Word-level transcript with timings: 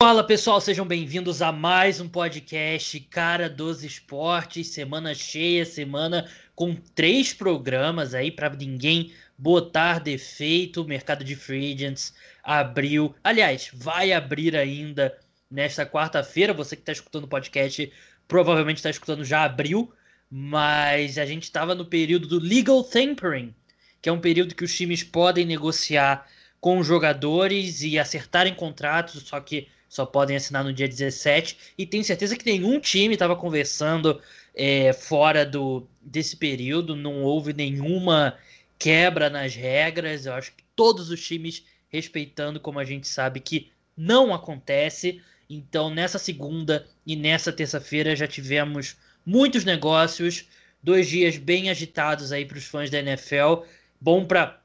Fala 0.00 0.22
pessoal, 0.22 0.60
sejam 0.60 0.86
bem-vindos 0.86 1.42
a 1.42 1.50
mais 1.50 2.00
um 2.00 2.08
podcast 2.08 3.00
Cara 3.10 3.50
dos 3.50 3.82
Esportes. 3.82 4.68
Semana 4.68 5.12
cheia, 5.12 5.64
semana 5.64 6.30
com 6.54 6.72
três 6.94 7.34
programas 7.34 8.14
aí 8.14 8.30
para 8.30 8.48
ninguém 8.48 9.12
botar 9.36 9.98
defeito. 9.98 10.82
O 10.82 10.86
mercado 10.86 11.24
de 11.24 11.34
free 11.34 11.74
agents 11.74 12.14
abriu, 12.44 13.12
aliás, 13.24 13.72
vai 13.74 14.12
abrir 14.12 14.54
ainda 14.54 15.18
nesta 15.50 15.84
quarta-feira. 15.84 16.54
Você 16.54 16.76
que 16.76 16.82
está 16.82 16.92
escutando 16.92 17.24
o 17.24 17.28
podcast 17.28 17.92
provavelmente 18.28 18.76
está 18.76 18.90
escutando 18.90 19.24
já 19.24 19.42
abriu, 19.42 19.92
mas 20.30 21.18
a 21.18 21.26
gente 21.26 21.42
estava 21.42 21.74
no 21.74 21.84
período 21.84 22.28
do 22.28 22.38
legal 22.38 22.84
tampering, 22.84 23.52
que 24.00 24.08
é 24.08 24.12
um 24.12 24.20
período 24.20 24.54
que 24.54 24.62
os 24.62 24.76
times 24.76 25.02
podem 25.02 25.44
negociar 25.44 26.24
com 26.60 26.78
os 26.78 26.86
jogadores 26.86 27.82
e 27.82 27.98
acertarem 27.98 28.54
contratos, 28.54 29.22
só 29.22 29.40
que 29.40 29.66
só 29.88 30.04
podem 30.04 30.36
assinar 30.36 30.62
no 30.62 30.72
dia 30.72 30.88
17. 30.88 31.56
E 31.78 31.86
tenho 31.86 32.04
certeza 32.04 32.36
que 32.36 32.44
nenhum 32.44 32.78
time 32.78 33.14
estava 33.14 33.34
conversando 33.34 34.20
é, 34.54 34.92
fora 34.92 35.46
do, 35.46 35.86
desse 36.00 36.36
período, 36.36 36.94
não 36.94 37.22
houve 37.22 37.52
nenhuma 37.52 38.36
quebra 38.78 39.30
nas 39.30 39.54
regras. 39.54 40.26
Eu 40.26 40.34
acho 40.34 40.52
que 40.52 40.64
todos 40.76 41.10
os 41.10 41.24
times 41.24 41.64
respeitando, 41.88 42.60
como 42.60 42.78
a 42.78 42.84
gente 42.84 43.08
sabe 43.08 43.40
que 43.40 43.70
não 43.96 44.34
acontece. 44.34 45.20
Então, 45.48 45.88
nessa 45.88 46.18
segunda 46.18 46.86
e 47.06 47.16
nessa 47.16 47.52
terça-feira 47.52 48.14
já 48.14 48.26
tivemos 48.26 48.96
muitos 49.24 49.64
negócios, 49.64 50.46
dois 50.82 51.08
dias 51.08 51.38
bem 51.38 51.70
agitados 51.70 52.32
aí 52.32 52.44
para 52.44 52.58
os 52.58 52.64
fãs 52.64 52.90
da 52.90 52.98
NFL. 52.98 53.62
Bom 54.00 54.24
para 54.24 54.62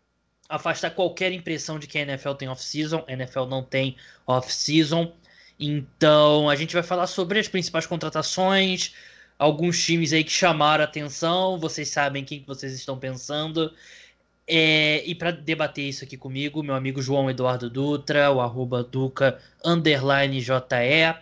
afastar 0.50 0.92
qualquer 0.92 1.32
impressão 1.32 1.80
de 1.80 1.88
que 1.88 1.98
a 1.98 2.02
NFL 2.02 2.34
tem 2.34 2.48
off-season. 2.48 3.04
A 3.08 3.14
NFL 3.14 3.46
não 3.46 3.64
tem 3.64 3.96
off-season. 4.28 5.12
Então 5.60 6.50
a 6.50 6.56
gente 6.56 6.74
vai 6.74 6.84
falar 6.84 7.08
sobre 7.08 7.40
as 7.40 7.48
principais 7.48 7.86
contratações, 7.86 8.94
alguns 9.38 9.84
times 9.84 10.14
aí 10.14 10.24
que 10.24 10.32
chamaram 10.32 10.84
atenção. 10.84 11.58
Vocês 11.58 11.90
sabem 11.90 12.26
quem 12.26 12.42
que 12.42 12.48
vocês 12.48 12.74
estão 12.74 12.98
pensando. 12.98 13.72
É, 14.46 15.04
e 15.06 15.16
para 15.16 15.32
debater 15.32 15.86
isso 15.86 16.04
aqui 16.04 16.18
comigo, 16.18 16.62
meu 16.62 16.76
amigo 16.76 17.02
João 17.02 17.30
Eduardo 17.30 17.70
Dutra, 17.70 18.30
o 18.30 18.42
arroba 18.42 18.84
Duca 18.84 19.40
underline 19.64 20.42
JE. 20.42 21.16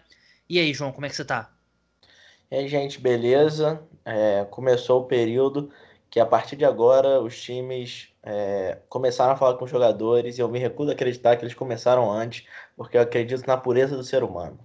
E 0.49 0.59
aí, 0.59 0.73
João, 0.73 0.91
como 0.91 1.05
é 1.05 1.09
que 1.09 1.15
você 1.15 1.23
tá? 1.23 1.51
E 2.49 2.55
aí, 2.55 2.67
gente, 2.67 2.99
beleza? 2.99 3.81
É, 4.03 4.45
começou 4.49 5.01
o 5.01 5.05
período 5.05 5.71
que 6.09 6.19
a 6.19 6.25
partir 6.25 6.55
de 6.55 6.65
agora 6.65 7.21
os 7.21 7.39
times 7.39 8.10
é, 8.23 8.79
começaram 8.89 9.33
a 9.33 9.35
falar 9.35 9.57
com 9.57 9.65
os 9.65 9.71
jogadores 9.71 10.37
e 10.37 10.41
eu 10.41 10.49
me 10.49 10.59
recuso 10.59 10.89
a 10.91 10.93
acreditar 10.93 11.35
que 11.35 11.43
eles 11.43 11.53
começaram 11.55 12.11
antes, 12.11 12.45
porque 12.75 12.97
eu 12.97 13.01
acredito 13.01 13.45
na 13.47 13.57
pureza 13.57 13.95
do 13.95 14.03
ser 14.03 14.23
humano. 14.23 14.59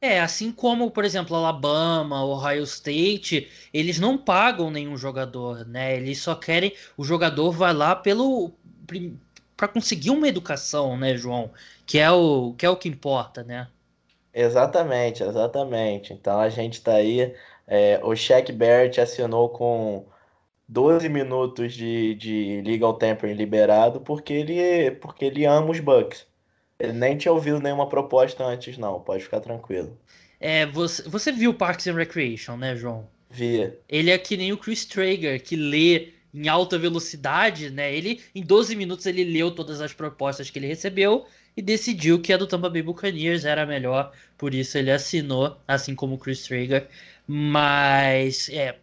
É, 0.00 0.20
assim 0.20 0.50
como, 0.50 0.90
por 0.90 1.04
exemplo, 1.04 1.36
Alabama, 1.36 2.24
Ohio 2.24 2.62
State, 2.64 3.50
eles 3.72 3.98
não 4.00 4.16
pagam 4.16 4.70
nenhum 4.70 4.96
jogador, 4.96 5.66
né? 5.66 5.96
Eles 5.96 6.20
só 6.22 6.34
querem 6.34 6.72
o 6.96 7.04
jogador 7.04 7.52
vai 7.52 7.74
lá 7.74 7.94
pelo 7.94 8.52
para 9.56 9.68
conseguir 9.68 10.10
uma 10.10 10.26
educação, 10.26 10.96
né, 10.96 11.16
João? 11.16 11.52
Que 11.86 11.98
é 11.98 12.10
o 12.10 12.54
que 12.54 12.64
é 12.64 12.70
o 12.70 12.76
que 12.76 12.88
importa, 12.88 13.44
né? 13.44 13.68
Exatamente, 14.32 15.22
exatamente. 15.22 16.12
Então 16.12 16.40
a 16.40 16.48
gente 16.48 16.74
está 16.74 16.94
aí. 16.94 17.34
É, 17.66 18.00
o 18.02 18.14
Shaq 18.16 18.52
Barrett 18.52 19.00
assinou 19.00 19.48
com 19.50 20.06
12 20.70 21.08
minutos 21.08 21.74
de, 21.74 22.14
de 22.14 22.62
legal 22.64 22.94
tampering 22.94 23.34
liberado 23.34 24.00
porque 24.00 24.32
ele, 24.32 24.92
porque 24.92 25.24
ele 25.24 25.44
ama 25.44 25.68
os 25.68 25.80
Bucks. 25.80 26.24
Ele 26.78 26.92
nem 26.92 27.18
tinha 27.18 27.32
ouvido 27.32 27.60
nenhuma 27.60 27.88
proposta 27.88 28.44
antes, 28.44 28.78
não. 28.78 29.00
Pode 29.00 29.24
ficar 29.24 29.40
tranquilo. 29.40 29.98
É, 30.38 30.64
você, 30.66 31.02
você 31.08 31.32
viu 31.32 31.52
Parks 31.52 31.88
and 31.88 31.94
Recreation, 31.94 32.56
né, 32.56 32.76
João? 32.76 33.08
Via. 33.28 33.78
Ele 33.88 34.12
é 34.12 34.16
que 34.16 34.36
nem 34.36 34.52
o 34.52 34.56
Chris 34.56 34.84
Traeger, 34.84 35.42
que 35.42 35.56
lê 35.56 36.12
em 36.32 36.46
alta 36.48 36.78
velocidade, 36.78 37.68
né? 37.70 37.92
Ele, 37.92 38.22
em 38.32 38.42
12 38.42 38.76
minutos, 38.76 39.06
ele 39.06 39.24
leu 39.24 39.50
todas 39.50 39.80
as 39.80 39.92
propostas 39.92 40.50
que 40.50 40.58
ele 40.58 40.68
recebeu 40.68 41.26
e 41.56 41.60
decidiu 41.60 42.22
que 42.22 42.32
a 42.32 42.36
do 42.36 42.46
Tampa 42.46 42.70
Bay 42.70 42.80
Buccaneers 42.82 43.44
era 43.44 43.66
melhor, 43.66 44.12
por 44.38 44.54
isso 44.54 44.78
ele 44.78 44.92
assinou, 44.92 45.56
assim 45.66 45.96
como 45.96 46.14
o 46.14 46.18
Chris 46.18 46.44
Traeger. 46.44 46.88
Mas, 47.26 48.48
é, 48.50 48.78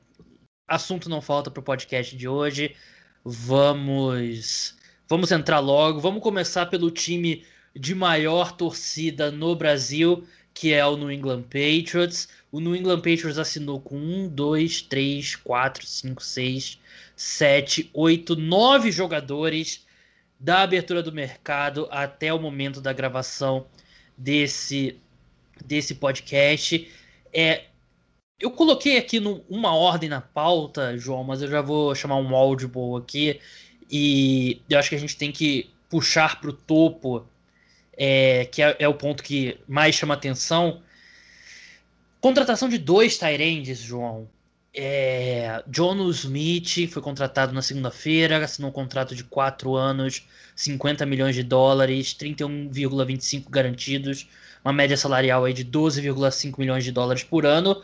assunto 0.67 1.09
não 1.09 1.21
falta 1.21 1.49
para 1.49 1.61
o 1.61 1.63
podcast 1.63 2.15
de 2.15 2.27
hoje. 2.27 2.75
Vamos, 3.23 4.75
vamos 5.07 5.31
entrar 5.31 5.59
logo. 5.59 5.99
Vamos 5.99 6.21
começar 6.21 6.65
pelo 6.65 6.91
time 6.91 7.45
de 7.73 7.95
maior 7.95 8.51
torcida 8.51 9.31
no 9.31 9.55
Brasil, 9.55 10.27
que 10.53 10.73
é 10.73 10.85
o 10.85 10.97
New 10.97 11.11
England 11.11 11.43
Patriots. 11.43 12.27
O 12.51 12.59
New 12.59 12.75
England 12.75 12.97
Patriots 12.97 13.37
assinou 13.37 13.79
com 13.79 13.95
1, 13.95 14.29
2, 14.29 14.81
3, 14.83 15.35
4, 15.37 15.85
5, 15.85 16.23
6, 16.23 16.79
7, 17.15 17.89
8, 17.93 18.35
9 18.35 18.91
jogadores 18.91 19.85
da 20.39 20.61
abertura 20.61 21.01
do 21.01 21.11
mercado 21.11 21.87
até 21.89 22.33
o 22.33 22.39
momento 22.39 22.79
da 22.81 22.93
gravação 22.93 23.67
desse, 24.17 24.99
desse 25.65 25.95
podcast. 25.95 26.91
É, 27.33 27.65
eu 28.39 28.51
coloquei 28.51 28.97
aqui 28.97 29.19
no, 29.19 29.43
uma 29.49 29.73
ordem 29.73 30.09
na 30.09 30.21
pauta, 30.21 30.97
João, 30.97 31.23
mas 31.23 31.41
eu 31.41 31.47
já 31.47 31.61
vou 31.61 31.95
chamar 31.95 32.17
um 32.17 32.35
audible 32.35 32.97
aqui. 32.97 33.39
E 33.89 34.61
eu 34.69 34.77
acho 34.77 34.89
que 34.89 34.95
a 34.95 34.99
gente 34.99 35.17
tem 35.17 35.31
que 35.31 35.69
puxar 35.89 36.39
para 36.39 36.49
o 36.49 36.53
topo, 36.53 37.25
é, 37.97 38.45
que 38.45 38.61
é, 38.61 38.75
é, 38.79 38.87
o 38.87 38.93
ponto 38.93 39.23
que 39.23 39.57
mais 39.67 39.95
chama 39.95 40.13
atenção. 40.13 40.81
Contratação 42.21 42.69
de 42.69 42.77
dois 42.77 43.17
Tyrands, 43.17 43.79
João. 43.79 44.29
É, 44.73 45.63
John 45.67 46.07
Smith 46.11 46.87
foi 46.91 47.01
contratado 47.01 47.51
na 47.53 47.63
segunda-feira, 47.63 48.43
assinou 48.43 48.69
um 48.69 48.73
contrato 48.73 49.15
de 49.15 49.23
4 49.23 49.75
anos, 49.75 50.27
50 50.55 51.03
milhões 51.07 51.33
de 51.33 51.41
dólares, 51.41 52.13
31,25 52.13 53.49
garantidos, 53.49 54.29
uma 54.63 54.71
média 54.71 54.95
salarial 54.95 55.45
aí 55.45 55.53
de 55.53 55.65
12,5 55.65 56.59
milhões 56.59 56.83
de 56.83 56.91
dólares 56.91 57.23
por 57.23 57.43
ano. 57.43 57.81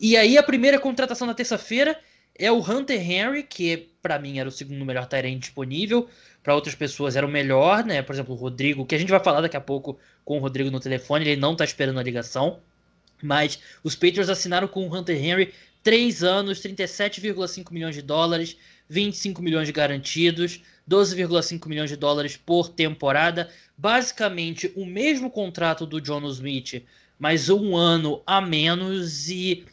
E 0.00 0.16
aí 0.16 0.38
a 0.38 0.42
primeira 0.42 0.80
contratação 0.80 1.26
da 1.26 1.34
terça-feira 1.34 2.00
é 2.34 2.50
o 2.50 2.58
Hunter 2.58 2.98
Henry, 2.98 3.42
que 3.42 3.90
para 4.00 4.18
mim 4.18 4.38
era 4.38 4.48
o 4.48 4.52
segundo 4.52 4.82
melhor 4.82 5.06
Tyrant 5.06 5.38
disponível, 5.38 6.08
para 6.42 6.54
outras 6.54 6.74
pessoas 6.74 7.16
era 7.16 7.26
o 7.26 7.30
melhor, 7.30 7.84
né? 7.84 8.00
Por 8.00 8.14
exemplo, 8.14 8.34
o 8.34 8.38
Rodrigo, 8.38 8.86
que 8.86 8.94
a 8.94 8.98
gente 8.98 9.10
vai 9.10 9.22
falar 9.22 9.42
daqui 9.42 9.58
a 9.58 9.60
pouco 9.60 9.98
com 10.24 10.38
o 10.38 10.40
Rodrigo 10.40 10.70
no 10.70 10.80
telefone, 10.80 11.28
ele 11.28 11.38
não 11.38 11.54
tá 11.54 11.64
esperando 11.64 12.00
a 12.00 12.02
ligação. 12.02 12.60
Mas 13.22 13.58
os 13.84 13.94
Patriots 13.94 14.30
assinaram 14.30 14.66
com 14.66 14.88
o 14.88 14.96
Hunter 14.96 15.22
Henry 15.22 15.52
3 15.82 16.24
anos, 16.24 16.60
37,5 16.60 17.70
milhões 17.70 17.94
de 17.94 18.00
dólares, 18.00 18.56
25 18.88 19.42
milhões 19.42 19.66
de 19.66 19.72
garantidos, 19.72 20.62
12,5 20.88 21.68
milhões 21.68 21.90
de 21.90 21.96
dólares 21.96 22.38
por 22.38 22.70
temporada. 22.70 23.50
Basicamente 23.76 24.72
o 24.74 24.86
mesmo 24.86 25.30
contrato 25.30 25.84
do 25.84 26.00
John 26.00 26.26
Smith, 26.30 26.82
mas 27.18 27.50
um 27.50 27.76
ano 27.76 28.22
a 28.26 28.40
menos 28.40 29.28
e 29.28 29.66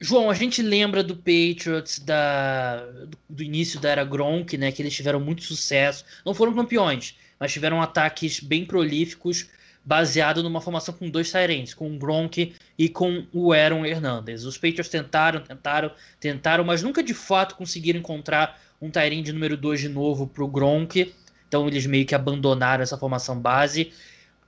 João, 0.00 0.28
a 0.28 0.34
gente 0.34 0.60
lembra 0.60 1.02
do 1.02 1.16
Patriots 1.16 1.98
da, 1.98 2.84
do 3.28 3.42
início 3.42 3.80
da 3.80 3.90
era 3.90 4.04
Gronk, 4.04 4.56
né? 4.58 4.72
Que 4.72 4.82
eles 4.82 4.94
tiveram 4.94 5.20
muito 5.20 5.42
sucesso. 5.42 6.04
Não 6.24 6.34
foram 6.34 6.54
campeões, 6.54 7.16
mas 7.38 7.52
tiveram 7.52 7.80
ataques 7.80 8.40
bem 8.40 8.66
prolíficos, 8.66 9.48
baseado 9.84 10.42
numa 10.42 10.60
formação 10.60 10.94
com 10.94 11.08
dois 11.08 11.30
Tyrants, 11.30 11.74
com 11.74 11.94
o 11.94 11.98
Gronk 11.98 12.54
e 12.76 12.88
com 12.88 13.26
o 13.32 13.52
Aaron 13.52 13.84
Hernandez. 13.86 14.44
Os 14.44 14.56
Patriots 14.56 14.88
tentaram, 14.88 15.40
tentaram, 15.40 15.90
tentaram, 16.18 16.64
mas 16.64 16.82
nunca 16.82 17.02
de 17.02 17.14
fato 17.14 17.54
conseguiram 17.54 18.00
encontrar 18.00 18.60
um 18.80 18.90
Tyrant 18.90 19.24
de 19.24 19.32
número 19.32 19.56
2 19.56 19.80
de 19.80 19.88
novo 19.88 20.26
para 20.26 20.44
o 20.44 20.48
Gronk. 20.48 21.14
Então 21.48 21.68
eles 21.68 21.86
meio 21.86 22.04
que 22.04 22.14
abandonaram 22.14 22.82
essa 22.82 22.98
formação 22.98 23.38
base. 23.38 23.92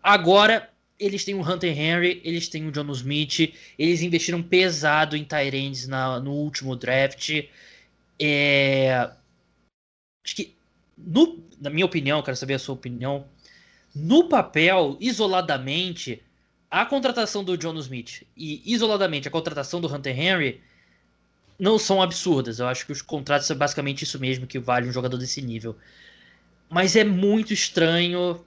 Agora 0.03 0.69
eles 0.99 1.25
têm 1.25 1.35
o 1.35 1.41
Hunter 1.41 1.79
Henry, 1.79 2.21
eles 2.25 2.49
têm 2.49 2.67
o 2.67 2.73
John 2.73 2.91
Smith, 2.93 3.55
eles 3.79 4.01
investiram 4.01 4.43
pesado 4.43 5.17
em 5.17 5.25
Tyrands 5.25 5.87
no 5.87 6.33
último 6.33 6.75
draft. 6.75 7.31
É... 8.19 9.11
Acho 10.25 10.37
que, 10.37 10.55
no, 10.97 11.39
na 11.61 11.71
minha 11.71 11.87
opinião, 11.87 12.23
quero 12.23 12.37
saber 12.37 12.55
a 12.55 12.59
sua 12.59 12.75
opinião. 12.75 13.27
No 13.95 14.29
papel, 14.29 14.97
isoladamente, 15.01 16.23
a 16.71 16.85
contratação 16.85 17.45
do 17.45 17.57
John 17.57 17.77
Smith 17.79 18.23
e 18.37 18.63
isoladamente 18.65 19.29
a 19.29 19.31
contratação 19.31 19.81
do 19.81 19.93
Hunter 19.93 20.19
Henry 20.19 20.61
não 21.59 21.79
são 21.79 22.03
absurdas. 22.03 22.59
Eu 22.59 22.67
acho 22.67 22.85
que 22.85 22.93
os 22.93 23.03
contratos 23.03 23.47
são 23.47 23.57
basicamente 23.57 24.03
isso 24.03 24.19
mesmo 24.19 24.47
que 24.47 24.59
vale 24.59 24.89
um 24.89 24.93
jogador 24.93 25.17
desse 25.17 25.41
nível. 25.41 25.77
Mas 26.69 26.97
é 26.97 27.05
muito 27.05 27.53
estranho 27.53 28.45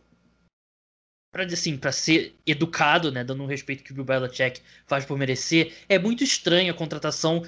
para 1.32 1.44
assim, 1.46 1.78
para 1.78 1.92
ser 1.92 2.36
educado, 2.46 3.12
né, 3.12 3.24
dando 3.24 3.44
um 3.44 3.48
respeito 3.48 3.84
que 3.84 3.92
o 3.92 3.96
Bill 3.96 4.06
Belichick 4.06 4.62
faz 4.88 5.06
por 5.06 5.18
merecer, 5.18 5.74
é 5.88 6.00
muito 6.00 6.24
estranho 6.24 6.72
a 6.72 6.76
contratação 6.76 7.44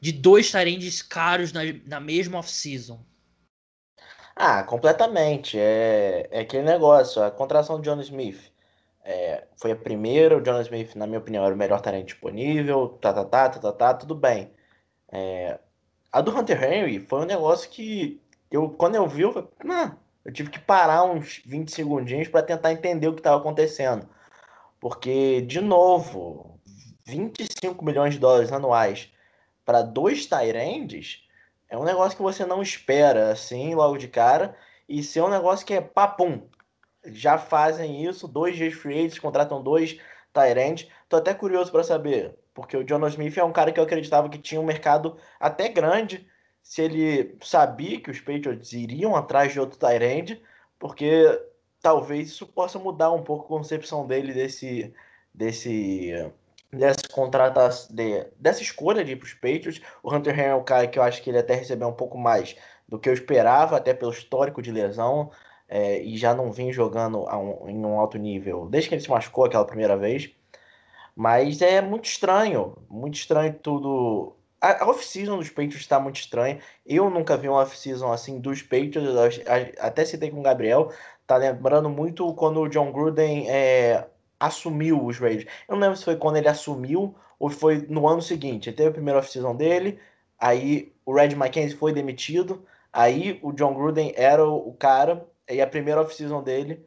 de 0.00 0.12
dois 0.12 0.50
tarendes 0.50 1.02
caros 1.02 1.52
na, 1.52 1.60
na 1.86 2.00
mesma 2.00 2.38
off-season. 2.38 3.00
Ah, 4.34 4.62
completamente. 4.62 5.58
É, 5.58 6.26
é 6.30 6.40
aquele 6.40 6.62
negócio. 6.62 7.22
A 7.22 7.30
contratação 7.30 7.78
de 7.80 7.90
John 7.90 8.00
Smith 8.00 8.50
é, 9.04 9.46
foi 9.56 9.72
a 9.72 9.76
primeira, 9.76 10.38
o 10.38 10.40
John 10.40 10.60
Smith, 10.62 10.94
na 10.94 11.06
minha 11.06 11.18
opinião, 11.18 11.44
era 11.44 11.54
o 11.54 11.58
melhor 11.58 11.80
talento 11.80 12.06
disponível, 12.06 12.88
tá, 13.00 13.12
tá, 13.12 13.24
tá, 13.24 13.48
tá, 13.50 13.60
tá, 13.60 13.72
tá 13.72 13.94
tudo 13.94 14.14
bem. 14.14 14.50
É, 15.12 15.58
a 16.12 16.20
do 16.20 16.36
Hunter 16.36 16.62
Henry 16.62 17.00
foi 17.00 17.20
um 17.20 17.26
negócio 17.26 17.70
que 17.70 18.20
eu, 18.50 18.70
quando 18.70 18.94
eu 18.96 19.06
vi, 19.06 19.22
eu, 19.22 19.32
falei, 19.32 19.48
ah, 19.70 19.96
eu 20.24 20.32
tive 20.32 20.50
que 20.50 20.58
parar 20.58 21.04
uns 21.04 21.42
20 21.44 21.70
segundinhos 21.70 22.28
para 22.28 22.42
tentar 22.42 22.72
entender 22.72 23.08
o 23.08 23.14
que 23.14 23.20
estava 23.20 23.38
acontecendo. 23.38 24.08
Porque, 24.78 25.40
de 25.42 25.60
novo, 25.60 26.58
25 27.06 27.84
milhões 27.84 28.14
de 28.14 28.20
dólares 28.20 28.52
anuais 28.52 29.12
para 29.64 29.82
dois 29.82 30.26
Tyrands 30.26 31.22
é 31.70 31.78
um 31.78 31.84
negócio 31.84 32.16
que 32.16 32.22
você 32.22 32.44
não 32.44 32.60
espera 32.60 33.30
assim 33.30 33.74
logo 33.74 33.96
de 33.96 34.08
cara. 34.08 34.56
E 34.88 35.04
ser 35.04 35.22
um 35.22 35.30
negócio 35.30 35.64
que 35.64 35.72
é 35.72 35.80
papum. 35.80 36.42
Já 37.06 37.38
fazem 37.38 38.04
isso, 38.04 38.26
dois 38.26 38.56
dias 38.56 38.74
free 38.74 39.08
contratam 39.20 39.62
dois 39.62 39.96
Tyrands. 40.32 40.88
Tô 41.08 41.16
até 41.16 41.32
curioso 41.32 41.70
para 41.70 41.84
saber, 41.84 42.36
porque 42.52 42.76
o 42.76 42.82
John 42.82 43.06
Smith 43.06 43.38
é 43.38 43.44
um 43.44 43.52
cara 43.52 43.70
que 43.70 43.78
eu 43.78 43.84
acreditava 43.84 44.28
que 44.28 44.38
tinha 44.38 44.60
um 44.60 44.66
mercado 44.66 45.16
até 45.38 45.68
grande. 45.68 46.28
Se 46.62 46.82
ele 46.82 47.36
sabia 47.42 48.00
que 48.00 48.10
os 48.10 48.20
Patriots 48.20 48.72
iriam 48.72 49.16
atrás 49.16 49.52
de 49.52 49.60
outro 49.60 49.78
Tyrande, 49.78 50.40
porque 50.78 51.40
talvez 51.80 52.28
isso 52.28 52.46
possa 52.46 52.78
mudar 52.78 53.12
um 53.12 53.22
pouco 53.22 53.44
a 53.44 53.58
concepção 53.58 54.06
dele 54.06 54.32
desse, 54.32 54.94
desse 55.34 56.32
dessa 56.72 57.08
contratação, 57.10 57.94
de, 57.94 58.26
dessa 58.38 58.62
escolha 58.62 59.04
de 59.04 59.12
ir 59.12 59.16
para 59.16 59.26
os 59.26 59.34
Patriots. 59.34 59.80
O 60.02 60.14
Hunter 60.14 60.38
Henry 60.38 60.48
é 60.48 60.54
um 60.54 60.64
cara 60.64 60.86
que 60.86 60.98
eu 60.98 61.02
acho 61.02 61.22
que 61.22 61.30
ele 61.30 61.38
até 61.38 61.54
recebeu 61.54 61.88
um 61.88 61.92
pouco 61.92 62.16
mais 62.16 62.56
do 62.88 62.98
que 62.98 63.08
eu 63.08 63.14
esperava, 63.14 63.76
até 63.76 63.94
pelo 63.94 64.12
histórico 64.12 64.60
de 64.62 64.70
lesão, 64.72 65.30
é, 65.68 66.02
e 66.02 66.16
já 66.16 66.34
não 66.34 66.52
vim 66.52 66.72
jogando 66.72 67.24
um, 67.24 67.68
em 67.68 67.84
um 67.84 67.98
alto 67.98 68.18
nível 68.18 68.66
desde 68.68 68.88
que 68.88 68.94
ele 68.96 69.02
se 69.02 69.10
machucou 69.10 69.44
aquela 69.44 69.64
primeira 69.64 69.96
vez. 69.96 70.30
Mas 71.14 71.60
é 71.62 71.80
muito 71.80 72.06
estranho, 72.06 72.76
muito 72.88 73.14
estranho 73.14 73.54
tudo. 73.54 74.34
A, 74.60 74.86
off-season 74.88 75.38
dos 75.38 75.48
Patriots 75.48 75.80
está 75.80 75.98
muito 75.98 76.20
estranha. 76.20 76.60
Eu 76.84 77.08
nunca 77.10 77.36
vi 77.36 77.48
uma 77.48 77.62
off-season 77.62 78.12
assim 78.12 78.40
dos 78.40 78.62
Patriots, 78.62 79.40
até 79.78 80.04
citei 80.04 80.30
com 80.30 80.40
o 80.40 80.42
Gabriel, 80.42 80.92
tá 81.26 81.36
lembrando 81.36 81.88
muito 81.88 82.32
quando 82.34 82.60
o 82.60 82.68
John 82.68 82.92
Gruden 82.92 83.48
é, 83.48 84.06
assumiu 84.38 85.04
os 85.04 85.18
Raiders. 85.18 85.46
Eu 85.68 85.74
não 85.74 85.82
lembro 85.82 85.96
se 85.96 86.04
foi 86.04 86.16
quando 86.16 86.36
ele 86.36 86.48
assumiu 86.48 87.14
ou 87.38 87.48
foi 87.50 87.86
no 87.88 88.06
ano 88.08 88.20
seguinte. 88.20 88.68
Ele 88.68 88.76
teve 88.76 88.88
a 88.90 88.92
primeira 88.92 89.18
off-season 89.18 89.56
dele, 89.56 89.98
aí 90.38 90.92
o 91.06 91.14
Red 91.14 91.34
McKenzie 91.34 91.76
foi 91.76 91.92
demitido, 91.92 92.66
aí 92.92 93.38
o 93.42 93.52
John 93.52 93.74
Gruden 93.74 94.12
era 94.16 94.46
o 94.46 94.72
cara, 94.74 95.26
e 95.48 95.60
a 95.60 95.66
primeira 95.66 96.00
off-season 96.02 96.42
dele. 96.42 96.84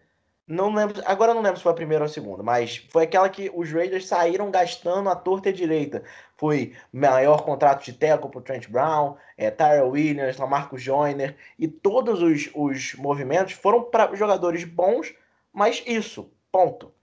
Não 0.54 0.72
lembro, 0.72 1.02
agora 1.08 1.34
não 1.34 1.42
lembro 1.42 1.58
se 1.58 1.64
foi 1.64 1.72
a 1.72 1.76
primeira 1.76 2.04
ou 2.04 2.06
a 2.06 2.14
segunda, 2.14 2.44
mas 2.44 2.78
foi 2.92 3.06
aquela 3.06 3.28
que 3.28 3.52
os 3.56 3.72
Raiders 3.72 4.06
saíram 4.06 4.52
gastando 4.52 5.10
a 5.10 5.16
torta 5.16 5.50
e 5.50 5.54
direita. 5.54 6.04
Foi 6.38 6.76
maior 6.92 7.44
contrato 7.44 7.84
de 7.84 7.92
teco 7.92 8.30
para 8.30 8.40
Trent 8.42 8.70
Brown, 8.70 9.16
é, 9.36 9.52
Williams, 9.82 10.38
Lamarcus 10.38 10.80
Joyner, 10.80 11.36
e 11.58 11.68
todos 11.68 12.22
os, 12.22 12.52
os 12.54 12.94
movimentos 12.94 13.54
foram 13.54 13.82
para 13.82 14.14
jogadores 14.14 14.64
bons, 14.64 15.16
mas 15.52 15.82
isso, 15.88 16.32
ponto. 16.52 16.94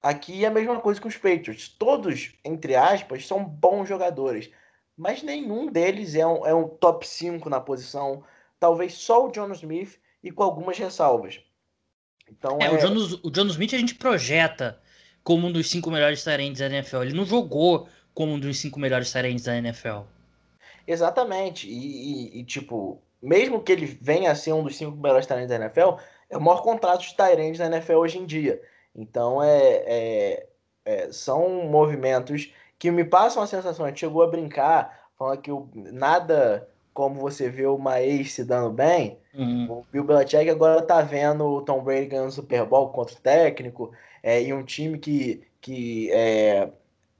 Aqui 0.00 0.44
é 0.44 0.46
a 0.46 0.52
mesma 0.52 0.78
coisa 0.80 1.00
com 1.00 1.08
os 1.08 1.16
Patriots. 1.16 1.70
Todos, 1.70 2.38
entre 2.44 2.76
aspas, 2.76 3.26
são 3.26 3.44
bons 3.44 3.88
jogadores. 3.88 4.48
Mas 4.96 5.24
nenhum 5.24 5.66
deles 5.66 6.14
é 6.14 6.24
um, 6.24 6.46
é 6.46 6.54
um 6.54 6.68
top 6.68 7.04
5 7.04 7.50
na 7.50 7.60
posição. 7.60 8.22
Talvez 8.60 8.94
só 8.94 9.26
o 9.26 9.32
John 9.32 9.50
Smith 9.50 9.98
e 10.22 10.30
com 10.30 10.44
algumas 10.44 10.78
ressalvas. 10.78 11.42
Então, 12.38 12.58
é, 12.60 12.66
é... 12.66 12.70
O, 12.72 12.78
John, 12.78 13.20
o 13.22 13.30
John 13.30 13.46
Smith 13.46 13.74
a 13.74 13.78
gente 13.78 13.94
projeta 13.94 14.78
como 15.22 15.46
um 15.46 15.52
dos 15.52 15.70
cinco 15.70 15.90
melhores 15.90 16.24
talentos 16.24 16.60
da 16.60 16.66
NFL. 16.66 17.02
Ele 17.02 17.14
não 17.14 17.24
jogou 17.24 17.88
como 18.14 18.32
um 18.32 18.38
dos 18.38 18.58
cinco 18.58 18.80
melhores 18.80 19.12
talentos 19.12 19.44
da 19.44 19.56
NFL. 19.56 20.00
Exatamente. 20.86 21.68
E, 21.68 21.72
e, 21.72 22.40
e, 22.40 22.44
tipo, 22.44 23.00
mesmo 23.20 23.62
que 23.62 23.72
ele 23.72 23.86
venha 23.86 24.32
a 24.32 24.34
ser 24.34 24.52
um 24.52 24.64
dos 24.64 24.76
cinco 24.76 24.96
melhores 24.96 25.26
talentos 25.26 25.50
da 25.50 25.56
NFL, 25.56 25.96
é 26.28 26.36
o 26.36 26.40
maior 26.40 26.62
contrato 26.62 27.02
de 27.02 27.14
Tyrande 27.14 27.58
da 27.58 27.66
NFL 27.66 27.94
hoje 27.94 28.18
em 28.18 28.26
dia. 28.26 28.60
Então 28.94 29.42
é, 29.42 29.82
é, 29.86 30.46
é, 30.84 31.12
são 31.12 31.64
movimentos 31.64 32.52
que 32.78 32.90
me 32.90 33.04
passam 33.04 33.42
a 33.42 33.46
sensação. 33.46 33.84
A 33.84 33.88
gente 33.88 34.00
chegou 34.00 34.22
a 34.22 34.28
brincar, 34.28 35.08
falando 35.16 35.40
que 35.40 35.52
o, 35.52 35.68
nada 35.74 36.68
como 36.92 37.20
você 37.20 37.48
vê 37.48 37.66
uma 37.66 38.00
ex 38.00 38.32
se 38.32 38.44
dando 38.44 38.70
bem. 38.70 39.18
Uhum. 39.34 39.66
O 39.70 39.86
Bill 39.90 40.04
Belichick 40.04 40.48
agora 40.50 40.82
tá 40.82 41.00
vendo 41.00 41.44
o 41.44 41.62
Tom 41.62 41.82
Brady 41.82 42.06
ganhando 42.06 42.28
o 42.28 42.32
Super 42.32 42.64
Bowl 42.64 42.88
contra 42.90 43.14
o 43.14 43.20
técnico 43.20 43.92
é, 44.22 44.42
e 44.42 44.52
um 44.52 44.62
time 44.62 44.98
que, 44.98 45.42
que 45.60 46.10
é, 46.12 46.68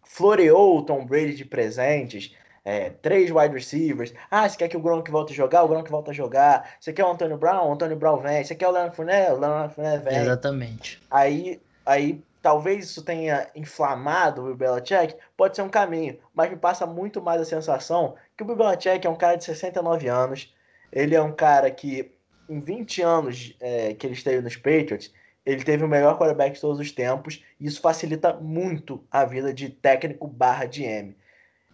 floreou 0.04 0.78
o 0.78 0.82
Tom 0.82 1.04
Brady 1.04 1.34
de 1.34 1.44
presentes. 1.44 2.34
É, 2.64 2.90
três 2.90 3.28
wide 3.28 3.54
receivers. 3.54 4.14
Ah, 4.30 4.48
você 4.48 4.56
quer 4.56 4.68
que 4.68 4.76
o 4.76 4.80
Gronk 4.80 5.10
volte 5.10 5.32
a 5.32 5.36
jogar? 5.36 5.64
O 5.64 5.68
Gronk 5.68 5.90
volta 5.90 6.12
a 6.12 6.14
jogar. 6.14 6.76
Você 6.78 6.92
quer 6.92 7.04
o 7.04 7.10
Antônio 7.10 7.36
Brown? 7.36 7.68
O 7.68 7.72
Antônio 7.72 7.96
Brown 7.96 8.18
vem. 8.18 8.44
Você 8.44 8.54
quer 8.54 8.68
o 8.68 8.70
Leonard 8.70 8.94
Fournette? 8.94 9.32
O 9.32 9.38
Leonard 9.38 9.74
Fournette 9.74 10.04
vem. 10.04 10.18
Exatamente. 10.18 11.02
Aí, 11.10 11.60
aí 11.84 12.22
talvez 12.40 12.84
isso 12.84 13.02
tenha 13.02 13.48
inflamado 13.56 14.44
o 14.44 14.54
Belichick. 14.54 15.16
Pode 15.36 15.56
ser 15.56 15.62
um 15.62 15.68
caminho. 15.68 16.16
Mas 16.32 16.50
me 16.50 16.56
passa 16.56 16.86
muito 16.86 17.20
mais 17.20 17.40
a 17.40 17.44
sensação 17.44 18.14
que 18.36 18.42
o 18.42 18.56
Belichick 18.56 19.06
é 19.06 19.10
um 19.10 19.16
cara 19.16 19.36
de 19.36 19.44
69 19.44 20.08
anos. 20.08 20.54
Ele 20.92 21.14
é 21.14 21.22
um 21.22 21.32
cara 21.32 21.70
que, 21.70 22.12
em 22.48 22.60
20 22.60 23.02
anos 23.02 23.56
é, 23.60 23.94
que 23.94 24.06
ele 24.06 24.14
esteve 24.14 24.42
nos 24.42 24.56
Patriots, 24.56 25.12
ele 25.44 25.64
teve 25.64 25.84
o 25.84 25.88
melhor 25.88 26.18
quarterback 26.18 26.54
de 26.54 26.60
todos 26.60 26.78
os 26.78 26.92
tempos. 26.92 27.44
E 27.58 27.66
isso 27.66 27.80
facilita 27.80 28.34
muito 28.34 29.04
a 29.10 29.24
vida 29.24 29.52
de 29.52 29.68
técnico 29.68 30.26
barra 30.26 30.66
GM. 30.66 31.14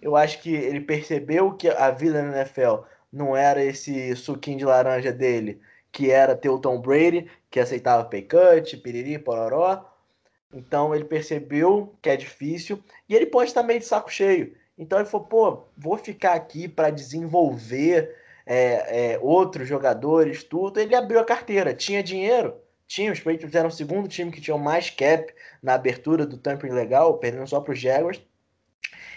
Eu 0.00 0.16
acho 0.16 0.40
que 0.40 0.54
ele 0.54 0.80
percebeu 0.80 1.52
que 1.54 1.68
a 1.68 1.90
vida 1.90 2.22
na 2.22 2.38
NFL 2.38 2.84
não 3.12 3.36
era 3.36 3.62
esse 3.62 4.14
suquinho 4.16 4.58
de 4.58 4.64
laranja 4.64 5.12
dele, 5.12 5.60
que 5.90 6.10
era 6.10 6.36
ter 6.36 6.48
o 6.48 6.58
Tom 6.58 6.80
Brady, 6.80 7.28
que 7.50 7.58
aceitava 7.58 8.04
pay 8.04 8.22
cut, 8.22 8.76
piriri, 8.78 9.18
pororó. 9.18 9.84
Então 10.52 10.94
ele 10.94 11.04
percebeu 11.04 11.94
que 12.00 12.08
é 12.08 12.16
difícil 12.16 12.82
e 13.08 13.14
ele 13.14 13.26
pode 13.26 13.50
estar 13.50 13.62
meio 13.62 13.80
de 13.80 13.86
saco 13.86 14.10
cheio. 14.10 14.54
Então 14.78 14.98
ele 14.98 15.08
falou, 15.08 15.26
pô, 15.26 15.64
vou 15.76 15.98
ficar 15.98 16.34
aqui 16.34 16.68
para 16.68 16.90
desenvolver 16.90 18.14
é, 18.46 19.14
é, 19.14 19.18
outros 19.20 19.68
jogadores, 19.68 20.44
tudo. 20.44 20.78
Ele 20.80 20.94
abriu 20.94 21.18
a 21.18 21.24
carteira, 21.24 21.74
tinha 21.74 22.02
dinheiro, 22.02 22.54
tinha. 22.86 23.12
Os 23.12 23.20
Patriots 23.20 23.54
eram 23.54 23.68
o 23.68 23.72
segundo 23.72 24.08
time 24.08 24.30
que 24.30 24.40
tinha 24.40 24.56
mais 24.56 24.88
cap 24.88 25.34
na 25.62 25.74
abertura 25.74 26.24
do 26.24 26.38
tampering 26.38 26.72
legal, 26.72 27.18
perdendo 27.18 27.46
só 27.46 27.60
para 27.60 27.72
os 27.72 27.80
Jaguars 27.80 28.22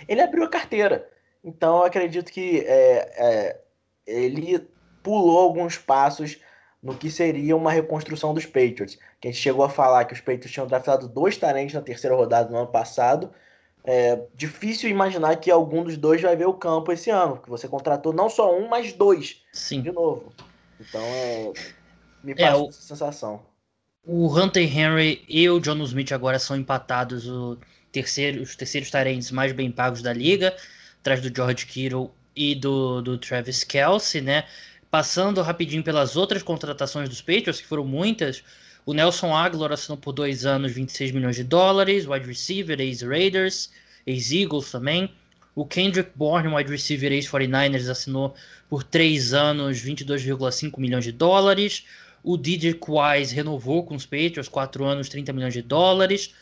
ele 0.08 0.22
abriu 0.22 0.44
a 0.44 0.50
carteira. 0.50 1.08
Então 1.44 1.78
eu 1.78 1.84
acredito 1.84 2.32
que 2.32 2.60
é, 2.60 3.12
é, 3.18 3.60
ele 4.06 4.68
pulou 5.02 5.40
alguns 5.40 5.78
passos 5.78 6.40
no 6.82 6.96
que 6.96 7.12
seria 7.12 7.56
uma 7.56 7.72
reconstrução 7.72 8.34
dos 8.34 8.46
Patriots. 8.46 8.98
Que 9.20 9.28
a 9.28 9.32
gente 9.32 9.42
chegou 9.42 9.64
a 9.64 9.70
falar 9.70 10.06
que 10.06 10.14
os 10.14 10.20
Patriots 10.20 10.52
tinham 10.52 10.68
draftado 10.68 11.08
dois 11.08 11.38
talentos 11.38 11.74
na 11.74 11.82
terceira 11.82 12.16
rodada 12.16 12.50
no 12.50 12.58
ano 12.58 12.68
passado. 12.68 13.32
É 13.84 14.22
difícil 14.36 14.90
imaginar 14.90 15.36
que 15.38 15.50
algum 15.50 15.84
dos 15.84 15.98
dois 15.98 16.22
vai 16.22 16.36
ver 16.36 16.46
o 16.46 16.54
campo 16.54 16.92
esse 16.92 17.10
ano, 17.10 17.38
porque 17.38 17.50
você 17.50 17.68
contratou 17.68 18.14
não 18.14 18.30
só 18.30 18.56
um, 18.56 18.68
mas 18.68 18.94
dois. 18.94 19.42
Sim. 19.52 19.82
De 19.82 19.92
novo. 19.92 20.32
Então 20.80 21.02
é. 21.02 21.52
Me 22.24 22.34
é, 22.34 22.36
passa 22.36 22.52
é, 22.52 22.56
o, 22.56 22.70
essa 22.70 22.82
sensação. 22.82 23.42
O 24.06 24.28
Hunter 24.28 24.64
Henry 24.64 25.24
e 25.28 25.50
o 25.50 25.60
John 25.60 25.82
Smith 25.84 26.12
agora 26.12 26.38
são 26.38 26.56
empatados. 26.56 27.28
O 27.28 27.58
terceiro, 27.92 28.42
os 28.42 28.56
terceiros 28.56 28.90
tarentes 28.90 29.32
mais 29.32 29.52
bem 29.52 29.72
pagos 29.72 30.02
da 30.02 30.14
liga, 30.14 30.56
atrás 31.00 31.22
do 31.22 31.36
George 31.36 31.66
Kittle 31.66 32.12
e 32.36 32.56
do, 32.56 33.02
do 33.02 33.18
Travis 33.18 33.64
Kelsey, 33.64 34.22
né? 34.22 34.46
Passando 34.90 35.42
rapidinho 35.42 35.84
pelas 35.84 36.16
outras 36.16 36.44
contratações 36.44 37.10
dos 37.10 37.22
Patriots, 37.22 37.62
que 37.62 37.68
foram 37.68 37.86
muitas, 37.86 38.44
o 38.86 38.94
Nelson 38.94 39.36
Aguilar 39.36 39.72
assinou 39.72 39.98
por 39.98 40.12
dois 40.12 40.46
anos 40.46 40.72
26 40.72 41.12
milhões 41.12 41.36
de 41.36 41.44
dólares, 41.44 42.08
wide 42.08 42.26
receiver, 42.26 42.80
ex-Raiders, 42.80 43.72
ex-Eagles 44.06 44.72
também. 44.72 45.12
O 45.54 45.66
Kendrick 45.66 46.12
Bourne, 46.16 46.48
wide 46.48 46.72
receiver 46.72 47.12
ex-49ers, 47.12 47.90
assinou 47.90 48.34
por 48.70 48.84
três 48.84 49.34
anos 49.34 49.78
22,5 49.84 50.80
milhões 50.80 51.04
de 51.04 51.12
dólares. 51.12 51.86
O 52.24 52.38
DJ 52.38 52.80
Wise 52.88 53.36
renovou 53.36 53.84
com 53.84 53.96
os 53.96 54.06
Patriots, 54.06 54.48
quatro 54.48 54.86
anos, 54.86 55.10
30 55.10 55.34
milhões 55.34 55.54
de 55.54 55.62
dólares. 55.62 56.34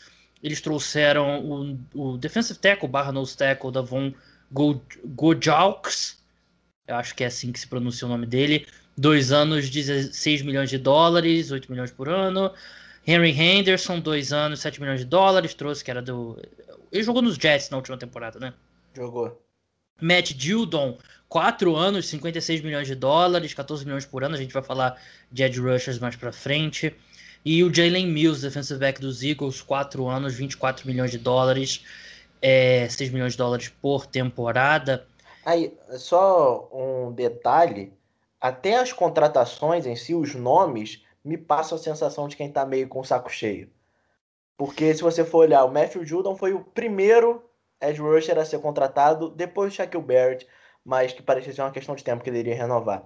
Eles 0.42 0.60
trouxeram 0.60 1.44
o, 1.44 1.78
o 1.94 2.18
defensive 2.18 2.58
tackle 2.58 2.88
barra 2.88 3.12
nose 3.12 3.36
tackle 3.36 3.72
da 3.72 3.82
Von 3.82 4.12
Gojaux. 4.52 6.18
Eu 6.86 6.96
acho 6.96 7.14
que 7.14 7.24
é 7.24 7.26
assim 7.26 7.52
que 7.52 7.60
se 7.60 7.66
pronuncia 7.66 8.06
o 8.06 8.10
nome 8.10 8.26
dele. 8.26 8.66
Dois 8.96 9.32
anos, 9.32 9.70
16 9.70 10.42
milhões 10.42 10.68
de 10.68 10.78
dólares, 10.78 11.50
8 11.50 11.70
milhões 11.70 11.90
por 11.90 12.08
ano. 12.08 12.52
Henry 13.06 13.30
Henderson, 13.30 13.98
dois 13.98 14.32
anos, 14.32 14.60
7 14.60 14.80
milhões 14.80 15.00
de 15.00 15.06
dólares. 15.06 15.54
Trouxe 15.54 15.82
que 15.82 15.90
era 15.90 16.02
do. 16.02 16.38
Ele 16.92 17.02
jogou 17.02 17.22
nos 17.22 17.36
Jets 17.36 17.70
na 17.70 17.76
última 17.76 17.96
temporada, 17.96 18.38
né? 18.38 18.52
Jogou. 18.94 19.40
Matt 20.00 20.32
Dildon, 20.32 20.98
4 21.28 21.76
anos, 21.76 22.08
56 22.08 22.62
milhões 22.62 22.86
de 22.86 22.94
dólares, 22.94 23.54
14 23.54 23.84
milhões 23.84 24.04
por 24.04 24.24
ano. 24.24 24.34
A 24.34 24.38
gente 24.38 24.52
vai 24.52 24.62
falar 24.62 25.00
de 25.30 25.42
Ed 25.42 25.60
Rushers 25.60 25.98
mais 25.98 26.16
pra 26.16 26.32
frente. 26.32 26.94
E 27.44 27.62
o 27.64 27.72
Jalen 27.72 28.06
Mills, 28.06 28.42
defensive 28.42 28.78
back 28.78 29.00
dos 29.00 29.22
Eagles, 29.22 29.62
4 29.62 30.06
anos, 30.08 30.34
24 30.34 30.86
milhões 30.86 31.10
de 31.10 31.18
dólares, 31.18 31.84
é, 32.42 32.88
6 32.88 33.10
milhões 33.10 33.32
de 33.32 33.38
dólares 33.38 33.68
por 33.80 34.06
temporada. 34.06 35.06
Aí, 35.44 35.72
só 35.96 36.68
um 36.72 37.12
detalhe: 37.12 37.92
até 38.40 38.76
as 38.76 38.92
contratações 38.92 39.86
em 39.86 39.94
si, 39.94 40.14
os 40.14 40.34
nomes, 40.34 41.04
me 41.24 41.36
passam 41.36 41.76
a 41.76 41.80
sensação 41.80 42.26
de 42.26 42.36
quem 42.36 42.50
tá 42.50 42.64
meio 42.64 42.88
com 42.88 43.00
o 43.00 43.04
saco 43.04 43.30
cheio. 43.30 43.70
Porque 44.56 44.94
se 44.94 45.02
você 45.02 45.24
for 45.24 45.38
olhar, 45.38 45.64
o 45.64 45.72
Matthew 45.72 46.04
Judon 46.04 46.36
foi 46.36 46.52
o 46.52 46.64
primeiro 46.64 47.42
edge 47.80 48.00
rusher 48.00 48.38
a 48.38 48.44
ser 48.44 48.60
contratado 48.60 49.30
depois 49.30 49.72
do 49.72 49.76
Shaquille 49.76 50.02
Barrett, 50.02 50.46
mas 50.84 51.12
que 51.12 51.22
parecia 51.22 51.52
ser 51.52 51.62
uma 51.62 51.70
questão 51.70 51.94
de 51.94 52.04
tempo 52.04 52.22
que 52.22 52.30
ele 52.30 52.40
iria 52.40 52.54
renovar. 52.54 53.04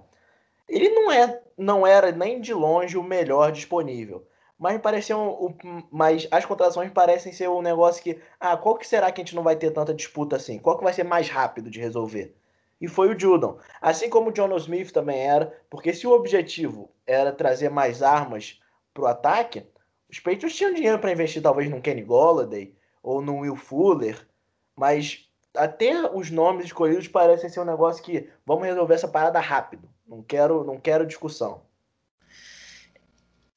Ele 0.67 0.89
não, 0.89 1.11
é, 1.11 1.41
não 1.57 1.85
era 1.85 2.11
nem 2.11 2.41
de 2.41 2.53
longe 2.53 2.97
o 2.97 3.03
melhor 3.03 3.51
disponível. 3.51 4.27
Mas 4.57 4.79
pareciam. 4.81 5.55
Mas 5.91 6.27
as 6.31 6.45
contratações 6.45 6.91
parecem 6.91 7.33
ser 7.33 7.49
um 7.49 7.61
negócio 7.61 8.01
que. 8.01 8.19
Ah, 8.39 8.55
qual 8.55 8.77
que 8.77 8.87
será 8.87 9.11
que 9.11 9.21
a 9.21 9.23
gente 9.23 9.35
não 9.35 9.43
vai 9.43 9.55
ter 9.55 9.71
tanta 9.71 9.93
disputa 9.93 10.37
assim? 10.37 10.57
Qual 10.59 10.77
que 10.77 10.83
vai 10.83 10.93
ser 10.93 11.03
mais 11.03 11.29
rápido 11.29 11.69
de 11.69 11.79
resolver? 11.79 12.35
E 12.79 12.87
foi 12.87 13.13
o 13.13 13.19
Judon. 13.19 13.59
Assim 13.81 14.09
como 14.09 14.29
o 14.29 14.33
John 14.33 14.55
Smith 14.57 14.91
também 14.91 15.19
era, 15.19 15.53
porque 15.69 15.93
se 15.93 16.05
o 16.05 16.11
objetivo 16.11 16.91
era 17.07 17.31
trazer 17.31 17.69
mais 17.69 18.01
armas 18.03 18.59
pro 18.93 19.05
ataque, 19.05 19.65
os 20.09 20.19
Patriots 20.19 20.55
tinham 20.55 20.73
dinheiro 20.73 20.99
para 20.99 21.11
investir 21.11 21.41
talvez 21.41 21.69
num 21.69 21.81
Kenny 21.81 22.03
Golladay 22.03 22.75
ou 23.01 23.21
num 23.21 23.39
Will 23.39 23.55
Fuller, 23.55 24.27
mas 24.75 25.27
até 25.55 26.09
os 26.13 26.29
nomes 26.29 26.65
escolhidos 26.65 27.07
parecem 27.07 27.49
ser 27.49 27.59
um 27.61 27.65
negócio 27.65 28.03
que 28.03 28.29
vamos 28.45 28.65
resolver 28.65 28.93
essa 28.93 29.07
parada 29.07 29.39
rápido. 29.39 29.89
Não 30.07 30.21
quero, 30.21 30.63
não 30.63 30.79
quero 30.79 31.05
discussão. 31.05 31.61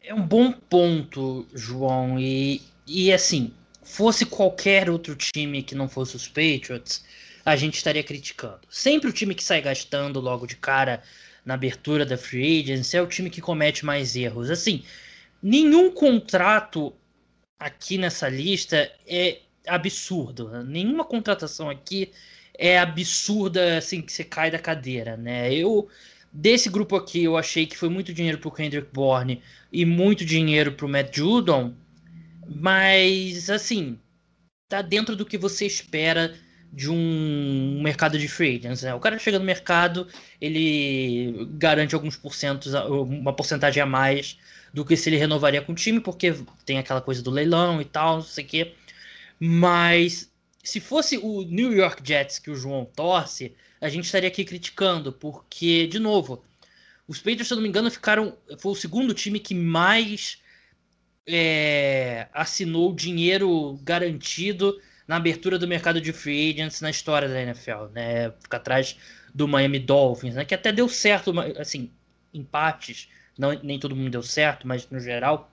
É 0.00 0.14
um 0.14 0.26
bom 0.26 0.52
ponto, 0.52 1.46
João. 1.52 2.18
E, 2.18 2.62
e 2.86 3.12
assim, 3.12 3.52
fosse 3.82 4.24
qualquer 4.24 4.88
outro 4.88 5.14
time 5.14 5.62
que 5.62 5.74
não 5.74 5.88
fosse 5.88 6.16
os 6.16 6.26
Patriots, 6.26 7.04
a 7.52 7.56
gente 7.56 7.76
estaria 7.76 8.02
criticando. 8.02 8.60
Sempre 8.68 9.10
o 9.10 9.12
time 9.12 9.34
que 9.34 9.42
sai 9.42 9.60
gastando 9.60 10.20
logo 10.20 10.46
de 10.46 10.56
cara 10.56 11.02
na 11.44 11.54
abertura 11.54 12.04
da 12.04 12.18
free 12.18 12.60
agency 12.60 12.96
é 12.96 13.02
o 13.02 13.06
time 13.06 13.30
que 13.30 13.40
comete 13.40 13.84
mais 13.84 14.14
erros. 14.16 14.50
Assim, 14.50 14.84
nenhum 15.42 15.90
contrato 15.90 16.92
aqui 17.58 17.98
nessa 17.98 18.28
lista 18.28 18.90
é 19.06 19.40
absurdo. 19.66 20.62
Nenhuma 20.64 21.04
contratação 21.04 21.70
aqui 21.70 22.12
é 22.54 22.78
absurda 22.78 23.78
assim 23.78 24.02
que 24.02 24.12
você 24.12 24.24
cai 24.24 24.50
da 24.50 24.58
cadeira, 24.58 25.16
né? 25.16 25.52
Eu 25.52 25.88
desse 26.32 26.68
grupo 26.68 26.96
aqui 26.96 27.24
eu 27.24 27.36
achei 27.36 27.66
que 27.66 27.76
foi 27.76 27.88
muito 27.88 28.12
dinheiro 28.12 28.38
pro 28.38 28.50
Kendrick 28.50 28.92
Bourne 28.92 29.42
e 29.72 29.84
muito 29.84 30.24
dinheiro 30.24 30.72
pro 30.72 30.88
Matt 30.88 31.16
Judon, 31.16 31.74
mas 32.46 33.48
assim, 33.48 33.98
tá 34.68 34.82
dentro 34.82 35.16
do 35.16 35.24
que 35.24 35.38
você 35.38 35.66
espera 35.66 36.34
de 36.72 36.90
um 36.90 37.80
mercado 37.82 38.18
de 38.18 38.28
free 38.28 38.58
agents, 38.58 38.82
né? 38.82 38.94
O 38.94 39.00
cara 39.00 39.18
chega 39.18 39.38
no 39.38 39.44
mercado, 39.44 40.06
ele 40.40 41.48
garante 41.52 41.94
alguns 41.94 42.16
porcentos, 42.16 42.72
uma 42.74 43.32
porcentagem 43.32 43.82
a 43.82 43.86
mais 43.86 44.38
do 44.72 44.84
que 44.84 44.96
se 44.96 45.08
ele 45.08 45.16
renovaria 45.16 45.62
com 45.62 45.72
o 45.72 45.74
time, 45.74 46.00
porque 46.00 46.34
tem 46.64 46.78
aquela 46.78 47.00
coisa 47.00 47.22
do 47.22 47.30
leilão 47.30 47.80
e 47.80 47.84
tal, 47.84 48.16
não 48.16 48.22
sei 48.22 48.44
o 48.44 48.46
quê. 48.46 48.74
Mas 49.40 50.30
se 50.62 50.80
fosse 50.80 51.18
o 51.18 51.42
New 51.42 51.72
York 51.72 52.02
Jets 52.06 52.38
que 52.38 52.50
o 52.50 52.56
João 52.56 52.84
torce, 52.84 53.54
a 53.80 53.88
gente 53.88 54.04
estaria 54.04 54.28
aqui 54.28 54.44
criticando, 54.44 55.12
porque, 55.12 55.86
de 55.86 55.98
novo, 55.98 56.44
os 57.06 57.18
Patriots, 57.18 57.48
se 57.48 57.54
eu 57.54 57.56
não 57.56 57.62
me 57.62 57.68
engano, 57.68 57.90
ficaram. 57.90 58.36
Foi 58.58 58.72
o 58.72 58.74
segundo 58.74 59.14
time 59.14 59.40
que 59.40 59.54
mais 59.54 60.42
é, 61.26 62.28
assinou 62.32 62.94
dinheiro 62.94 63.78
garantido 63.82 64.78
na 65.08 65.16
abertura 65.16 65.58
do 65.58 65.66
mercado 65.66 66.02
de 66.02 66.12
free 66.12 66.52
agents 66.52 66.82
na 66.82 66.90
história 66.90 67.26
da 67.26 67.40
NFL, 67.40 67.86
né? 67.92 68.30
Fica 68.42 68.58
atrás 68.58 68.98
do 69.34 69.48
Miami 69.48 69.78
Dolphins, 69.78 70.34
né? 70.34 70.44
Que 70.44 70.54
até 70.54 70.70
deu 70.70 70.86
certo, 70.86 71.32
assim, 71.58 71.90
empates, 72.32 73.10
não, 73.36 73.52
nem 73.62 73.80
todo 73.80 73.96
mundo 73.96 74.10
deu 74.10 74.22
certo, 74.22 74.68
mas 74.68 74.88
no 74.90 75.00
geral. 75.00 75.50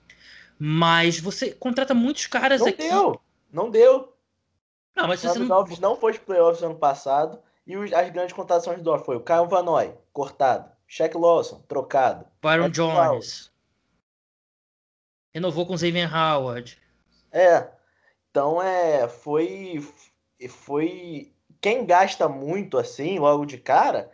Mas 0.58 1.18
você 1.18 1.52
contrata 1.52 1.94
muitos 1.94 2.26
caras 2.26 2.60
não 2.60 2.68
aqui. 2.68 2.88
Deu. 2.88 3.20
Não 3.50 3.70
deu. 3.70 4.12
Não, 4.94 5.08
mas 5.08 5.24
o 5.24 5.28
você 5.28 5.38
não... 5.38 5.48
Dolphins 5.48 5.80
não 5.80 5.96
foi 5.96 6.18
playoffs 6.18 6.62
ano 6.62 6.76
passado. 6.76 7.38
E 7.66 7.76
os, 7.76 7.92
as 7.92 8.10
grandes 8.10 8.34
contratações 8.34 8.80
do 8.82 8.98
foi 8.98 9.16
o 9.16 9.20
Kyle 9.20 9.48
Vanoy, 9.48 9.92
cortado. 10.12 10.70
Shaq 10.86 11.16
Lawson, 11.16 11.64
trocado. 11.66 12.26
Byron 12.40 12.70
Jones. 12.70 13.50
Renovou 15.34 15.66
com 15.66 15.76
Xavier 15.76 16.14
Howard. 16.14 16.78
É. 17.32 17.75
Então 18.36 18.60
é. 18.60 19.08
Foi. 19.08 19.82
Foi. 20.46 21.32
Quem 21.58 21.86
gasta 21.86 22.28
muito 22.28 22.76
assim, 22.76 23.18
logo 23.18 23.46
de 23.46 23.56
cara, 23.56 24.10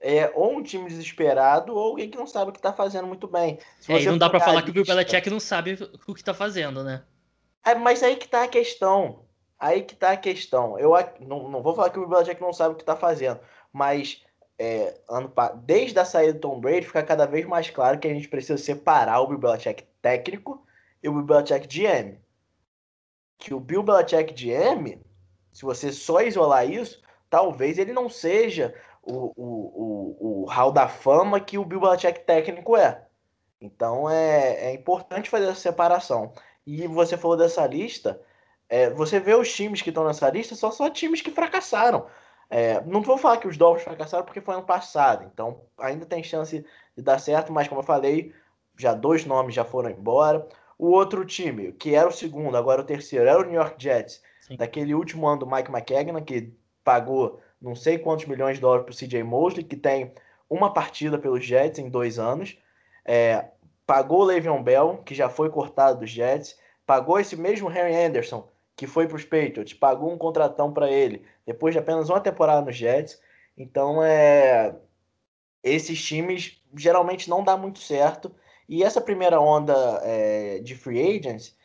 é 0.00 0.32
ou 0.34 0.56
um 0.56 0.62
time 0.62 0.88
desesperado 0.88 1.74
ou 1.74 1.78
alguém 1.78 2.08
que 2.08 2.16
não 2.16 2.26
sabe 2.26 2.48
o 2.48 2.52
que 2.54 2.58
está 2.58 2.72
fazendo 2.72 3.06
muito 3.06 3.28
bem. 3.28 3.58
Se 3.78 3.92
é, 3.92 4.00
e 4.00 4.06
não 4.06 4.16
dá 4.16 4.30
para 4.30 4.40
falar 4.40 4.62
que 4.62 4.70
o 4.70 4.72
Bill 4.72 4.86
Belichick 4.86 5.28
não 5.28 5.38
sabe 5.38 5.74
o 5.74 6.14
que 6.14 6.22
está 6.22 6.32
fazendo, 6.32 6.82
né? 6.82 7.02
É, 7.62 7.74
mas 7.74 8.02
aí 8.02 8.16
que 8.16 8.26
tá 8.26 8.44
a 8.44 8.48
questão. 8.48 9.26
Aí 9.58 9.82
que 9.82 9.94
tá 9.94 10.12
a 10.12 10.16
questão. 10.16 10.78
Eu 10.78 10.92
não, 11.20 11.50
não 11.50 11.62
vou 11.62 11.74
falar 11.74 11.90
que 11.90 11.98
o 11.98 12.00
Bill 12.00 12.16
Belichick 12.16 12.40
não 12.40 12.54
sabe 12.54 12.74
o 12.74 12.78
que 12.78 12.84
tá 12.84 12.96
fazendo, 12.96 13.40
mas 13.70 14.24
é, 14.58 14.98
ano, 15.06 15.30
desde 15.64 15.98
a 15.98 16.04
saída 16.06 16.32
do 16.32 16.40
Tom 16.40 16.58
Brady 16.58 16.86
fica 16.86 17.02
cada 17.02 17.26
vez 17.26 17.44
mais 17.44 17.68
claro 17.68 17.98
que 17.98 18.08
a 18.08 18.14
gente 18.14 18.26
precisa 18.26 18.56
separar 18.56 19.20
o 19.20 19.26
Bill 19.26 19.38
Belichick 19.38 19.84
técnico 20.00 20.66
e 21.02 21.10
o 21.10 21.12
Bill 21.12 21.24
Belichick 21.24 21.68
GM. 21.68 22.18
Que 23.40 23.52
o 23.52 23.58
Bill 23.58 23.82
Belichick 23.82 24.32
GM, 24.32 25.00
se 25.52 25.62
você 25.62 25.90
só 25.90 26.20
isolar 26.20 26.70
isso, 26.70 27.02
talvez 27.28 27.78
ele 27.78 27.92
não 27.92 28.08
seja 28.08 28.74
o, 29.02 29.32
o, 29.36 30.20
o, 30.22 30.42
o 30.42 30.44
hall 30.44 30.70
da 30.70 30.86
fama 30.86 31.40
que 31.40 31.58
o 31.58 31.64
Bill 31.64 31.80
Belichick 31.80 32.20
técnico 32.20 32.76
é. 32.76 33.06
Então 33.60 34.08
é, 34.08 34.66
é 34.66 34.74
importante 34.74 35.28
fazer 35.28 35.46
essa 35.46 35.60
separação. 35.60 36.32
E 36.66 36.86
você 36.86 37.16
falou 37.16 37.36
dessa 37.36 37.66
lista, 37.66 38.20
é, 38.68 38.90
você 38.90 39.18
vê 39.18 39.34
os 39.34 39.52
times 39.52 39.82
que 39.82 39.90
estão 39.90 40.04
nessa 40.04 40.30
lista, 40.30 40.54
são 40.54 40.70
só 40.70 40.88
times 40.88 41.20
que 41.20 41.30
fracassaram. 41.30 42.06
É, 42.48 42.80
não 42.82 43.02
vou 43.02 43.18
falar 43.18 43.38
que 43.38 43.48
os 43.48 43.56
Dolphins 43.56 43.84
fracassaram 43.84 44.24
porque 44.24 44.40
foi 44.40 44.54
ano 44.54 44.64
passado, 44.64 45.30
então 45.32 45.62
ainda 45.78 46.04
tem 46.04 46.22
chance 46.22 46.64
de 46.96 47.02
dar 47.02 47.18
certo, 47.20 47.52
mas 47.52 47.68
como 47.68 47.80
eu 47.80 47.84
falei, 47.84 48.34
já 48.76 48.92
dois 48.92 49.24
nomes 49.24 49.54
já 49.54 49.64
foram 49.64 49.90
embora. 49.90 50.48
O 50.80 50.92
outro 50.92 51.26
time, 51.26 51.72
que 51.72 51.94
era 51.94 52.08
o 52.08 52.10
segundo, 52.10 52.56
agora 52.56 52.80
o 52.80 52.84
terceiro, 52.84 53.28
era 53.28 53.38
o 53.38 53.44
New 53.44 53.52
York 53.52 53.74
Jets, 53.76 54.22
Sim. 54.40 54.56
daquele 54.56 54.94
último 54.94 55.28
ano 55.28 55.40
do 55.40 55.46
Mike 55.46 55.70
McKagan, 55.70 56.18
que 56.22 56.54
pagou 56.82 57.38
não 57.60 57.74
sei 57.74 57.98
quantos 57.98 58.24
milhões 58.24 58.54
de 58.54 58.62
dólares 58.62 58.86
para 58.86 58.92
o 58.94 58.96
CJ 58.96 59.22
Mosley, 59.22 59.62
que 59.62 59.76
tem 59.76 60.14
uma 60.48 60.72
partida 60.72 61.18
pelos 61.18 61.44
Jets 61.44 61.78
em 61.78 61.90
dois 61.90 62.18
anos. 62.18 62.56
É, 63.04 63.50
pagou 63.86 64.20
o 64.20 64.24
Le'Veon 64.24 64.62
Bell, 64.62 65.02
que 65.04 65.14
já 65.14 65.28
foi 65.28 65.50
cortado 65.50 66.00
dos 66.00 66.08
Jets, 66.08 66.58
pagou 66.86 67.20
esse 67.20 67.36
mesmo 67.36 67.68
Harry 67.68 67.94
Anderson, 67.94 68.48
que 68.74 68.86
foi 68.86 69.06
para 69.06 69.16
os 69.16 69.24
Patriots, 69.24 69.74
pagou 69.74 70.10
um 70.10 70.16
contratão 70.16 70.72
para 70.72 70.90
ele, 70.90 71.26
depois 71.44 71.74
de 71.74 71.78
apenas 71.78 72.08
uma 72.08 72.22
temporada 72.22 72.64
nos 72.64 72.74
Jets. 72.74 73.20
Então, 73.54 74.02
é, 74.02 74.74
esses 75.62 76.02
times 76.02 76.58
geralmente 76.74 77.28
não 77.28 77.44
dá 77.44 77.54
muito 77.54 77.80
certo. 77.80 78.34
E 78.70 78.84
essa 78.84 79.00
primeira 79.00 79.40
onda 79.40 79.74
é, 80.04 80.60
de 80.60 80.76
free 80.76 81.18
agents 81.18 81.58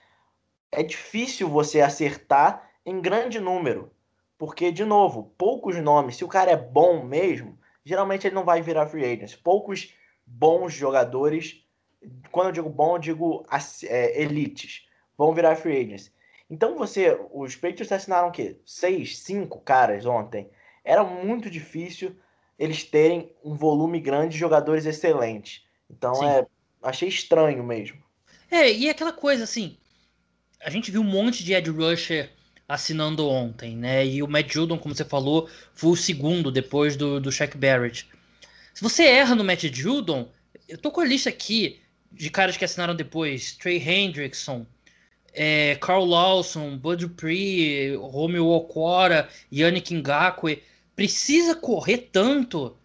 é 0.72 0.82
difícil 0.82 1.48
você 1.48 1.80
acertar 1.80 2.68
em 2.84 3.00
grande 3.00 3.40
número. 3.40 3.92
Porque, 4.40 4.72
de 4.72 4.84
novo, 4.84 5.32
poucos 5.38 5.76
nomes, 5.78 6.16
se 6.16 6.26
o 6.26 6.28
cara 6.28 6.50
é 6.50 6.58
bom 6.58 7.04
mesmo, 7.04 7.60
geralmente 7.84 8.26
ele 8.26 8.34
não 8.34 8.44
vai 8.44 8.60
virar 8.60 8.88
free 8.88 9.06
agents. 9.06 9.36
Poucos 9.36 9.94
bons 10.26 10.74
jogadores, 10.74 11.64
quando 12.32 12.48
eu 12.48 12.54
digo 12.54 12.70
bom, 12.70 12.96
eu 12.96 13.00
digo 13.00 13.46
é, 13.84 14.20
elites, 14.24 14.88
vão 15.16 15.32
virar 15.32 15.56
free 15.56 15.80
agents. 15.80 16.12
Então 16.50 16.76
você, 16.76 17.20
os 17.32 17.56
Patriots 17.56 17.92
assinaram 17.92 18.30
o 18.30 18.32
quê? 18.32 18.60
Seis, 18.66 19.20
cinco 19.20 19.60
caras 19.60 20.08
ontem. 20.08 20.50
Era 20.84 21.04
muito 21.04 21.52
difícil 21.52 22.16
eles 22.58 22.84
terem 22.84 23.32
um 23.44 23.54
volume 23.54 24.00
grande 24.00 24.30
de 24.30 24.40
jogadores 24.40 24.88
excelentes. 24.88 25.64
Então 25.88 26.16
Sim. 26.16 26.26
é, 26.26 26.48
achei 26.86 27.10
estranho 27.10 27.64
mesmo. 27.64 27.98
É, 28.50 28.72
e 28.72 28.90
aquela 28.90 29.12
coisa 29.12 29.44
assim, 29.44 29.78
a 30.64 30.70
gente 30.70 30.92
viu 30.92 31.02
um 31.02 31.06
monte 31.06 31.44
de 31.44 31.54
Ed 31.54 31.70
Rusher 31.70 32.32
assinando 32.68 33.28
ontem, 33.28 33.76
né? 33.76 34.06
E 34.06 34.24
o 34.24 34.28
Matt 34.28 34.52
Judon, 34.52 34.78
como 34.78 34.96
você 34.96 35.06
falou, 35.06 35.50
foi 35.74 35.92
o 35.92 35.96
segundo 35.96 36.52
depois 36.52 36.96
do, 36.96 37.20
do 37.20 37.32
Shaq 37.32 37.58
Barrett. 37.58 38.08
Se 38.74 38.82
você 38.82 39.04
erra 39.04 39.36
no 39.36 39.44
Matt 39.44 39.64
Judon, 39.66 40.32
eu 40.68 40.78
tô 40.78 40.92
com 40.92 41.02
a 41.02 41.06
lista 41.06 41.30
aqui 41.30 41.80
de 42.12 42.30
caras 42.30 42.58
que 42.58 42.66
assinaram 42.66 42.96
depois: 42.96 43.56
Trey 43.58 43.78
Hendrickson, 43.78 44.66
é, 45.34 45.76
Carl 45.76 46.06
Lawson, 46.06 46.78
Bud 46.78 47.06
Dupree, 47.06 47.96
Romeo 47.96 48.48
Okora, 48.48 49.30
Yannick 49.52 49.94
Ngakwe, 49.94 50.64
precisa 50.96 51.56
correr 51.56 52.10
tanto 52.12 52.76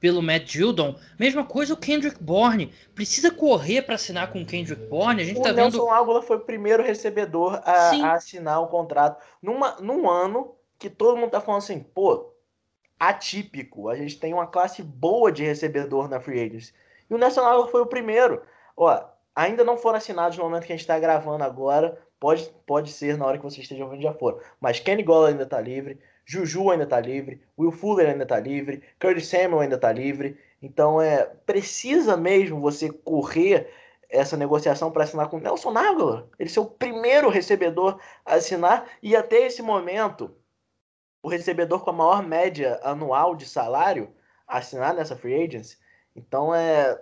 pelo 0.00 0.22
Matt 0.22 0.50
Judon. 0.50 0.96
Mesma 1.18 1.44
coisa 1.44 1.74
o 1.74 1.76
Kendrick 1.76 2.20
Bourne. 2.20 2.72
Precisa 2.94 3.30
correr 3.30 3.82
para 3.82 3.94
assinar 3.94 4.32
com 4.32 4.40
o 4.40 4.46
Kendrick 4.46 4.86
Bourne. 4.86 5.22
A 5.22 5.24
gente 5.24 5.38
o 5.38 5.42
tá 5.42 5.52
Nelson 5.52 5.84
vendo. 5.84 5.90
Águla 5.90 6.22
foi 6.22 6.38
o 6.38 6.40
primeiro 6.40 6.82
recebedor 6.82 7.60
a, 7.62 7.90
a 7.90 8.12
assinar 8.14 8.62
um 8.62 8.66
contrato 8.66 9.22
numa, 9.42 9.76
num 9.80 10.08
ano 10.08 10.54
que 10.78 10.88
todo 10.88 11.18
mundo 11.18 11.30
tá 11.30 11.40
falando 11.40 11.58
assim, 11.58 11.80
pô, 11.80 12.32
atípico. 12.98 13.90
A 13.90 13.94
gente 13.94 14.18
tem 14.18 14.32
uma 14.32 14.46
classe 14.46 14.82
boa 14.82 15.30
de 15.30 15.44
recebedor 15.44 16.08
na 16.08 16.18
Free 16.18 16.40
Agents. 16.40 16.72
E 17.08 17.14
o 17.14 17.18
Nelson 17.18 17.42
Águla 17.42 17.68
foi 17.68 17.82
o 17.82 17.86
primeiro. 17.86 18.42
Ó, 18.76 18.98
ainda 19.36 19.62
não 19.62 19.76
foram 19.76 19.98
assinados 19.98 20.38
no 20.38 20.44
momento 20.44 20.64
que 20.64 20.72
a 20.72 20.76
gente 20.76 20.84
está 20.84 20.98
gravando 20.98 21.44
agora. 21.44 21.98
Pode, 22.18 22.50
pode 22.66 22.90
ser 22.90 23.16
na 23.16 23.26
hora 23.26 23.36
que 23.36 23.44
vocês 23.44 23.62
estejam 23.62 23.86
ouvindo 23.86 24.02
já 24.02 24.14
foram. 24.14 24.38
Mas 24.58 24.80
Kenny 24.80 25.02
Golla 25.02 25.28
ainda 25.28 25.44
está 25.44 25.60
livre. 25.60 25.98
Juju 26.30 26.70
ainda 26.70 26.84
está 26.84 27.00
livre, 27.00 27.42
Will 27.58 27.72
Fuller 27.72 28.08
ainda 28.08 28.22
está 28.22 28.38
livre, 28.38 28.84
Curtis 29.00 29.26
Samuel 29.26 29.62
ainda 29.62 29.74
está 29.74 29.90
livre. 29.90 30.38
Então 30.62 31.02
é 31.02 31.24
precisa 31.44 32.16
mesmo 32.16 32.60
você 32.60 32.88
correr 32.88 33.68
essa 34.08 34.36
negociação 34.36 34.92
para 34.92 35.02
assinar 35.02 35.28
com 35.28 35.40
Nelson 35.40 35.76
Aguilar. 35.76 36.26
Ele 36.38 36.48
ser 36.48 36.60
o 36.60 36.66
primeiro 36.66 37.28
recebedor 37.28 37.98
a 38.24 38.34
assinar 38.34 38.88
e 39.02 39.16
até 39.16 39.44
esse 39.44 39.60
momento 39.60 40.30
o 41.20 41.28
recebedor 41.28 41.82
com 41.82 41.90
a 41.90 41.94
maior 41.94 42.22
média 42.22 42.78
anual 42.84 43.34
de 43.34 43.44
salário 43.44 44.12
a 44.46 44.58
assinar 44.58 44.94
nessa 44.94 45.16
free 45.16 45.34
agency. 45.34 45.78
Então 46.14 46.54
é 46.54 46.96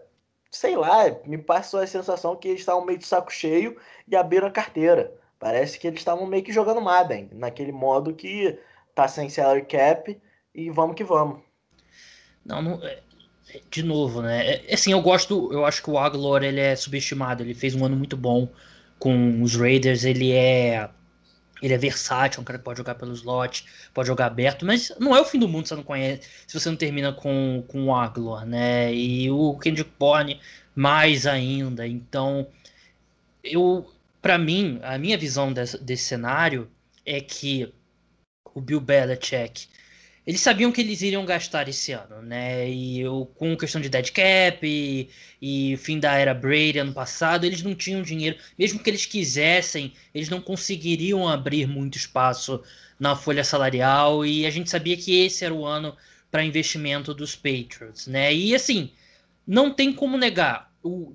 sei 0.50 0.74
lá, 0.74 1.04
me 1.26 1.36
passou 1.36 1.80
a 1.80 1.86
sensação 1.86 2.34
que 2.34 2.48
eles 2.48 2.60
estavam 2.60 2.82
meio 2.82 2.98
de 2.98 3.06
saco 3.06 3.30
cheio 3.30 3.78
e 4.06 4.16
abriram 4.16 4.48
a 4.48 4.50
carteira. 4.50 5.12
Parece 5.38 5.78
que 5.78 5.86
eles 5.86 6.00
estavam 6.00 6.26
meio 6.26 6.42
que 6.42 6.50
jogando 6.50 6.80
Madden, 6.80 7.28
naquele 7.34 7.72
modo 7.72 8.14
que 8.14 8.58
tá 9.02 9.06
sem 9.06 9.30
salary 9.30 9.64
cap 9.64 10.20
e 10.52 10.70
vamos 10.70 10.96
que 10.96 11.04
vamos. 11.04 11.40
Não, 12.44 12.60
não 12.60 12.84
é, 12.84 12.98
de 13.70 13.82
novo, 13.84 14.22
né? 14.22 14.54
É, 14.54 14.74
assim, 14.74 14.90
eu 14.90 15.00
gosto, 15.00 15.52
eu 15.52 15.64
acho 15.64 15.82
que 15.82 15.90
o 15.90 15.96
Aguilar 15.96 16.42
ele 16.42 16.58
é 16.58 16.74
subestimado. 16.74 17.42
Ele 17.42 17.54
fez 17.54 17.76
um 17.76 17.84
ano 17.84 17.96
muito 17.96 18.16
bom 18.16 18.48
com 18.98 19.40
os 19.40 19.54
Raiders. 19.54 20.04
Ele 20.04 20.32
é 20.32 20.90
ele 21.60 21.74
é 21.74 21.78
versátil, 21.78 22.38
é 22.38 22.40
um 22.40 22.44
cara 22.44 22.58
que 22.58 22.64
pode 22.64 22.78
jogar 22.78 22.94
pelo 22.94 23.12
slot, 23.12 23.64
pode 23.92 24.06
jogar 24.06 24.26
aberto, 24.26 24.64
mas 24.64 24.92
não 25.00 25.16
é 25.16 25.20
o 25.20 25.24
fim 25.24 25.40
do 25.40 25.48
mundo 25.48 25.64
se 25.64 25.70
você 25.70 25.74
não 25.74 25.82
conhece, 25.82 26.22
se 26.46 26.58
você 26.58 26.68
não 26.68 26.76
termina 26.76 27.12
com, 27.12 27.64
com 27.66 27.86
o 27.86 27.94
Aguilar, 27.94 28.46
né? 28.46 28.94
E 28.94 29.28
o 29.28 29.58
Kendrick 29.58 29.90
Bourne 29.98 30.40
mais 30.74 31.26
ainda. 31.26 31.86
Então, 31.86 32.46
eu, 33.42 33.90
para 34.22 34.38
mim, 34.38 34.78
a 34.82 34.96
minha 34.98 35.18
visão 35.18 35.52
desse, 35.52 35.82
desse 35.82 36.04
cenário 36.04 36.70
é 37.04 37.20
que 37.20 37.72
o 38.58 38.60
Bill 38.60 38.80
Belichick, 38.80 39.68
eles 40.26 40.42
sabiam 40.42 40.70
que 40.70 40.82
eles 40.82 41.00
iriam 41.00 41.24
gastar 41.24 41.68
esse 41.68 41.92
ano, 41.92 42.20
né? 42.20 42.68
E 42.68 43.00
eu, 43.00 43.30
com 43.36 43.56
questão 43.56 43.80
de 43.80 43.88
dead 43.88 44.10
cap 44.10 44.58
e, 44.62 45.08
e 45.40 45.76
fim 45.78 45.98
da 45.98 46.12
era 46.14 46.34
Brady 46.34 46.80
ano 46.80 46.92
passado, 46.92 47.46
eles 47.46 47.62
não 47.62 47.74
tinham 47.74 48.02
dinheiro. 48.02 48.36
Mesmo 48.58 48.78
que 48.78 48.90
eles 48.90 49.06
quisessem, 49.06 49.94
eles 50.14 50.28
não 50.28 50.38
conseguiriam 50.38 51.26
abrir 51.26 51.66
muito 51.66 51.96
espaço 51.96 52.62
na 53.00 53.16
folha 53.16 53.42
salarial. 53.42 54.26
E 54.26 54.44
a 54.44 54.50
gente 54.50 54.68
sabia 54.68 54.98
que 54.98 55.18
esse 55.18 55.46
era 55.46 55.54
o 55.54 55.64
ano 55.64 55.96
para 56.30 56.44
investimento 56.44 57.14
dos 57.14 57.34
Patriots, 57.34 58.06
né? 58.06 58.34
E 58.34 58.54
assim, 58.54 58.90
não 59.46 59.72
tem 59.72 59.94
como 59.94 60.18
negar. 60.18 60.70
O, 60.82 61.14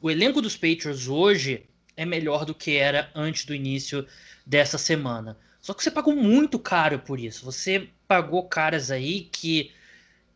o 0.00 0.08
elenco 0.08 0.40
dos 0.40 0.54
Patriots 0.54 1.08
hoje 1.08 1.66
é 1.96 2.06
melhor 2.06 2.44
do 2.44 2.54
que 2.54 2.76
era 2.76 3.10
antes 3.16 3.44
do 3.44 3.52
início 3.52 4.06
dessa 4.46 4.78
semana. 4.78 5.36
Só 5.62 5.72
que 5.72 5.82
você 5.82 5.90
pagou 5.90 6.14
muito 6.14 6.58
caro 6.58 6.98
por 6.98 7.18
isso. 7.18 7.44
Você 7.44 7.88
pagou 8.06 8.46
caras 8.48 8.90
aí 8.90 9.22
que 9.32 9.70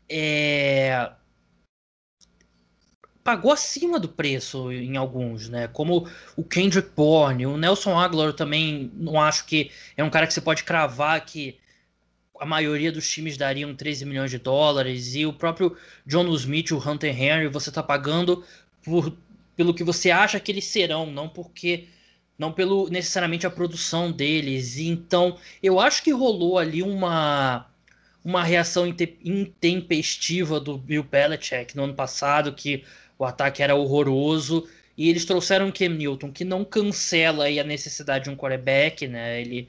é, 0.09 1.11
pagou 3.27 3.51
acima 3.51 3.99
do 3.99 4.09
preço 4.09 4.71
em 4.71 4.97
alguns, 4.97 5.49
né? 5.49 5.67
Como 5.67 6.09
o 6.37 6.45
Kendrick 6.45 6.91
Bourne, 6.95 7.45
o 7.45 7.57
Nelson 7.57 7.99
Aguilar 7.99 8.33
também 8.33 8.89
não 8.95 9.21
acho 9.21 9.47
que 9.47 9.73
é 9.97 10.05
um 10.05 10.11
cara 10.11 10.29
que 10.29 10.33
você 10.33 10.41
pode 10.41 10.63
cravar 10.63 11.25
que 11.25 11.59
a 12.39 12.47
maioria 12.47 12.93
dos 12.93 13.09
times 13.11 13.37
dariam 13.37 13.75
13 13.75 14.05
milhões 14.05 14.31
de 14.31 14.39
dólares 14.39 15.17
e 15.17 15.27
o 15.27 15.33
próprio 15.33 15.77
John 16.07 16.33
Smith, 16.37 16.71
o 16.71 16.79
Hunter 16.79 17.21
Henry, 17.21 17.49
você 17.49 17.71
está 17.71 17.83
pagando 17.83 18.45
por, 18.85 19.13
pelo 19.57 19.75
que 19.75 19.83
você 19.83 20.13
acha 20.13 20.39
que 20.39 20.53
eles 20.53 20.67
serão, 20.67 21.11
não 21.11 21.29
porque 21.29 21.89
não 22.39 22.53
pelo 22.53 22.89
necessariamente 22.89 23.47
a 23.47 23.51
produção 23.51 24.13
deles. 24.13 24.79
Então, 24.79 25.39
eu 25.63 25.81
acho 25.81 26.03
que 26.03 26.11
rolou 26.13 26.59
ali 26.59 26.83
uma 26.83 27.67
uma 28.25 28.43
reação 28.43 28.93
intempestiva 29.25 30.59
do 30.59 30.77
Bill 30.77 31.05
Belichick 31.05 31.77
no 31.77 31.85
ano 31.85 31.95
passado, 31.95 32.53
que 32.53 32.83
o 33.17 33.25
ataque 33.25 33.63
era 33.63 33.77
horroroso, 33.77 34.69
e 34.97 35.09
eles 35.09 35.25
trouxeram 35.25 35.69
o 35.69 35.73
Cam 35.73 35.91
Newton, 35.91 36.33
que 36.33 36.45
não 36.45 36.65
cancela 36.65 37.47
a 37.47 37.65
necessidade 37.65 38.25
de 38.25 38.31
um 38.31 38.37
quarterback, 38.37 39.07
né? 39.07 39.41
Ele, 39.41 39.69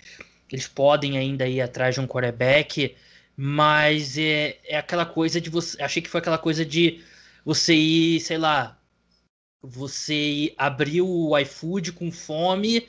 eles 0.52 0.68
podem 0.68 1.18
ainda 1.20 1.48
ir 1.48 1.62
atrás 1.62 1.96
de 1.96 2.02
um 2.02 2.08
quarterback, 2.08 2.96
mas 3.36 4.18
é, 4.18 4.58
é 4.66 4.78
aquela 4.78 5.06
coisa 5.06 5.40
de 5.40 5.50
você. 5.52 5.82
Achei 5.82 6.02
que 6.02 6.10
foi 6.10 6.20
aquela 6.20 6.40
coisa 6.40 6.66
de 6.66 7.04
você 7.46 7.76
ir, 7.76 8.20
sei 8.22 8.38
lá, 8.38 8.77
você 9.68 10.54
abriu 10.58 11.08
o 11.08 11.38
iFood 11.38 11.92
com 11.92 12.12
fome 12.12 12.88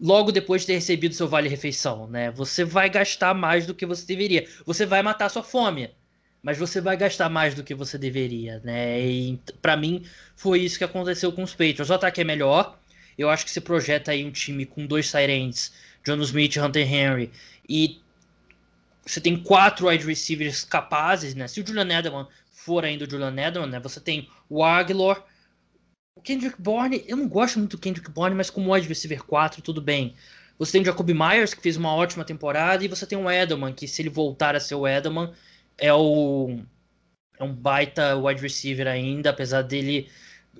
logo 0.00 0.32
depois 0.32 0.62
de 0.62 0.68
ter 0.68 0.74
recebido 0.74 1.14
seu 1.14 1.28
vale 1.28 1.48
refeição, 1.48 2.06
né? 2.06 2.30
Você 2.32 2.64
vai 2.64 2.90
gastar 2.90 3.34
mais 3.34 3.66
do 3.66 3.74
que 3.74 3.86
você 3.86 4.04
deveria. 4.06 4.46
Você 4.66 4.84
vai 4.84 5.02
matar 5.02 5.28
sua 5.28 5.42
fome, 5.42 5.90
mas 6.42 6.58
você 6.58 6.80
vai 6.80 6.96
gastar 6.96 7.28
mais 7.28 7.54
do 7.54 7.64
que 7.64 7.74
você 7.74 7.96
deveria, 7.96 8.60
né? 8.64 9.00
E 9.00 9.40
para 9.62 9.76
mim 9.76 10.04
foi 10.36 10.60
isso 10.60 10.78
que 10.78 10.84
aconteceu 10.84 11.32
com 11.32 11.42
os 11.42 11.52
Patriots. 11.52 11.90
O 11.90 11.94
ataque 11.94 12.20
é 12.20 12.24
melhor. 12.24 12.78
Eu 13.16 13.30
acho 13.30 13.44
que 13.44 13.50
se 13.50 13.60
projeta 13.60 14.10
aí 14.10 14.24
um 14.24 14.30
time 14.30 14.66
com 14.66 14.86
dois 14.86 15.10
Tyrants, 15.10 15.72
John 16.04 16.20
Smith, 16.20 16.56
Hunter 16.56 16.92
Henry 16.92 17.30
e 17.68 18.00
você 19.06 19.20
tem 19.20 19.36
quatro 19.36 19.88
wide 19.88 20.04
receivers 20.04 20.64
capazes, 20.64 21.34
né? 21.34 21.46
Se 21.46 21.60
o 21.60 21.66
Julian 21.66 21.98
Edelman 21.98 22.26
for 22.50 22.84
ainda 22.84 23.04
o 23.04 23.10
Julian 23.10 23.36
Edelman, 23.36 23.70
né? 23.70 23.80
Você 23.80 24.00
tem 24.00 24.28
o 24.48 24.64
Aguilar, 24.64 25.22
Kendrick 26.24 26.60
Bourne, 26.60 27.04
eu 27.06 27.16
não 27.16 27.28
gosto 27.28 27.58
muito 27.58 27.76
do 27.76 27.80
Kendrick 27.80 28.10
Bourne, 28.10 28.34
mas 28.34 28.50
como 28.50 28.72
wide 28.72 28.88
receiver 28.88 29.22
4, 29.22 29.62
tudo 29.62 29.80
bem. 29.80 30.14
Você 30.58 30.72
tem 30.72 30.80
o 30.80 30.84
Jacob 30.84 31.08
Myers, 31.10 31.52
que 31.52 31.62
fez 31.62 31.76
uma 31.76 31.94
ótima 31.94 32.24
temporada, 32.24 32.84
e 32.84 32.88
você 32.88 33.06
tem 33.06 33.18
o 33.18 33.30
Edelman, 33.30 33.72
que 33.72 33.86
se 33.86 34.00
ele 34.02 34.08
voltar 34.08 34.56
a 34.56 34.60
ser 34.60 34.74
o 34.74 34.88
Edelman, 34.88 35.32
é 35.76 35.92
o 35.92 36.58
é 37.38 37.42
um 37.42 37.52
baita 37.52 38.16
wide 38.16 38.40
receiver 38.40 38.86
ainda, 38.86 39.30
apesar 39.30 39.62
dele 39.62 40.08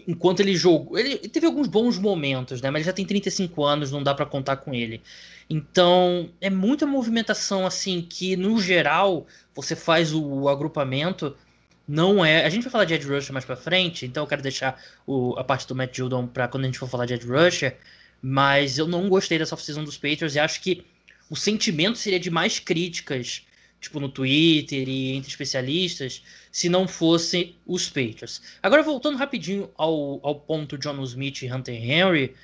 enquanto 0.09 0.41
ele 0.41 0.57
jogou, 0.57 0.99
ele, 0.99 1.17
teve 1.29 1.47
alguns 1.47 1.69
bons 1.69 1.99
momentos, 1.99 2.61
né, 2.61 2.71
mas 2.71 2.81
ele 2.81 2.87
já 2.87 2.93
tem 2.93 3.07
35 3.07 3.65
anos, 3.65 3.93
não 3.93 4.03
dá 4.03 4.15
para 4.15 4.27
contar 4.27 4.57
com 4.57 4.75
ele. 4.75 5.01
Então, 5.49 6.31
é 6.41 6.51
muita 6.51 6.87
movimentação 6.87 7.67
assim 7.67 8.03
que 8.03 8.37
no 8.37 8.61
geral 8.61 9.27
você 9.55 9.77
faz 9.77 10.13
o, 10.13 10.23
o 10.23 10.49
agrupamento 10.49 11.37
não 11.87 12.25
é. 12.25 12.45
A 12.45 12.49
gente 12.49 12.63
vai 12.63 12.73
falar 12.73 12.85
de 12.85 12.95
Ed 12.95 13.07
Rusher 13.07 13.33
mais 13.33 13.45
pra 13.45 13.57
frente, 13.57 14.07
então 14.07 14.23
eu 14.23 14.27
quero 14.27 14.43
deixar 14.43 14.81
o, 15.07 15.35
a 15.39 15.45
parte 15.45 15.67
do 15.67 15.75
Matt 15.75 15.97
Judon 15.97 16.27
pra 16.27 16.49
quando 16.49 16.65
a 16.65 16.67
gente 16.67 16.79
for 16.79 16.89
falar 16.89 17.07
de 17.07 17.15
Ed 17.15 17.27
Rusher. 17.27 17.77
Mas 18.23 18.79
eu 18.79 18.87
não 18.87 19.09
gostei 19.09 19.39
dessa 19.39 19.55
off-season 19.55 19.85
dos 19.85 19.99
Patriots 19.99 20.35
e 20.35 20.39
acho 20.41 20.61
que 20.63 20.85
o 21.29 21.37
sentimento 21.37 21.99
seria 21.99 22.19
de 22.19 22.31
mais 22.31 22.59
críticas, 22.59 23.47
tipo 23.81 24.01
no 24.01 24.09
Twitter 24.09 24.89
e 24.89 25.13
entre 25.13 25.29
especialistas, 25.29 26.23
se 26.51 26.69
não 26.71 26.89
fosse 26.89 27.55
os 27.67 27.89
Patriots. 27.89 28.41
Agora, 28.63 28.83
voltando 28.83 29.19
rapidinho 29.19 29.71
ao, 29.77 30.21
ao 30.23 30.37
ponto 30.37 30.79
John 30.79 31.03
Smith 31.03 31.43
e 31.43 31.53
Hunter 31.53 31.75
Henry. 31.75 32.35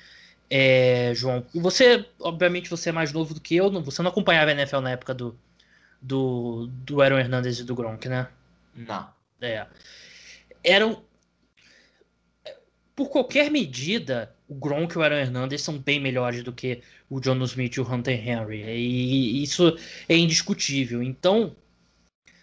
É, 0.53 1.13
João, 1.15 1.45
você, 1.53 2.05
obviamente, 2.19 2.69
você 2.69 2.89
é 2.89 2.91
mais 2.91 3.13
novo 3.13 3.33
do 3.33 3.39
que 3.39 3.55
eu, 3.55 3.71
você 3.81 4.01
não 4.01 4.11
acompanhava 4.11 4.51
a 4.51 4.53
NFL 4.53 4.81
na 4.81 4.91
época 4.91 5.13
do, 5.13 5.35
do, 6.01 6.67
do 6.67 7.01
Aaron 7.01 7.19
Hernandez 7.19 7.59
e 7.59 7.63
do 7.63 7.73
Gronk, 7.73 8.09
né? 8.09 8.27
Não. 8.75 9.20
É. 9.41 9.65
Eram. 10.63 11.03
Por 12.95 13.09
qualquer 13.09 13.49
medida, 13.49 14.35
o 14.47 14.53
Gronk 14.53 14.93
e 14.93 14.97
o 14.97 15.01
Aaron 15.01 15.15
Hernandez 15.15 15.61
são 15.61 15.77
bem 15.79 15.99
melhores 15.99 16.43
do 16.43 16.53
que 16.53 16.81
o 17.09 17.19
John 17.19 17.41
Smith 17.43 17.75
e 17.75 17.81
o 17.81 17.89
Hunter 17.89 18.27
Henry. 18.27 18.63
E 18.63 19.41
isso 19.41 19.75
é 20.07 20.15
indiscutível. 20.15 21.01
Então, 21.01 21.55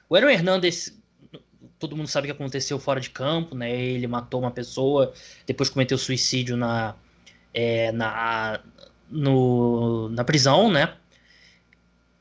o 0.09 0.17
Aaron 0.17 0.31
Hernandez, 0.31 0.99
todo 1.79 1.97
mundo 1.97 2.09
sabe 2.09 2.27
o 2.27 2.35
que 2.35 2.37
aconteceu 2.37 2.79
fora 2.79 2.99
de 2.99 3.11
campo, 3.11 3.55
né? 3.55 3.71
Ele 3.71 4.07
matou 4.07 4.41
uma 4.41 4.51
pessoa, 4.51 5.13
depois 5.47 5.71
cometeu 5.71 5.97
suicídio 5.97 6.57
na, 6.57 6.97
é, 7.55 7.93
na, 7.93 8.61
no, 9.11 10.09
na 10.09 10.25
prisão, 10.25 10.71
né? 10.73 10.97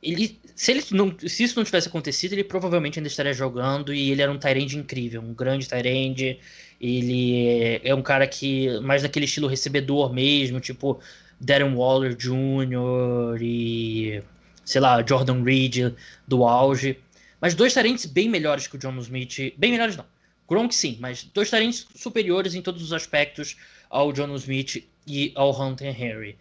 Ele 0.03 0.39
se, 0.57 0.71
ele 0.71 0.83
não, 0.89 1.15
se 1.19 1.43
isso 1.43 1.55
não 1.55 1.63
tivesse 1.63 1.87
acontecido, 1.87 2.33
ele 2.33 2.43
provavelmente 2.43 2.97
ainda 2.97 3.07
estaria 3.07 3.31
jogando 3.31 3.93
e 3.93 4.09
ele 4.09 4.23
era 4.23 4.31
um 4.31 4.39
Tyrande 4.39 4.75
incrível, 4.75 5.21
um 5.21 5.31
grande 5.31 5.67
Tyrande. 5.69 6.39
Ele 6.81 7.79
é, 7.83 7.93
um 7.93 8.01
cara 8.01 8.25
que, 8.25 8.79
mais 8.79 9.03
daquele 9.03 9.25
estilo 9.25 9.47
recebedor 9.47 10.11
mesmo, 10.11 10.59
tipo 10.59 10.99
Darren 11.39 11.75
Waller 11.75 12.15
Jr. 12.15 13.39
e, 13.39 14.23
sei 14.65 14.81
lá, 14.81 15.05
Jordan 15.07 15.43
Reed 15.43 15.93
do 16.27 16.43
auge. 16.43 16.97
mas 17.39 17.53
dois 17.53 17.71
tarentes 17.71 18.07
bem 18.07 18.27
melhores 18.27 18.65
que 18.65 18.77
o 18.77 18.79
John 18.79 18.97
Smith. 18.97 19.53
Bem 19.57 19.71
melhores 19.71 19.95
não. 19.95 20.05
Gronk 20.49 20.73
sim, 20.73 20.97
mas 20.99 21.23
dois 21.35 21.51
tarentes 21.51 21.85
superiores 21.95 22.55
em 22.55 22.63
todos 22.63 22.81
os 22.81 22.93
aspectos 22.93 23.57
ao 23.91 24.11
John 24.11 24.33
Smith 24.35 24.83
e 25.05 25.31
ao 25.35 25.51
Hunter 25.51 25.95
Henry. 26.01 26.35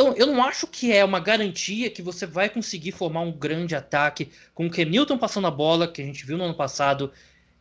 Então, 0.00 0.14
eu 0.16 0.26
não 0.26 0.42
acho 0.42 0.66
que 0.66 0.90
é 0.90 1.04
uma 1.04 1.20
garantia 1.20 1.90
que 1.90 2.00
você 2.00 2.24
vai 2.24 2.48
conseguir 2.48 2.90
formar 2.90 3.20
um 3.20 3.30
grande 3.30 3.74
ataque 3.74 4.30
com 4.54 4.66
o 4.66 4.70
Kenilton 4.70 5.18
passando 5.18 5.46
a 5.46 5.50
bola, 5.50 5.86
que 5.86 6.00
a 6.00 6.04
gente 6.06 6.24
viu 6.24 6.38
no 6.38 6.44
ano 6.44 6.54
passado, 6.54 7.12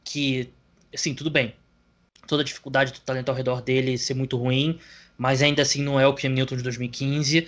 que, 0.06 0.50
assim, 0.94 1.14
tudo 1.14 1.30
bem. 1.30 1.54
Toda 2.30 2.42
a 2.42 2.46
dificuldade 2.46 2.94
do 2.94 3.02
talento 3.02 3.28
ao 3.28 3.36
redor 3.36 3.62
dele 3.62 3.98
ser 3.98 4.14
muito 4.14 4.38
ruim, 4.38 4.80
mas 5.18 5.42
ainda 5.42 5.64
assim 5.64 5.84
não 5.84 6.00
é 6.00 6.08
o 6.08 6.14
Cam 6.14 6.30
Newton 6.30 6.56
de 6.56 6.64
2015. 6.64 7.46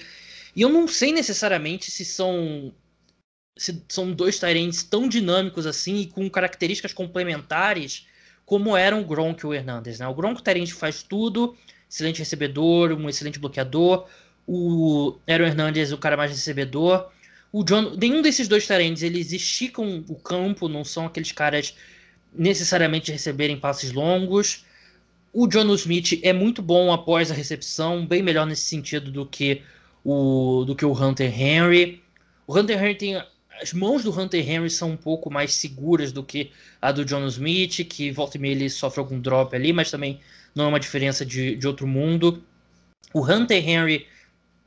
E 0.53 0.61
eu 0.61 0.67
não 0.67 0.85
sei 0.89 1.13
necessariamente 1.13 1.89
se 1.89 2.03
são 2.03 2.73
se 3.57 3.81
são 3.87 4.11
dois 4.11 4.39
Tyrants 4.39 4.83
tão 4.83 5.07
dinâmicos 5.07 5.65
assim 5.65 6.01
e 6.01 6.07
com 6.07 6.29
características 6.29 6.91
complementares 6.91 8.07
como 8.45 8.75
eram 8.75 9.01
o 9.01 9.05
Gronk 9.05 9.41
e 9.45 9.47
o 9.47 9.53
Hernandez. 9.53 9.99
Né? 9.99 10.07
O 10.07 10.13
Gronk 10.13 10.43
Tyrant 10.43 10.71
faz 10.71 11.01
tudo, 11.01 11.55
excelente 11.89 12.19
recebedor, 12.19 12.91
um 12.91 13.07
excelente 13.07 13.39
bloqueador. 13.39 14.05
O 14.47 15.17
Aaron 15.27 15.45
Hernandez, 15.45 15.91
o 15.91 15.97
cara 15.97 16.17
mais 16.17 16.31
recebedor. 16.31 17.09
O 17.51 17.63
John, 17.63 17.95
nenhum 17.97 18.21
desses 18.21 18.47
dois 18.47 18.65
Tyrants, 18.65 19.03
eles 19.03 19.31
esticam 19.31 20.03
o 20.07 20.15
campo, 20.15 20.69
não 20.69 20.85
são 20.85 21.05
aqueles 21.05 21.31
caras 21.31 21.75
necessariamente 22.33 23.11
receberem 23.11 23.57
passes 23.57 23.91
longos. 23.91 24.65
O 25.33 25.47
John 25.47 25.73
Smith 25.75 26.19
é 26.23 26.33
muito 26.33 26.61
bom 26.61 26.91
após 26.91 27.29
a 27.29 27.33
recepção, 27.33 28.05
bem 28.05 28.21
melhor 28.21 28.45
nesse 28.45 28.63
sentido 28.63 29.11
do 29.11 29.25
que 29.25 29.61
o, 30.03 30.63
do 30.65 30.75
que 30.75 30.85
o 30.85 30.93
Hunter 30.93 31.41
Henry. 31.41 32.01
O 32.47 32.57
Hunter 32.57 32.81
Henry 32.81 32.95
tem. 32.95 33.23
As 33.61 33.73
mãos 33.73 34.03
do 34.03 34.17
Hunter 34.17 34.49
Henry 34.49 34.69
são 34.69 34.91
um 34.91 34.97
pouco 34.97 35.29
mais 35.29 35.53
seguras 35.53 36.11
do 36.11 36.23
que 36.23 36.51
a 36.81 36.91
do 36.91 37.05
John 37.05 37.27
Smith, 37.27 37.85
que 37.87 38.11
volta 38.11 38.37
e 38.37 38.39
meia 38.39 38.53
ele 38.53 38.69
sofre 38.69 38.99
algum 38.99 39.19
drop 39.19 39.55
ali, 39.55 39.71
mas 39.71 39.91
também 39.91 40.19
não 40.55 40.65
é 40.65 40.67
uma 40.67 40.79
diferença 40.79 41.25
de, 41.25 41.55
de 41.55 41.67
outro 41.67 41.85
mundo. 41.85 42.43
O 43.13 43.23
Hunter 43.23 43.67
Henry. 43.67 44.07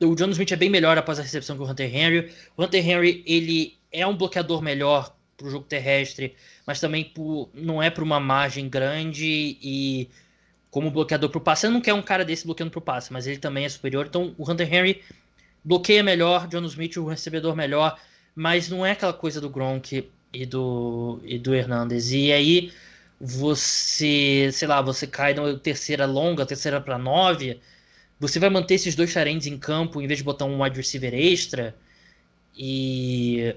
O 0.01 0.15
John 0.15 0.29
Smith 0.29 0.51
é 0.51 0.55
bem 0.55 0.69
melhor 0.69 0.97
após 0.97 1.19
a 1.19 1.21
recepção 1.21 1.55
que 1.55 1.63
o 1.63 1.69
Hunter 1.69 1.93
Henry. 1.93 2.31
O 2.57 2.63
Hunter 2.63 2.87
Henry 2.87 3.23
ele 3.25 3.77
é 3.91 4.05
um 4.05 4.15
bloqueador 4.15 4.61
melhor 4.61 5.15
para 5.37 5.47
o 5.47 5.49
jogo 5.49 5.65
terrestre, 5.65 6.35
mas 6.65 6.79
também 6.79 7.03
por, 7.03 7.49
não 7.53 7.81
é 7.81 7.89
para 7.89 8.03
uma 8.03 8.19
margem 8.19 8.69
grande 8.69 9.57
e 9.61 10.09
como 10.69 10.91
bloqueador 10.91 11.29
para 11.29 11.37
o 11.37 11.41
passe. 11.41 11.65
Eu 11.65 11.71
não 11.71 11.81
quero 11.81 11.97
um 11.97 12.01
cara 12.01 12.25
desse 12.25 12.45
bloqueando 12.45 12.71
para 12.71 12.79
o 12.79 12.81
passe, 12.81 13.13
mas 13.13 13.27
ele 13.27 13.37
também 13.37 13.65
é 13.65 13.69
superior. 13.69 14.05
Então 14.05 14.35
o 14.37 14.49
Hunter 14.49 14.73
Henry 14.73 15.01
bloqueia 15.63 16.03
melhor, 16.03 16.47
John 16.47 16.65
Smith 16.65 16.97
o 16.97 17.05
recebedor 17.05 17.55
melhor, 17.55 17.97
mas 18.35 18.69
não 18.69 18.85
é 18.85 18.91
aquela 18.91 19.13
coisa 19.13 19.39
do 19.39 19.49
Gronk 19.49 20.09
e 20.33 20.45
do, 20.45 21.19
e 21.23 21.39
do 21.39 21.55
Hernandez. 21.55 22.11
E 22.11 22.31
aí 22.31 22.73
você, 23.19 24.49
sei 24.51 24.67
lá, 24.67 24.81
você 24.81 25.07
cai 25.07 25.33
na 25.33 25.57
terceira 25.57 26.05
longa, 26.05 26.45
terceira 26.45 26.81
para 26.81 26.97
nove, 26.97 27.59
você 28.19 28.39
vai 28.39 28.49
manter 28.49 28.75
esses 28.75 28.95
dois 28.95 29.13
tarentes 29.13 29.47
em 29.47 29.57
campo 29.57 30.01
em 30.01 30.07
vez 30.07 30.19
de 30.19 30.23
botar 30.23 30.45
um 30.45 30.61
wide 30.63 30.77
receiver 30.77 31.13
extra. 31.13 31.75
E 32.55 33.55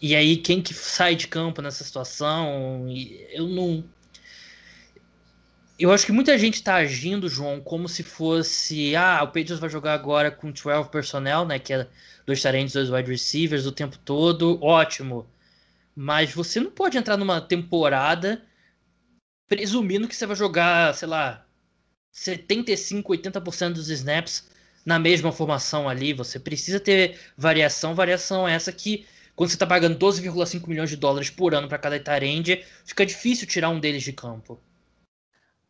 e 0.00 0.14
aí 0.16 0.36
quem 0.36 0.60
que 0.62 0.74
sai 0.74 1.14
de 1.16 1.28
campo 1.28 1.62
nessa 1.62 1.84
situação? 1.84 2.86
Eu 3.32 3.48
não 3.48 3.84
eu 5.78 5.90
acho 5.90 6.06
que 6.06 6.12
muita 6.12 6.38
gente 6.38 6.54
está 6.54 6.76
agindo, 6.76 7.28
João, 7.28 7.60
como 7.60 7.88
se 7.88 8.02
fosse. 8.04 8.94
Ah, 8.94 9.20
o 9.22 9.26
Patriots 9.26 9.58
vai 9.58 9.68
jogar 9.68 9.94
agora 9.94 10.30
com 10.30 10.52
12 10.52 10.88
personnel, 10.90 11.44
né? 11.44 11.58
Que 11.58 11.72
é 11.72 11.88
dois 12.26 12.40
tarentes, 12.40 12.74
dois 12.74 12.90
wide 12.90 13.10
receivers 13.10 13.66
o 13.66 13.72
tempo 13.72 13.98
todo. 13.98 14.62
Ótimo. 14.62 15.26
Mas 15.94 16.32
você 16.32 16.60
não 16.60 16.70
pode 16.70 16.96
entrar 16.98 17.16
numa 17.16 17.40
temporada 17.40 18.42
presumindo 19.48 20.08
que 20.08 20.14
você 20.16 20.26
vai 20.26 20.36
jogar, 20.36 20.94
sei 20.94 21.08
lá, 21.08 21.44
75, 22.12 23.10
80% 23.10 23.72
dos 23.72 23.88
snaps 23.88 24.48
na 24.84 24.98
mesma 24.98 25.32
formação 25.32 25.88
ali. 25.88 26.12
Você 26.12 26.38
precisa 26.38 26.78
ter 26.78 27.18
variação. 27.36 27.94
Variação 27.94 28.46
é 28.46 28.54
essa 28.54 28.70
que, 28.70 29.06
quando 29.34 29.48
você 29.48 29.56
está 29.56 29.66
pagando 29.66 29.98
12,5 29.98 30.68
milhões 30.68 30.90
de 30.90 30.96
dólares 30.96 31.30
por 31.30 31.54
ano 31.54 31.68
para 31.68 31.78
cada 31.78 31.98
tight 31.98 32.64
fica 32.84 33.06
difícil 33.06 33.48
tirar 33.48 33.70
um 33.70 33.80
deles 33.80 34.02
de 34.02 34.12
campo. 34.12 34.60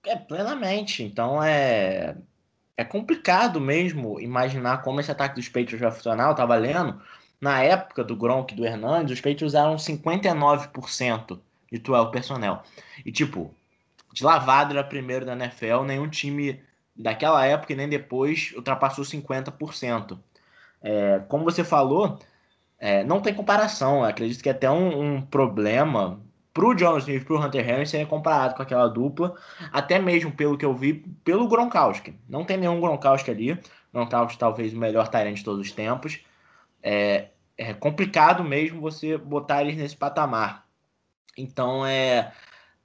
É, 0.04 0.16
plenamente. 0.16 1.04
Então 1.04 1.42
é, 1.42 2.16
é 2.76 2.84
complicado 2.84 3.60
mesmo 3.60 4.20
imaginar 4.20 4.82
como 4.82 4.98
esse 5.00 5.10
ataque 5.10 5.36
dos 5.36 5.48
Patriots 5.48 5.80
vai 5.80 5.92
funcionar. 5.92 6.28
Eu 6.28 6.34
tava 6.34 6.56
lendo, 6.56 7.00
na 7.40 7.62
época 7.62 8.02
do 8.02 8.16
Gronk 8.16 8.52
e 8.52 8.56
do 8.56 8.66
Hernandes, 8.66 9.12
os 9.12 9.20
Patriots 9.20 9.52
usaram 9.52 9.76
59% 9.76 11.38
de 11.70 11.78
12 11.78 12.10
personnel. 12.10 12.62
E 13.06 13.12
tipo, 13.12 13.54
de 14.12 14.24
lavada 14.24 14.74
era 14.74 14.84
primeiro 14.84 15.24
da 15.24 15.32
NFL, 15.32 15.82
nenhum 15.84 16.08
time 16.08 16.62
daquela 16.94 17.44
época 17.44 17.72
e 17.72 17.76
nem 17.76 17.88
depois 17.88 18.52
ultrapassou 18.54 19.04
50%. 19.04 20.18
É, 20.82 21.20
como 21.28 21.44
você 21.44 21.64
falou, 21.64 22.18
é, 22.78 23.04
não 23.04 23.20
tem 23.20 23.34
comparação. 23.34 23.98
Eu 23.98 24.04
acredito 24.04 24.42
que 24.42 24.48
é 24.48 24.52
até 24.52 24.70
um, 24.70 25.16
um 25.16 25.22
problema 25.22 26.20
pro 26.52 26.74
John 26.74 26.98
Smith, 26.98 27.24
pro 27.24 27.40
Hunter 27.40 27.66
Henry 27.68 27.86
ser 27.86 28.06
comparado 28.06 28.54
com 28.54 28.62
aquela 28.62 28.88
dupla, 28.88 29.34
até 29.72 29.98
mesmo 29.98 30.32
pelo 30.32 30.58
que 30.58 30.64
eu 30.64 30.74
vi, 30.74 30.94
pelo 31.24 31.48
Gronkowski. 31.48 32.14
Não 32.28 32.44
tem 32.44 32.56
nenhum 32.56 32.80
Gronkowski 32.80 33.30
ali. 33.30 33.58
Gronkowski 33.92 34.38
talvez 34.38 34.74
o 34.74 34.78
melhor 34.78 35.08
Tyrant 35.08 35.36
de 35.36 35.44
todos 35.44 35.60
os 35.60 35.72
tempos. 35.72 36.20
É, 36.82 37.28
é 37.56 37.72
complicado 37.72 38.44
mesmo 38.44 38.80
você 38.80 39.16
botar 39.16 39.62
eles 39.62 39.76
nesse 39.76 39.96
patamar. 39.96 40.66
Então 41.36 41.86
é 41.86 42.32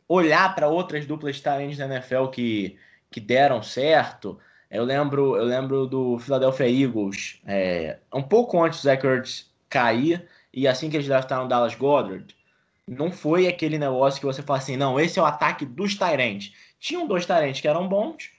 olhar 0.08 0.54
para 0.56 0.68
outras 0.68 1.06
duplas 1.06 1.36
de 1.38 1.44
Tyrants 1.44 1.78
da 1.78 1.86
NFL 1.86 2.28
que, 2.28 2.78
que 3.12 3.20
deram 3.20 3.62
certo. 3.62 4.40
Eu 4.70 4.84
lembro, 4.84 5.36
eu 5.36 5.46
lembro 5.46 5.88
do 5.88 6.20
Philadelphia 6.20 6.70
Eagles, 6.70 7.40
é, 7.46 8.00
um 8.14 8.22
pouco 8.22 8.62
antes 8.62 8.80
do 8.80 8.84
Zach 8.84 9.06
Ertz 9.06 9.50
cair, 9.70 10.28
e 10.54 10.68
assim 10.68 10.90
que 10.90 10.98
eles 10.98 11.08
draftaram 11.08 11.48
Dallas 11.48 11.76
Goddard, 11.76 12.36
não 12.88 13.12
foi 13.12 13.48
aquele 13.48 13.78
negócio 13.78 14.20
que 14.20 14.26
você 14.26 14.42
fala 14.42 14.60
assim, 14.60 14.78
não, 14.78 15.00
esse 15.00 15.20
é 15.20 15.22
o 15.22 15.26
ataque 15.26 15.66
dos 15.66 15.96
Tyrants. 15.96 16.54
Tinham 16.80 17.08
dois 17.08 17.26
Tyrants 17.26 17.60
que 17.60 17.68
eram 17.68 17.88
bons, 17.88 18.32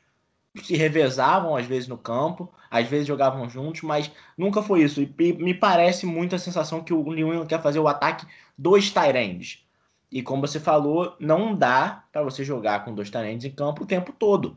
se 0.62 0.74
revezavam 0.74 1.56
às 1.56 1.66
vezes 1.66 1.88
no 1.88 1.98
campo, 1.98 2.52
às 2.70 2.88
vezes 2.88 3.06
jogavam 3.06 3.48
juntos, 3.48 3.82
mas 3.82 4.10
nunca 4.36 4.62
foi 4.62 4.82
isso. 4.82 5.02
E 5.02 5.32
me 5.34 5.54
parece 5.54 6.06
muito 6.06 6.34
a 6.34 6.38
sensação 6.38 6.82
que 6.82 6.92
o 6.92 7.02
New 7.12 7.32
England 7.32 7.46
quer 7.46 7.62
fazer 7.62 7.78
o 7.78 7.88
ataque 7.88 8.26
dos 8.56 8.90
Tyrants. 8.90 9.64
E 10.10 10.22
como 10.22 10.46
você 10.46 10.58
falou, 10.58 11.16
não 11.20 11.54
dá 11.54 12.04
para 12.10 12.22
você 12.22 12.42
jogar 12.42 12.84
com 12.84 12.94
dois 12.94 13.10
Tyrants 13.10 13.44
em 13.44 13.50
campo 13.50 13.84
o 13.84 13.86
tempo 13.86 14.12
todo. 14.12 14.56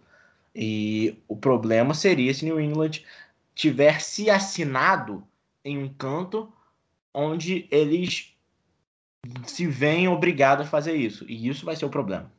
E 0.55 1.17
o 1.27 1.35
problema 1.35 1.93
seria 1.93 2.33
se 2.33 2.45
New 2.45 2.59
England 2.59 3.03
tivesse 3.53 4.29
assinado 4.29 5.23
em 5.63 5.77
um 5.77 5.89
canto 5.89 6.51
onde 7.13 7.67
eles 7.69 8.33
se 9.45 9.67
veem 9.67 10.07
obrigados 10.07 10.65
a 10.65 10.69
fazer 10.69 10.95
isso. 10.95 11.25
E 11.27 11.47
isso 11.47 11.65
vai 11.65 11.75
ser 11.75 11.85
o 11.85 11.89
problema. 11.89 12.31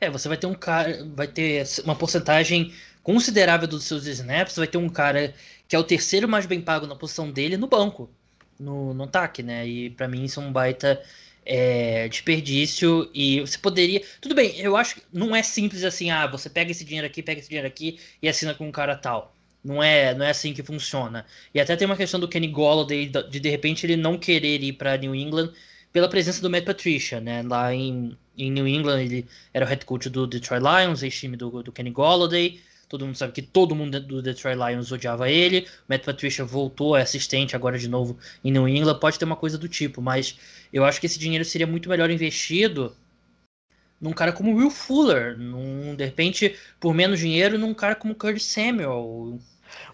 É, 0.00 0.10
você 0.10 0.28
vai 0.28 0.36
ter 0.36 0.46
um 0.46 0.54
cara, 0.54 1.04
vai 1.14 1.26
ter 1.26 1.66
uma 1.84 1.96
porcentagem 1.96 2.72
considerável 3.02 3.66
dos 3.66 3.84
seus 3.84 4.06
snaps, 4.06 4.56
vai 4.56 4.66
ter 4.66 4.78
um 4.78 4.88
cara 4.88 5.34
que 5.68 5.74
é 5.74 5.78
o 5.78 5.84
terceiro 5.84 6.28
mais 6.28 6.46
bem 6.46 6.60
pago 6.60 6.86
na 6.86 6.94
posição 6.94 7.30
dele 7.30 7.56
no 7.56 7.66
banco, 7.66 8.10
no, 8.58 8.92
no 8.92 9.04
ataque, 9.04 9.42
né? 9.42 9.66
E 9.66 9.90
para 9.90 10.08
mim 10.08 10.24
isso 10.24 10.40
é 10.40 10.42
um 10.42 10.52
baita 10.52 11.02
é, 11.46 12.08
desperdício 12.08 13.08
e 13.14 13.40
você 13.40 13.56
poderia. 13.56 14.02
Tudo 14.20 14.34
bem, 14.34 14.58
eu 14.58 14.76
acho 14.76 14.96
que 14.96 15.02
não 15.12 15.34
é 15.34 15.42
simples 15.42 15.84
assim, 15.84 16.10
ah, 16.10 16.26
você 16.26 16.50
pega 16.50 16.72
esse 16.72 16.84
dinheiro 16.84 17.06
aqui, 17.06 17.22
pega 17.22 17.40
esse 17.40 17.48
dinheiro 17.48 17.68
aqui 17.68 17.98
e 18.20 18.28
assina 18.28 18.54
com 18.54 18.66
um 18.66 18.72
cara 18.72 18.96
tal. 18.96 19.34
Não 19.64 19.82
é, 19.82 20.14
não 20.14 20.24
é 20.24 20.30
assim 20.30 20.52
que 20.52 20.62
funciona. 20.62 21.24
E 21.54 21.60
até 21.60 21.76
tem 21.76 21.86
uma 21.86 21.96
questão 21.96 22.20
do 22.20 22.28
Kenny 22.28 22.48
Golladay 22.48 23.06
de 23.06 23.40
de 23.40 23.48
repente 23.48 23.86
ele 23.86 23.96
não 23.96 24.18
querer 24.18 24.62
ir 24.62 24.72
para 24.74 24.96
New 24.96 25.14
England 25.14 25.52
pela 25.92 26.08
presença 26.08 26.42
do 26.42 26.50
Matt 26.50 26.64
Patricia, 26.64 27.20
né? 27.20 27.42
Lá 27.42 27.74
em, 27.74 28.16
em 28.36 28.50
New 28.50 28.68
England, 28.68 29.02
ele 29.02 29.26
era 29.54 29.64
o 29.64 29.68
head 29.68 29.84
coach 29.84 30.10
do 30.10 30.26
Detroit 30.26 30.62
Lions, 30.62 31.02
ex-time 31.02 31.36
do, 31.36 31.62
do 31.62 31.72
Kenny 31.72 31.90
Golladay. 31.90 32.60
Todo 32.88 33.04
mundo 33.04 33.16
sabe 33.16 33.32
que 33.32 33.42
todo 33.42 33.74
mundo 33.74 34.00
do 34.00 34.22
Detroit 34.22 34.56
Lions 34.56 34.92
odiava 34.92 35.28
ele. 35.28 35.60
O 35.60 35.64
Matt 35.88 36.04
Patricia 36.04 36.44
voltou, 36.44 36.96
é 36.96 37.02
assistente 37.02 37.56
agora 37.56 37.78
de 37.78 37.88
novo 37.88 38.16
em 38.44 38.52
New 38.52 38.68
England. 38.68 38.98
Pode 39.00 39.18
ter 39.18 39.24
uma 39.24 39.36
coisa 39.36 39.58
do 39.58 39.68
tipo, 39.68 40.00
mas 40.00 40.38
eu 40.72 40.84
acho 40.84 41.00
que 41.00 41.06
esse 41.06 41.18
dinheiro 41.18 41.44
seria 41.44 41.66
muito 41.66 41.88
melhor 41.88 42.10
investido 42.10 42.96
num 44.00 44.12
cara 44.12 44.32
como 44.32 44.54
Will 44.54 44.70
Fuller. 44.70 45.36
Num, 45.36 45.94
de 45.96 46.04
repente, 46.04 46.56
por 46.78 46.94
menos 46.94 47.18
dinheiro, 47.18 47.58
num 47.58 47.74
cara 47.74 47.94
como 47.94 48.14
Curtis 48.14 48.44
Samuel. 48.44 49.38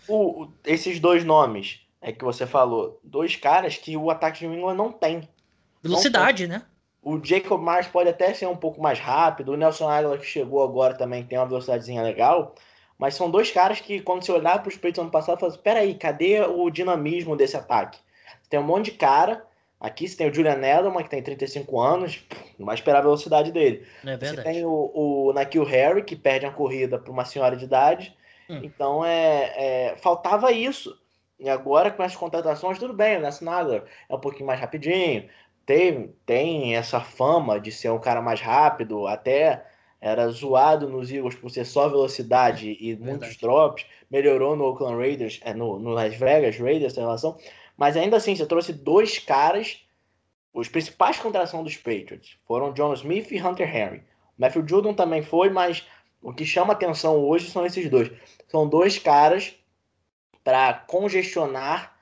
O, 0.06 0.48
esses 0.64 1.00
dois 1.00 1.24
nomes 1.24 1.80
é 2.00 2.12
que 2.12 2.24
você 2.24 2.46
falou, 2.46 3.00
dois 3.02 3.36
caras 3.36 3.76
que 3.76 3.96
o 3.96 4.10
ataque 4.10 4.40
de 4.40 4.48
New 4.48 4.58
England 4.58 4.74
não 4.74 4.92
tem. 4.92 5.28
Velocidade, 5.82 6.46
né? 6.46 6.62
O 7.00 7.18
Jacob 7.24 7.60
Mars 7.60 7.88
pode 7.88 8.08
até 8.08 8.32
ser 8.32 8.46
um 8.46 8.56
pouco 8.56 8.80
mais 8.80 8.98
rápido. 8.98 9.52
O 9.52 9.56
Nelson 9.56 9.88
Aguilar 9.88 10.18
que 10.18 10.26
chegou 10.26 10.62
agora 10.62 10.94
também 10.94 11.24
tem 11.24 11.38
uma 11.38 11.46
velocidadezinha 11.46 12.02
legal. 12.02 12.54
Mas 13.02 13.16
são 13.16 13.28
dois 13.28 13.50
caras 13.50 13.80
que, 13.80 14.00
quando 14.00 14.24
você 14.24 14.30
olhar 14.30 14.62
para 14.62 14.68
os 14.68 14.76
peitos 14.76 15.00
ano 15.00 15.10
passado, 15.10 15.40
fala 15.40 15.50
assim, 15.50 15.60
peraí, 15.60 15.94
cadê 15.94 16.40
o 16.40 16.70
dinamismo 16.70 17.34
desse 17.34 17.56
ataque? 17.56 17.98
Tem 18.48 18.60
um 18.60 18.62
monte 18.62 18.92
de 18.92 18.92
cara, 18.92 19.44
Aqui 19.80 20.06
você 20.06 20.16
tem 20.16 20.30
o 20.30 20.32
Julian 20.32 20.58
Edelman, 20.58 21.02
que 21.02 21.10
tem 21.10 21.20
35 21.20 21.80
anos, 21.80 22.24
não 22.56 22.66
vai 22.66 22.76
esperar 22.76 23.00
a 23.00 23.02
velocidade 23.02 23.50
dele. 23.50 23.84
É. 24.06 24.16
Você 24.16 24.40
tem 24.40 24.64
o, 24.64 24.92
o 24.94 25.32
Nakil 25.32 25.64
Harry, 25.64 26.04
que 26.04 26.14
perde 26.14 26.46
a 26.46 26.52
corrida 26.52 27.00
para 27.00 27.10
uma 27.10 27.24
senhora 27.24 27.56
de 27.56 27.64
idade. 27.64 28.16
Hum. 28.48 28.60
Então, 28.62 29.04
é, 29.04 29.52
é, 29.56 29.96
faltava 29.96 30.52
isso. 30.52 30.96
E 31.40 31.50
agora, 31.50 31.90
com 31.90 32.04
essas 32.04 32.16
contratações, 32.16 32.78
tudo 32.78 32.94
bem, 32.94 33.16
o 33.16 33.20
Nelson 33.22 33.44
Nadler 33.44 33.82
é 34.08 34.14
um 34.14 34.20
pouquinho 34.20 34.46
mais 34.46 34.60
rapidinho, 34.60 35.28
tem, 35.66 36.14
tem 36.24 36.76
essa 36.76 37.00
fama 37.00 37.58
de 37.58 37.72
ser 37.72 37.90
um 37.90 37.98
cara 37.98 38.22
mais 38.22 38.40
rápido, 38.40 39.08
até 39.08 39.64
era 40.02 40.28
zoado 40.30 40.88
nos 40.88 41.12
Eagles 41.12 41.36
por 41.36 41.48
ser 41.48 41.64
só 41.64 41.88
velocidade 41.88 42.76
e 42.80 42.92
Verdade. 42.92 43.10
muitos 43.20 43.36
drops, 43.36 43.86
melhorou 44.10 44.56
no 44.56 44.64
Oakland 44.64 44.96
Raiders, 44.96 45.40
é, 45.44 45.54
no, 45.54 45.78
no 45.78 45.90
Las 45.90 46.16
Vegas 46.16 46.58
Raiders, 46.58 46.92
essa 46.92 47.00
relação, 47.00 47.38
mas 47.76 47.96
ainda 47.96 48.16
assim, 48.16 48.34
você 48.34 48.44
trouxe 48.44 48.72
dois 48.72 49.20
caras, 49.20 49.80
os 50.52 50.68
principais 50.68 51.20
contratações 51.20 51.62
dos 51.62 51.76
Patriots 51.76 52.36
foram 52.44 52.72
John 52.72 52.92
Smith 52.94 53.30
e 53.30 53.40
Hunter 53.40 53.74
Henry. 53.74 53.98
O 54.36 54.40
Matthew 54.42 54.66
Judon 54.66 54.92
também 54.92 55.22
foi, 55.22 55.50
mas 55.50 55.86
o 56.20 56.32
que 56.32 56.44
chama 56.44 56.72
atenção 56.72 57.16
hoje 57.16 57.48
são 57.48 57.64
esses 57.64 57.88
dois. 57.88 58.10
São 58.48 58.68
dois 58.68 58.98
caras 58.98 59.54
para 60.42 60.74
congestionar 60.74 61.96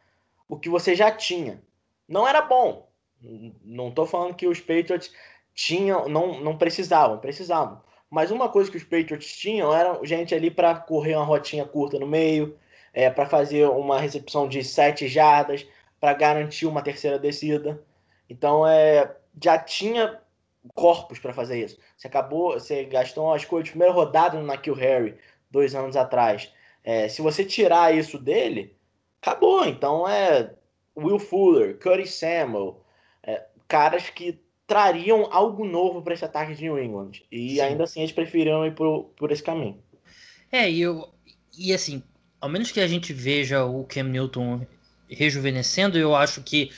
o 0.49 0.59
que 0.59 0.71
você 0.71 0.95
já 0.95 1.11
tinha. 1.13 1.63
Não 2.09 2.27
era 2.27 2.41
bom. 2.41 2.89
Não 3.63 3.91
estou 3.91 4.07
falando 4.07 4.35
que 4.35 4.47
os 4.47 4.59
Patriots 4.59 5.13
tinham, 5.55 6.09
não, 6.09 6.41
não 6.41 6.57
precisavam, 6.57 7.19
precisavam. 7.19 7.83
Mas 8.11 8.31
uma 8.33 8.49
coisa 8.49 8.71
que 8.71 8.77
os 8.77 8.83
Patriots 8.83 9.37
tinham 9.37 9.73
era 9.73 9.99
gente 10.05 10.35
ali 10.35 10.51
para 10.51 10.75
correr 10.75 11.15
uma 11.15 11.25
rotinha 11.25 11.65
curta 11.65 11.99
no 11.99 12.07
meio, 12.07 12.59
é, 12.93 13.09
para 13.09 13.25
fazer 13.25 13.69
uma 13.69 14.01
recepção 14.01 14.49
de 14.49 14.65
sete 14.65 15.07
jardas, 15.07 15.67
para 16.01 16.13
garantir 16.15 16.67
uma 16.67 16.83
terceira 16.83 17.19
descida. 17.19 17.81
Então 18.29 18.67
é, 18.67 19.15
já 19.43 19.59
tinha 19.59 20.21
corpos 20.75 21.19
para 21.19 21.33
fazer 21.33 21.65
isso. 21.65 21.79
Você 21.97 22.09
acabou, 22.09 22.55
você 22.55 22.85
gastou 22.85 23.27
uma 23.27 23.37
escolha 23.37 23.63
de 23.63 23.71
primeira 23.71 23.95
rodada 23.95 24.39
no 24.39 24.45
Nakil 24.47 24.75
Harry 24.75 25.17
dois 25.51 25.75
anos 25.75 25.97
atrás. 25.97 26.53
É, 26.83 27.09
se 27.09 27.23
você 27.23 27.45
tirar 27.45 27.95
isso 27.95 28.19
dele, 28.19 28.75
acabou. 29.23 29.65
Então 29.65 30.09
é 30.09 30.53
Will 30.97 31.19
Fuller, 31.19 31.79
Cody 31.79 32.07
Samuel, 32.07 32.83
é, 33.23 33.47
caras 33.69 34.11
que 34.11 34.41
trariam 34.71 35.27
algo 35.33 35.65
novo 35.65 36.01
para 36.01 36.15
esse 36.15 36.25
ataque 36.25 36.55
de 36.55 36.63
New 36.63 36.79
England. 36.79 37.23
E 37.31 37.57
Sim. 37.57 37.61
ainda 37.61 37.83
assim 37.83 37.99
eles 38.03 38.13
preferiram 38.13 38.65
ir 38.65 38.73
por, 38.73 39.11
por 39.17 39.33
esse 39.33 39.43
caminho. 39.43 39.77
É, 40.53 40.71
e, 40.71 40.81
eu, 40.81 41.09
e 41.59 41.73
assim, 41.75 42.01
ao 42.41 42.49
menos 42.49 42.71
que 42.71 42.79
a 42.79 42.87
gente 42.87 43.13
veja 43.13 43.65
o 43.65 43.83
Cam 43.83 44.05
Newton 44.05 44.65
rejuvenescendo, 45.11 45.99
eu 45.99 46.15
acho 46.15 46.41
que 46.43 46.71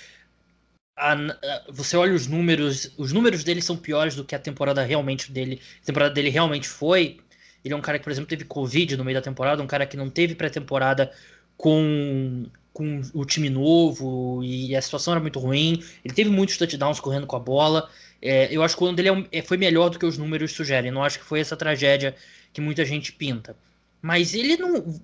a, 0.97 1.13
a, 1.13 1.65
você 1.71 1.95
olha 1.95 2.15
os 2.15 2.27
números, 2.27 2.95
os 2.97 3.13
números 3.13 3.45
dele 3.45 3.61
são 3.61 3.77
piores 3.77 4.17
do 4.17 4.25
que 4.25 4.35
a 4.35 4.39
temporada 4.39 4.83
realmente 4.83 5.31
dele, 5.31 5.61
a 5.83 5.85
temporada 5.85 6.15
dele 6.15 6.31
realmente 6.31 6.67
foi. 6.67 7.19
Ele 7.63 7.75
é 7.75 7.77
um 7.77 7.83
cara 7.83 7.99
que, 7.99 8.05
por 8.05 8.11
exemplo, 8.11 8.31
teve 8.31 8.47
Covid 8.47 8.97
no 8.97 9.05
meio 9.05 9.19
da 9.19 9.23
temporada, 9.23 9.63
um 9.63 9.67
cara 9.67 9.85
que 9.85 9.99
não 9.99 10.09
teve 10.09 10.35
pré-temporada 10.35 11.13
com 11.59 12.47
com 12.73 13.03
o 13.13 13.25
time 13.25 13.51
novo 13.51 14.43
e 14.43 14.75
a 14.75 14.83
situação 14.83 15.13
era 15.13 15.21
muito 15.21 15.39
ruim. 15.39 15.83
Ele 16.05 16.15
teve 16.15 16.31
muitos 16.31 16.57
touchdowns 16.57 17.01
correndo 17.01 17.27
com 17.27 17.37
a 17.37 17.41
bola. 17.41 17.89
É, 18.21 18.49
eu 18.55 18.63
acho 18.63 18.77
que 18.77 18.83
o 18.83 18.87
ano 18.87 18.97
dele 18.97 19.29
é, 19.31 19.43
foi 19.43 19.57
melhor 19.57 19.91
do 19.91 19.99
que 19.99 20.07
os 20.07 20.17
números 20.17 20.53
sugerem. 20.53 20.91
Não 20.91 21.05
acho 21.05 21.19
que 21.19 21.25
foi 21.25 21.41
essa 21.41 21.57
tragédia 21.57 22.15
que 22.53 22.61
muita 22.61 22.85
gente 22.85 23.13
pinta. 23.13 23.57
Mas 24.01 24.35
ele 24.35 24.57
não. 24.57 25.01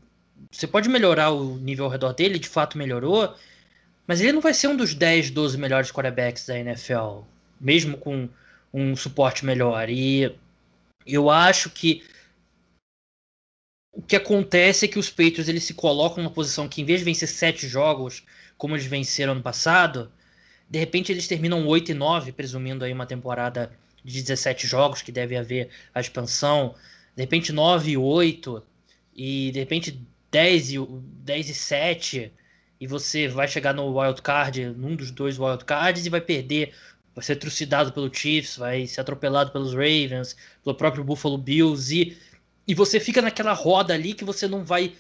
Você 0.51 0.67
pode 0.67 0.89
melhorar 0.89 1.31
o 1.31 1.57
nível 1.59 1.85
ao 1.85 1.91
redor 1.91 2.13
dele, 2.13 2.39
de 2.39 2.49
fato 2.49 2.79
melhorou. 2.79 3.35
Mas 4.07 4.21
ele 4.21 4.33
não 4.33 4.41
vai 4.41 4.55
ser 4.55 4.69
um 4.69 4.77
dos 4.77 4.95
10, 4.95 5.31
12 5.31 5.59
melhores 5.59 5.93
quarterbacks 5.93 6.47
da 6.47 6.59
NFL. 6.59 7.21
Mesmo 7.61 7.99
com 7.99 8.29
um 8.73 8.97
suporte 8.97 9.45
melhor. 9.45 9.91
E 9.91 10.35
eu 11.07 11.29
acho 11.29 11.71
que 11.71 12.03
o 13.99 14.03
que 14.03 14.15
acontece 14.15 14.85
é 14.85 14.89
que 14.89 14.99
os 14.99 15.11
Patriots 15.11 15.49
eles 15.49 15.65
se 15.65 15.75
colocam 15.75 16.23
numa 16.23 16.33
posição 16.33 16.69
que, 16.69 16.81
em 16.81 16.85
vez 16.85 17.01
de 17.01 17.05
vencer 17.05 17.27
sete 17.27 17.67
jogos, 17.67 18.23
como 18.57 18.77
eles 18.77 18.87
venceram 18.87 19.33
ano 19.33 19.43
passado, 19.43 20.09
de 20.71 20.79
repente 20.79 21.11
eles 21.11 21.27
terminam 21.27 21.67
8 21.67 21.91
e 21.91 21.95
9, 21.95 22.31
presumindo 22.31 22.85
aí 22.85 22.93
uma 22.93 23.07
temporada 23.07 23.73
de 24.05 24.23
17 24.23 24.69
jogos, 24.69 25.03
que 25.03 25.11
deve 25.11 25.37
haver 25.37 25.71
a 25.93 26.01
expansão. 26.01 26.77
De 27.17 27.25
repente 27.25 27.51
9 27.51 27.91
e 27.91 27.97
8, 27.97 28.63
e 29.17 29.51
de 29.51 29.59
repente 29.59 30.01
10 30.31 30.71
e, 30.71 30.79
10 30.79 31.49
e 31.51 31.55
7, 31.55 32.33
e 32.81 32.87
você 32.87 33.27
vai 33.27 33.49
chegar 33.49 33.75
no 33.75 33.99
wild 33.99 34.23
card, 34.23 34.65
num 34.77 34.95
dos 34.95 35.11
dois 35.11 35.41
wild 35.41 35.65
cards, 35.65 36.07
e 36.07 36.09
vai 36.09 36.21
perder, 36.21 36.73
vai 37.17 37.25
ser 37.25 37.35
trucidado 37.35 37.93
pelo 37.93 38.15
Chiefs, 38.15 38.59
vai 38.59 38.87
ser 38.87 39.01
atropelado 39.01 39.51
pelos 39.51 39.73
Ravens, 39.73 40.37
pelo 40.63 40.77
próprio 40.77 41.03
Buffalo 41.03 41.37
Bills, 41.37 41.93
e 41.93 42.17
e 42.69 42.75
você 42.75 43.01
fica 43.01 43.23
naquela 43.23 43.55
roda 43.55 43.95
ali 43.95 44.13
que 44.13 44.27
você 44.27 44.47
não 44.47 44.63
vai 44.63 44.93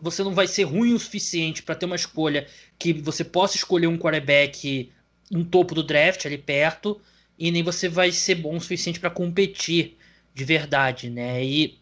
você 0.00 0.24
não 0.24 0.34
vai 0.34 0.48
ser 0.48 0.64
ruim 0.64 0.94
o 0.94 0.98
suficiente 0.98 1.62
para 1.62 1.74
ter 1.74 1.84
uma 1.84 1.94
escolha 1.94 2.48
que 2.78 2.92
você 2.94 3.22
possa 3.22 3.56
escolher 3.56 3.86
um 3.86 3.98
quarterback 3.98 4.90
no 5.30 5.44
topo 5.44 5.74
do 5.74 5.82
draft 5.82 6.24
ali 6.24 6.38
perto 6.38 7.00
e 7.38 7.50
nem 7.50 7.62
você 7.62 7.88
vai 7.88 8.10
ser 8.10 8.36
bom 8.36 8.56
o 8.56 8.60
suficiente 8.60 8.98
para 8.98 9.10
competir 9.10 9.96
de 10.32 10.44
verdade, 10.44 11.10
né? 11.10 11.44
E 11.44 11.78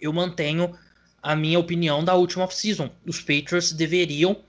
eu 0.00 0.12
mantenho 0.12 0.76
a 1.22 1.34
minha 1.34 1.58
opinião 1.58 2.04
da 2.04 2.14
última 2.14 2.44
off-season. 2.44 2.90
Os 3.06 3.20
Patriots 3.20 3.72
deveriam 3.72 4.42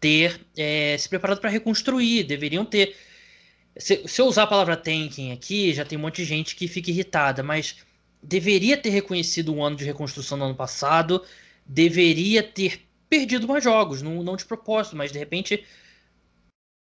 ter 0.00 0.40
é, 0.56 0.96
se 0.98 1.08
preparado 1.08 1.40
para 1.40 1.50
reconstruir, 1.50 2.24
deveriam 2.24 2.64
ter. 2.64 2.96
Se, 3.76 4.06
se 4.06 4.20
eu 4.20 4.26
usar 4.26 4.44
a 4.44 4.46
palavra 4.46 4.76
tanking 4.76 5.32
aqui, 5.32 5.72
já 5.74 5.84
tem 5.84 5.98
um 5.98 6.02
monte 6.02 6.16
de 6.16 6.24
gente 6.24 6.56
que 6.56 6.66
fica 6.66 6.90
irritada, 6.90 7.42
mas 7.42 7.76
deveria 8.22 8.76
ter 8.76 8.90
reconhecido 8.90 9.52
um 9.52 9.64
ano 9.64 9.76
de 9.76 9.84
reconstrução 9.84 10.38
no 10.38 10.44
ano 10.44 10.54
passado, 10.54 11.24
deveria 11.66 12.42
ter 12.42 12.86
perdido 13.08 13.48
mais 13.48 13.64
jogos, 13.64 14.00
não, 14.00 14.22
não 14.22 14.36
de 14.36 14.44
propósito, 14.44 14.96
mas 14.96 15.12
de 15.12 15.18
repente 15.18 15.64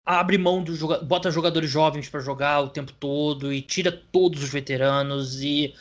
abre 0.05 0.37
mão 0.37 0.63
do 0.63 0.73
jogador, 0.73 1.05
bota 1.05 1.29
jogadores 1.29 1.69
jovens 1.69 2.07
para 2.07 2.21
jogar 2.21 2.61
o 2.61 2.69
tempo 2.69 2.93
todo 2.93 3.51
e 3.51 3.61
tira 3.61 3.91
todos 3.91 4.41
os 4.41 4.49
veteranos 4.49 5.41
e 5.41 5.75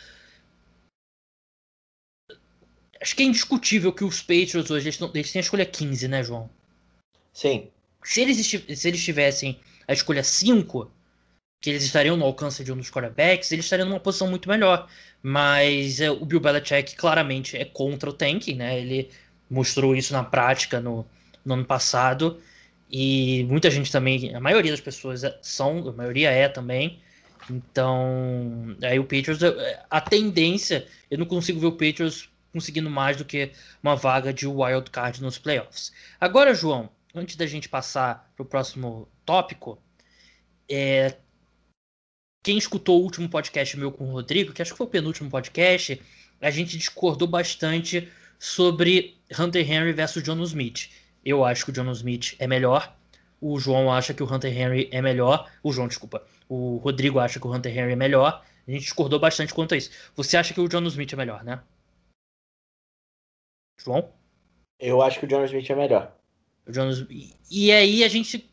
acho 3.01 3.15
que 3.15 3.23
é 3.23 3.27
indiscutível 3.27 3.93
que 3.93 4.05
os 4.05 4.21
Patriots 4.21 4.71
hoje 4.71 4.89
eles, 4.89 5.01
eles 5.15 5.33
têm 5.33 5.39
a 5.39 5.43
escolha 5.43 5.65
15, 5.65 6.09
né, 6.09 6.25
João? 6.25 6.51
Sim. 7.33 7.71
Se 8.03 8.21
eles, 8.21 8.45
se 8.47 8.89
eles 8.89 9.05
tivessem 9.05 9.61
a 9.87 9.93
escolha 9.93 10.25
5, 10.25 10.91
que 11.61 11.71
eles 11.71 11.85
estariam 11.85 12.17
no 12.17 12.25
alcance 12.25 12.63
de 12.63 12.73
um 12.73 12.77
dos 12.77 12.91
quarterbacks, 12.91 13.51
eles 13.53 13.65
estariam 13.65 13.89
numa 13.89 14.01
posição 14.01 14.29
muito 14.29 14.49
melhor. 14.49 14.89
Mas 15.23 16.01
é, 16.01 16.11
o 16.11 16.25
Bill 16.25 16.41
Belichick 16.41 16.95
claramente 16.97 17.57
é 17.57 17.65
contra 17.65 18.09
o 18.09 18.13
tanking, 18.13 18.55
né? 18.55 18.79
Ele 18.79 19.11
mostrou 19.51 19.97
isso 19.97 20.13
na 20.13 20.23
prática 20.23 20.81
no, 20.81 21.07
no 21.45 21.55
ano 21.55 21.65
passado. 21.65 22.41
E 22.91 23.45
muita 23.49 23.71
gente 23.71 23.91
também, 23.91 24.35
a 24.35 24.41
maioria 24.41 24.71
das 24.71 24.81
pessoas 24.81 25.25
é, 25.25 25.37
são, 25.43 25.89
a 25.89 25.93
maioria 25.93 26.31
é 26.31 26.49
também. 26.49 27.01
Então, 27.51 28.77
aí 28.83 28.99
o 28.99 29.05
Patriots, 29.05 29.43
é, 29.43 29.85
a 29.91 30.01
tendência, 30.01 30.87
eu 31.11 31.19
não 31.19 31.27
consigo 31.27 31.61
ver 31.61 31.67
o 31.67 31.73
Patriots 31.73 32.29
conseguindo 32.53 32.89
mais 32.89 33.17
do 33.17 33.25
que 33.25 33.53
uma 33.83 33.95
vaga 33.97 34.33
de 34.33 34.47
wild 34.47 34.91
card 34.91 35.23
nos 35.23 35.39
playoffs. 35.39 35.93
Agora, 36.21 36.55
João, 36.55 36.89
antes 37.15 37.37
da 37.37 37.47
gente 37.47 37.69
passar 37.69 38.31
para 38.35 38.43
o 38.43 38.47
próximo 38.47 39.09
tópico, 39.25 39.79
é, 40.69 41.17
quem 42.47 42.57
escutou 42.57 43.01
o 43.01 43.03
último 43.03 43.29
podcast 43.29 43.77
meu 43.77 43.91
com 43.91 44.09
o 44.09 44.13
Rodrigo, 44.13 44.53
que 44.53 44.63
acho 44.63 44.71
que 44.71 44.79
foi 44.79 44.87
o 44.87 44.89
penúltimo 44.91 45.29
podcast, 45.29 46.01
a 46.41 46.49
gente 46.49 46.79
discordou 46.79 47.27
bastante 47.27 48.09
sobre 48.39 49.17
Hunter 49.37 49.69
Henry 49.69 49.93
versus 49.93 50.23
John 50.23 50.41
Smith. 50.45 50.89
Eu 51.25 51.45
acho 51.45 51.65
que 51.65 51.73
o 51.73 51.75
John 51.75 51.91
Smith 51.91 52.37
é 52.39 52.47
melhor. 52.47 52.97
O 53.41 53.59
João 53.59 53.93
acha 53.93 54.15
que 54.15 54.23
o 54.23 54.33
Hunter 54.33 54.57
Henry 54.57 54.89
é 54.93 55.03
melhor. 55.03 55.51
O 55.61 55.73
João, 55.73 55.89
desculpa. 55.89 56.25
O 56.49 56.77
Rodrigo 56.77 57.19
acha 57.19 57.41
que 57.41 57.47
o 57.49 57.53
Hunter 57.53 57.77
Henry 57.77 57.95
é 57.95 57.97
melhor. 57.97 58.45
A 58.65 58.71
gente 58.71 58.83
discordou 58.83 59.19
bastante 59.19 59.53
quanto 59.53 59.75
a 59.75 59.77
isso. 59.77 59.91
Você 60.15 60.37
acha 60.37 60.55
que 60.55 60.61
o 60.61 60.69
John 60.69 60.85
Smith 60.85 61.13
é 61.13 61.17
melhor, 61.17 61.43
né? 61.43 61.61
João? 63.81 64.13
Eu 64.79 65.03
acho 65.03 65.19
que 65.19 65.25
o 65.25 65.29
John 65.29 65.45
Smith 65.47 65.69
é 65.69 65.75
melhor. 65.75 66.17
O 66.65 66.71
John... 66.71 66.91
E 67.51 67.73
aí 67.73 68.05
a 68.05 68.09
gente 68.09 68.49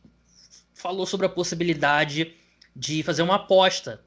falou 0.74 1.06
sobre 1.06 1.28
a 1.28 1.30
possibilidade 1.30 2.36
de 2.76 3.04
fazer 3.04 3.22
uma 3.22 3.36
aposta. 3.36 4.02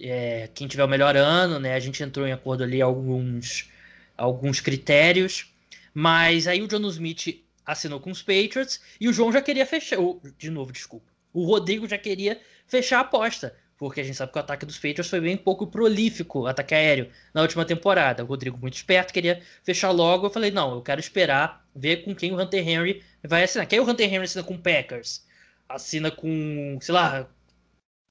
É, 0.00 0.48
quem 0.54 0.66
tiver 0.66 0.84
o 0.84 0.88
melhor 0.88 1.16
ano, 1.16 1.58
né? 1.58 1.74
A 1.74 1.80
gente 1.80 2.02
entrou 2.02 2.26
em 2.26 2.32
acordo 2.32 2.64
ali 2.64 2.82
alguns, 2.82 3.70
alguns 4.16 4.60
critérios. 4.60 5.52
Mas 5.92 6.48
aí 6.48 6.60
o 6.60 6.68
John 6.68 6.86
Smith 6.88 7.44
assinou 7.64 8.00
com 8.00 8.10
os 8.10 8.20
Patriots 8.20 8.80
e 9.00 9.08
o 9.08 9.12
João 9.12 9.32
já 9.32 9.40
queria 9.40 9.64
fechar. 9.64 9.98
De 10.36 10.50
novo, 10.50 10.72
desculpa. 10.72 11.06
O 11.32 11.44
Rodrigo 11.44 11.88
já 11.88 11.98
queria 11.98 12.40
fechar 12.66 12.98
a 12.98 13.02
aposta. 13.02 13.56
Porque 13.76 14.00
a 14.00 14.04
gente 14.04 14.16
sabe 14.16 14.30
que 14.30 14.38
o 14.38 14.40
ataque 14.40 14.64
dos 14.64 14.76
Patriots 14.76 15.10
foi 15.10 15.20
bem 15.20 15.36
pouco 15.36 15.66
prolífico, 15.66 16.46
ataque 16.46 16.74
aéreo, 16.74 17.10
na 17.34 17.42
última 17.42 17.64
temporada. 17.64 18.22
O 18.22 18.26
Rodrigo, 18.26 18.56
muito 18.56 18.74
esperto, 18.74 19.12
queria 19.12 19.42
fechar 19.64 19.90
logo. 19.90 20.26
Eu 20.26 20.30
falei, 20.30 20.52
não, 20.52 20.74
eu 20.74 20.82
quero 20.82 21.00
esperar, 21.00 21.66
ver 21.74 22.04
com 22.04 22.14
quem 22.14 22.32
o 22.32 22.40
Hunter 22.40 22.66
Henry 22.66 23.02
vai 23.22 23.42
assinar. 23.42 23.66
Quem 23.66 23.80
o 23.80 23.88
Hunter 23.88 24.12
Henry 24.12 24.24
assina 24.24 24.44
com 24.44 24.54
o 24.54 24.58
Packers? 24.58 25.24
assina 25.68 26.10
com, 26.10 26.78
sei 26.80 26.94
lá, 26.94 27.28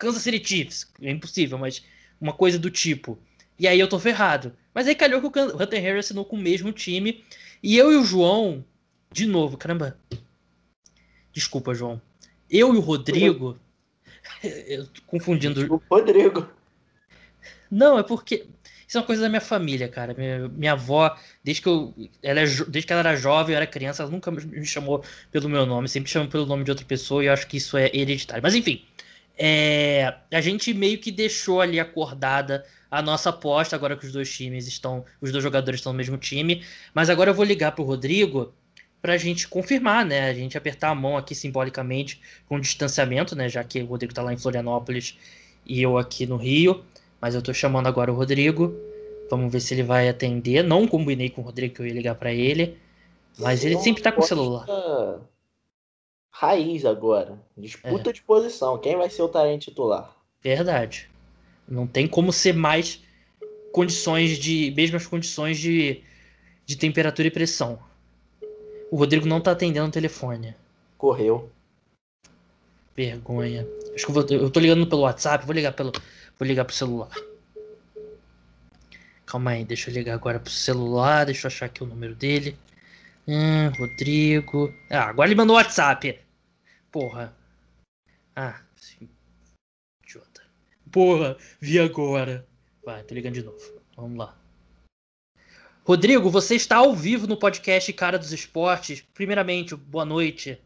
Kansas 0.03 0.21
City 0.21 0.45
Chiefs. 0.45 0.91
É 1.01 1.09
impossível, 1.09 1.57
mas 1.57 1.83
uma 2.19 2.33
coisa 2.33 2.59
do 2.59 2.69
tipo. 2.69 3.17
E 3.57 3.67
aí 3.67 3.79
eu 3.79 3.87
tô 3.87 3.99
ferrado. 3.99 4.53
Mas 4.73 4.87
aí 4.87 4.95
calhou 4.95 5.21
que 5.21 5.39
o 5.39 5.61
Hunter 5.61 5.81
Harry 5.81 5.99
assinou 5.99 6.25
com 6.25 6.35
o 6.35 6.39
mesmo 6.39 6.71
time. 6.71 7.23
E 7.61 7.77
eu 7.77 7.91
e 7.91 7.95
o 7.95 8.03
João, 8.03 8.63
de 9.11 9.25
novo, 9.25 9.57
caramba. 9.57 9.97
Desculpa, 11.31 11.73
João. 11.73 12.01
Eu 12.49 12.73
e 12.73 12.77
o 12.77 12.81
Rodrigo. 12.81 13.57
Eu 14.43 14.87
tô 14.87 15.01
confundindo. 15.07 15.73
O 15.73 15.81
Rodrigo. 15.89 16.47
Não, 17.69 17.97
é 17.97 18.03
porque. 18.03 18.45
Isso 18.87 18.97
é 18.97 19.01
uma 19.01 19.07
coisa 19.07 19.23
da 19.23 19.29
minha 19.29 19.41
família, 19.41 19.87
cara. 19.87 20.13
Minha, 20.13 20.47
minha 20.49 20.73
avó, 20.73 21.17
desde 21.43 21.63
que, 21.63 21.67
eu, 21.67 21.93
ela 22.21 22.41
é, 22.41 22.45
desde 22.45 22.83
que 22.83 22.93
ela 22.93 22.99
era 22.99 23.15
jovem, 23.15 23.53
eu 23.53 23.57
era 23.57 23.65
criança, 23.65 24.03
ela 24.03 24.11
nunca 24.11 24.29
me 24.29 24.65
chamou 24.65 25.03
pelo 25.31 25.49
meu 25.49 25.65
nome, 25.65 25.89
sempre 25.89 26.11
chamou 26.11 26.29
pelo 26.29 26.45
nome 26.45 26.63
de 26.63 26.69
outra 26.69 26.85
pessoa 26.85 27.23
e 27.23 27.27
eu 27.27 27.33
acho 27.33 27.47
que 27.47 27.57
isso 27.57 27.75
é 27.75 27.89
hereditário. 27.91 28.43
Mas 28.43 28.53
enfim, 28.53 28.85
é, 29.37 30.13
a 30.31 30.41
gente 30.41 30.73
meio 30.73 30.97
que 30.99 31.11
deixou 31.11 31.61
ali 31.61 31.79
acordada 31.79 32.63
a 32.89 33.01
nossa 33.01 33.29
aposta, 33.29 33.75
agora 33.75 33.97
que 33.97 34.05
os 34.05 34.13
dois 34.13 34.31
times 34.31 34.67
estão, 34.67 35.03
os 35.19 35.31
dois 35.31 35.43
jogadores 35.43 35.79
estão 35.79 35.91
no 35.91 35.97
mesmo 35.97 36.17
time. 36.17 36.63
Mas 36.93 37.09
agora 37.09 37.31
eu 37.31 37.33
vou 37.33 37.43
ligar 37.43 37.71
pro 37.71 37.83
Rodrigo 37.83 38.53
pra 39.01 39.17
gente 39.17 39.47
confirmar, 39.47 40.05
né? 40.05 40.29
A 40.29 40.33
gente 40.33 40.57
apertar 40.57 40.89
a 40.89 40.95
mão 40.95 41.17
aqui 41.17 41.33
simbolicamente 41.33 42.21
com 42.47 42.59
distanciamento, 42.59 43.35
né? 43.35 43.49
Já 43.49 43.63
que 43.63 43.81
o 43.81 43.85
Rodrigo 43.85 44.13
tá 44.13 44.21
lá 44.21 44.31
em 44.31 44.37
Florianópolis 44.37 45.17
e 45.65 45.81
eu 45.81 45.97
aqui 45.97 46.25
no 46.25 46.37
Rio. 46.37 46.83
Mas 47.19 47.35
eu 47.35 47.41
tô 47.41 47.53
chamando 47.53 47.87
agora 47.87 48.11
o 48.11 48.15
Rodrigo. 48.15 48.75
Vamos 49.29 49.51
ver 49.51 49.59
se 49.59 49.73
ele 49.73 49.83
vai 49.83 50.07
atender. 50.07 50.63
Não 50.63 50.87
combinei 50.87 51.29
com 51.29 51.41
o 51.41 51.43
Rodrigo 51.43 51.73
que 51.73 51.81
eu 51.81 51.87
ia 51.87 51.93
ligar 51.93 52.15
para 52.15 52.31
ele. 52.31 52.77
Mas 53.39 53.65
ele 53.65 53.77
sempre 53.79 54.03
tá 54.03 54.11
com 54.11 54.21
o 54.21 54.23
celular. 54.23 54.67
Raiz 56.35 56.83
agora. 56.83 57.39
Disputa 57.55 58.09
é. 58.09 58.13
de 58.13 58.23
posição. 58.23 58.79
Quem 58.79 58.97
vai 58.97 59.07
ser 59.07 59.21
o 59.21 59.29
Tarente 59.29 59.69
titular? 59.69 60.17
Verdade. 60.41 61.07
Não 61.67 61.85
tem 61.85 62.07
como 62.07 62.33
ser 62.33 62.53
mais 62.53 63.03
condições 63.71 64.39
de. 64.39 64.73
mesmas 64.75 65.05
condições 65.05 65.59
de, 65.59 66.01
de 66.65 66.75
temperatura 66.75 67.27
e 67.27 67.31
pressão. 67.31 67.79
O 68.89 68.97
Rodrigo 68.97 69.27
não 69.27 69.39
tá 69.39 69.51
atendendo 69.51 69.87
o 69.87 69.91
telefone. 69.91 70.55
Correu. 70.97 71.51
Vergonha. 72.95 73.67
Acho 73.93 74.05
que 74.05 74.11
eu, 74.11 74.15
vou, 74.15 74.25
eu 74.29 74.49
tô 74.49 74.59
ligando 74.59 74.87
pelo 74.87 75.03
WhatsApp, 75.03 75.45
vou 75.45 75.53
ligar 75.53 75.73
pelo. 75.73 75.91
Vou 76.37 76.47
ligar 76.47 76.65
pro 76.65 76.75
celular. 76.75 77.11
Calma 79.23 79.51
aí, 79.51 79.63
deixa 79.63 79.89
eu 79.89 79.93
ligar 79.93 80.15
agora 80.15 80.39
pro 80.39 80.51
celular, 80.51 81.25
deixa 81.25 81.45
eu 81.45 81.49
achar 81.49 81.67
aqui 81.67 81.83
o 81.83 81.87
número 81.87 82.15
dele. 82.15 82.57
Hum, 83.27 83.69
Rodrigo. 83.77 84.73
Ah, 84.89 85.09
agora 85.09 85.29
ele 85.29 85.35
mandou 85.35 85.55
o 85.55 85.59
WhatsApp. 85.59 86.19
Porra. 86.91 87.35
Ah, 88.35 88.61
sim. 88.75 89.09
Idiota. 90.03 90.43
Porra, 90.91 91.37
vi 91.59 91.79
agora. 91.79 92.45
Vai, 92.85 93.03
tô 93.03 93.15
ligando 93.15 93.35
de 93.35 93.43
novo. 93.43 93.81
Vamos 93.95 94.17
lá. 94.17 94.37
Rodrigo, 95.85 96.29
você 96.29 96.55
está 96.55 96.77
ao 96.77 96.95
vivo 96.95 97.27
no 97.27 97.37
podcast 97.37 97.91
Cara 97.93 98.17
dos 98.17 98.31
Esportes. 98.31 99.01
Primeiramente, 99.13 99.75
boa 99.75 100.05
noite. 100.05 100.59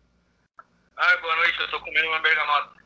Ah, 0.96 1.18
boa 1.22 1.36
noite, 1.36 1.60
eu 1.60 1.70
tô 1.70 1.80
comendo 1.80 2.08
uma 2.08 2.20
bergamota. 2.20 2.78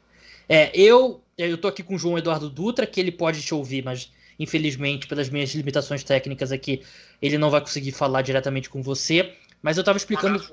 É, 0.49 0.71
eu, 0.77 1.23
eu 1.37 1.57
tô 1.57 1.69
aqui 1.69 1.81
com 1.81 1.95
o 1.95 1.97
João 1.97 2.17
Eduardo 2.17 2.49
Dutra, 2.49 2.85
que 2.85 2.99
ele 2.99 3.11
pode 3.11 3.41
te 3.41 3.53
ouvir, 3.53 3.83
mas 3.83 4.11
infelizmente, 4.37 5.07
pelas 5.07 5.29
minhas 5.29 5.53
limitações 5.53 6.03
técnicas 6.03 6.51
aqui, 6.51 6.83
ele 7.21 7.37
não 7.37 7.49
vai 7.49 7.61
conseguir 7.61 7.91
falar 7.91 8.21
diretamente 8.21 8.69
com 8.69 8.81
você. 8.81 9.37
Mas 9.61 9.77
eu 9.77 9.83
tava 9.83 9.97
explicando. 9.97 10.43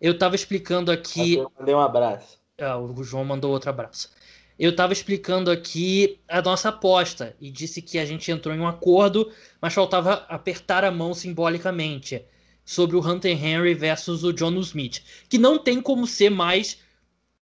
Eu 0.00 0.18
tava 0.18 0.34
explicando 0.34 0.90
aqui. 0.90 1.34
Eu 1.34 1.52
mandei 1.58 1.74
um 1.74 1.80
abraço. 1.80 2.38
Ah, 2.58 2.78
o 2.78 3.02
João 3.02 3.24
mandou 3.24 3.52
outro 3.52 3.70
abraço. 3.70 4.10
Eu 4.58 4.74
tava 4.74 4.94
explicando 4.94 5.50
aqui 5.50 6.18
a 6.26 6.40
nossa 6.40 6.70
aposta 6.70 7.36
e 7.38 7.50
disse 7.50 7.82
que 7.82 7.98
a 7.98 8.06
gente 8.06 8.30
entrou 8.30 8.54
em 8.54 8.60
um 8.60 8.66
acordo, 8.66 9.30
mas 9.60 9.74
faltava 9.74 10.24
apertar 10.28 10.82
a 10.82 10.90
mão 10.90 11.12
simbolicamente 11.12 12.24
sobre 12.64 12.96
o 12.96 13.06
Hunter 13.06 13.32
Henry 13.32 13.74
versus 13.74 14.24
o 14.24 14.32
John 14.32 14.58
Smith, 14.60 15.02
que 15.28 15.36
não 15.36 15.58
tem 15.58 15.80
como 15.80 16.06
ser 16.06 16.30
mais 16.30 16.80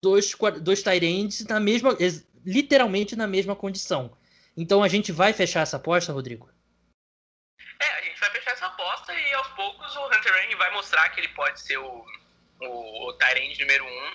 dois, 0.03 0.37
dois 0.61 0.83
Tyrands 0.83 1.45
na 1.47 1.59
mesma, 1.59 1.97
literalmente 2.45 3.17
na 3.17 3.27
mesma 3.27 3.57
condição. 3.57 4.13
Então 4.55 4.83
a 4.83 4.89
gente 4.89 5.11
vai 5.11 5.33
fechar 5.33 5.61
essa 5.61 5.79
aposta, 5.79 6.13
Rodrigo? 6.13 6.51
É, 7.81 7.99
a 7.99 8.03
gente 8.03 8.21
vai 8.21 8.31
fechar 8.31 8.50
essa 8.61 8.67
aposta 8.67 9.15
e 9.15 9.33
aos 9.33 9.49
poucos 9.49 9.97
o 9.97 10.07
Hunter 10.07 10.33
Rain 10.33 10.55
vai 10.57 10.71
mostrar 10.75 11.09
que 11.09 11.21
ele 11.21 11.29
pode 11.29 11.59
ser 11.61 11.79
o, 11.79 12.05
o, 12.61 13.09
o 13.09 13.19
número 13.59 13.85
um. 13.87 14.13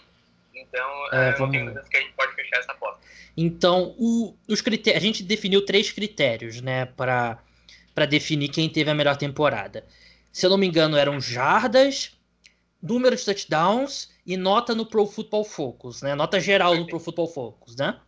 Então, 0.53 1.07
é, 1.11 1.31
vamos... 1.31 1.39
não 1.39 1.51
tem 1.51 1.65
dúvidas 1.65 1.89
que 1.89 1.97
a 1.97 2.01
gente 2.01 2.13
pode 2.13 2.33
fechar 2.35 2.59
essa 2.59 2.71
aposta. 2.71 3.01
Então, 3.35 3.95
o, 3.97 4.37
os 4.47 4.61
critérios, 4.61 5.03
a 5.03 5.05
gente 5.05 5.23
definiu 5.23 5.65
três 5.65 5.91
critérios, 5.91 6.61
né, 6.61 6.85
para 6.85 7.37
definir 8.07 8.49
quem 8.49 8.69
teve 8.69 8.89
a 8.89 8.93
melhor 8.93 9.17
temporada. 9.17 9.85
Se 10.31 10.45
eu 10.45 10.49
não 10.49 10.57
me 10.57 10.67
engano, 10.67 10.95
eram 10.95 11.19
jardas, 11.19 12.15
número 12.81 13.15
de 13.15 13.25
touchdowns 13.25 14.13
e 14.25 14.37
nota 14.37 14.75
no 14.75 14.85
Pro 14.85 15.07
Football 15.07 15.43
Focus, 15.43 16.01
né? 16.01 16.13
Nota 16.13 16.39
geral 16.39 16.71
Perfeito. 16.71 16.85
no 16.85 16.89
Pro 16.89 16.99
Football 16.99 17.27
Focus, 17.27 17.75
né? 17.75 17.99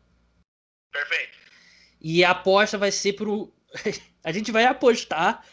Perfeito. 0.92 1.38
E 2.00 2.24
a 2.24 2.32
aposta 2.32 2.78
vai 2.78 2.92
ser 2.92 3.14
por. 3.14 3.52
a 4.24 4.32
gente 4.32 4.52
vai 4.52 4.66
apostar 4.66 5.44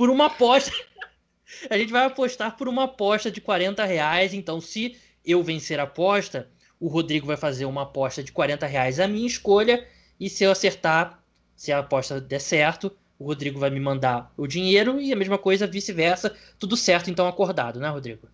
por 0.00 0.08
uma 0.08 0.28
aposta. 0.28 0.72
a 1.68 1.76
gente 1.76 1.92
vai 1.92 2.06
apostar 2.06 2.56
por 2.56 2.66
uma 2.66 2.84
aposta 2.84 3.30
de 3.30 3.38
40 3.38 3.84
reais. 3.84 4.32
Então, 4.32 4.58
se 4.58 4.98
eu 5.22 5.42
vencer 5.42 5.78
a 5.78 5.82
aposta, 5.82 6.48
o 6.80 6.88
Rodrigo 6.88 7.26
vai 7.26 7.36
fazer 7.36 7.66
uma 7.66 7.82
aposta 7.82 8.22
de 8.22 8.32
40 8.32 8.66
reais 8.66 8.98
a 8.98 9.06
minha 9.06 9.26
escolha. 9.26 9.86
E 10.18 10.30
se 10.30 10.42
eu 10.42 10.50
acertar, 10.50 11.22
se 11.54 11.70
a 11.70 11.80
aposta 11.80 12.18
der 12.18 12.40
certo, 12.40 12.90
o 13.18 13.26
Rodrigo 13.26 13.60
vai 13.60 13.68
me 13.68 13.78
mandar 13.78 14.32
o 14.38 14.46
dinheiro 14.46 14.98
e 14.98 15.12
a 15.12 15.16
mesma 15.16 15.36
coisa 15.36 15.66
vice-versa. 15.66 16.34
Tudo 16.58 16.78
certo, 16.78 17.10
então 17.10 17.28
acordado, 17.28 17.78
né, 17.78 17.90
Rodrigo? 17.90 18.26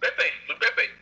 Perfeito, 0.00 0.34
tudo 0.48 0.58
perfeito. 0.58 0.94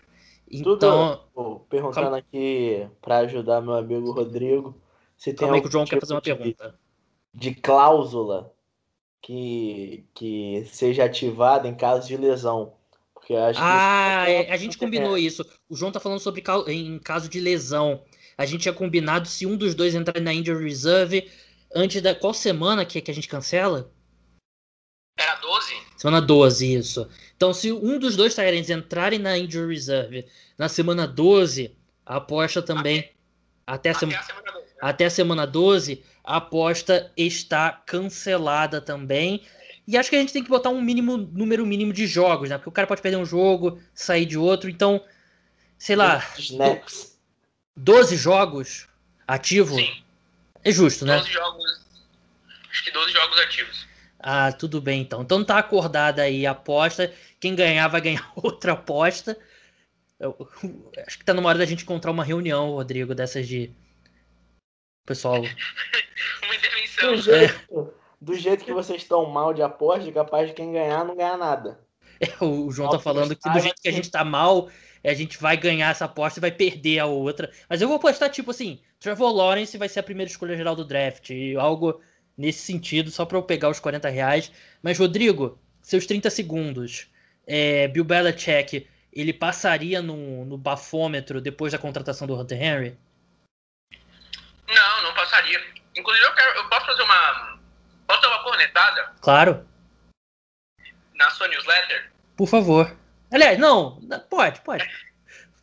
Então. 0.51 1.25
Tudo, 1.35 1.61
perguntando 1.71 2.09
calma. 2.09 2.19
aqui 2.19 2.87
para 3.01 3.21
ajudar 3.21 3.63
meu 3.63 3.73
amigo 3.73 4.13
Rodrigo. 4.13 4.79
Se 5.17 5.31
tem 5.31 5.37
calma 5.37 5.55
aí 5.55 5.63
que 5.63 5.69
o 5.69 5.71
João 5.71 5.87
tipo 5.87 5.97
quer 5.97 6.01
fazer 6.03 6.13
uma 6.13 6.21
pergunta. 6.21 6.79
De 7.33 7.55
cláusula 7.55 8.53
que, 9.23 10.05
que 10.13 10.67
seja 10.71 11.05
ativada 11.05 11.69
em 11.69 11.75
caso 11.75 12.09
de 12.09 12.17
lesão. 12.17 12.75
Porque 13.15 13.35
acho 13.35 13.61
ah, 13.63 14.25
é, 14.29 14.51
a 14.51 14.57
gente 14.57 14.77
combinou 14.77 15.17
é. 15.17 15.21
isso. 15.21 15.47
O 15.69 15.77
João 15.77 15.93
tá 15.93 16.01
falando 16.01 16.19
sobre 16.19 16.43
em 16.69 16.99
caso 16.99 17.29
de 17.29 17.41
lesão. 17.41 18.03
A 18.37 18.45
gente 18.45 18.63
tinha 18.63 18.75
combinado 18.75 19.29
se 19.29 19.47
um 19.47 19.57
dos 19.57 19.75
dois 19.75 19.95
entrar 19.95 20.21
na 20.21 20.35
injury 20.35 20.65
reserve 20.65 21.31
antes 21.73 22.03
da 22.03 22.15
qual 22.15 22.35
semana 22.35 22.85
que, 22.85 23.01
que 23.01 23.11
a 23.11 23.15
gente 23.15 23.29
cancela? 23.29 23.93
Era 25.17 25.37
12? 25.37 25.75
Semana 25.97 26.21
12, 26.21 26.75
isso. 26.75 27.09
Então, 27.37 27.55
se 27.55 27.71
um 27.71 27.99
dos 27.99 28.17
dois 28.17 28.35
Tyrants 28.35 28.71
entrarem 28.71 29.19
na 29.19 29.39
Injury 29.39 29.75
Reserve 29.75 30.27
na 30.59 30.69
semana 30.69 31.07
12, 31.07 31.77
a 32.05 32.17
aposta 32.17 32.63
também. 32.63 33.11
Até, 33.65 33.91
até, 33.91 33.91
a, 33.91 33.95
sema... 33.95 34.19
a 34.19 34.23
semana 34.23 34.53
12, 34.53 34.62
né? 34.62 34.62
Até 34.83 35.05
a 35.05 35.11
semana 35.11 35.47
12, 35.47 36.03
a 36.25 36.39
aposta 36.39 37.13
está 37.17 37.71
cancelada 37.71 38.81
também. 38.81 39.45
E 39.87 39.97
acho 39.97 40.11
que 40.11 40.17
a 40.17 40.19
gente 40.19 40.33
tem 40.33 40.43
que 40.43 40.51
botar 40.51 40.71
um 40.71 40.83
mínimo 40.83 41.17
número 41.17 41.65
mínimo 41.65 41.93
de 41.93 42.05
jogos, 42.05 42.51
né? 42.51 42.57
Porque 42.59 42.69
o 42.69 42.73
cara 42.73 42.89
pode 42.89 43.01
perder 43.01 43.17
um 43.17 43.25
jogo, 43.25 43.81
sair 43.95 44.27
de 44.27 44.37
outro. 44.37 44.69
Então, 44.69 45.01
sei 45.79 45.95
lá. 45.95 46.19
Snaps. 46.37 47.17
12 47.77 48.17
jogos 48.17 48.89
ativo. 49.27 49.77
Sim. 49.77 50.03
É 50.65 50.73
justo, 50.73 51.05
12 51.05 51.07
né? 51.07 51.19
12 51.19 51.33
jogos. 51.33 51.81
Acho 52.69 52.85
que 52.85 52.91
12 52.91 53.13
jogos 53.13 53.39
ativos. 53.39 53.87
Ah, 54.19 54.51
tudo 54.51 54.81
bem 54.81 55.01
então. 55.01 55.23
Então 55.23 55.45
tá 55.45 55.59
acordada 55.59 56.23
aí 56.23 56.45
a 56.45 56.51
aposta. 56.51 57.13
Quem 57.39 57.55
ganhar 57.55 57.87
vai 57.87 58.01
ganhar 58.01 58.33
outra 58.35 58.73
aposta. 58.73 59.39
Eu, 60.19 60.37
eu, 60.41 60.93
acho 61.07 61.19
que 61.19 61.25
tá 61.25 61.33
numa 61.33 61.49
hora 61.49 61.59
da 61.59 61.67
gente 61.67 61.85
encontrar 61.85 62.11
uma 62.11 62.25
reunião, 62.25 62.73
Rodrigo, 62.73 63.15
dessas 63.15 63.47
de. 63.47 63.73
Pessoal. 65.05 65.41
uma 66.45 66.55
intervenção. 66.55 67.15
Do 67.15 67.23
jeito, 67.23 67.55
é. 67.71 67.85
do 68.21 68.35
jeito 68.35 68.65
que 68.65 68.73
vocês 68.73 69.03
estão 69.03 69.27
mal 69.27 69.53
de 69.53 69.63
aposta, 69.63 70.09
é 70.09 70.13
capaz 70.13 70.49
de 70.49 70.55
quem 70.55 70.73
ganhar 70.73 71.05
não 71.05 71.17
ganhar 71.17 71.37
nada. 71.37 71.81
É, 72.21 72.45
o 72.45 72.71
João 72.71 72.91
tá 72.91 72.99
falando 72.99 73.35
que 73.35 73.51
do 73.51 73.59
jeito 73.59 73.83
que 73.83 73.89
a 73.89 73.93
gente 73.93 74.11
tá 74.11 74.25
mal, 74.25 74.69
a 75.05 75.15
gente 75.15 75.39
vai 75.39 75.57
ganhar 75.57 75.91
essa 75.91 76.05
aposta 76.05 76.39
e 76.39 76.41
vai 76.41 76.53
perder 76.53 77.01
a 77.01 77.07
outra. 77.07 77.51
Mas 77.69 77.81
eu 77.81 77.89
vou 77.89 77.97
apostar, 77.97 78.31
tipo 78.31 78.53
assim, 78.53 78.81
Trevor 79.01 79.33
Lawrence 79.33 79.77
vai 79.77 79.89
ser 79.89 80.01
a 80.01 80.05
primeira 80.05 80.31
escolha 80.31 80.57
geral 80.57 80.77
do 80.77 80.85
draft. 80.85 81.31
Algo 81.59 82.01
nesse 82.37 82.61
sentido, 82.61 83.11
só 83.11 83.25
para 83.25 83.37
eu 83.37 83.43
pegar 83.43 83.69
os 83.69 83.81
40 83.81 84.09
reais. 84.09 84.53
Mas, 84.81 84.99
Rodrigo, 84.99 85.59
seus 85.81 86.07
30 86.07 86.31
segundos. 86.31 87.11
É, 87.45 87.89
Bill 87.89 88.05
Belichick, 88.05 88.87
ele 89.13 89.33
passaria 89.33 90.01
no, 90.01 90.45
no 90.45 90.57
bafômetro 90.57 91.41
depois 91.41 91.73
da 91.73 91.79
contratação 91.79 92.27
do 92.27 92.39
Hunter 92.39 92.63
Henry? 92.63 92.97
Não, 94.69 95.03
não 95.03 95.15
passaria. 95.15 95.61
Inclusive, 95.97 96.27
eu, 96.27 96.35
quero, 96.35 96.59
eu 96.59 96.69
posso 96.69 96.87
fazer 96.87 97.03
uma. 97.03 97.59
Posso 98.07 98.23
dar 98.23 98.29
uma 98.29 98.43
cornetada? 98.43 99.13
Claro. 99.21 99.67
Na 101.15 101.31
sua 101.31 101.49
newsletter? 101.49 102.11
Por 102.37 102.49
favor. 102.49 102.97
Aliás, 103.33 103.59
não, 103.59 104.01
pode, 104.29 104.61
pode. 104.61 104.89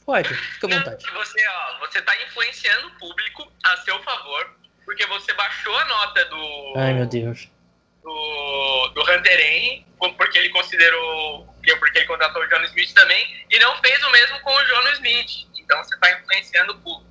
Pode, 0.06 0.34
fica 0.34 0.66
à 0.66 0.80
vontade. 0.80 1.06
Você, 1.12 1.47
ó, 1.47 1.80
você 1.80 2.02
tá 2.02 2.20
influenciando 2.24 2.88
o 2.88 2.91
público 2.95 3.52
a 3.64 3.78
seu 3.78 4.02
favor, 4.02 4.56
porque 4.84 5.06
você 5.06 5.32
baixou 5.34 5.78
a 5.78 5.86
nota 5.86 6.26
do. 6.26 6.74
Ai, 6.78 6.93
meu 6.93 7.06
Deus. 7.06 7.47
Do, 8.02 8.88
do 8.95 9.02
Hunter 9.02 9.39
Henry, 9.39 9.86
porque 10.18 10.38
ele 10.39 10.50
considerou. 10.50 11.45
Porque 11.78 12.00
ele 12.00 12.08
contratou 12.08 12.41
o 12.41 12.47
John 12.47 12.64
Smith 12.64 12.91
também, 12.93 13.45
e 13.52 13.60
não 13.60 13.78
fez 13.82 14.02
o 14.04 14.12
mesmo 14.12 14.39
com 14.41 14.52
o 14.52 14.64
John 14.64 14.88
Smith. 14.93 15.47
Então 15.60 15.84
você 15.84 15.95
tá 16.00 16.12
influenciando 16.14 16.74
o 16.74 16.80
público. 16.80 17.09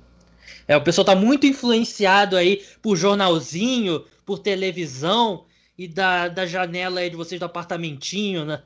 É, 0.69 0.77
o 0.77 0.81
pessoal 0.81 1.03
tá 1.03 1.15
muito 1.15 1.47
influenciado 1.47 2.37
aí 2.37 2.63
por 2.79 2.95
jornalzinho, 2.95 4.05
por 4.23 4.37
televisão 4.37 5.47
e 5.75 5.87
da, 5.87 6.27
da 6.27 6.45
janela 6.45 6.99
aí 6.99 7.09
de 7.09 7.15
vocês 7.15 7.39
do 7.39 7.45
apartamentinho, 7.45 8.45
né? 8.45 8.61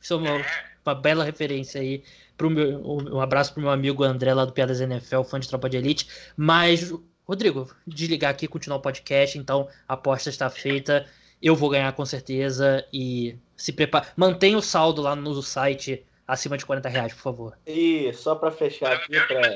Isso 0.00 0.14
é 0.14 0.16
uma, 0.16 0.46
uma 0.86 0.94
bela 0.94 1.22
referência 1.22 1.78
aí. 1.78 2.02
Pro 2.38 2.48
meu, 2.48 2.80
um 2.82 3.20
abraço 3.20 3.52
pro 3.52 3.60
meu 3.60 3.70
amigo 3.70 4.02
André 4.02 4.32
lá 4.32 4.46
do 4.46 4.52
Piadas 4.52 4.80
NFL, 4.80 5.24
fã 5.24 5.38
de 5.38 5.46
Tropa 5.46 5.68
de 5.68 5.76
Elite. 5.76 6.08
Mas, 6.38 6.90
Rodrigo, 7.26 7.70
desligar 7.86 8.30
aqui 8.30 8.46
e 8.46 8.48
continuar 8.48 8.78
o 8.78 8.82
podcast, 8.82 9.36
então 9.36 9.68
a 9.86 9.92
aposta 9.92 10.30
está 10.30 10.48
feita. 10.48 11.04
Eu 11.42 11.54
vou 11.54 11.68
ganhar 11.68 11.92
com 11.92 12.06
certeza 12.06 12.82
e 12.90 13.36
se 13.54 13.74
prepara. 13.74 14.06
Mantenha 14.16 14.56
o 14.56 14.62
saldo 14.62 15.02
lá 15.02 15.14
no 15.14 15.42
site 15.42 16.02
acima 16.26 16.56
de 16.56 16.64
40 16.64 16.88
reais, 16.88 17.12
por 17.12 17.20
favor. 17.20 17.58
E 17.66 18.10
só 18.14 18.34
para 18.34 18.50
fechar 18.50 18.94
aqui, 18.94 19.20
pra... 19.20 19.54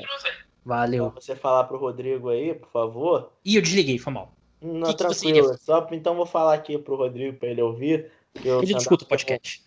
Valeu. 0.63 1.11
Pra 1.11 1.21
você 1.21 1.35
falar 1.35 1.63
pro 1.63 1.77
Rodrigo 1.77 2.29
aí, 2.29 2.53
por 2.53 2.69
favor. 2.69 3.31
E 3.43 3.55
eu 3.55 3.61
desliguei, 3.61 3.97
foi 3.97 4.13
mal. 4.13 4.33
Não, 4.61 4.89
que 4.89 4.95
tranquilo. 4.95 5.51
Que 5.51 5.63
só, 5.63 5.87
então 5.91 6.15
vou 6.15 6.25
falar 6.25 6.53
aqui 6.53 6.77
pro 6.77 6.95
Rodrigo 6.95 7.37
para 7.37 7.49
ele 7.49 7.61
ouvir. 7.61 8.11
Ele 8.35 8.77
escuta 8.77 9.03
o 9.03 9.07
podcast. 9.07 9.63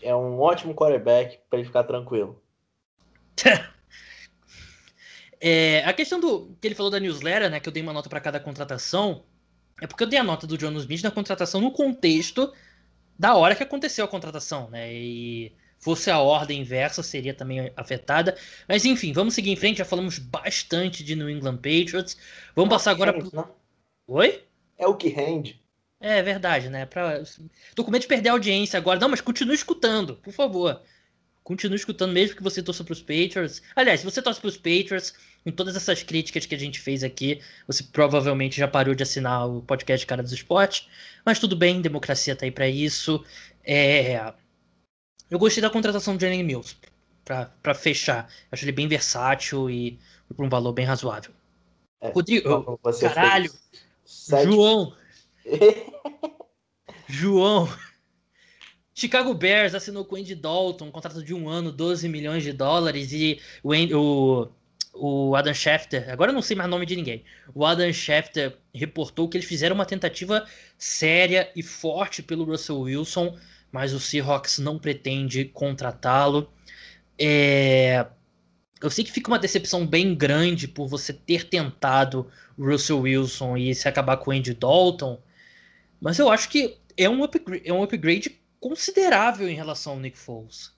É 0.00 0.14
um 0.14 0.40
ótimo 0.40 0.74
quarterback 0.74 1.40
para 1.50 1.58
ele 1.58 1.66
ficar 1.66 1.84
tranquilo. 1.84 2.40
é, 5.40 5.82
a 5.84 5.92
questão 5.92 6.20
do 6.20 6.56
que 6.60 6.68
ele 6.68 6.74
falou 6.74 6.90
da 6.90 7.00
newsletter, 7.00 7.50
né, 7.50 7.58
que 7.58 7.68
eu 7.68 7.72
dei 7.72 7.82
uma 7.82 7.92
nota 7.92 8.08
para 8.08 8.20
cada 8.20 8.38
contratação, 8.38 9.24
é 9.80 9.86
porque 9.86 10.04
eu 10.04 10.08
dei 10.08 10.18
a 10.18 10.24
nota 10.24 10.46
do 10.46 10.56
John 10.56 10.72
Smith 10.74 11.02
na 11.02 11.10
contratação 11.10 11.60
no 11.60 11.72
contexto 11.72 12.52
da 13.18 13.34
hora 13.34 13.54
que 13.54 13.62
aconteceu 13.62 14.04
a 14.04 14.08
contratação, 14.08 14.70
né? 14.70 14.92
E 14.92 15.52
fosse 15.86 16.10
a 16.10 16.18
ordem 16.18 16.62
inversa 16.62 17.00
seria 17.00 17.32
também 17.32 17.70
afetada. 17.76 18.36
Mas 18.68 18.84
enfim, 18.84 19.12
vamos 19.12 19.34
seguir 19.34 19.52
em 19.52 19.56
frente. 19.56 19.78
Já 19.78 19.84
falamos 19.84 20.18
bastante 20.18 21.04
de 21.04 21.14
New 21.14 21.30
England 21.30 21.58
Patriots. 21.58 22.16
Vamos 22.56 22.70
passar 22.70 22.90
agora 22.90 23.12
rende, 23.12 23.30
pro... 23.30 23.40
Né? 23.40 23.46
Oi? 24.08 24.42
É 24.76 24.84
o 24.88 24.96
que 24.96 25.06
rende. 25.06 25.62
É 26.00 26.20
verdade, 26.24 26.68
né? 26.68 26.86
Pra... 26.86 27.22
Tô 27.76 27.84
com 27.84 27.92
medo 27.92 28.02
de 28.02 28.08
perder 28.08 28.30
a 28.30 28.32
audiência 28.32 28.76
agora. 28.76 28.98
Não, 28.98 29.08
mas 29.08 29.20
continue 29.20 29.54
escutando, 29.54 30.16
por 30.16 30.32
favor. 30.32 30.82
Continue 31.44 31.76
escutando, 31.76 32.12
mesmo 32.12 32.34
que 32.34 32.42
você 32.42 32.60
torça 32.60 32.82
para 32.82 32.92
os 32.92 33.00
Patriots. 33.00 33.62
Aliás, 33.76 34.00
se 34.00 34.06
você 34.06 34.20
torce 34.20 34.40
para 34.40 34.48
os 34.48 34.56
Patriots, 34.56 35.14
com 35.44 35.52
todas 35.52 35.76
essas 35.76 36.02
críticas 36.02 36.46
que 36.46 36.54
a 36.56 36.58
gente 36.58 36.80
fez 36.80 37.04
aqui, 37.04 37.40
você 37.64 37.84
provavelmente 37.84 38.56
já 38.56 38.66
parou 38.66 38.92
de 38.92 39.04
assinar 39.04 39.48
o 39.48 39.62
podcast 39.62 40.04
Cara 40.04 40.24
dos 40.24 40.32
Esportes. 40.32 40.88
Mas 41.24 41.38
tudo 41.38 41.54
bem, 41.54 41.80
democracia 41.80 42.34
tá 42.34 42.44
aí 42.44 42.50
para 42.50 42.68
isso. 42.68 43.24
É... 43.62 44.34
Eu 45.30 45.38
gostei 45.38 45.60
da 45.60 45.70
contratação 45.70 46.16
do 46.16 46.20
Jalen 46.20 46.44
Mills, 46.44 46.76
para 47.24 47.74
fechar. 47.74 48.30
Acho 48.50 48.64
ele 48.64 48.72
bem 48.72 48.86
versátil 48.86 49.68
e 49.68 49.98
por 50.34 50.44
um 50.44 50.48
valor 50.48 50.72
bem 50.72 50.84
razoável. 50.84 51.32
É, 52.00 52.10
Rodrigo, 52.10 52.78
caralho, 53.00 53.50
João, 54.44 54.94
João, 57.08 57.68
Chicago 58.94 59.34
Bears 59.34 59.74
assinou 59.74 60.06
com 60.06 60.14
o 60.14 60.18
Andy 60.18 60.34
Dalton 60.34 60.86
um 60.86 60.90
contrato 60.90 61.22
de 61.22 61.34
um 61.34 61.48
ano, 61.48 61.70
12 61.70 62.08
milhões 62.08 62.42
de 62.42 62.50
dólares, 62.50 63.12
e 63.12 63.40
o, 63.62 63.72
o, 63.94 64.48
o 64.94 65.36
Adam 65.36 65.52
Schefter, 65.52 66.10
agora 66.10 66.30
eu 66.30 66.34
não 66.34 66.40
sei 66.40 66.56
mais 66.56 66.66
o 66.66 66.70
nome 66.70 66.86
de 66.86 66.96
ninguém, 66.96 67.22
o 67.54 67.66
Adam 67.66 67.92
Schefter 67.92 68.56
reportou 68.74 69.28
que 69.28 69.36
eles 69.36 69.46
fizeram 69.46 69.74
uma 69.74 69.84
tentativa 69.84 70.46
séria 70.78 71.50
e 71.54 71.62
forte 71.62 72.22
pelo 72.22 72.44
Russell 72.44 72.80
Wilson, 72.80 73.38
mas 73.70 73.92
o 73.92 74.00
Seahawks 74.00 74.58
não 74.58 74.78
pretende 74.78 75.44
contratá-lo. 75.44 76.50
É... 77.18 78.06
Eu 78.80 78.90
sei 78.90 79.04
que 79.04 79.12
fica 79.12 79.30
uma 79.30 79.38
decepção 79.38 79.86
bem 79.86 80.14
grande 80.14 80.68
por 80.68 80.86
você 80.86 81.12
ter 81.12 81.48
tentado 81.48 82.30
o 82.58 82.64
Russell 82.64 83.00
Wilson 83.00 83.56
e 83.56 83.74
se 83.74 83.88
acabar 83.88 84.18
com 84.18 84.30
o 84.30 84.34
Andy 84.34 84.54
Dalton, 84.54 85.20
mas 86.00 86.18
eu 86.18 86.28
acho 86.30 86.48
que 86.48 86.78
é 86.96 87.08
um 87.08 87.24
upgrade, 87.24 87.62
é 87.66 87.72
um 87.72 87.82
upgrade 87.82 88.40
considerável 88.60 89.48
em 89.48 89.54
relação 89.54 89.94
ao 89.94 89.98
Nick 89.98 90.18
Foles. 90.18 90.74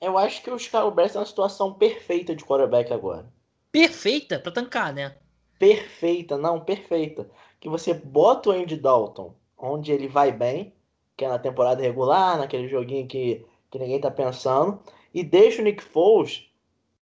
Eu 0.00 0.16
acho 0.18 0.42
que 0.42 0.50
o 0.50 0.58
Chicago 0.58 0.90
Bears 0.90 1.16
é 1.16 1.18
uma 1.18 1.26
situação 1.26 1.74
perfeita 1.74 2.36
de 2.36 2.44
quarterback 2.44 2.92
agora. 2.92 3.32
Perfeita 3.72 4.38
para 4.38 4.52
tancar, 4.52 4.92
né? 4.92 5.16
Perfeita, 5.58 6.36
não, 6.36 6.60
perfeita. 6.60 7.28
Que 7.58 7.68
você 7.68 7.94
bota 7.94 8.50
o 8.50 8.52
Andy 8.52 8.76
Dalton 8.76 9.34
onde 9.56 9.90
ele 9.90 10.06
vai 10.06 10.30
bem, 10.30 10.74
que 11.16 11.24
é 11.24 11.28
na 11.28 11.38
temporada 11.38 11.82
regular, 11.82 12.38
naquele 12.38 12.68
joguinho 12.68 13.06
que, 13.06 13.44
que 13.70 13.78
ninguém 13.78 14.00
tá 14.00 14.10
pensando, 14.10 14.80
e 15.14 15.22
deixa 15.22 15.62
o 15.62 15.64
Nick 15.64 15.82
Foles, 15.82 16.50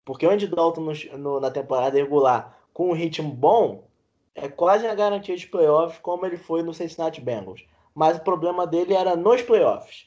porque 0.05 0.26
o 0.26 0.30
Andy 0.30 0.47
Dalton 0.47 0.80
no, 0.82 1.18
no, 1.18 1.40
na 1.40 1.51
temporada 1.51 1.97
regular 1.97 2.59
com 2.72 2.90
um 2.90 2.94
ritmo 2.94 3.30
bom, 3.30 3.88
é 4.34 4.49
quase 4.49 4.86
a 4.86 4.94
garantia 4.94 5.36
de 5.36 5.47
playoffs, 5.47 5.99
como 6.01 6.26
ele 6.26 6.36
foi 6.36 6.62
no 6.62 6.74
Cincinnati 6.74 7.20
Bengals 7.20 7.64
mas 7.97 8.18
o 8.18 8.20
problema 8.20 8.66
dele 8.66 8.92
era 8.92 9.16
nos 9.16 9.40
playoffs. 9.40 10.07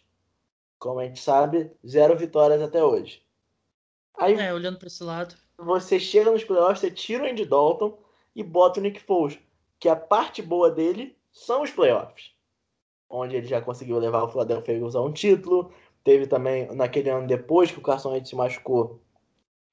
Como 0.77 0.99
a 0.99 1.05
gente 1.05 1.19
sabe, 1.19 1.71
zero 1.85 2.15
vitórias 2.15 2.61
até 2.61 2.83
hoje. 2.83 3.23
Aí, 4.15 4.35
é, 4.35 4.53
olhando 4.53 4.77
para 4.77 4.87
esse 4.87 5.03
lado. 5.03 5.33
Você 5.57 5.99
chega 5.99 6.29
nos 6.29 6.43
playoffs, 6.43 6.81
você 6.81 6.91
tira 6.91 7.23
o 7.23 7.27
Andy 7.27 7.45
Dalton 7.45 7.97
e 8.35 8.43
bota 8.43 8.79
o 8.79 8.83
Nick 8.83 8.99
Foles, 8.99 9.39
que 9.79 9.89
a 9.89 9.95
parte 9.95 10.39
boa 10.39 10.69
dele 10.69 11.17
são 11.31 11.63
os 11.63 11.71
playoffs. 11.71 12.31
Onde 13.09 13.35
ele 13.35 13.47
já 13.47 13.61
conseguiu 13.61 13.97
levar 13.97 14.23
o 14.23 14.29
Philadelphia 14.29 14.75
Eagles 14.75 14.95
a 14.95 15.01
um 15.01 15.11
título. 15.11 15.71
Teve 16.03 16.27
também, 16.27 16.67
naquele 16.75 17.09
ano 17.09 17.27
depois 17.27 17.71
que 17.71 17.79
o 17.79 17.81
Carson 17.81 18.11
Wentz 18.11 18.29
se 18.29 18.35
machucou 18.35 18.99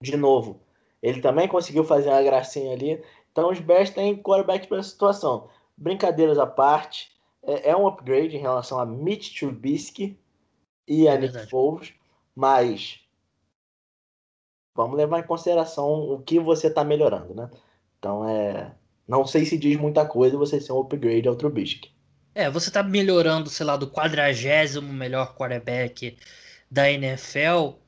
de 0.03 0.16
novo, 0.16 0.61
ele 1.03 1.20
também 1.20 1.49
conseguiu 1.49 1.84
fazer 1.84 2.09
uma 2.09 2.22
gracinha 2.22 2.72
ali. 2.72 3.03
Então 3.32 3.51
os 3.51 3.61
Bears 3.61 3.91
têm 3.91 4.20
quarterback 4.20 4.66
para 4.66 4.78
essa 4.78 4.89
situação. 4.89 5.49
Brincadeiras 5.76 6.39
à 6.39 6.47
parte, 6.47 7.11
é, 7.43 7.70
é 7.70 7.76
um 7.76 7.87
upgrade 7.87 8.37
em 8.37 8.41
relação 8.41 8.78
a 8.78 8.87
Mitch 8.87 9.39
Trubisky 9.39 10.18
e 10.89 11.09
a 11.09 11.14
é 11.14 11.18
Nick 11.18 11.47
Foles, 11.49 11.95
mas 12.34 13.01
vamos 14.74 14.97
levar 14.97 15.20
em 15.20 15.26
consideração 15.26 16.12
o 16.12 16.22
que 16.22 16.39
você 16.39 16.68
está 16.68 16.84
melhorando, 16.84 17.34
né? 17.34 17.51
Então 17.99 18.28
é. 18.28 18.74
Não 19.09 19.24
sei 19.24 19.45
se 19.45 19.57
diz 19.57 19.76
muita 19.76 20.05
coisa 20.05 20.37
você 20.37 20.61
ser 20.61 20.72
um 20.72 20.80
upgrade 20.80 21.28
ao 21.28 21.37
Trubisky. 21.37 21.95
É, 22.37 22.51
você 22.51 22.68
está 22.68 22.82
melhorando, 22.82 23.49
sei 23.49 23.64
lá, 23.64 23.78
do 23.78 23.91
quadragésimo 23.91 24.93
melhor 24.93 25.34
quarterback 25.34 26.18
da 26.70 26.91
NFL 26.91 27.78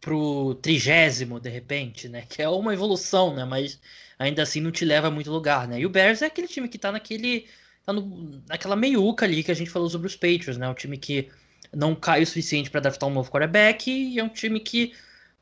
pro 0.00 0.54
trigésimo, 0.62 1.38
de 1.38 1.50
repente, 1.50 2.08
né? 2.08 2.22
Que 2.26 2.40
é 2.40 2.48
uma 2.48 2.72
evolução, 2.72 3.34
né? 3.34 3.44
Mas 3.44 3.78
ainda 4.18 4.42
assim 4.42 4.62
não 4.62 4.70
te 4.72 4.82
leva 4.86 5.08
a 5.08 5.10
muito 5.10 5.30
lugar, 5.30 5.68
né? 5.68 5.78
E 5.80 5.84
o 5.84 5.90
Bears 5.90 6.22
é 6.22 6.26
aquele 6.26 6.48
time 6.48 6.68
que 6.70 6.78
tá 6.78 6.90
naquele 6.90 7.48
tá 7.84 7.92
no, 7.92 8.42
naquela 8.48 8.74
meiuca 8.76 9.26
ali 9.26 9.42
que 9.44 9.50
a 9.50 9.54
gente 9.54 9.70
falou 9.70 9.90
sobre 9.90 10.06
os 10.06 10.16
Patriots, 10.16 10.56
né? 10.56 10.66
Um 10.68 10.74
time 10.74 10.96
que 10.96 11.28
não 11.74 11.94
cai 11.94 12.22
o 12.22 12.26
suficiente 12.26 12.70
para 12.70 12.80
draftar 12.80 13.08
um 13.10 13.12
novo 13.12 13.30
quarterback 13.30 13.90
e 13.90 14.18
é 14.18 14.24
um 14.24 14.28
time 14.30 14.58
que 14.60 14.94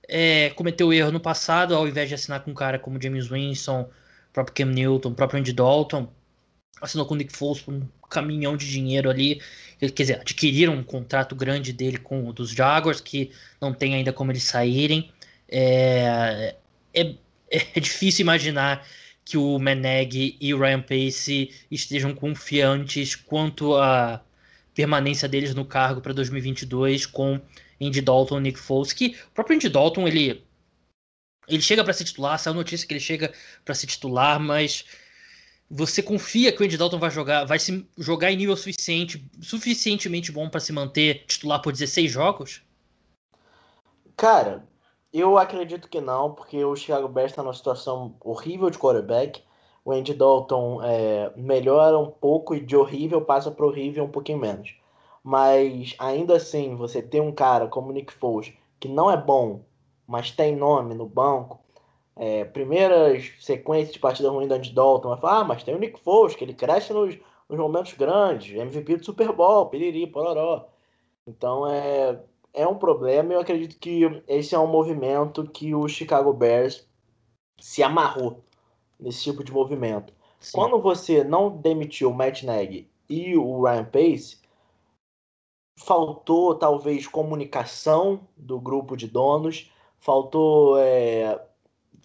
é, 0.08 0.50
cometeu 0.50 0.92
erro 0.92 1.12
no 1.12 1.20
passado, 1.20 1.72
ao 1.74 1.86
invés 1.86 2.08
de 2.08 2.16
assinar 2.16 2.42
com 2.42 2.50
um 2.50 2.54
cara 2.54 2.80
como 2.80 3.00
James 3.00 3.28
Winston, 3.28 3.88
próprio 4.32 4.54
Cam 4.56 4.72
Newton, 4.72 5.14
próprio 5.14 5.38
Andy 5.40 5.52
Dalton, 5.52 6.12
assinou 6.80 7.06
com 7.06 7.14
o 7.14 7.16
Nick 7.16 7.34
Foles 7.34 7.60
por 7.60 7.74
um 7.74 7.82
caminhão 8.08 8.56
de 8.56 8.70
dinheiro 8.70 9.10
ali, 9.10 9.40
quer 9.78 9.90
dizer, 9.90 10.20
adquiriram 10.20 10.74
um 10.74 10.82
contrato 10.82 11.34
grande 11.34 11.72
dele 11.72 11.98
com 11.98 12.28
o 12.28 12.32
dos 12.32 12.50
Jaguars, 12.50 13.00
que 13.00 13.30
não 13.60 13.72
tem 13.72 13.94
ainda 13.94 14.12
como 14.12 14.32
eles 14.32 14.44
saírem. 14.44 15.10
É, 15.48 16.54
é, 16.94 17.14
é 17.50 17.80
difícil 17.80 18.22
imaginar 18.22 18.86
que 19.24 19.36
o 19.36 19.58
Meneg 19.58 20.36
e 20.40 20.54
o 20.54 20.58
Ryan 20.58 20.82
Pace 20.82 21.50
estejam 21.70 22.14
confiantes 22.14 23.16
quanto 23.16 23.74
à 23.74 24.22
permanência 24.74 25.28
deles 25.28 25.54
no 25.54 25.64
cargo 25.64 26.00
para 26.00 26.12
2022 26.12 27.06
com 27.06 27.40
Andy 27.80 28.00
Dalton 28.00 28.38
e 28.38 28.42
Nick 28.42 28.58
Foles, 28.58 28.92
que 28.92 29.16
o 29.28 29.34
próprio 29.34 29.56
Andy 29.56 29.68
Dalton, 29.68 30.06
ele 30.06 30.44
ele 31.48 31.62
chega 31.62 31.84
para 31.84 31.92
ser 31.92 32.04
titular, 32.04 32.38
saiu 32.38 32.54
notícia 32.54 32.86
que 32.86 32.92
ele 32.92 33.00
chega 33.00 33.32
para 33.64 33.74
ser 33.74 33.86
titular, 33.86 34.40
mas 34.40 34.84
você 35.70 36.02
confia 36.02 36.52
que 36.52 36.62
o 36.62 36.64
Andy 36.64 36.76
Dalton 36.76 36.98
vai 36.98 37.10
jogar, 37.10 37.44
vai 37.44 37.58
se 37.58 37.88
jogar 37.98 38.30
em 38.30 38.36
nível 38.36 38.56
suficiente, 38.56 39.28
suficientemente 39.40 40.30
bom 40.30 40.48
para 40.48 40.60
se 40.60 40.72
manter 40.72 41.24
titular 41.26 41.60
por 41.60 41.72
16 41.72 42.10
jogos? 42.10 42.62
Cara, 44.16 44.66
eu 45.12 45.36
acredito 45.36 45.88
que 45.88 46.00
não, 46.00 46.32
porque 46.32 46.64
o 46.64 46.76
Chicago 46.76 47.08
Bears 47.08 47.32
está 47.32 47.42
numa 47.42 47.52
situação 47.52 48.16
horrível 48.20 48.70
de 48.70 48.78
quarterback. 48.78 49.42
O 49.84 49.92
Andy 49.92 50.14
Dalton 50.14 50.80
é, 50.82 51.32
melhora 51.36 51.98
um 51.98 52.10
pouco 52.10 52.54
e 52.54 52.60
de 52.60 52.76
horrível 52.76 53.20
passa 53.22 53.50
para 53.50 53.66
horrível 53.66 54.04
um 54.04 54.10
pouquinho 54.10 54.38
menos. 54.38 54.74
Mas 55.22 55.94
ainda 55.98 56.36
assim, 56.36 56.76
você 56.76 57.02
ter 57.02 57.20
um 57.20 57.32
cara 57.32 57.66
como 57.66 57.90
o 57.90 57.92
Nick 57.92 58.12
Foles, 58.12 58.52
que 58.78 58.88
não 58.88 59.10
é 59.10 59.16
bom, 59.16 59.64
mas 60.06 60.30
tem 60.30 60.54
nome 60.54 60.94
no 60.94 61.06
banco. 61.06 61.60
É, 62.18 62.44
primeiras 62.46 63.30
sequências 63.40 63.92
de 63.92 63.98
partida 63.98 64.30
ruim 64.30 64.48
do 64.48 64.54
Andy 64.54 64.72
Dalton, 64.72 65.10
vai 65.10 65.20
falar, 65.20 65.40
ah, 65.40 65.44
mas 65.44 65.62
tem 65.62 65.74
o 65.74 65.78
Nick 65.78 66.00
Foles, 66.00 66.34
que 66.34 66.42
ele 66.42 66.54
cresce 66.54 66.92
nos, 66.92 67.16
nos 67.48 67.58
momentos 67.58 67.92
grandes, 67.92 68.56
MVP 68.56 68.96
do 68.96 69.04
Super 69.04 69.32
Bowl, 69.32 69.66
piriri, 69.66 70.06
pororó. 70.06 70.66
Então 71.26 71.66
é, 71.66 72.18
é 72.54 72.66
um 72.66 72.78
problema 72.78 73.32
e 73.32 73.36
eu 73.36 73.40
acredito 73.40 73.78
que 73.78 74.22
esse 74.26 74.54
é 74.54 74.58
um 74.58 74.66
movimento 74.66 75.44
que 75.50 75.74
o 75.74 75.86
Chicago 75.88 76.32
Bears 76.32 76.88
se 77.60 77.82
amarrou 77.82 78.42
nesse 78.98 79.24
tipo 79.24 79.44
de 79.44 79.52
movimento. 79.52 80.12
Sim. 80.40 80.52
Quando 80.54 80.80
você 80.80 81.22
não 81.22 81.50
demitiu 81.50 82.10
o 82.10 82.14
Matt 82.14 82.42
Nagy 82.42 82.88
e 83.08 83.36
o 83.36 83.62
Ryan 83.62 83.84
Pace, 83.84 84.38
faltou 85.78 86.54
talvez 86.54 87.06
comunicação 87.06 88.26
do 88.36 88.58
grupo 88.58 88.96
de 88.96 89.06
donos, 89.06 89.70
faltou 89.98 90.78
é, 90.78 91.40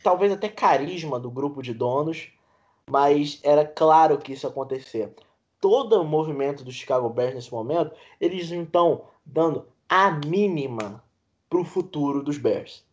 talvez 0.03 0.31
até 0.31 0.49
carisma 0.49 1.19
do 1.19 1.29
grupo 1.29 1.61
de 1.61 1.73
donos, 1.73 2.29
mas 2.89 3.39
era 3.43 3.65
claro 3.65 4.17
que 4.17 4.33
isso 4.33 4.45
ia 4.45 4.49
acontecer. 4.49 5.13
Todo 5.59 6.01
o 6.01 6.05
movimento 6.05 6.63
do 6.63 6.71
Chicago 6.71 7.09
Bears 7.09 7.35
nesse 7.35 7.51
momento, 7.51 7.91
eles 8.19 8.49
estão 8.49 9.03
dando 9.25 9.67
a 9.87 10.11
mínima 10.11 11.03
para 11.49 11.59
o 11.59 11.65
futuro 11.65 12.23
dos 12.23 12.37
Bears. 12.37 12.83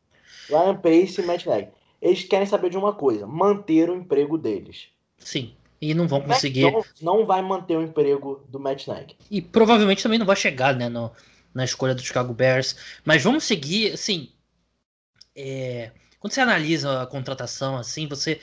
Ryan 0.48 0.76
Pace 0.76 1.20
e 1.20 1.24
Matt 1.24 1.46
Nagy. 1.46 1.68
Eles 2.00 2.24
querem 2.24 2.46
saber 2.46 2.70
de 2.70 2.76
uma 2.76 2.92
coisa: 2.92 3.26
manter 3.26 3.88
o 3.88 3.94
emprego 3.94 4.36
deles. 4.36 4.88
Sim. 5.18 5.54
E 5.80 5.94
não 5.94 6.08
vão 6.08 6.20
conseguir. 6.20 6.70
Não, 6.70 6.84
não 7.00 7.26
vai 7.26 7.40
manter 7.40 7.76
o 7.76 7.82
emprego 7.82 8.44
do 8.48 8.58
Matt 8.58 8.86
Nagy. 8.86 9.16
E 9.30 9.40
provavelmente 9.40 10.02
também 10.02 10.18
não 10.18 10.26
vai 10.26 10.34
chegar, 10.34 10.74
né, 10.74 10.88
no, 10.88 11.10
na 11.54 11.64
escolha 11.64 11.94
do 11.94 12.02
Chicago 12.02 12.34
Bears. 12.34 12.76
Mas 13.04 13.22
vamos 13.22 13.44
seguir, 13.44 13.92
assim. 13.92 14.30
É, 15.36 15.92
quando 16.20 16.32
você 16.32 16.40
analisa 16.40 17.02
a 17.02 17.06
contratação, 17.06 17.76
assim, 17.76 18.06
você. 18.06 18.40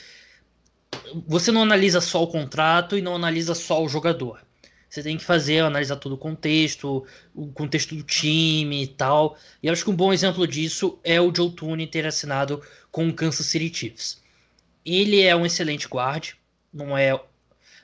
Você 1.28 1.52
não 1.52 1.64
analisa 1.64 2.00
só 2.00 2.24
o 2.24 2.28
contrato 2.28 2.98
e 2.98 3.02
não 3.02 3.16
analisa 3.16 3.54
só 3.54 3.84
o 3.84 3.90
jogador. 3.90 4.42
Você 4.90 5.04
tem 5.04 5.18
que 5.18 5.26
fazer, 5.26 5.60
analisar 5.60 5.98
todo 5.98 6.14
o 6.14 6.18
contexto, 6.18 7.06
o 7.34 7.48
contexto 7.52 7.96
do 7.96 8.04
time 8.04 8.84
e 8.84 8.88
tal. 8.88 9.38
E 9.62 9.70
acho 9.70 9.84
que 9.84 9.90
um 9.90 9.96
bom 9.96 10.14
exemplo 10.14 10.48
disso 10.48 10.98
é 11.04 11.20
o 11.20 11.36
Joe 11.36 11.52
Tooney 11.52 11.86
ter 11.86 12.06
assinado 12.06 12.62
com 12.92 13.08
o 13.10 13.14
Kansas 13.14 13.46
City 13.46 13.74
Chiefs. 13.74 14.22
Ele 14.86 15.22
é 15.22 15.36
um 15.36 15.46
excelente 15.46 15.88
guard, 15.88 16.34
não 16.74 16.98
é 16.98 17.20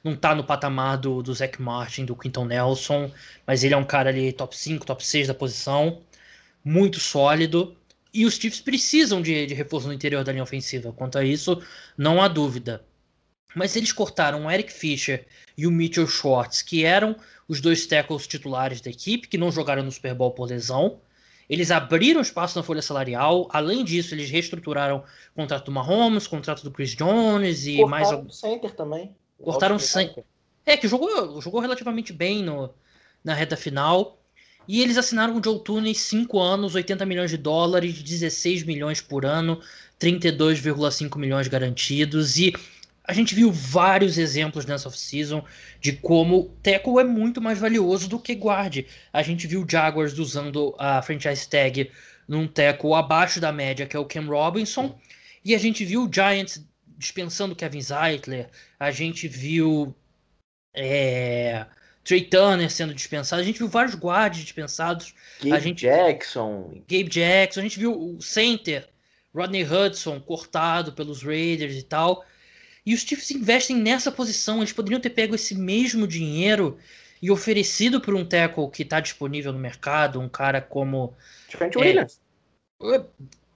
não 0.03 0.15
tá 0.15 0.33
no 0.33 0.43
patamar 0.43 0.97
do, 0.97 1.21
do 1.21 1.33
Zach 1.33 1.61
Martin, 1.61 2.05
do 2.05 2.15
Quinton 2.15 2.45
Nelson, 2.45 3.11
mas 3.45 3.63
ele 3.63 3.73
é 3.73 3.77
um 3.77 3.83
cara 3.83 4.09
ali 4.09 4.31
top 4.33 4.57
5, 4.57 4.85
top 4.85 5.05
6 5.05 5.27
da 5.27 5.33
posição, 5.33 6.01
muito 6.63 6.99
sólido. 6.99 7.75
E 8.13 8.25
os 8.25 8.35
Chiefs 8.35 8.59
precisam 8.59 9.21
de, 9.21 9.45
de 9.45 9.53
reforço 9.53 9.87
no 9.87 9.93
interior 9.93 10.23
da 10.23 10.31
linha 10.31 10.43
ofensiva. 10.43 10.91
Quanto 10.91 11.17
a 11.17 11.23
isso, 11.23 11.61
não 11.97 12.21
há 12.21 12.27
dúvida. 12.27 12.83
Mas 13.55 13.75
eles 13.75 13.91
cortaram 13.91 14.45
o 14.45 14.51
Eric 14.51 14.71
Fischer 14.71 15.25
e 15.57 15.67
o 15.67 15.71
Mitchell 15.71 16.07
Schwartz, 16.07 16.61
que 16.61 16.83
eram 16.85 17.15
os 17.47 17.59
dois 17.59 17.85
tackles 17.85 18.27
titulares 18.27 18.81
da 18.81 18.89
equipe, 18.89 19.27
que 19.27 19.37
não 19.37 19.51
jogaram 19.51 19.83
no 19.83 19.91
Super 19.91 20.13
Bowl 20.13 20.31
por 20.31 20.47
lesão. 20.47 20.99
Eles 21.49 21.69
abriram 21.69 22.21
espaço 22.21 22.57
na 22.57 22.63
folha 22.63 22.81
salarial. 22.81 23.49
Além 23.51 23.83
disso, 23.83 24.15
eles 24.15 24.29
reestruturaram 24.29 25.03
o 25.33 25.35
contrato 25.35 25.65
do 25.65 25.71
Mahomes, 25.71 26.25
o 26.25 26.29
contrato 26.29 26.63
do 26.63 26.71
Chris 26.71 26.95
Jones 26.95 27.65
e 27.65 27.75
Cortaram 27.75 27.89
mais. 27.89 28.07
Cortaram 28.07 28.27
o 28.27 28.31
center 28.31 28.71
também. 28.71 29.15
Cortaram 29.37 29.75
o 29.75 29.79
center. 29.79 30.23
É, 30.65 30.77
que 30.77 30.87
jogou, 30.87 31.41
jogou 31.41 31.59
relativamente 31.59 32.13
bem 32.13 32.41
no, 32.41 32.73
na 33.21 33.33
reta 33.33 33.57
final. 33.57 34.20
E 34.67 34.81
eles 34.81 34.97
assinaram 34.97 35.33
com 35.33 35.39
o 35.39 35.43
Joe 35.43 35.63
Tooney 35.63 35.95
5 35.95 36.39
anos, 36.39 36.75
80 36.75 37.05
milhões 37.05 37.31
de 37.31 37.37
dólares, 37.37 38.01
16 38.01 38.63
milhões 38.63 39.01
por 39.01 39.25
ano, 39.25 39.61
32,5 39.99 41.17
milhões 41.17 41.47
garantidos. 41.47 42.37
E 42.37 42.53
a 43.03 43.13
gente 43.13 43.35
viu 43.35 43.51
vários 43.51 44.17
exemplos 44.17 44.65
nessa 44.65 44.87
off-season 44.87 45.43
de 45.79 45.93
como 45.93 46.55
tackle 46.61 46.99
é 46.99 47.03
muito 47.03 47.41
mais 47.41 47.59
valioso 47.59 48.07
do 48.07 48.19
que 48.19 48.33
guard. 48.33 48.85
A 49.11 49.23
gente 49.23 49.47
viu 49.47 49.65
Jaguars 49.69 50.17
usando 50.17 50.75
a 50.77 51.01
franchise 51.01 51.47
tag 51.49 51.91
num 52.27 52.47
tackle 52.47 52.93
abaixo 52.93 53.39
da 53.39 53.51
média, 53.51 53.85
que 53.85 53.97
é 53.97 53.99
o 53.99 54.05
Cam 54.05 54.25
Robinson, 54.27 54.97
e 55.43 55.55
a 55.55 55.57
gente 55.57 55.83
viu 55.83 56.09
Giants 56.11 56.63
dispensando 56.97 57.55
Kevin 57.55 57.81
Zeitler, 57.81 58.47
a 58.79 58.91
gente 58.91 59.27
viu 59.27 59.93
é, 60.73 61.65
Trey 62.03 62.25
Turner 62.25 62.69
sendo 62.69 62.93
dispensado, 62.93 63.41
a 63.41 63.45
gente 63.45 63.59
viu 63.59 63.67
vários 63.67 63.95
guards 63.95 64.41
dispensados. 64.41 65.13
Gabe 65.39 65.55
a 65.55 65.59
gente, 65.59 65.81
Jackson. 65.81 66.81
Gabe 66.89 67.09
Jackson, 67.09 67.59
a 67.59 67.63
gente 67.63 67.79
viu 67.79 67.93
o 67.93 68.21
center, 68.21 68.87
Rodney 69.33 69.63
Hudson, 69.63 70.19
cortado 70.19 70.93
pelos 70.93 71.21
Raiders 71.21 71.75
e 71.75 71.83
tal. 71.83 72.25
E 72.85 72.93
os 72.93 73.01
Chiefs 73.01 73.29
investem 73.31 73.75
nessa 73.75 74.11
posição. 74.11 74.57
Eles 74.57 74.73
poderiam 74.73 74.99
ter 74.99 75.11
pego 75.11 75.35
esse 75.35 75.53
mesmo 75.53 76.07
dinheiro 76.07 76.79
e 77.21 77.29
oferecido 77.29 78.01
por 78.01 78.15
um 78.15 78.25
tackle 78.25 78.69
que 78.69 78.81
está 78.81 78.99
disponível 78.99 79.53
no 79.53 79.59
mercado, 79.59 80.19
um 80.19 80.27
cara 80.27 80.59
como. 80.59 81.15
Trent 81.49 81.75
é, 81.75 81.79
Williams. 81.79 82.19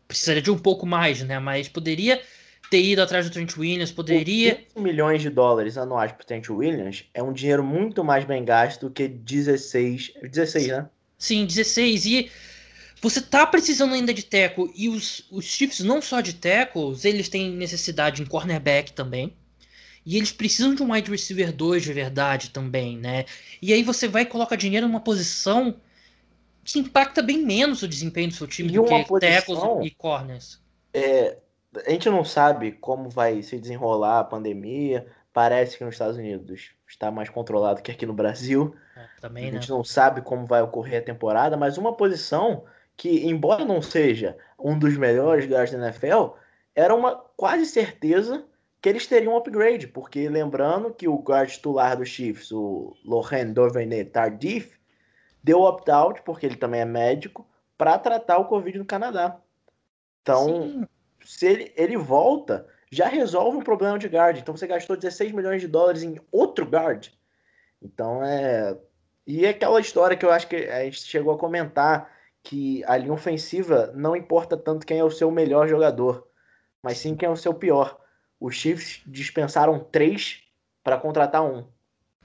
Precisaria 0.08 0.42
de 0.42 0.52
um 0.52 0.60
pouco 0.60 0.86
mais, 0.86 1.24
né? 1.24 1.40
Mas 1.40 1.68
poderia 1.68 2.22
ter 2.70 2.82
ido 2.82 3.02
atrás 3.02 3.26
do 3.28 3.32
Trent 3.32 3.56
Williams, 3.58 3.92
poderia. 3.92 4.64
5 4.70 4.82
milhões 4.82 5.22
de 5.22 5.30
dólares 5.30 5.78
anuais 5.78 6.12
para 6.12 6.26
Trent 6.26 6.50
Williams 6.50 7.06
é 7.14 7.22
um 7.22 7.34
dinheiro 7.34 7.64
muito 7.64 8.04
mais 8.04 8.26
bem 8.26 8.44
gasto 8.44 8.88
do 8.88 8.92
que 8.92 9.08
16. 9.08 10.14
16, 10.24 10.68
né? 10.68 10.90
Sim, 11.18 11.46
16. 11.46 12.06
E 12.06 12.32
você 13.02 13.22
tá 13.22 13.46
precisando 13.46 13.94
ainda 13.94 14.14
de 14.14 14.24
tackle 14.24 14.72
e 14.76 14.90
os, 14.90 15.26
os 15.32 15.46
Chiefs 15.46 15.82
não 15.82 16.02
só 16.02 16.22
de 16.22 16.34
tackles, 16.34 17.06
eles 17.06 17.30
têm 17.30 17.52
necessidade 17.52 18.22
em 18.22 18.26
cornerback 18.26 18.94
também. 18.94 19.34
E 20.06 20.18
eles 20.18 20.32
precisam 20.32 20.76
de 20.76 20.84
um 20.84 20.92
wide 20.92 21.10
receiver 21.10 21.52
2 21.52 21.84
de 21.84 21.94
verdade 21.94 22.52
também, 22.52 22.98
né? 22.98 23.26
E 23.60 23.74
aí 23.74 23.82
você 23.82 24.08
vai 24.08 24.22
e 24.22 24.26
coloca 24.26 24.56
dinheiro 24.56 24.88
numa 24.88 25.00
posição 25.00 25.76
que 26.64 26.80
impacta 26.80 27.22
bem 27.22 27.44
menos 27.44 27.82
o 27.82 27.88
desempenho 27.88 28.28
do 28.28 28.34
seu 28.36 28.48
time 28.48 28.70
e 28.70 28.74
do 28.74 28.84
que 28.84 29.04
posição, 29.06 29.20
tackles 29.20 29.86
e 29.86 29.90
corners. 29.92 30.60
É, 30.94 31.38
a 31.86 31.90
gente 31.90 32.10
não 32.10 32.24
sabe 32.24 32.74
como 32.74 33.10
vai 33.10 33.42
se 33.42 33.60
desenrolar 33.60 34.20
a 34.20 34.24
pandemia. 34.24 35.08
Parece 35.34 35.78
que 35.78 35.84
nos 35.84 35.96
Estados 35.96 36.18
Unidos 36.18 36.72
está 36.88 37.12
mais 37.12 37.30
controlado 37.30 37.82
que 37.82 37.92
aqui 37.92 38.06
no 38.06 38.14
Brasil. 38.14 38.76
É, 38.96 39.22
também, 39.22 39.50
a 39.50 39.52
gente 39.52 39.70
né? 39.70 39.76
não 39.76 39.84
sabe 39.84 40.22
como 40.22 40.46
vai 40.46 40.62
ocorrer 40.62 41.02
a 41.02 41.06
temporada, 41.06 41.58
mas 41.58 41.78
uma 41.78 41.96
posição 41.96 42.64
que, 42.96 43.28
embora 43.28 43.66
não 43.66 43.82
seja 43.82 44.38
um 44.58 44.78
dos 44.78 44.96
melhores 44.96 45.46
guards 45.46 45.74
da 45.74 45.86
NFL, 45.86 46.36
era 46.74 46.96
uma 46.96 47.16
quase 47.36 47.66
certeza 47.66 48.46
que 48.82 48.90
eles 48.90 49.08
teriam 49.08 49.34
um 49.34 49.38
upgrade, 49.38 49.88
porque 49.88 50.30
lembrando 50.30 50.94
que 50.94 51.08
o 51.08 51.18
guard 51.18 51.50
titular 51.50 51.98
dos 51.98 52.08
Chiefs, 52.08 52.52
o 52.52 52.96
Lohan 53.04 53.52
Dorvenet 53.52 54.12
Tardif, 54.12 54.78
deu 55.44 55.62
opt-out, 55.62 56.22
porque 56.24 56.46
ele 56.46 56.56
também 56.56 56.82
é 56.82 56.86
médico, 56.86 57.48
para 57.78 57.98
tratar 57.98 58.38
o 58.38 58.46
Covid 58.46 58.78
no 58.78 58.86
Canadá. 58.86 59.38
Então, 60.22 60.46
Sim. 60.48 60.88
Se 61.26 61.46
ele, 61.46 61.74
ele 61.76 61.98
volta, 61.98 62.68
já 62.92 63.08
resolve 63.08 63.58
o 63.58 63.64
problema 63.64 64.00
de 64.00 64.08
guard. 64.08 64.38
Então 64.38 64.56
você 64.56 64.68
gastou 64.68 64.96
16 64.96 65.32
milhões 65.32 65.62
de 65.62 65.68
dólares 65.68 66.04
em 66.04 66.20
outro 66.32 66.66
guard. 66.66 67.08
Então 67.82 68.24
é. 68.24 68.78
E 69.28 69.46
é 69.46 69.50
aquela 69.50 69.80
história 69.80 70.16
que 70.16 70.26
eu 70.26 70.32
acho 70.32 70.48
que 70.48 70.56
a 70.56 70.84
gente 70.84 71.04
chegou 71.04 71.34
a 71.34 71.38
comentar 71.38 72.12
que 72.44 72.84
a 72.86 72.96
linha 72.96 73.12
ofensiva 73.12 73.92
não 73.96 74.16
importa 74.16 74.56
tanto 74.56 74.86
quem 74.86 75.00
é 75.00 75.04
o 75.04 75.10
seu 75.10 75.32
melhor 75.32 75.68
jogador, 75.68 76.28
mas 76.82 77.00
sim 77.00 77.16
quem 77.16 77.28
é 77.28 77.32
o 77.32 77.36
seu 77.36 77.54
pior. 77.54 78.00
Os 78.40 78.56
Chiefs 78.56 79.02
dispensaram 79.08 79.80
três 79.80 80.44
para 80.84 80.98
contratar 80.98 81.44
um. 81.44 81.66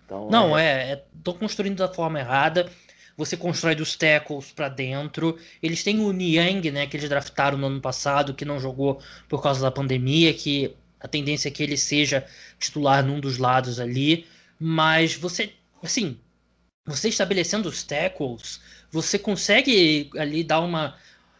Então, 0.04 0.28
não, 0.28 0.58
é... 0.58 0.92
é, 0.92 1.04
tô 1.24 1.32
construindo 1.32 1.78
da 1.78 1.88
forma 1.88 2.20
errada. 2.20 2.70
Você 3.16 3.36
constrói 3.36 3.74
dos 3.74 3.96
tackles 3.96 4.52
para 4.52 4.68
dentro. 4.68 5.38
Eles 5.62 5.82
têm 5.82 6.00
o 6.00 6.12
Niang, 6.12 6.70
né, 6.70 6.86
que 6.86 6.96
eles 6.96 7.08
draftaram 7.08 7.58
no 7.58 7.66
ano 7.66 7.80
passado, 7.80 8.34
que 8.34 8.44
não 8.44 8.58
jogou 8.58 9.00
por 9.28 9.42
causa 9.42 9.60
da 9.60 9.70
pandemia, 9.70 10.32
que 10.32 10.74
a 11.00 11.08
tendência 11.08 11.48
é 11.48 11.50
que 11.50 11.62
ele 11.62 11.76
seja 11.76 12.26
titular 12.58 13.04
num 13.04 13.20
dos 13.20 13.38
lados 13.38 13.80
ali. 13.80 14.26
Mas 14.58 15.14
você, 15.14 15.52
assim, 15.82 16.18
você 16.86 17.08
estabelecendo 17.08 17.68
os 17.68 17.82
tackles, 17.82 18.60
você 18.90 19.18
consegue 19.18 20.10
ali 20.18 20.42
dar 20.44 20.60
uma. 20.60 20.96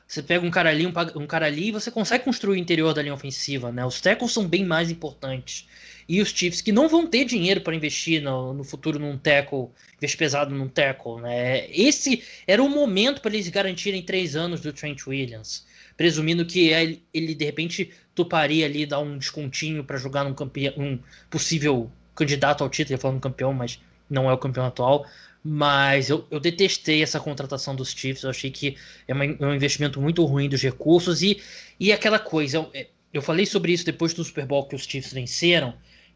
Você 0.07 0.23
pega 0.23 0.45
um 0.45 0.51
cara 0.51 0.71
ali, 0.71 0.87
um, 0.87 0.93
um 1.16 1.27
cara 1.27 1.47
ali, 1.47 1.68
e 1.68 1.73
você 1.73 1.91
consegue 1.91 2.25
construir 2.25 2.57
o 2.57 2.61
interior 2.61 2.93
da 2.93 3.03
linha 3.03 3.14
ofensiva, 3.14 3.71
né? 3.71 3.85
Os 3.85 4.01
tackles 4.01 4.33
são 4.33 4.47
bem 4.47 4.64
mais 4.64 4.91
importantes. 4.91 5.68
E 6.11 6.20
os 6.20 6.30
Chiefs, 6.30 6.61
que 6.61 6.72
não 6.72 6.88
vão 6.88 7.06
ter 7.06 7.24
dinheiro 7.24 7.61
para 7.61 7.72
investir 7.72 8.20
no, 8.20 8.52
no, 8.52 8.64
futuro 8.64 8.98
num 8.98 9.16
tackle, 9.16 9.68
investir 9.96 10.18
pesado 10.18 10.52
num 10.52 10.66
tackle, 10.66 11.22
né? 11.22 11.70
Esse 11.70 12.24
era 12.48 12.61
o 12.61 12.68
momento 12.68 13.20
para 13.20 13.32
eles 13.32 13.46
garantirem 13.48 14.02
três 14.02 14.34
anos 14.34 14.61
do 14.61 14.72
Trent 14.72 15.06
Williams. 15.06 15.64
Presumindo 15.96 16.44
que 16.44 16.66
ele, 16.70 17.00
ele 17.14 17.32
de 17.32 17.44
repente 17.44 17.92
toparia 18.12 18.66
ali 18.66 18.84
dar 18.86 18.98
um 18.98 19.18
descontinho 19.18 19.84
para 19.84 19.98
jogar 19.98 20.24
num 20.24 20.34
campeão, 20.34 20.74
um 20.76 20.98
possível 21.30 21.88
candidato 22.12 22.64
ao 22.64 22.68
título, 22.68 22.98
falando 22.98 23.20
campeão, 23.20 23.52
mas 23.52 23.80
não 24.11 24.28
é 24.28 24.32
o 24.32 24.38
campeão 24.38 24.66
atual 24.66 25.06
Mas 25.44 26.11
eu, 26.11 26.26
eu 26.28 26.40
detestei 26.40 27.04
essa 27.04 27.20
contratação 27.20 27.76
dos 27.76 27.92
Chiefs. 27.92 28.24
Eu 28.24 28.30
achei 28.30 28.50
que 28.50 28.76
é, 29.06 29.14
uma, 29.14 29.24
é 29.24 29.46
um 29.46 29.54
investimento 29.54 30.00
muito 30.00 30.24
ruim 30.24 30.48
dos 30.48 30.61
recursos. 30.61 31.22
E, 31.22 31.40
e 31.78 31.92
aquela 31.92 32.18
coisa, 32.18 32.56
eu, 32.56 32.72
eu 33.14 33.22
falei 33.22 33.46
sobre 33.46 33.72
isso 33.72 33.84
depois 33.84 34.12
do 34.12 34.24
Super 34.24 34.44
Bowl 34.44 34.66
que 34.66 34.74
os 34.74 34.82
Chiefs 34.82 35.12
venceram, 35.12 35.72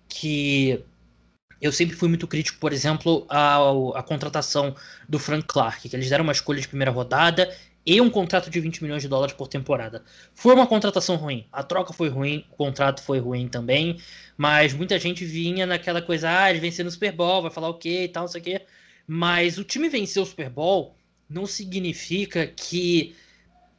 que 0.08 0.84
eu 1.60 1.72
sempre 1.72 1.96
fui 1.96 2.08
muito 2.08 2.26
crítico, 2.26 2.58
por 2.58 2.72
exemplo, 2.72 3.26
à, 3.28 4.02
contratação 4.06 4.74
do 5.08 5.18
Frank 5.18 5.46
Clark, 5.46 5.88
que 5.88 5.96
eles 5.96 6.10
deram 6.10 6.24
uma 6.24 6.32
escolha 6.32 6.60
de 6.60 6.68
primeira 6.68 6.90
rodada 6.90 7.50
e 7.86 8.00
um 8.00 8.10
contrato 8.10 8.50
de 8.50 8.60
20 8.60 8.82
milhões 8.82 9.02
de 9.02 9.08
dólares 9.08 9.34
por 9.34 9.48
temporada. 9.48 10.04
Foi 10.34 10.54
uma 10.54 10.66
contratação 10.66 11.16
ruim. 11.16 11.46
A 11.52 11.62
troca 11.62 11.92
foi 11.92 12.08
ruim, 12.08 12.44
o 12.52 12.56
contrato 12.56 13.02
foi 13.02 13.18
ruim 13.18 13.48
também, 13.48 13.98
mas 14.36 14.72
muita 14.72 14.98
gente 14.98 15.24
vinha 15.24 15.66
naquela 15.66 16.00
coisa, 16.00 16.30
ah, 16.30 16.50
ele 16.50 16.60
venceu 16.60 16.84
no 16.84 16.90
Super 16.90 17.12
Bowl, 17.12 17.42
vai 17.42 17.50
falar 17.50 17.68
o 17.68 17.78
quê 17.78 18.04
e 18.04 18.08
tal, 18.08 18.24
não 18.24 18.28
sei 18.28 18.40
o 18.40 18.44
quê. 18.44 18.62
Mas 19.06 19.58
o 19.58 19.64
time 19.64 19.88
vencer 19.88 20.22
o 20.22 20.26
Super 20.26 20.48
Bowl 20.50 20.96
não 21.28 21.46
significa 21.46 22.46
que 22.46 23.14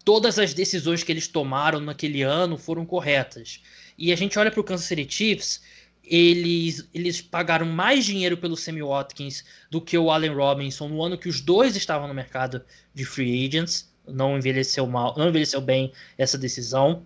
todas 0.04 0.38
as 0.38 0.54
decisões 0.54 1.04
que 1.04 1.12
eles 1.12 1.28
tomaram 1.28 1.80
naquele 1.80 2.22
ano 2.22 2.58
foram 2.58 2.86
corretas. 2.86 3.62
E 3.98 4.12
a 4.12 4.16
gente 4.16 4.38
olha 4.38 4.52
para 4.52 4.62
o 4.62 4.64
Kansas 4.64 4.86
City 4.86 5.08
Chiefs, 5.10 5.62
eles, 6.08 6.88
eles 6.93 7.22
pagaram 7.22 7.66
mais 7.66 8.06
dinheiro 8.06 8.38
pelo 8.38 8.56
Sammy 8.56 8.82
Watkins 8.82 9.43
do 9.70 9.82
que 9.82 9.97
o 9.97 10.12
Allen 10.12 10.34
Robinson 10.34 10.88
no 10.88 11.01
ano 11.03 11.18
que 11.18 11.30
os 11.30 11.41
dois 11.41 11.76
estavam 11.76 12.08
no 12.08 12.14
mercado 12.14 12.64
de 12.93 13.06
free 13.06 13.45
agents 13.47 13.93
não 14.08 14.38
envelheceu 14.38 14.86
mal, 14.88 15.16
não 15.18 15.30
envelheceu 15.30 15.62
bem 15.62 15.91
essa 16.18 16.38
decisão. 16.38 17.03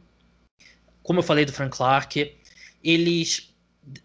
Como 1.01 1.19
eu 1.19 1.23
falei 1.23 1.45
do 1.45 1.53
Frank 1.53 1.75
Clark, 1.75 2.35
eles 2.83 3.53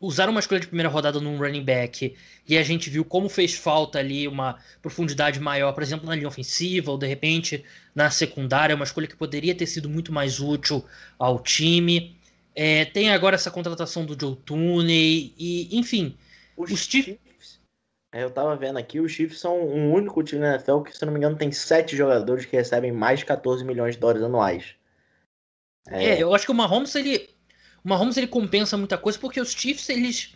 usaram 0.01 0.31
uma 0.31 0.41
escolha 0.41 0.61
de 0.61 0.67
primeira 0.67 0.89
rodada 0.89 1.21
num 1.21 1.37
running 1.37 1.65
back 1.65 2.15
e 2.49 2.57
a 2.57 2.63
gente 2.63 2.89
viu 2.89 3.05
como 3.05 3.29
fez 3.29 3.55
falta 3.55 3.99
ali 3.99 4.27
uma 4.27 4.59
profundidade 4.81 5.39
maior, 5.41 5.73
por 5.73 5.83
exemplo, 5.83 6.07
na 6.07 6.15
linha 6.15 6.29
ofensiva 6.29 6.91
ou 6.91 6.97
de 6.97 7.07
repente 7.07 7.65
na 7.95 8.11
secundária, 8.11 8.75
uma 8.75 8.85
escolha 8.85 9.07
que 9.07 9.17
poderia 9.17 9.55
ter 9.55 9.67
sido 9.67 9.89
muito 9.89 10.13
mais 10.13 10.41
útil 10.41 10.85
ao 11.19 11.39
time. 11.39 12.17
É, 12.55 12.85
tem 12.85 13.11
agora 13.11 13.35
essa 13.35 13.51
contratação 13.51 14.05
do 14.05 14.17
Joe 14.19 14.37
Tooney 14.37 15.35
e, 15.37 15.77
enfim, 15.77 16.17
os, 16.57 16.71
os 16.71 16.81
Chiefs 16.85 17.19
é, 18.15 18.23
eu 18.23 18.31
tava 18.31 18.55
vendo 18.55 18.79
aqui, 18.79 19.01
os 19.01 19.11
Chiefs 19.11 19.41
são 19.41 19.61
um 19.61 19.93
único 19.93 20.23
time 20.23 20.41
na 20.41 20.55
NFL 20.55 20.83
que, 20.83 20.97
se 20.97 21.05
não 21.05 21.13
me 21.13 21.19
engano, 21.19 21.37
tem 21.37 21.51
sete 21.51 21.97
jogadores 21.97 22.45
que 22.45 22.55
recebem 22.55 22.93
mais 22.93 23.19
de 23.19 23.27
14 23.27 23.65
milhões 23.65 23.97
de 23.97 24.01
dólares 24.01 24.23
anuais. 24.23 24.77
É, 25.89 26.11
é 26.11 26.23
eu 26.23 26.33
acho 26.33 26.47
que 26.47 26.53
o 26.53 26.55
Mahomes, 26.55 26.95
ele. 26.95 27.29
O 27.85 27.89
Mahomes 27.89 28.17
ele 28.17 28.29
compensa 28.29 28.77
muita 28.77 28.97
coisa 28.97 29.19
porque 29.19 29.41
os 29.41 29.51
Chiefs, 29.51 29.89
eles. 29.89 30.33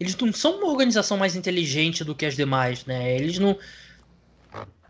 Eles 0.00 0.16
não 0.16 0.32
são 0.32 0.56
uma 0.56 0.68
organização 0.68 1.18
mais 1.18 1.36
inteligente 1.36 2.02
do 2.02 2.14
que 2.14 2.24
as 2.24 2.34
demais, 2.34 2.86
né? 2.86 3.14
Eles 3.14 3.38
não. 3.38 3.58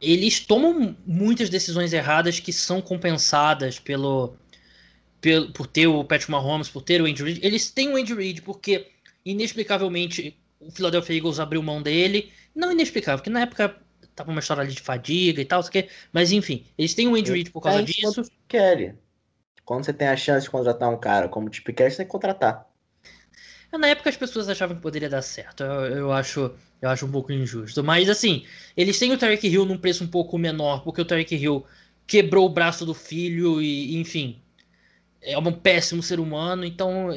Eles 0.01 0.39
tomam 0.39 0.97
muitas 1.05 1.51
decisões 1.51 1.93
erradas 1.93 2.39
que 2.39 2.53
são 2.53 2.81
compensadas 2.81 3.81
pelo. 3.81 4.37
Por 5.55 5.67
ter 5.67 5.87
o 5.87 6.05
Patrick 6.05 6.31
Mahomes, 6.31 6.69
por 6.69 6.83
ter 6.83 7.01
o 7.01 7.07
Andy 7.07 7.23
Reid. 7.23 7.41
Eles 7.43 7.71
têm 7.71 7.89
o 7.89 7.97
Andy 7.97 8.15
Reid 8.15 8.43
porque, 8.43 8.89
inexplicavelmente, 9.25 10.37
o 10.61 10.71
Philadelphia 10.71 11.17
Eagles 11.17 11.39
abriu 11.39 11.63
mão 11.63 11.81
dele. 11.81 12.33
Não 12.55 12.73
inexplicável, 12.73 13.19
porque 13.19 13.31
na 13.31 13.43
época 13.43 13.77
tava 14.15 14.31
uma 14.31 14.41
história 14.41 14.63
ali 14.63 14.73
de 14.73 14.81
fadiga 14.81 15.41
e 15.41 15.45
tal, 15.45 15.63
mas 16.13 16.33
enfim, 16.33 16.67
eles 16.77 16.95
têm 16.95 17.09
um 17.09 17.15
Andy 17.15 17.33
Reid 17.33 17.51
por 17.51 17.63
causa 17.63 17.81
é 17.81 17.83
disso. 17.83 18.23
Quer. 18.47 18.97
Quando 19.65 19.85
você 19.85 19.93
tem 19.93 20.09
a 20.09 20.17
chance 20.17 20.45
de 20.45 20.51
contratar 20.51 20.91
um 20.91 20.99
cara 20.99 21.29
como 21.29 21.49
o 21.49 21.53
Chip 21.53 21.73
Kelly, 21.73 21.91
você 21.91 21.99
tem 21.99 22.07
que 22.07 22.13
contratar. 22.13 22.69
Na 23.73 23.87
época 23.87 24.11
as 24.11 24.17
pessoas 24.17 24.49
achavam 24.49 24.77
que 24.77 24.83
poderia 24.83 25.09
dar 25.09 25.23
certo. 25.23 25.63
Eu, 25.63 25.97
eu, 25.97 26.13
acho, 26.13 26.53
eu 26.81 26.91
acho 26.91 27.07
um 27.07 27.11
pouco 27.11 27.33
injusto. 27.33 27.83
Mas 27.83 28.11
assim, 28.11 28.45
eles 28.77 28.99
têm 28.99 29.13
o 29.13 29.19
Tarek 29.19 29.47
Hill 29.49 29.65
num 29.65 29.79
preço 29.79 30.05
um 30.05 30.09
pouco 30.09 30.37
menor, 30.37 30.83
porque 30.83 31.01
o 31.01 31.05
Tarek 31.05 31.35
Hill 31.35 31.65
quebrou 32.07 32.45
o 32.45 32.51
braço 32.51 32.85
do 32.85 32.93
filho 32.93 33.63
e, 33.63 33.97
enfim, 33.97 34.42
é 35.23 35.39
um 35.39 35.53
péssimo 35.53 36.03
ser 36.03 36.21
humano. 36.21 36.65
Então, 36.65 37.09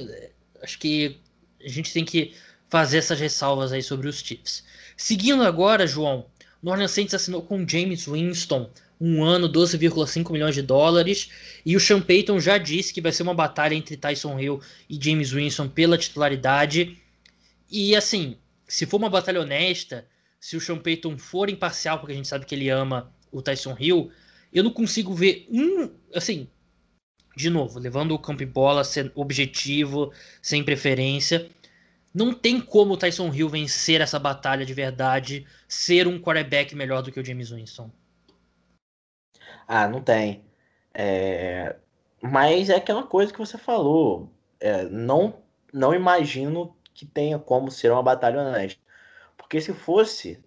acho 0.62 0.80
que 0.80 1.18
a 1.64 1.70
gente 1.70 1.92
tem 1.92 2.06
que 2.06 2.34
fazer 2.70 2.98
essas 2.98 3.20
ressalvas 3.20 3.72
aí 3.72 3.82
sobre 3.82 4.08
os 4.08 4.20
Chiefs. 4.20 4.64
Seguindo 4.96 5.44
agora, 5.44 5.88
João, 5.88 6.26
New 6.62 6.88
Saints 6.88 7.14
assinou 7.14 7.42
com 7.42 7.68
James 7.68 8.06
Winston 8.06 8.70
um 9.00 9.24
ano, 9.24 9.52
12,5 9.52 10.32
milhões 10.32 10.56
de 10.56 10.62
dólares, 10.62 11.30
e 11.66 11.76
o 11.76 11.80
Sean 11.80 12.02
Payton 12.02 12.40
já 12.40 12.58
disse 12.58 12.94
que 12.94 13.02
vai 13.02 13.12
ser 13.12 13.24
uma 13.24 13.34
batalha 13.34 13.76
entre 13.76 13.98
Tyson 13.98 14.40
Hill 14.40 14.62
e 14.90 14.98
James 15.02 15.32
Winston 15.32 15.68
pela 15.68 15.98
titularidade. 15.98 16.98
E 17.70 17.96
assim, 17.96 18.38
se 18.68 18.86
for 18.86 18.98
uma 18.98 19.10
batalha 19.10 19.42
honesta, 19.42 20.06
se 20.40 20.56
o 20.56 20.62
Sean 20.62 20.78
Payton 20.78 21.18
for 21.18 21.50
imparcial, 21.50 22.00
porque 22.00 22.14
a 22.14 22.16
gente 22.16 22.28
sabe 22.28 22.46
que 22.46 22.56
ele 22.56 22.70
ama 22.70 23.12
o 23.32 23.42
Tyson 23.42 23.76
Hill, 23.78 24.12
eu 24.54 24.64
não 24.64 24.72
consigo 24.72 25.14
ver 25.14 25.46
um, 25.52 25.90
assim, 26.14 26.48
de 27.36 27.50
novo, 27.50 27.80
levando 27.80 28.14
o 28.14 28.20
campo 28.20 28.44
e 28.44 28.46
bola, 28.46 28.84
ser 28.84 29.12
objetivo, 29.16 30.12
sem 30.42 30.64
preferência, 30.64 31.50
não 32.14 32.34
tem 32.34 32.62
como 32.62 32.94
o 32.94 32.98
Tyson 32.98 33.34
Hill 33.34 33.50
vencer 33.50 34.00
essa 34.00 34.18
batalha 34.18 34.66
de 34.66 34.74
verdade, 34.74 35.46
ser 35.68 36.08
um 36.08 36.18
quarterback 36.20 36.74
melhor 36.74 37.02
do 37.02 37.12
que 37.12 37.20
o 37.20 37.26
James 37.26 37.50
Winston. 37.50 37.92
Ah, 39.68 39.88
não 39.88 40.02
tem. 40.02 40.46
É... 40.94 41.76
Mas 42.22 42.70
é 42.70 42.76
aquela 42.76 43.04
coisa 43.04 43.34
que 43.34 43.40
você 43.40 43.58
falou. 43.58 44.32
É, 44.60 44.86
não, 44.86 45.42
não 45.74 45.94
imagino 45.94 46.76
que 46.94 47.06
tenha 47.06 47.38
como 47.38 47.70
ser 47.70 47.92
uma 47.92 48.02
batalha 48.02 48.42
honesta. 48.42 48.82
Porque 49.38 49.60
se 49.60 49.74
fosse, 49.74 50.42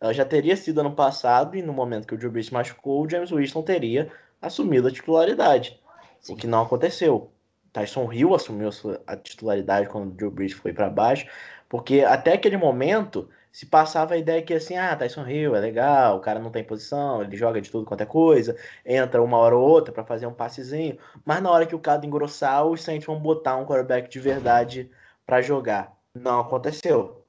ela 0.00 0.12
já 0.14 0.24
teria 0.24 0.56
sido 0.56 0.80
ano 0.80 0.94
passado 0.94 1.56
e 1.56 1.62
no 1.62 1.72
momento 1.72 2.06
que 2.06 2.14
o 2.14 2.18
Drew 2.18 2.30
Brees 2.30 2.50
machucou, 2.50 3.04
o 3.04 3.08
James 3.08 3.30
Winston 3.30 3.62
teria 3.62 4.10
assumido 4.40 4.88
a 4.88 4.90
titularidade. 4.90 5.78
Sim. 6.22 6.34
O 6.34 6.36
que 6.36 6.46
não 6.46 6.62
aconteceu. 6.62 7.30
Tyson 7.72 8.12
Hill 8.12 8.34
assumiu 8.34 8.70
a 9.06 9.16
titularidade 9.16 9.88
quando 9.88 10.08
o 10.08 10.10
Drew 10.12 10.30
Brees 10.30 10.52
foi 10.52 10.72
para 10.72 10.88
baixo, 10.88 11.26
porque 11.68 12.00
até 12.00 12.34
aquele 12.34 12.56
momento 12.56 13.28
se 13.50 13.66
passava 13.66 14.14
a 14.14 14.18
ideia 14.18 14.42
que 14.42 14.54
assim, 14.54 14.76
ah, 14.76 14.94
Tyson 14.96 15.26
Hill 15.26 15.56
é 15.56 15.60
legal, 15.60 16.16
o 16.16 16.20
cara 16.20 16.38
não 16.38 16.50
tem 16.50 16.62
posição, 16.62 17.22
ele 17.22 17.36
joga 17.36 17.60
de 17.60 17.70
tudo 17.70 17.84
quanto 17.84 18.02
é 18.02 18.06
coisa, 18.06 18.56
entra 18.84 19.22
uma 19.22 19.36
hora 19.38 19.56
ou 19.56 19.68
outra 19.68 19.92
para 19.92 20.04
fazer 20.04 20.26
um 20.26 20.32
passezinho, 20.32 20.98
mas 21.24 21.42
na 21.42 21.50
hora 21.50 21.66
que 21.66 21.74
o 21.74 21.78
cara 21.78 22.04
engrossar, 22.04 22.66
os 22.66 22.82
Saints 22.82 23.06
vão 23.06 23.18
botar 23.18 23.56
um 23.56 23.66
quarterback 23.66 24.08
de 24.08 24.20
verdade 24.20 24.90
para 25.26 25.42
jogar. 25.42 25.94
Não 26.14 26.40
aconteceu. 26.40 27.24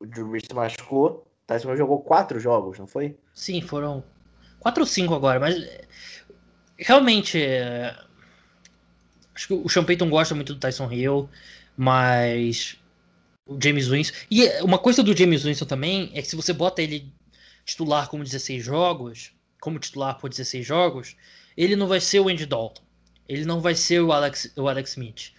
O 0.00 0.06
Drew 0.06 0.28
Brees 0.28 0.44
se 0.46 0.54
machucou, 0.54 1.26
Tyson 1.46 1.70
Hill 1.70 1.76
jogou 1.76 2.00
quatro 2.00 2.40
jogos, 2.40 2.78
não 2.78 2.86
foi? 2.86 3.16
Sim, 3.34 3.60
foram 3.60 4.02
quatro 4.58 4.82
ou 4.82 4.86
cinco 4.86 5.14
agora, 5.14 5.38
mas 5.38 5.54
realmente 6.78 7.38
Acho 9.36 9.48
que 9.48 9.52
o 9.52 9.68
Sean 9.68 9.84
Payton 9.84 10.08
gosta 10.08 10.34
muito 10.34 10.54
do 10.54 10.58
Tyson 10.58 10.90
Hill, 10.90 11.28
mas 11.76 12.78
o 13.46 13.58
James 13.62 13.86
Winston. 13.86 14.16
E 14.30 14.48
uma 14.62 14.78
coisa 14.78 15.02
do 15.02 15.14
James 15.14 15.42
Winston 15.42 15.66
também 15.66 16.10
é 16.14 16.22
que 16.22 16.28
se 16.28 16.34
você 16.34 16.54
bota 16.54 16.80
ele 16.80 17.12
titular 17.62 18.08
como 18.08 18.24
16 18.24 18.64
jogos, 18.64 19.32
como 19.60 19.78
titular 19.78 20.18
por 20.18 20.30
16 20.30 20.66
jogos, 20.66 21.16
ele 21.54 21.76
não 21.76 21.86
vai 21.86 22.00
ser 22.00 22.20
o 22.20 22.28
Andy 22.28 22.46
Dalton. 22.46 22.82
Ele 23.28 23.44
não 23.44 23.60
vai 23.60 23.74
ser 23.74 24.00
o 24.00 24.10
Alex, 24.10 24.50
o 24.56 24.68
Alex 24.68 24.92
Smith. 24.92 25.32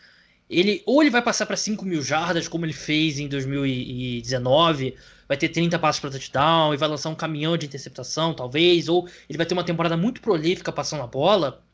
Ele, 0.48 0.84
ou 0.86 1.02
ele 1.02 1.10
vai 1.10 1.24
passar 1.24 1.48
para 1.48 1.58
5 1.58 1.84
mil 1.84 2.04
jardas, 2.04 2.48
como 2.48 2.68
ele 2.68 2.74
fez 2.74 3.18
em 3.18 3.28
2019, 3.28 4.96
vai 5.28 5.38
ter 5.38 5.50
30 5.50 5.80
passos 5.80 6.00
para 6.00 6.12
touchdown 6.12 6.72
e 6.72 6.78
vai 6.78 6.88
lançar 6.88 7.10
um 7.10 7.16
caminhão 7.16 7.58
de 7.58 7.66
interceptação, 7.66 8.36
talvez, 8.36 8.88
ou 8.88 9.10
ele 9.28 9.38
vai 9.38 9.46
ter 9.46 9.56
uma 9.56 9.64
temporada 9.64 9.98
muito 9.98 10.22
prolífica 10.22 10.72
passando 10.72 11.02
a 11.02 11.08
bola, 11.08 11.66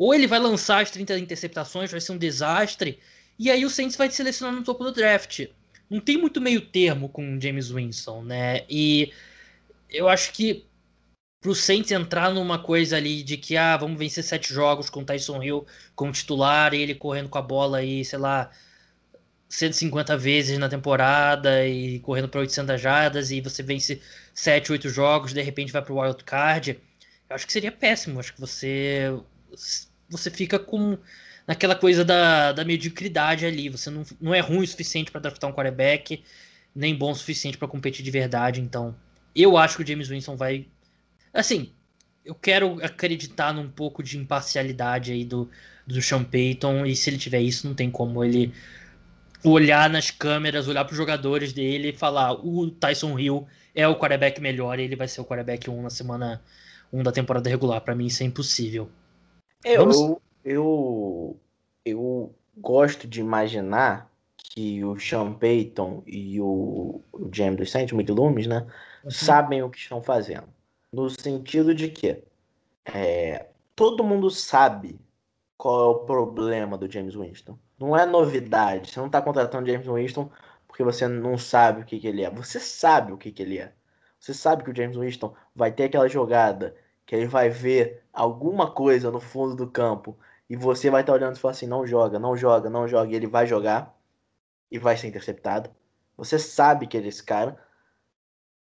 ou 0.00 0.14
ele 0.14 0.26
vai 0.26 0.38
lançar 0.38 0.80
as 0.80 0.90
30 0.90 1.18
interceptações, 1.18 1.90
vai 1.90 2.00
ser 2.00 2.12
um 2.12 2.16
desastre, 2.16 2.98
e 3.38 3.50
aí 3.50 3.66
o 3.66 3.70
Saints 3.70 3.96
vai 3.96 4.08
te 4.08 4.14
selecionar 4.14 4.54
no 4.54 4.64
topo 4.64 4.82
do 4.82 4.92
draft. 4.92 5.46
Não 5.90 6.00
tem 6.00 6.16
muito 6.16 6.40
meio 6.40 6.62
termo 6.62 7.10
com 7.10 7.36
o 7.36 7.40
James 7.40 7.70
Winston, 7.70 8.22
né? 8.22 8.64
E 8.66 9.12
eu 9.90 10.08
acho 10.08 10.32
que 10.32 10.66
pro 11.38 11.54
Saints 11.54 11.90
entrar 11.90 12.32
numa 12.32 12.58
coisa 12.58 12.96
ali 12.96 13.22
de 13.22 13.36
que, 13.36 13.58
ah, 13.58 13.76
vamos 13.76 13.98
vencer 13.98 14.24
sete 14.24 14.54
jogos 14.54 14.88
com 14.88 15.00
o 15.00 15.04
Tyson 15.04 15.42
Hill 15.42 15.66
como 15.94 16.12
titular, 16.12 16.72
ele 16.72 16.94
correndo 16.94 17.28
com 17.28 17.36
a 17.38 17.42
bola 17.42 17.78
aí, 17.78 18.02
sei 18.02 18.18
lá, 18.18 18.50
150 19.50 20.16
vezes 20.16 20.58
na 20.58 20.68
temporada 20.68 21.66
e 21.66 22.00
correndo 22.00 22.28
para 22.28 22.40
800 22.40 22.80
jardas 22.80 23.30
e 23.30 23.42
você 23.42 23.62
vence 23.62 24.00
7, 24.32 24.72
8 24.72 24.88
jogos, 24.88 25.34
de 25.34 25.42
repente 25.42 25.72
vai 25.72 25.82
pro 25.82 26.00
wild 26.00 26.24
card. 26.24 26.80
Eu 27.28 27.36
acho 27.36 27.46
que 27.46 27.52
seria 27.52 27.72
péssimo, 27.72 28.18
acho 28.18 28.32
que 28.32 28.40
você 28.40 29.12
você 30.10 30.30
fica 30.30 30.58
com 30.58 30.98
naquela 31.46 31.74
coisa 31.74 32.04
da, 32.04 32.52
da 32.52 32.64
mediocridade 32.64 33.46
ali. 33.46 33.68
Você 33.68 33.90
não, 33.90 34.04
não 34.20 34.34
é 34.34 34.40
ruim 34.40 34.64
o 34.64 34.66
suficiente 34.66 35.10
para 35.10 35.20
draftar 35.20 35.48
um 35.48 35.52
quarterback, 35.52 36.22
nem 36.74 36.94
bom 36.94 37.12
o 37.12 37.14
suficiente 37.14 37.56
para 37.56 37.68
competir 37.68 38.04
de 38.04 38.10
verdade. 38.10 38.60
Então, 38.60 38.94
eu 39.34 39.56
acho 39.56 39.76
que 39.76 39.82
o 39.82 39.86
James 39.86 40.08
Winston 40.08 40.36
vai. 40.36 40.66
Assim, 41.32 41.72
eu 42.24 42.34
quero 42.34 42.84
acreditar 42.84 43.52
num 43.54 43.68
pouco 43.68 44.02
de 44.02 44.18
imparcialidade 44.18 45.12
aí 45.12 45.24
do, 45.24 45.48
do 45.86 46.02
Sean 46.02 46.24
Payton, 46.24 46.84
e 46.84 46.94
se 46.94 47.10
ele 47.10 47.18
tiver 47.18 47.40
isso, 47.40 47.66
não 47.66 47.74
tem 47.74 47.90
como 47.90 48.24
ele 48.24 48.52
olhar 49.44 49.88
nas 49.88 50.10
câmeras, 50.10 50.68
olhar 50.68 50.84
para 50.84 50.92
os 50.92 50.96
jogadores 50.96 51.52
dele 51.52 51.90
e 51.90 51.96
falar: 51.96 52.32
o 52.32 52.70
Tyson 52.70 53.18
Hill 53.18 53.46
é 53.74 53.86
o 53.88 53.96
quarterback 53.96 54.40
melhor 54.40 54.78
e 54.78 54.82
ele 54.82 54.96
vai 54.96 55.08
ser 55.08 55.20
o 55.20 55.24
quarterback 55.24 55.70
1 55.70 55.82
na 55.82 55.90
semana 55.90 56.42
1 56.92 57.02
da 57.02 57.12
temporada 57.12 57.48
regular. 57.48 57.80
Para 57.80 57.94
mim 57.94 58.06
isso 58.06 58.22
é 58.22 58.26
impossível. 58.26 58.90
Eu, 59.64 59.80
Vamos... 59.80 59.96
eu, 59.96 60.22
eu, 60.44 61.40
eu 61.84 62.34
gosto 62.56 63.06
de 63.06 63.20
imaginar 63.20 64.10
que 64.36 64.84
o 64.84 64.98
Sean 64.98 65.32
Payton 65.34 66.02
e 66.06 66.40
o, 66.40 67.02
o 67.12 67.30
James 67.32 67.56
dos 67.56 67.70
Saints, 67.70 67.92
o 67.92 67.96
Mick 67.96 68.10
Loomis, 68.10 68.46
né, 68.46 68.66
uhum. 69.04 69.10
sabem 69.10 69.62
o 69.62 69.70
que 69.70 69.78
estão 69.78 70.02
fazendo. 70.02 70.48
No 70.92 71.08
sentido 71.08 71.74
de 71.74 71.88
que 71.88 72.22
é, 72.84 73.46
todo 73.76 74.02
mundo 74.02 74.30
sabe 74.30 74.98
qual 75.56 75.80
é 75.80 75.96
o 75.96 75.98
problema 76.00 76.76
do 76.76 76.90
James 76.90 77.14
Winston. 77.14 77.58
Não 77.78 77.96
é 77.96 78.04
novidade. 78.04 78.90
Você 78.90 78.98
não 78.98 79.06
está 79.06 79.22
contratando 79.22 79.70
James 79.70 79.86
Winston 79.86 80.30
porque 80.66 80.82
você 80.82 81.06
não 81.06 81.36
sabe 81.36 81.82
o 81.82 81.84
que, 81.84 81.98
que 81.98 82.08
ele 82.08 82.24
é. 82.24 82.30
Você 82.30 82.58
sabe 82.58 83.12
o 83.12 83.18
que, 83.18 83.30
que 83.30 83.42
ele 83.42 83.58
é. 83.58 83.72
Você 84.18 84.34
sabe 84.34 84.64
que 84.64 84.70
o 84.70 84.76
James 84.76 84.96
Winston 84.96 85.34
vai 85.54 85.72
ter 85.72 85.84
aquela 85.84 86.08
jogada 86.08 86.74
que 87.10 87.16
ele 87.16 87.26
vai 87.26 87.50
ver 87.50 88.04
alguma 88.12 88.70
coisa 88.70 89.10
no 89.10 89.18
fundo 89.18 89.56
do 89.56 89.68
campo 89.68 90.16
e 90.48 90.54
você 90.54 90.88
vai 90.88 91.00
estar 91.00 91.12
tá 91.12 91.18
olhando 91.18 91.34
e 91.34 91.40
falar 91.40 91.50
assim: 91.50 91.66
não 91.66 91.84
joga, 91.84 92.20
não 92.20 92.36
joga, 92.36 92.70
não 92.70 92.86
joga, 92.86 93.10
e 93.10 93.16
ele 93.16 93.26
vai 93.26 93.48
jogar 93.48 93.92
e 94.70 94.78
vai 94.78 94.96
ser 94.96 95.08
interceptado. 95.08 95.70
Você 96.16 96.38
sabe 96.38 96.86
que 96.86 96.96
ele 96.96 97.06
é 97.06 97.08
esse 97.08 97.24
cara, 97.24 97.58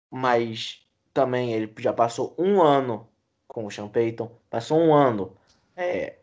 mas 0.08 0.86
também 1.12 1.52
ele 1.52 1.74
já 1.80 1.92
passou 1.92 2.32
um 2.38 2.62
ano 2.62 3.08
com 3.48 3.66
o 3.66 3.72
Sean 3.72 3.88
Payton, 3.88 4.30
passou 4.48 4.78
um 4.78 4.94
ano 4.94 5.36
é, 5.76 6.18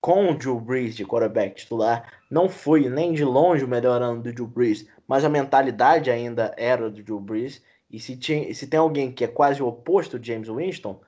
com 0.00 0.30
o 0.30 0.34
Drew 0.34 0.58
Brees 0.58 0.96
de 0.96 1.04
quarterback 1.04 1.56
titular, 1.56 2.10
não 2.30 2.48
foi 2.48 2.88
nem 2.88 3.12
de 3.12 3.22
longe 3.22 3.66
o 3.66 3.68
melhor 3.68 4.00
ano 4.00 4.22
do 4.22 4.32
Drew 4.32 4.46
Brees, 4.46 4.88
mas 5.06 5.26
a 5.26 5.28
mentalidade 5.28 6.10
ainda 6.10 6.54
era 6.56 6.88
do 6.88 7.02
Drew 7.02 7.20
Brees. 7.20 7.62
E 7.90 8.00
se, 8.00 8.16
tinha, 8.16 8.54
se 8.54 8.66
tem 8.66 8.80
alguém 8.80 9.12
que 9.12 9.24
é 9.24 9.28
quase 9.28 9.62
o 9.62 9.66
oposto 9.66 10.18
de 10.18 10.28
James 10.28 10.48
Winston, 10.48 10.98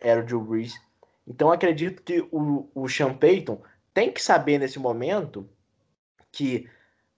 era 0.00 0.20
o 0.20 0.24
Drew 0.24 0.40
Brees. 0.40 0.74
Então 1.26 1.50
acredito 1.50 2.02
que 2.02 2.26
o, 2.30 2.68
o 2.74 2.88
Sean 2.88 3.14
Payton 3.14 3.60
tem 3.92 4.12
que 4.12 4.22
saber 4.22 4.58
nesse 4.58 4.78
momento 4.78 5.48
que 6.30 6.68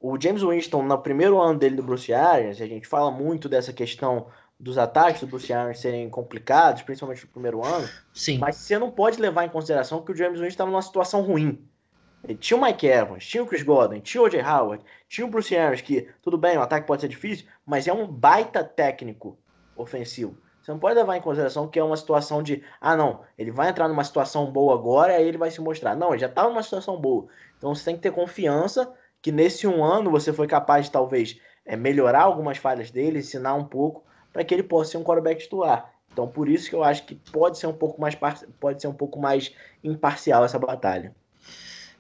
o 0.01 0.18
James 0.20 0.43
Winston, 0.43 0.83
no 0.83 0.99
primeiro 0.99 1.41
ano 1.41 1.59
dele 1.59 1.76
do 1.76 1.83
Bruce 1.83 2.12
Arians, 2.12 2.61
a 2.61 2.66
gente 2.66 2.87
fala 2.87 3.11
muito 3.11 3.49
dessa 3.49 3.72
questão 3.72 4.29
dos 4.59 4.79
ataques 4.79 5.20
do 5.20 5.26
Bruce 5.26 5.53
Arians 5.53 5.81
serem 5.81 6.09
complicados, 6.09 6.83
principalmente 6.83 7.24
no 7.24 7.31
primeiro 7.31 7.64
ano. 7.64 7.89
Sim. 8.12 8.39
Mas 8.39 8.57
você 8.57 8.79
não 8.79 8.91
pode 8.91 9.20
levar 9.20 9.45
em 9.45 9.49
consideração 9.49 10.03
que 10.03 10.12
o 10.12 10.16
James 10.16 10.39
Winston 10.39 10.49
estava 10.49 10.70
numa 10.70 10.83
situação 10.83 11.20
ruim. 11.22 11.68
Ele 12.24 12.37
tinha 12.37 12.57
o 12.57 12.62
Mike 12.62 12.87
Evans, 12.87 13.26
tinha 13.26 13.43
o 13.43 13.47
Chris 13.47 13.62
Godwin, 13.62 14.01
tinha 14.01 14.20
o 14.20 14.26
O.J. 14.26 14.43
Howard, 14.43 14.85
tinha 15.09 15.26
o 15.26 15.31
Bruce 15.31 15.57
Arians, 15.57 15.81
que 15.81 16.09
tudo 16.20 16.37
bem, 16.37 16.59
o 16.59 16.62
ataque 16.62 16.87
pode 16.87 17.03
ser 17.03 17.09
difícil, 17.09 17.47
mas 17.64 17.87
é 17.87 17.93
um 17.93 18.07
baita 18.07 18.64
técnico 18.64 19.39
ofensivo. 19.76 20.37
Você 20.69 20.73
não 20.73 20.79
pode 20.79 20.97
levar 20.97 21.16
em 21.16 21.23
consideração 21.23 21.66
que 21.66 21.79
é 21.79 21.83
uma 21.83 21.97
situação 21.97 22.43
de, 22.43 22.62
ah, 22.79 22.95
não, 22.95 23.21
ele 23.39 23.51
vai 23.51 23.71
entrar 23.71 23.89
numa 23.89 24.05
situação 24.05 24.53
boa 24.53 24.75
agora, 24.75 25.14
aí 25.14 25.27
ele 25.27 25.39
vai 25.39 25.51
se 25.51 25.62
mostrar. 25.62 25.97
Não, 25.97 26.11
ele 26.11 26.19
já 26.19 26.27
estava 26.27 26.51
numa 26.51 26.62
situação 26.62 27.01
boa. 27.01 27.27
Então 27.57 27.75
você 27.75 27.87
tem 27.87 27.97
que 27.97 28.03
ter 28.03 28.11
confiança 28.11 28.93
que 29.23 29.33
nesse 29.33 29.66
um 29.66 29.83
ano 29.83 30.11
você 30.11 30.31
foi 30.31 30.47
capaz 30.47 30.85
de 30.85 30.93
talvez 30.93 31.41
é, 31.64 31.75
melhorar 31.75 32.25
algumas 32.25 32.59
falhas 32.59 32.91
dele, 32.91 33.21
ensinar 33.21 33.55
um 33.55 33.64
pouco, 33.64 34.05
para 34.31 34.45
que 34.45 34.53
ele 34.53 34.62
possa 34.62 34.91
ser 34.91 34.99
um 34.99 35.03
quarterback 35.03 35.41
titular. 35.41 35.91
Então, 36.12 36.29
por 36.29 36.51
isso 36.51 36.69
que 36.69 36.77
eu 36.77 36.85
acho 36.85 37.07
que 37.07 37.14
pode 37.14 37.57
ser 37.57 37.66
um 37.66 37.73
pouco 37.73 37.99
mais 37.99 38.14
pode 38.61 38.83
ser 38.83 38.89
um 38.89 38.95
pouco 38.95 39.19
mais 39.19 39.51
imparcial 39.83 40.45
essa 40.45 40.59
batalha. 40.59 41.14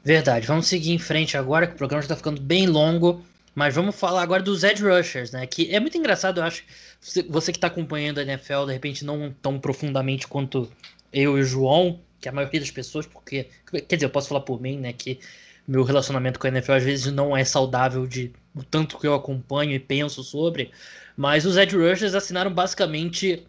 Verdade. 0.04 0.46
Vamos 0.46 0.66
seguir 0.66 0.92
em 0.92 0.98
frente 0.98 1.38
agora, 1.38 1.66
que 1.66 1.72
o 1.72 1.78
programa 1.78 2.02
já 2.02 2.08
está 2.08 2.16
ficando 2.16 2.38
bem 2.38 2.66
longo. 2.66 3.22
Mas 3.58 3.74
vamos 3.74 3.96
falar 3.96 4.22
agora 4.22 4.40
dos 4.40 4.62
edge 4.62 4.84
rushers, 4.84 5.32
né? 5.32 5.44
Que 5.44 5.74
é 5.74 5.80
muito 5.80 5.98
engraçado, 5.98 6.38
eu 6.38 6.44
acho. 6.44 6.62
Você 7.28 7.50
que 7.50 7.58
está 7.58 7.66
acompanhando 7.66 8.18
a 8.18 8.22
NFL, 8.22 8.66
de 8.66 8.72
repente, 8.72 9.04
não 9.04 9.34
tão 9.42 9.58
profundamente 9.58 10.28
quanto 10.28 10.70
eu 11.12 11.36
e 11.36 11.40
o 11.40 11.44
João, 11.44 11.98
que 12.20 12.28
a 12.28 12.32
maioria 12.32 12.60
das 12.60 12.70
pessoas, 12.70 13.04
porque. 13.04 13.48
Quer 13.88 13.96
dizer, 13.96 14.06
eu 14.06 14.10
posso 14.10 14.28
falar 14.28 14.42
por 14.42 14.62
mim, 14.62 14.78
né? 14.78 14.92
Que 14.92 15.18
meu 15.66 15.82
relacionamento 15.82 16.38
com 16.38 16.46
a 16.46 16.50
NFL 16.50 16.72
às 16.72 16.84
vezes 16.84 17.12
não 17.12 17.36
é 17.36 17.44
saudável 17.44 18.06
de 18.06 18.32
o 18.54 18.62
tanto 18.62 18.96
que 18.96 19.08
eu 19.08 19.14
acompanho 19.14 19.72
e 19.72 19.80
penso 19.80 20.22
sobre. 20.22 20.70
Mas 21.16 21.44
os 21.44 21.56
edge 21.56 21.76
rushers 21.76 22.14
assinaram 22.14 22.54
basicamente 22.54 23.44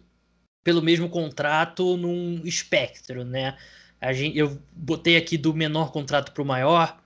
pelo 0.64 0.82
mesmo 0.82 1.08
contrato 1.08 1.96
num 1.96 2.42
espectro, 2.44 3.24
né? 3.24 3.56
A 4.00 4.12
gente, 4.12 4.36
eu 4.36 4.60
botei 4.72 5.16
aqui 5.16 5.38
do 5.38 5.54
menor 5.54 5.92
contrato 5.92 6.32
para 6.32 6.42
o 6.42 6.46
maior. 6.46 6.99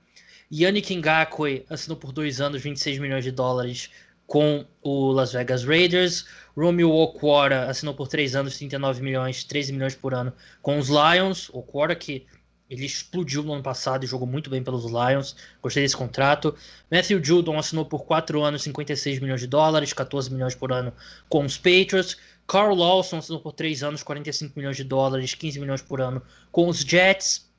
Yannick 0.52 0.94
Ngakwe 0.94 1.64
assinou 1.68 1.96
por 1.96 2.12
dois 2.12 2.40
anos 2.40 2.62
26 2.62 2.98
milhões 2.98 3.24
de 3.24 3.30
dólares 3.30 3.90
com 4.26 4.64
o 4.82 5.12
Las 5.12 5.32
Vegas 5.32 5.64
Raiders. 5.64 6.26
Romeo 6.56 6.90
Okwara 6.90 7.68
assinou 7.68 7.94
por 7.94 8.08
três 8.08 8.34
anos 8.34 8.56
39 8.56 9.02
milhões, 9.02 9.44
13 9.44 9.72
milhões 9.72 9.94
por 9.94 10.14
ano 10.14 10.32
com 10.62 10.78
os 10.78 10.88
Lions. 10.88 11.50
Okwara 11.52 11.94
que 11.94 12.26
ele 12.68 12.86
explodiu 12.86 13.42
no 13.42 13.52
ano 13.52 13.62
passado 13.62 14.04
e 14.04 14.06
jogou 14.06 14.26
muito 14.26 14.48
bem 14.48 14.62
pelos 14.62 14.84
Lions. 14.84 15.36
Gostei 15.62 15.82
desse 15.82 15.96
contrato. 15.96 16.54
Matthew 16.90 17.22
Judon 17.22 17.58
assinou 17.58 17.84
por 17.84 18.04
4 18.04 18.42
anos 18.42 18.62
56 18.62 19.20
milhões 19.20 19.40
de 19.40 19.46
dólares, 19.46 19.92
14 19.92 20.32
milhões 20.32 20.54
por 20.54 20.72
ano 20.72 20.92
com 21.28 21.44
os 21.44 21.56
Patriots. 21.56 22.16
Carl 22.46 22.74
Lawson 22.74 23.18
assinou 23.18 23.40
por 23.40 23.52
3 23.52 23.82
anos 23.82 24.02
45 24.02 24.58
milhões 24.58 24.76
de 24.76 24.84
dólares, 24.84 25.34
15 25.34 25.60
milhões 25.60 25.82
por 25.82 26.00
ano 26.00 26.22
com 26.50 26.68
os 26.68 26.80
Jets. 26.80 27.52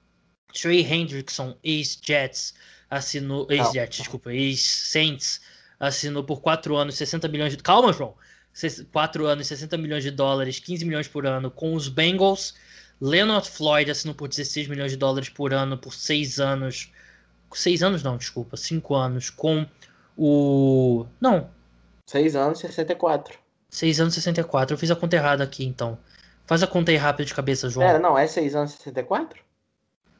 Trey 0.54 0.82
Hendrickson, 0.82 1.58
ex-Jets, 1.64 2.54
assinou. 2.90 3.48
Ex-Jets, 3.50 3.98
desculpa, 3.98 4.34
ex-Saints, 4.34 5.42
assinou 5.80 6.24
por 6.24 6.42
4 6.42 6.76
anos 6.76 6.96
60 6.96 7.28
milhões 7.28 7.56
de. 7.56 7.62
Calma, 7.62 7.94
João! 7.94 8.16
4 8.92 9.26
anos 9.26 9.48
60 9.48 9.78
milhões 9.78 10.04
de 10.04 10.12
dólares, 10.12 10.60
15 10.60 10.86
milhões 10.86 11.08
por 11.08 11.26
ano 11.26 11.52
com 11.52 11.74
os 11.74 11.90
Bengals. 11.90 12.56
Leonard 13.02 13.50
Floyd 13.50 13.92
assinou 13.92 14.16
por 14.16 14.30
16 14.30 14.68
milhões 14.68 14.92
de 14.92 14.98
dólares 14.98 15.28
por 15.28 15.54
ano 15.54 15.78
por 15.78 15.94
6 15.94 16.40
anos. 16.40 16.92
6 17.54 17.84
anos 17.84 18.04
não, 18.04 18.18
desculpa, 18.18 18.56
5 18.56 18.96
anos 18.96 19.30
com 19.30 19.66
o. 20.18 21.06
Não. 21.20 21.50
6 22.06 22.36
anos 22.36 22.60
64. 22.60 23.38
6 23.70 24.00
anos 24.00 24.14
64. 24.14 24.74
Eu 24.74 24.78
fiz 24.78 24.90
a 24.90 24.96
conta 24.96 25.16
errada 25.18 25.44
aqui 25.44 25.66
então. 25.66 25.98
Faz 26.46 26.62
a 26.64 26.68
conta 26.68 26.92
aí 26.92 26.98
rápida 26.98 27.26
de 27.26 27.34
cabeça, 27.34 27.70
João. 27.70 27.86
Pera, 27.86 28.00
não, 28.00 28.18
é 28.18 28.26
6 28.26 28.56
anos 28.56 28.72
64? 28.72 29.44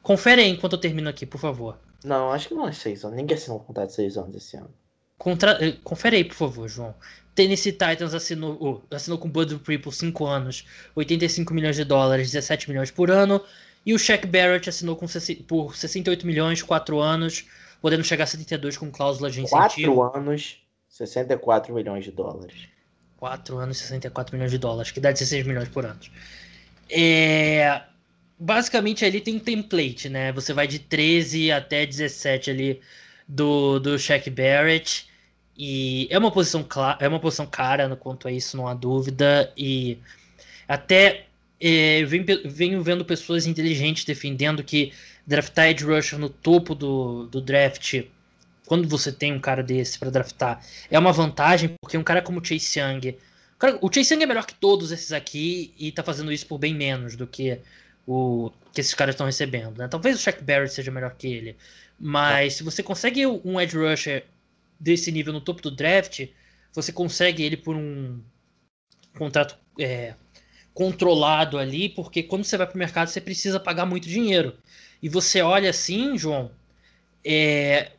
Confere 0.02 0.42
aí 0.42 0.50
enquanto 0.50 0.74
eu 0.74 0.78
termino 0.78 1.08
aqui, 1.08 1.24
por 1.24 1.38
favor. 1.38 1.78
Não, 2.04 2.32
acho 2.32 2.48
que 2.48 2.54
não 2.54 2.68
é 2.68 2.72
6 2.72 3.04
anos. 3.04 3.16
Ninguém 3.16 3.36
assinou 3.36 3.58
um 3.58 3.62
contrato 3.62 3.88
de 3.88 3.94
6 3.94 4.16
anos 4.16 4.36
esse 4.36 4.56
ano. 4.56 4.72
Contra... 5.18 5.64
Eh, 5.64 5.76
confere 5.82 6.16
aí, 6.16 6.24
por 6.24 6.34
favor, 6.34 6.68
João. 6.68 6.94
Tennessee 7.34 7.72
Titans 7.72 8.14
assinou, 8.14 8.56
oh, 8.90 8.94
assinou 8.94 9.18
com 9.18 9.28
Bud 9.28 9.54
Dupree 9.54 9.78
por 9.78 9.92
5 9.92 10.24
anos, 10.24 10.66
85 10.94 11.52
milhões 11.52 11.76
de 11.76 11.84
dólares, 11.84 12.30
17 12.30 12.70
milhões 12.70 12.90
por 12.90 13.10
ano. 13.10 13.42
E 13.84 13.94
o 13.94 13.98
Shaq 13.98 14.26
Barrett 14.26 14.68
assinou 14.68 14.96
com, 14.96 15.06
por 15.46 15.76
68 15.76 16.26
milhões, 16.26 16.62
4 16.62 16.98
anos, 16.98 17.46
podendo 17.80 18.02
chegar 18.02 18.24
a 18.24 18.26
72 18.26 18.76
com 18.76 18.90
cláusula 18.90 19.30
de 19.30 19.42
incentivo. 19.42 19.94
4 19.94 20.18
anos, 20.18 20.58
64 20.88 21.74
milhões 21.74 22.04
de 22.04 22.10
dólares. 22.10 22.68
4 23.16 23.58
anos, 23.58 23.76
64 23.78 24.34
milhões 24.34 24.50
de 24.50 24.58
dólares, 24.58 24.90
que 24.90 25.00
dá 25.00 25.12
16 25.12 25.46
milhões 25.46 25.68
por 25.68 25.84
ano. 25.84 26.00
É... 26.90 27.82
Basicamente 28.38 29.04
ali 29.04 29.20
tem 29.20 29.36
um 29.36 29.40
template, 29.40 30.08
né? 30.08 30.32
Você 30.32 30.52
vai 30.52 30.66
de 30.66 30.78
13 30.78 31.50
até 31.50 31.86
17 31.86 32.50
ali 32.50 32.80
do, 33.26 33.78
do 33.78 33.98
Shaq 33.98 34.28
Barrett. 34.30 35.06
E 35.58 36.06
é 36.10 36.18
uma 36.18 36.30
posição 36.30 36.62
clara, 36.62 36.98
é 37.00 37.08
uma 37.08 37.18
posição 37.18 37.46
cara 37.46 37.94
quanto 37.96 38.28
a 38.28 38.32
isso, 38.32 38.56
não 38.56 38.68
há 38.68 38.74
dúvida. 38.74 39.52
E 39.56 39.98
até 40.68 41.26
é, 41.60 42.04
venho, 42.04 42.24
venho 42.44 42.82
vendo 42.82 43.04
pessoas 43.04 43.46
inteligentes 43.46 44.04
defendendo 44.04 44.62
que 44.62 44.92
draftar 45.26 45.68
Edge 45.68 45.84
Rusher 45.84 46.18
no 46.18 46.28
topo 46.28 46.74
do, 46.74 47.26
do 47.26 47.40
draft, 47.40 48.02
quando 48.66 48.88
você 48.88 49.10
tem 49.10 49.32
um 49.32 49.40
cara 49.40 49.62
desse 49.62 49.98
para 49.98 50.10
draftar, 50.10 50.62
é 50.90 50.98
uma 50.98 51.12
vantagem, 51.12 51.74
porque 51.80 51.96
um 51.96 52.04
cara 52.04 52.20
como 52.20 52.44
Chase 52.44 52.78
Young. 52.78 53.16
O, 53.80 53.86
o 53.86 53.92
Chase 53.92 54.12
Young 54.12 54.24
é 54.24 54.26
melhor 54.26 54.46
que 54.46 54.54
todos 54.54 54.92
esses 54.92 55.12
aqui 55.12 55.72
e 55.78 55.90
tá 55.90 56.02
fazendo 56.02 56.32
isso 56.32 56.46
por 56.46 56.58
bem 56.58 56.74
menos 56.74 57.16
do 57.16 57.26
que 57.26 57.58
o 58.06 58.52
que 58.72 58.80
esses 58.80 58.94
caras 58.94 59.14
estão 59.14 59.26
recebendo. 59.26 59.78
Né? 59.78 59.88
Talvez 59.88 60.16
o 60.16 60.22
Shaq 60.22 60.42
Barrett 60.44 60.72
seja 60.72 60.90
melhor 60.90 61.14
que 61.16 61.26
ele. 61.26 61.56
Mas 61.98 62.54
se 62.54 62.62
você 62.62 62.82
consegue 62.82 63.26
um 63.26 63.60
edge 63.60 63.76
rusher 63.76 64.24
desse 64.78 65.10
nível 65.10 65.32
no 65.32 65.40
topo 65.40 65.62
do 65.62 65.70
draft, 65.70 66.26
você 66.72 66.92
consegue 66.92 67.42
ele 67.42 67.56
por 67.56 67.74
um 67.74 68.20
contrato 69.16 69.58
é, 69.80 70.14
controlado 70.74 71.58
ali, 71.58 71.88
porque 71.88 72.22
quando 72.22 72.44
você 72.44 72.56
vai 72.56 72.66
para 72.66 72.74
o 72.74 72.78
mercado 72.78 73.08
você 73.08 73.20
precisa 73.20 73.58
pagar 73.58 73.86
muito 73.86 74.06
dinheiro. 74.06 74.54
E 75.02 75.08
você 75.08 75.40
olha 75.40 75.70
assim, 75.70 76.18
João, 76.18 76.50
é, 77.24 77.92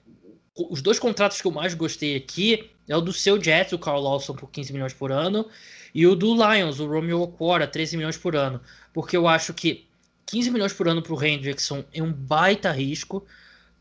os 0.55 0.82
dois 0.82 0.99
contratos 0.99 1.41
que 1.41 1.47
eu 1.47 1.51
mais 1.51 1.74
gostei 1.74 2.16
aqui 2.16 2.70
é 2.88 2.95
o 2.95 3.01
do 3.01 3.12
seu 3.12 3.41
Jets, 3.41 3.74
o 3.74 3.80
Carl 3.80 3.99
Lawson 3.99 4.36
por 4.36 4.49
15 4.49 4.72
milhões 4.72 4.93
por 4.93 5.12
ano, 5.12 5.47
e 5.93 6.05
o 6.05 6.16
do 6.16 6.36
Lions, 6.36 6.80
o 6.80 6.88
Romeo 6.88 7.22
Okwara, 7.22 7.68
13 7.68 7.97
milhões 7.97 8.18
por 8.18 8.36
ano. 8.36 8.62
Porque 8.93 9.18
eu 9.18 9.28
acho 9.28 9.53
que 9.53 9.87
15 10.28 10.52
milhões 10.52 10.74
por 10.74 10.88
ano 10.88 11.02
para 11.02 11.14
o 11.14 11.24
Hendrickson 11.24 11.84
é 11.94 12.02
um 12.04 12.12
baita 12.12 12.72
risco, 12.72 13.26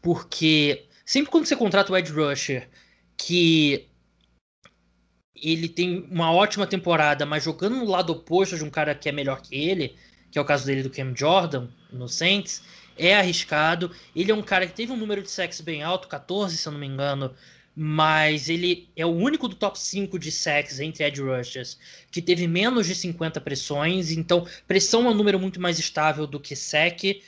porque 0.00 0.86
sempre 1.04 1.30
quando 1.30 1.46
você 1.46 1.56
contrata 1.56 1.92
o 1.92 1.96
Edge 1.96 2.12
Rusher 2.12 2.68
que 3.16 3.88
ele 5.34 5.68
tem 5.68 6.06
uma 6.10 6.32
ótima 6.32 6.66
temporada, 6.66 7.26
mas 7.26 7.44
jogando 7.44 7.76
no 7.76 7.84
lado 7.84 8.12
oposto 8.12 8.56
de 8.56 8.64
um 8.64 8.70
cara 8.70 8.94
que 8.94 9.08
é 9.08 9.12
melhor 9.12 9.42
que 9.42 9.54
ele, 9.54 9.96
que 10.30 10.38
é 10.38 10.40
o 10.40 10.44
caso 10.44 10.64
dele 10.64 10.82
do 10.82 10.90
Cam 10.90 11.14
Jordan, 11.14 11.68
no 11.92 12.08
Saints, 12.08 12.62
é 12.96 13.14
arriscado. 13.14 13.90
Ele 14.14 14.30
é 14.30 14.34
um 14.34 14.42
cara 14.42 14.66
que 14.66 14.72
teve 14.72 14.92
um 14.92 14.96
número 14.96 15.22
de 15.22 15.30
sacks 15.30 15.60
bem 15.60 15.82
alto, 15.82 16.08
14, 16.08 16.56
se 16.56 16.66
eu 16.66 16.72
não 16.72 16.78
me 16.78 16.86
engano, 16.86 17.34
mas 17.76 18.48
ele 18.48 18.88
é 18.96 19.04
o 19.04 19.10
único 19.10 19.46
do 19.46 19.54
top 19.54 19.78
5 19.78 20.18
de 20.18 20.32
sacks 20.32 20.80
entre 20.80 21.04
edge 21.04 21.20
rushers 21.20 21.78
que 22.10 22.22
teve 22.22 22.48
menos 22.48 22.86
de 22.86 22.94
50 22.94 23.38
pressões, 23.42 24.10
então 24.10 24.46
pressão 24.66 25.06
é 25.06 25.10
um 25.10 25.14
número 25.14 25.38
muito 25.38 25.60
mais 25.60 25.78
estável 25.78 26.26
do 26.26 26.40
que 26.40 26.56
sec, 26.56 27.20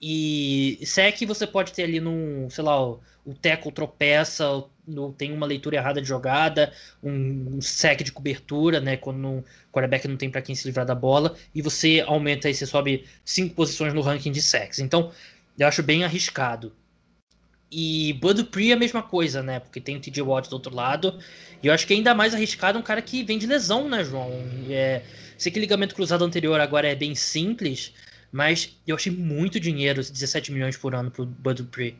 e 0.00 0.78
sec 0.86 1.26
você 1.26 1.46
pode 1.46 1.72
ter 1.72 1.82
ali 1.82 2.00
num, 2.00 2.48
sei 2.48 2.64
lá, 2.64 2.82
o, 2.82 3.00
o 3.26 3.34
tackle 3.34 3.70
tropeça, 3.70 4.64
no, 4.86 5.12
tem 5.12 5.30
uma 5.30 5.44
leitura 5.44 5.76
errada 5.76 6.00
de 6.00 6.08
jogada, 6.08 6.72
um, 7.02 7.60
sec 7.60 8.02
de 8.02 8.10
cobertura, 8.10 8.80
né, 8.80 8.96
quando 8.96 9.28
o 9.28 9.44
quarterback 9.70 10.08
não 10.08 10.16
tem 10.16 10.30
para 10.30 10.40
quem 10.40 10.54
se 10.54 10.66
livrar 10.66 10.86
da 10.86 10.94
bola, 10.94 11.36
e 11.54 11.60
você 11.60 12.02
aumenta 12.06 12.48
aí, 12.48 12.54
você 12.54 12.66
sobe 12.66 13.04
cinco 13.22 13.54
posições 13.54 13.92
no 13.92 14.00
ranking 14.00 14.32
de 14.32 14.40
sacks. 14.40 14.78
Então, 14.78 15.12
eu 15.58 15.68
acho 15.68 15.82
bem 15.82 16.04
arriscado. 16.04 16.72
E 17.70 18.14
Bud 18.14 18.42
Dupree 18.42 18.70
é 18.70 18.74
a 18.74 18.78
mesma 18.78 19.02
coisa, 19.02 19.42
né? 19.42 19.60
Porque 19.60 19.80
tem 19.80 19.96
o 19.96 20.00
TJ 20.00 20.22
Watt 20.22 20.48
do 20.48 20.54
outro 20.54 20.74
lado. 20.74 21.18
E 21.62 21.68
eu 21.68 21.72
acho 21.72 21.86
que 21.86 21.92
é 21.92 21.96
ainda 21.96 22.14
mais 22.14 22.34
arriscado 22.34 22.78
um 22.78 22.82
cara 22.82 23.00
que 23.00 23.22
vem 23.22 23.38
de 23.38 23.46
lesão, 23.46 23.88
né, 23.88 24.02
João? 24.02 24.30
É, 24.68 25.02
sei 25.38 25.52
que 25.52 25.60
ligamento 25.60 25.94
cruzado 25.94 26.24
anterior 26.24 26.58
agora 26.60 26.88
é 26.88 26.94
bem 26.94 27.14
simples, 27.14 27.94
mas 28.32 28.76
eu 28.86 28.96
achei 28.96 29.12
muito 29.12 29.60
dinheiro, 29.60 30.02
17 30.02 30.50
milhões 30.52 30.76
por 30.76 30.94
ano 30.94 31.10
pro 31.10 31.24
Bud 31.24 31.62
Dupree. 31.62 31.96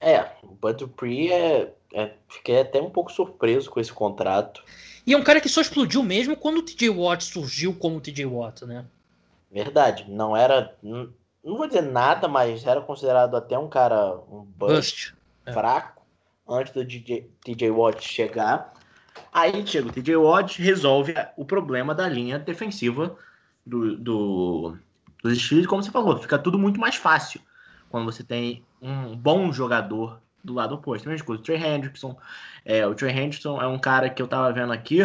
É, 0.00 0.20
o 0.42 0.48
Bud 0.48 0.78
Dupree 0.78 1.30
é, 1.30 1.72
é, 1.92 2.12
Fiquei 2.28 2.60
até 2.60 2.80
um 2.80 2.90
pouco 2.90 3.12
surpreso 3.12 3.70
com 3.70 3.80
esse 3.80 3.92
contrato. 3.92 4.62
E 5.06 5.12
é 5.12 5.16
um 5.16 5.22
cara 5.22 5.40
que 5.40 5.48
só 5.48 5.60
explodiu 5.60 6.02
mesmo 6.02 6.36
quando 6.36 6.58
o 6.58 6.62
TJ 6.62 6.90
Watt 6.90 7.24
surgiu 7.24 7.74
como 7.74 7.96
o 7.96 8.00
TJ 8.00 8.26
Watt, 8.26 8.64
né? 8.64 8.84
Verdade, 9.50 10.04
não 10.08 10.36
era 10.36 10.74
não 11.50 11.56
vou 11.56 11.66
dizer 11.66 11.82
nada, 11.82 12.26
mas 12.26 12.66
era 12.66 12.80
considerado 12.80 13.36
até 13.36 13.58
um 13.58 13.68
cara 13.68 14.16
um 14.30 14.42
bust, 14.44 15.12
bust. 15.12 15.16
É. 15.46 15.52
fraco 15.52 16.02
é. 16.48 16.54
antes 16.54 16.72
do 16.72 16.84
DJ, 16.84 17.30
TJ 17.44 17.70
Watt 17.70 18.02
chegar. 18.02 18.74
Aí 19.32 19.66
chega 19.66 19.88
o 19.88 19.92
TJ 19.92 20.16
Watt 20.16 20.60
resolve 20.60 21.14
o 21.36 21.44
problema 21.44 21.94
da 21.94 22.08
linha 22.08 22.38
defensiva 22.38 23.16
do, 23.64 23.96
do, 23.96 24.76
dos 25.22 25.38
Steelers, 25.38 25.66
como 25.66 25.82
você 25.82 25.90
falou, 25.90 26.18
fica 26.18 26.38
tudo 26.38 26.58
muito 26.58 26.80
mais 26.80 26.96
fácil 26.96 27.40
quando 27.88 28.04
você 28.04 28.22
tem 28.22 28.64
um 28.80 29.16
bom 29.16 29.52
jogador 29.52 30.20
do 30.42 30.54
lado 30.54 30.74
oposto. 30.74 31.08
Mesma 31.08 31.26
coisa, 31.26 31.40
o 31.40 31.44
Trey 31.44 31.62
Hendrickson. 31.62 32.16
É, 32.64 32.86
o 32.86 32.94
Trey 32.94 33.10
Hendrickson 33.10 33.60
é 33.60 33.66
um 33.66 33.78
cara 33.78 34.10
que 34.10 34.20
eu 34.20 34.28
tava 34.28 34.52
vendo 34.52 34.72
aqui, 34.72 35.00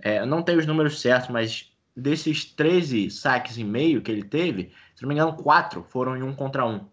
é, 0.00 0.24
não 0.24 0.42
tenho 0.42 0.58
os 0.58 0.66
números 0.66 1.00
certos, 1.00 1.30
mas 1.30 1.70
desses 1.96 2.44
13 2.44 3.10
saques 3.10 3.58
e 3.58 3.64
meio 3.64 4.00
que 4.00 4.10
ele 4.10 4.22
teve, 4.22 4.72
se 4.98 5.02
não 5.04 5.10
me 5.10 5.14
engano, 5.14 5.32
quatro 5.32 5.84
foram 5.84 6.16
em 6.16 6.24
um 6.24 6.34
contra 6.34 6.66
um. 6.66 6.84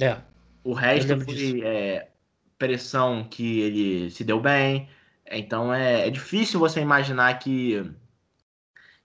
É. 0.00 0.16
O 0.64 0.72
resto 0.72 1.20
foi 1.20 1.60
é, 1.62 2.08
pressão 2.56 3.22
que 3.22 3.60
ele 3.60 4.10
se 4.10 4.24
deu 4.24 4.40
bem. 4.40 4.88
Então 5.30 5.74
é, 5.74 6.06
é 6.06 6.10
difícil 6.10 6.58
você 6.58 6.80
imaginar 6.80 7.38
que, 7.38 7.84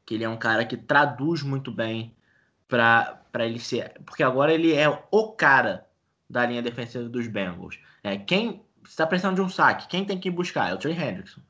que 0.05 0.16
ele 0.16 0.24
é 0.24 0.30
um 0.30 0.38
cara 0.38 0.64
que 0.64 0.78
traduz 0.78 1.43
muito 1.43 1.70
bem 1.70 2.16
para 2.66 3.20
ele 3.39 3.60
ser. 3.60 3.99
Porque 4.05 4.24
agora 4.24 4.53
ele 4.53 4.74
é 4.74 4.88
o 5.12 5.34
cara 5.34 5.86
da 6.30 6.45
linha 6.45 6.62
defensiva 6.62 7.10
dos 7.10 7.28
Bengals. 7.28 7.78
É, 8.01 8.16
quem 8.16 8.64
está 8.86 9.05
precisando 9.05 9.36
de 9.36 9.41
um 9.41 9.49
saque, 9.49 9.89
quem 9.89 10.05
tem 10.05 10.18
que 10.18 10.32
buscar? 10.32 10.70
É 10.70 10.74
o 10.74 10.78
Trey 10.78 10.93
Hendrickson. 10.93 11.41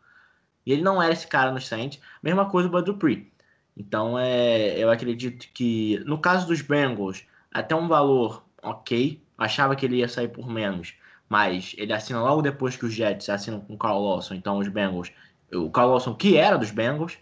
E 0.65 0.73
ele 0.73 0.81
não 0.81 0.99
era 0.99 1.13
esse 1.13 1.27
cara 1.27 1.51
no 1.51 1.61
Saints. 1.61 2.01
Mesma 2.23 2.49
coisa 2.49 2.67
o 2.67 2.71
Bud 2.71 2.83
Dupree. 2.83 3.31
Então, 3.77 4.17
é, 4.17 4.77
eu 4.77 4.89
acredito 4.89 5.47
que, 5.53 6.01
no 6.05 6.17
caso 6.17 6.47
dos 6.47 6.61
Bengals, 6.61 7.23
até 7.51 7.75
um 7.75 7.87
valor 7.87 8.43
ok. 8.61 9.21
Achava 9.37 9.75
que 9.75 9.85
ele 9.85 9.97
ia 9.97 10.07
sair 10.07 10.29
por 10.29 10.49
menos, 10.49 10.95
mas 11.29 11.75
ele 11.77 11.93
assina 11.93 12.21
logo 12.21 12.41
depois 12.41 12.75
que 12.75 12.85
os 12.85 12.93
Jets 12.93 13.29
assinam 13.29 13.59
com 13.61 13.75
o 13.75 13.77
Carl 13.77 14.01
Lawson. 14.01 14.33
Então, 14.33 14.57
os 14.57 14.67
Bengals, 14.67 15.11
o 15.53 15.69
Carl 15.69 15.91
Lawson, 15.91 16.15
que 16.15 16.37
era 16.37 16.57
dos 16.57 16.71
Bengals, 16.71 17.17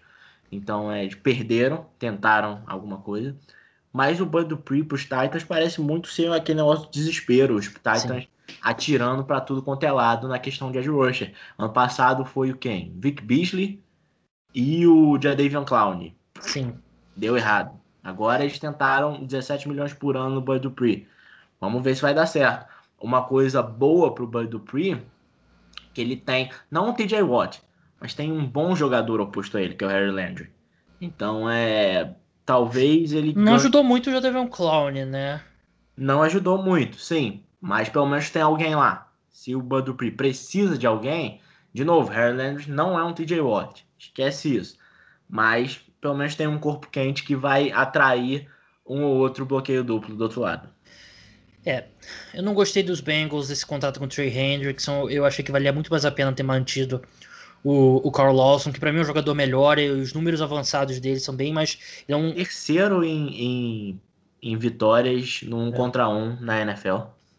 então 0.51 0.91
é, 0.91 1.03
eles 1.03 1.15
perderam, 1.15 1.87
tentaram 1.99 2.63
alguma 2.65 2.97
coisa. 2.99 3.35
Mas 3.91 4.19
o 4.21 4.25
Bud 4.25 4.47
Dupree 4.47 4.83
para 4.83 4.95
os 4.95 5.03
Titans 5.03 5.43
parece 5.43 5.81
muito 5.81 6.07
ser 6.07 6.31
aquele 6.31 6.57
negócio 6.57 6.85
de 6.85 6.91
desespero. 6.91 7.55
Os 7.55 7.67
Titans 7.67 8.01
Sim. 8.01 8.27
atirando 8.61 9.23
para 9.23 9.41
tudo 9.41 9.61
quanto 9.61 9.83
é 9.83 9.91
lado 9.91 10.27
na 10.27 10.39
questão 10.39 10.71
de 10.71 10.77
edge 10.77 10.89
rusher. 10.89 11.33
Ano 11.57 11.71
passado 11.71 12.25
foi 12.25 12.51
o 12.51 12.57
quem? 12.57 12.93
Vic 12.97 13.21
Beasley 13.21 13.81
e 14.53 14.85
o 14.85 15.19
Jadavion 15.21 15.63
Clowney. 15.63 16.15
Sim. 16.39 16.75
Deu 17.15 17.37
errado. 17.37 17.79
Agora 18.03 18.43
eles 18.43 18.59
tentaram 18.59 19.23
17 19.23 19.67
milhões 19.67 19.93
por 19.93 20.15
ano 20.15 20.35
no 20.35 20.41
Bud 20.41 20.59
Dupree. 20.59 21.07
Vamos 21.59 21.83
ver 21.83 21.95
se 21.95 22.01
vai 22.01 22.13
dar 22.13 22.27
certo. 22.27 22.67
Uma 22.99 23.23
coisa 23.23 23.61
boa 23.61 24.13
pro 24.13 24.27
Bud 24.27 24.47
Dupree, 24.47 25.01
que 25.93 26.01
ele 26.01 26.15
tem, 26.15 26.51
não 26.69 26.89
o 26.89 26.93
TJ 26.93 27.23
Watt, 27.23 27.61
mas 27.99 28.13
tem 28.13 28.31
um 28.31 28.45
bom 28.45 28.75
jogador 28.75 29.19
oposto 29.19 29.57
a 29.57 29.61
ele, 29.61 29.73
que 29.73 29.83
é 29.83 29.87
o 29.87 29.89
Harry 29.89 30.11
Landry. 30.11 30.51
Então 31.01 31.49
é. 31.49 32.15
Talvez 32.45 33.11
ele. 33.11 33.33
Não 33.33 33.45
ganhe... 33.45 33.55
ajudou 33.55 33.83
muito 33.83 34.07
o 34.07 34.13
Jadavion 34.13 34.47
Clown, 34.47 34.91
né? 34.91 35.41
Não 35.97 36.21
ajudou 36.21 36.61
muito, 36.61 36.99
sim. 36.99 37.43
Mas 37.59 37.89
pelo 37.89 38.05
menos 38.05 38.29
tem 38.29 38.41
alguém 38.41 38.75
lá. 38.75 39.11
Se 39.31 39.55
o 39.55 39.61
Bud 39.61 39.85
Dupree 39.85 40.11
precisa 40.11 40.77
de 40.77 40.85
alguém, 40.85 41.41
de 41.73 41.83
novo, 41.83 42.11
Harry 42.11 42.37
Landry 42.37 42.69
não 42.69 42.99
é 42.99 43.03
um 43.03 43.13
TJ 43.13 43.41
Watt. 43.41 43.85
Esquece 43.97 44.55
isso. 44.55 44.77
Mas 45.27 45.84
pelo 46.05 46.13
menos 46.13 46.35
tem 46.35 46.45
um 46.45 46.59
corpo 46.59 46.87
quente 46.91 47.23
que 47.23 47.35
vai 47.35 47.71
atrair 47.71 48.47
um 48.87 49.01
ou 49.01 49.17
outro 49.17 49.43
bloqueio 49.43 49.83
duplo 49.83 50.15
do 50.15 50.21
outro 50.23 50.41
lado. 50.41 50.69
É, 51.65 51.85
eu 52.31 52.43
não 52.43 52.53
gostei 52.53 52.83
dos 52.83 53.01
Bengals, 53.01 53.47
desse 53.47 53.65
contrato 53.65 53.97
com 53.97 54.05
o 54.05 54.07
Trey 54.07 54.29
Hendrickson. 54.29 55.09
Eu 55.09 55.25
achei 55.25 55.43
que 55.43 55.51
valia 55.51 55.73
muito 55.73 55.89
mais 55.89 56.05
a 56.05 56.11
pena 56.11 56.31
ter 56.31 56.43
mantido 56.43 57.01
o, 57.63 58.07
o 58.07 58.11
Carl 58.11 58.35
Lawson, 58.35 58.71
que 58.71 58.79
para 58.79 58.91
mim 58.91 58.99
é 58.99 59.01
um 59.01 59.05
jogador 59.05 59.33
melhor 59.33 59.79
e 59.79 59.89
os 59.89 60.13
números 60.13 60.43
avançados 60.43 60.99
dele 60.99 61.19
são 61.19 61.35
bem 61.35 61.51
mais. 61.51 62.03
É 62.07 62.15
um... 62.15 62.31
Terceiro 62.35 63.03
em, 63.03 63.29
em, 63.29 64.01
em 64.43 64.55
vitórias 64.59 65.41
num 65.41 65.69
é. 65.69 65.71
contra 65.71 66.07
um 66.07 66.39
na 66.39 66.61
NFL. 66.61 66.97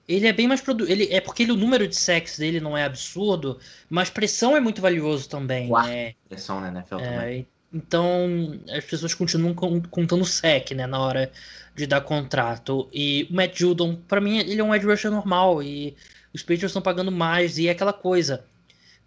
Ele 0.08 0.26
é 0.26 0.32
bem 0.32 0.48
mais 0.48 0.60
produ... 0.60 0.90
ele 0.90 1.06
É 1.12 1.20
porque 1.20 1.44
ele, 1.44 1.52
o 1.52 1.56
número 1.56 1.86
de 1.86 1.94
sacks 1.94 2.36
dele 2.36 2.58
não 2.58 2.76
é 2.76 2.82
absurdo, 2.82 3.60
mas 3.88 4.10
pressão 4.10 4.56
é 4.56 4.60
muito 4.60 4.82
valioso 4.82 5.28
também. 5.28 5.68
Quarta 5.68 5.88
né? 5.88 6.14
pressão 6.28 6.60
na 6.60 6.68
NFL 6.72 6.96
é, 6.96 7.10
também. 7.10 7.46
Então, 7.72 8.60
as 8.70 8.84
pessoas 8.84 9.14
continuam 9.14 9.54
contando 9.54 10.24
sec, 10.24 10.70
né, 10.72 10.86
na 10.86 10.98
hora 10.98 11.30
de 11.74 11.86
dar 11.86 12.00
contrato. 12.00 12.88
E 12.92 13.26
o 13.30 13.34
Matt 13.34 13.58
Judon, 13.58 13.96
para 13.96 14.20
mim, 14.20 14.38
ele 14.38 14.60
é 14.60 14.64
um 14.64 14.74
edge 14.74 14.86
rusher 14.86 15.10
normal 15.10 15.62
e 15.62 15.96
os 16.32 16.42
Patriots 16.42 16.70
estão 16.70 16.82
pagando 16.82 17.12
mais 17.12 17.58
e 17.58 17.68
é 17.68 17.70
aquela 17.70 17.92
coisa. 17.92 18.44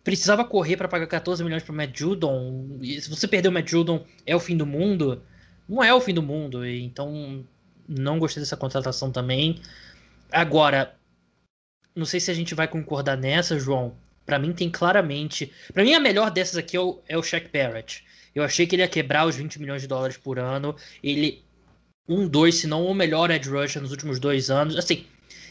Precisava 0.03 0.45
correr 0.45 0.77
para 0.77 0.87
pagar 0.87 1.07
14 1.07 1.43
milhões 1.43 1.63
para 1.63 1.73
Matt 1.73 1.97
Judon. 1.97 2.77
E 2.81 3.01
se 3.01 3.09
você 3.09 3.27
perder 3.27 3.49
o 3.49 3.51
Matt 3.51 3.69
Judon, 3.69 4.05
é 4.25 4.35
o 4.35 4.39
fim 4.39 4.55
do 4.55 4.65
mundo? 4.65 5.21
Não 5.67 5.83
é 5.83 5.93
o 5.93 6.01
fim 6.01 6.13
do 6.13 6.21
mundo. 6.21 6.65
E, 6.65 6.83
então, 6.83 7.45
não 7.87 8.19
gostei 8.19 8.41
dessa 8.41 8.57
contratação 8.57 9.11
também. 9.11 9.61
Agora, 10.31 10.95
não 11.95 12.05
sei 12.05 12.19
se 12.19 12.29
a 12.31 12.33
gente 12.33 12.55
vai 12.55 12.67
concordar 12.67 13.17
nessa, 13.17 13.59
João. 13.59 13.95
Para 14.25 14.39
mim 14.39 14.53
tem 14.53 14.69
claramente, 14.69 15.51
para 15.73 15.83
mim 15.83 15.93
a 15.93 15.99
melhor 15.99 16.29
dessas 16.29 16.57
aqui 16.57 16.77
é 16.77 16.79
o, 16.79 17.01
é 17.07 17.17
o 17.17 17.23
Shaq 17.23 17.49
Barrett. 17.51 18.05
Eu 18.33 18.43
achei 18.43 18.65
que 18.67 18.75
ele 18.75 18.83
ia 18.83 18.87
quebrar 18.87 19.25
os 19.27 19.35
20 19.35 19.59
milhões 19.59 19.81
de 19.81 19.87
dólares 19.87 20.17
por 20.17 20.39
ano. 20.39 20.75
Ele, 21.03 21.43
um, 22.07 22.27
dois, 22.27 22.55
se 22.55 22.67
não 22.67 22.85
o 22.85 22.93
melhor 22.93 23.31
edge 23.31 23.49
rusher 23.49 23.81
nos 23.81 23.91
últimos 23.91 24.19
dois 24.19 24.49
anos. 24.49 24.77
Assim, 24.77 25.05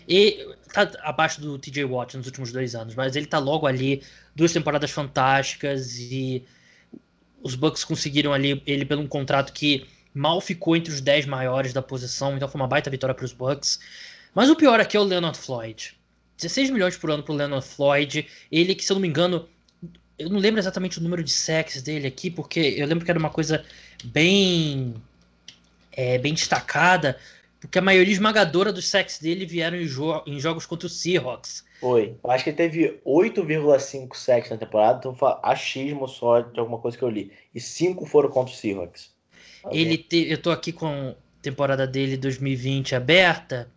e 0.08 0.54
tá 0.72 0.90
abaixo 1.02 1.40
do 1.40 1.58
TJ 1.58 1.84
Watt 1.84 2.16
nos 2.16 2.26
últimos 2.26 2.50
dois 2.50 2.74
anos, 2.74 2.94
mas 2.94 3.14
ele 3.14 3.26
tá 3.26 3.38
logo 3.38 3.66
ali, 3.66 4.02
duas 4.34 4.52
temporadas 4.52 4.90
fantásticas 4.90 5.98
e 5.98 6.42
os 7.42 7.54
Bucks 7.54 7.84
conseguiram 7.84 8.32
ali 8.32 8.62
ele 8.66 8.84
pelo 8.86 9.02
um 9.02 9.06
contrato 9.06 9.52
que 9.52 9.86
mal 10.14 10.40
ficou 10.40 10.74
entre 10.74 10.92
os 10.92 11.00
10 11.00 11.26
maiores 11.26 11.72
da 11.72 11.82
posição, 11.82 12.34
então 12.34 12.48
foi 12.48 12.60
uma 12.60 12.66
baita 12.66 12.90
vitória 12.90 13.14
para 13.14 13.24
os 13.24 13.32
Bucks. 13.32 13.78
Mas 14.34 14.48
o 14.48 14.56
pior 14.56 14.80
aqui 14.80 14.96
é 14.96 15.00
o 15.00 15.04
Leonard 15.04 15.38
Floyd. 15.38 15.94
16 16.38 16.70
milhões 16.70 16.96
por 16.96 17.10
ano 17.10 17.22
pro 17.22 17.34
Leonard 17.34 17.66
Floyd, 17.66 18.26
ele 18.50 18.74
que 18.74 18.84
se 18.84 18.92
eu 18.92 18.94
não 18.94 19.02
me 19.02 19.08
engano 19.08 19.46
eu 20.18 20.28
não 20.28 20.38
lembro 20.38 20.60
exatamente 20.60 20.98
o 20.98 21.02
número 21.02 21.22
de 21.22 21.30
sacks 21.30 21.80
dele 21.82 22.06
aqui, 22.06 22.30
porque 22.30 22.60
eu 22.76 22.86
lembro 22.86 23.04
que 23.04 23.10
era 23.10 23.20
uma 23.20 23.30
coisa 23.30 23.64
bem. 24.04 24.94
É, 25.92 26.16
bem 26.16 26.32
destacada, 26.32 27.18
porque 27.60 27.78
a 27.78 27.82
maioria 27.82 28.12
esmagadora 28.12 28.72
dos 28.72 28.88
sacks 28.88 29.18
dele 29.18 29.44
vieram 29.44 29.76
em, 29.76 29.84
jo 29.84 30.22
em 30.26 30.38
jogos 30.38 30.64
contra 30.64 30.86
o 30.86 30.90
Seahawks. 30.90 31.64
Foi. 31.80 32.14
Eu 32.22 32.30
acho 32.30 32.44
que 32.44 32.50
ele 32.50 32.56
teve 32.56 33.00
8,5 33.04 34.14
sacks 34.14 34.50
na 34.50 34.56
temporada, 34.56 34.98
então 34.98 35.14
foi 35.14 35.34
achismo 35.42 36.06
só 36.06 36.40
de 36.40 36.58
alguma 36.58 36.78
coisa 36.78 36.96
que 36.96 37.02
eu 37.02 37.10
li. 37.10 37.32
E 37.54 37.60
5 37.60 38.06
foram 38.06 38.30
contra 38.30 38.54
o 38.54 38.56
Seahawks. 38.56 39.10
Ele 39.72 39.98
te... 39.98 40.30
Eu 40.30 40.38
tô 40.38 40.50
aqui 40.50 40.72
com 40.72 41.08
a 41.08 41.14
temporada 41.42 41.86
dele 41.86 42.16
2020 42.16 42.94
aberta. 42.94 43.68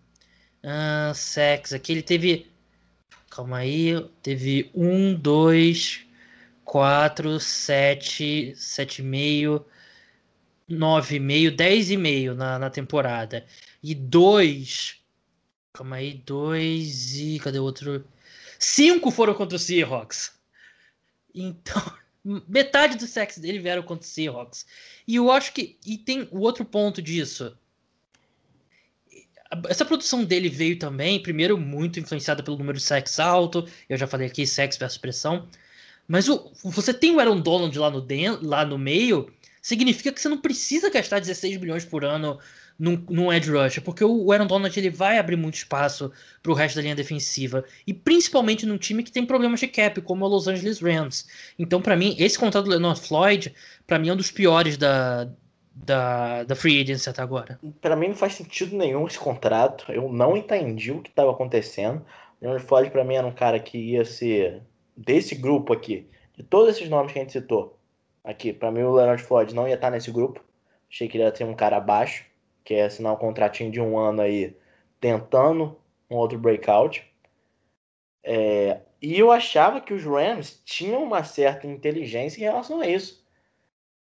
Uh, 0.63 1.13
sacks 1.15 1.73
aqui, 1.73 1.91
ele 1.91 2.03
teve. 2.03 2.47
Calma 3.29 3.57
aí. 3.57 3.95
Teve 4.21 4.69
um, 4.75 5.15
dois, 5.15 6.05
4, 6.71 7.37
7, 7.37 8.53
7,5, 8.55 9.65
9,5, 10.69 11.53
10,5 11.53 12.33
na, 12.33 12.57
na 12.57 12.69
temporada. 12.69 13.45
E 13.83 13.93
2. 13.93 15.01
Calma 15.73 15.97
aí, 15.97 16.13
2 16.13 17.15
e. 17.17 17.39
Cadê 17.39 17.59
o 17.59 17.63
outro? 17.63 18.07
5 18.57 19.11
foram 19.11 19.33
contra 19.33 19.57
o 19.57 19.59
Seahawks. 19.59 20.31
Então, 21.35 21.83
metade 22.47 22.95
dos 22.95 23.09
sacks 23.09 23.37
dele 23.37 23.59
vieram 23.59 23.83
contra 23.83 24.07
o 24.07 24.09
Seahawks. 24.09 24.65
E 25.05 25.17
eu 25.17 25.29
acho 25.29 25.51
que. 25.51 25.77
E 25.85 25.97
tem 25.97 26.29
o 26.31 26.39
outro 26.39 26.63
ponto 26.63 27.01
disso. 27.01 27.53
Essa 29.67 29.83
produção 29.83 30.23
dele 30.23 30.47
veio 30.47 30.79
também, 30.79 31.21
primeiro, 31.21 31.57
muito 31.57 31.99
influenciada 31.99 32.41
pelo 32.41 32.57
número 32.57 32.77
de 32.77 32.83
sacks 32.85 33.19
alto. 33.19 33.67
Eu 33.89 33.97
já 33.97 34.07
falei 34.07 34.27
aqui, 34.27 34.47
sacks 34.47 34.77
versus 34.77 34.97
pressão. 34.97 35.49
Mas 36.07 36.27
o, 36.27 36.51
você 36.63 36.93
tem 36.93 37.15
o 37.15 37.19
Aaron 37.19 37.39
Donald 37.39 37.77
lá 37.77 37.89
no, 37.89 38.05
lá 38.41 38.65
no 38.65 38.77
meio, 38.77 39.31
significa 39.61 40.11
que 40.11 40.19
você 40.19 40.29
não 40.29 40.37
precisa 40.37 40.89
gastar 40.89 41.19
16 41.19 41.57
milhões 41.57 41.85
por 41.85 42.03
ano 42.03 42.39
num, 42.81 43.03
num 43.09 43.31
edge 43.31 43.51
porque 43.81 44.03
o 44.03 44.31
Aaron 44.31 44.47
Donald 44.47 44.77
ele 44.77 44.89
vai 44.89 45.19
abrir 45.19 45.35
muito 45.35 45.55
espaço 45.55 46.11
para 46.41 46.51
o 46.51 46.55
resto 46.55 46.77
da 46.77 46.81
linha 46.81 46.95
defensiva, 46.95 47.63
e 47.85 47.93
principalmente 47.93 48.65
num 48.65 48.77
time 48.77 49.03
que 49.03 49.11
tem 49.11 49.25
problemas 49.25 49.59
de 49.59 49.67
cap, 49.67 50.01
como 50.01 50.25
o 50.25 50.27
Los 50.27 50.47
Angeles 50.47 50.79
Rams. 50.79 51.27
Então, 51.59 51.79
para 51.79 51.95
mim, 51.95 52.15
esse 52.17 52.39
contrato 52.39 52.65
do 52.65 52.71
Leonard 52.71 52.99
Floyd, 52.99 53.53
para 53.85 53.99
mim, 53.99 54.09
é 54.09 54.13
um 54.13 54.17
dos 54.17 54.31
piores 54.31 54.77
da, 54.77 55.29
da, 55.75 56.43
da 56.43 56.55
Free 56.55 56.81
Agency 56.81 57.09
até 57.09 57.21
agora. 57.21 57.59
Para 57.79 57.95
mim 57.95 58.09
não 58.09 58.15
faz 58.15 58.33
sentido 58.33 58.75
nenhum 58.75 59.05
esse 59.05 59.19
contrato. 59.19 59.91
Eu 59.91 60.11
não 60.11 60.35
entendi 60.35 60.91
o 60.91 61.01
que 61.01 61.09
estava 61.09 61.31
acontecendo. 61.31 62.03
O 62.39 62.45
Leonard 62.45 62.65
Floyd 62.65 62.89
para 62.89 63.03
mim 63.03 63.15
era 63.15 63.27
um 63.27 63.31
cara 63.31 63.59
que 63.59 63.77
ia 63.77 64.03
ser 64.03 64.61
desse 64.95 65.35
grupo 65.35 65.73
aqui, 65.73 66.07
de 66.35 66.43
todos 66.43 66.75
esses 66.75 66.89
nomes 66.89 67.11
que 67.11 67.19
a 67.19 67.21
gente 67.21 67.33
citou 67.33 67.77
aqui. 68.23 68.53
Para 68.53 68.71
mim 68.71 68.83
o 68.83 68.93
Leonard 68.93 69.21
Floyd 69.23 69.53
não 69.53 69.67
ia 69.67 69.75
estar 69.75 69.89
nesse 69.89 70.11
grupo. 70.11 70.43
Achei 70.89 71.07
que 71.07 71.17
ele 71.17 71.23
ia 71.23 71.31
ter 71.31 71.43
um 71.43 71.55
cara 71.55 71.77
abaixo, 71.77 72.25
que 72.63 72.73
ia 72.73 72.85
assinar 72.85 73.13
um 73.13 73.17
contratinho 73.17 73.71
de 73.71 73.79
um 73.79 73.97
ano 73.97 74.21
aí, 74.21 74.55
tentando 74.99 75.77
um 76.09 76.15
outro 76.15 76.37
breakout. 76.37 77.05
É, 78.23 78.81
e 79.01 79.17
eu 79.17 79.31
achava 79.31 79.81
que 79.81 79.93
os 79.93 80.03
Rams 80.03 80.61
tinham 80.63 81.03
uma 81.03 81.23
certa 81.23 81.65
inteligência 81.65 82.39
em 82.39 82.43
relação 82.43 82.81
a 82.81 82.87
isso. 82.87 83.25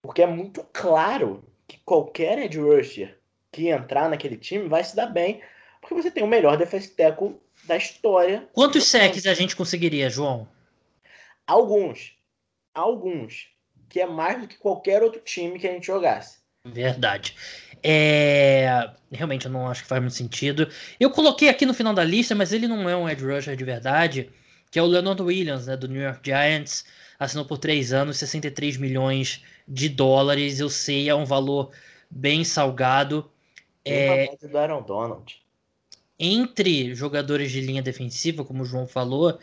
Porque 0.01 0.21
é 0.21 0.27
muito 0.27 0.65
claro 0.71 1.43
que 1.67 1.77
qualquer 1.83 2.39
edge 2.39 2.59
rusher 2.59 3.19
que 3.51 3.67
entrar 3.67 4.09
naquele 4.09 4.37
time 4.37 4.67
vai 4.67 4.83
se 4.83 4.95
dar 4.95 5.07
bem, 5.07 5.41
porque 5.81 5.93
você 5.93 6.09
tem 6.09 6.23
o 6.23 6.27
melhor 6.27 6.57
defensive 6.57 6.93
tackle 6.93 7.35
da 7.65 7.75
história. 7.75 8.47
Quantos 8.53 8.87
sacks 8.87 9.25
a 9.25 9.33
gente 9.33 9.55
conseguiria, 9.55 10.09
João? 10.09 10.47
Alguns. 11.47 12.13
Alguns. 12.73 13.47
Que 13.89 14.01
é 14.01 14.05
mais 14.05 14.41
do 14.41 14.47
que 14.47 14.57
qualquer 14.57 15.01
outro 15.01 15.21
time 15.21 15.57
que 15.57 15.67
a 15.67 15.71
gente 15.71 15.87
jogasse. 15.87 16.39
Verdade. 16.65 17.33
É... 17.81 18.89
Realmente 19.09 19.45
eu 19.45 19.51
não 19.51 19.67
acho 19.67 19.83
que 19.83 19.87
faz 19.87 20.01
muito 20.01 20.15
sentido. 20.15 20.67
Eu 20.99 21.09
coloquei 21.09 21.47
aqui 21.47 21.65
no 21.65 21.73
final 21.73 21.93
da 21.93 22.03
lista, 22.03 22.35
mas 22.35 22.51
ele 22.51 22.67
não 22.67 22.89
é 22.89 22.95
um 22.95 23.07
edge 23.07 23.23
rusher 23.25 23.55
de 23.55 23.63
verdade, 23.63 24.29
que 24.69 24.77
é 24.77 24.83
o 24.83 24.85
Leonard 24.85 25.21
Williams, 25.21 25.67
né, 25.67 25.77
do 25.77 25.87
New 25.87 26.01
York 26.01 26.19
Giants. 26.23 26.85
Assinou 27.17 27.45
por 27.45 27.57
três 27.57 27.93
anos, 27.93 28.17
63 28.17 28.77
milhões 28.77 29.43
de 29.67 29.89
dólares. 29.89 30.59
Eu 30.59 30.69
sei, 30.69 31.09
é 31.09 31.15
um 31.15 31.25
valor 31.25 31.71
bem 32.09 32.43
salgado. 32.43 33.31
É... 33.85 34.35
do 34.35 34.57
Aaron 34.57 34.81
Donald. 34.83 35.41
Entre 36.19 36.93
jogadores 36.93 37.51
de 37.51 37.61
linha 37.61 37.81
defensiva, 37.81 38.43
como 38.43 38.63
o 38.63 38.65
João 38.65 38.87
falou, 38.87 39.39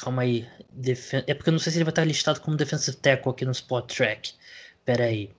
Calma 0.00 0.22
aí. 0.22 0.46
Defen 0.70 1.24
é 1.26 1.34
porque 1.34 1.48
eu 1.48 1.52
não 1.52 1.58
sei 1.58 1.72
se 1.72 1.78
ele 1.78 1.84
vai 1.84 1.92
estar 1.92 2.04
listado 2.04 2.40
como 2.40 2.56
defensive 2.56 2.96
tackle 2.96 3.30
aqui 3.30 3.44
no 3.44 3.52
spot 3.52 3.92
track. 3.92 4.34
Pera 4.84 5.04
aí. 5.04 5.30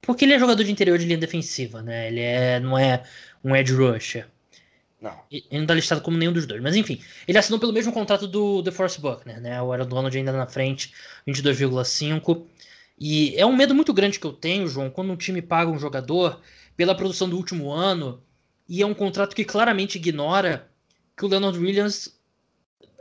Porque 0.00 0.24
ele 0.24 0.34
é 0.34 0.38
jogador 0.38 0.64
de 0.64 0.72
interior 0.72 0.98
de 0.98 1.04
linha 1.04 1.18
defensiva, 1.18 1.80
né? 1.80 2.08
Ele 2.08 2.20
é, 2.20 2.58
não 2.58 2.76
é 2.76 3.04
um 3.42 3.54
edge 3.54 3.72
rusher. 3.72 4.26
Não. 5.00 5.16
Ele 5.30 5.46
não 5.52 5.62
está 5.62 5.74
listado 5.74 6.00
como 6.00 6.16
nenhum 6.16 6.32
dos 6.32 6.44
dois. 6.44 6.60
Mas 6.60 6.74
enfim, 6.74 7.00
ele 7.26 7.38
assinou 7.38 7.58
pelo 7.60 7.72
mesmo 7.72 7.92
contrato 7.92 8.26
do 8.26 8.62
The 8.62 8.72
Force 8.72 9.00
Buckner, 9.00 9.40
né? 9.40 9.62
O 9.62 9.72
Aaron 9.72 9.86
Donald 9.86 10.16
ainda 10.16 10.32
na 10.32 10.46
frente, 10.46 10.92
22,5. 11.26 12.44
E 12.98 13.34
é 13.36 13.46
um 13.46 13.54
medo 13.54 13.74
muito 13.74 13.92
grande 13.92 14.18
que 14.18 14.26
eu 14.26 14.32
tenho, 14.32 14.66
João, 14.66 14.90
quando 14.90 15.12
um 15.12 15.16
time 15.16 15.40
paga 15.40 15.70
um 15.70 15.78
jogador 15.78 16.40
pela 16.76 16.96
produção 16.96 17.28
do 17.28 17.36
último 17.36 17.70
ano 17.70 18.22
e 18.68 18.82
é 18.82 18.86
um 18.86 18.94
contrato 18.94 19.34
que 19.34 19.44
claramente 19.44 19.98
ignora 19.98 20.68
que 21.16 21.24
o 21.24 21.28
Leonard 21.28 21.58
Williams 21.58 22.20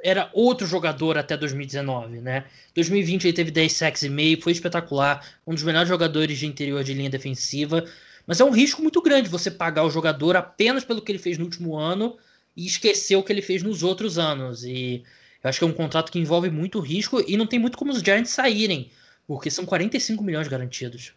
era 0.03 0.29
outro 0.33 0.65
jogador 0.65 1.17
até 1.17 1.37
2019, 1.37 2.21
né? 2.21 2.45
2020 2.75 3.25
ele 3.25 3.33
teve 3.33 3.51
10 3.51 3.71
sacks 3.71 4.03
e 4.03 4.09
meio, 4.09 4.41
foi 4.41 4.51
espetacular, 4.51 5.25
um 5.45 5.53
dos 5.53 5.63
melhores 5.63 5.89
jogadores 5.89 6.37
de 6.37 6.47
interior 6.47 6.83
de 6.83 6.93
linha 6.93 7.09
defensiva, 7.09 7.85
mas 8.25 8.39
é 8.39 8.43
um 8.43 8.51
risco 8.51 8.81
muito 8.81 9.01
grande 9.01 9.29
você 9.29 9.49
pagar 9.49 9.83
o 9.83 9.89
jogador 9.89 10.35
apenas 10.35 10.83
pelo 10.83 11.01
que 11.01 11.11
ele 11.11 11.19
fez 11.19 11.37
no 11.37 11.45
último 11.45 11.75
ano 11.77 12.17
e 12.55 12.65
esquecer 12.65 13.15
o 13.15 13.23
que 13.23 13.31
ele 13.31 13.41
fez 13.41 13.63
nos 13.63 13.83
outros 13.83 14.17
anos. 14.17 14.63
E 14.63 15.03
eu 15.43 15.49
acho 15.49 15.59
que 15.59 15.65
é 15.65 15.67
um 15.67 15.73
contrato 15.73 16.11
que 16.11 16.19
envolve 16.19 16.49
muito 16.49 16.79
risco 16.79 17.21
e 17.27 17.35
não 17.37 17.47
tem 17.47 17.59
muito 17.59 17.77
como 17.77 17.91
os 17.91 18.01
Giants 18.01 18.31
saírem, 18.31 18.91
porque 19.27 19.49
são 19.49 19.65
45 19.65 20.23
milhões 20.23 20.47
garantidos. 20.47 21.13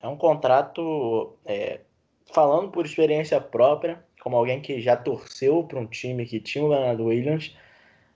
É 0.00 0.08
um 0.08 0.16
contrato, 0.16 1.34
é, 1.46 1.80
falando 2.32 2.70
por 2.70 2.84
experiência 2.84 3.40
própria, 3.40 4.04
como 4.20 4.36
alguém 4.36 4.60
que 4.60 4.80
já 4.80 4.96
torceu 4.96 5.64
para 5.64 5.78
um 5.78 5.86
time 5.86 6.26
que 6.26 6.40
tinha 6.40 6.64
o 6.64 6.68
Leonard 6.68 7.02
Williams, 7.02 7.54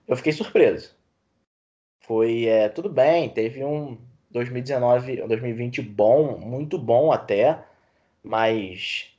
eu 0.09 0.17
fiquei 0.17 0.33
surpreso. 0.33 0.97
Foi 2.01 2.45
é, 2.47 2.67
tudo 2.67 2.89
bem, 2.89 3.29
teve 3.29 3.63
um 3.63 3.97
2019, 4.31 5.27
2020 5.27 5.81
bom, 5.83 6.37
muito 6.39 6.77
bom 6.79 7.11
até, 7.11 7.63
mas 8.23 9.15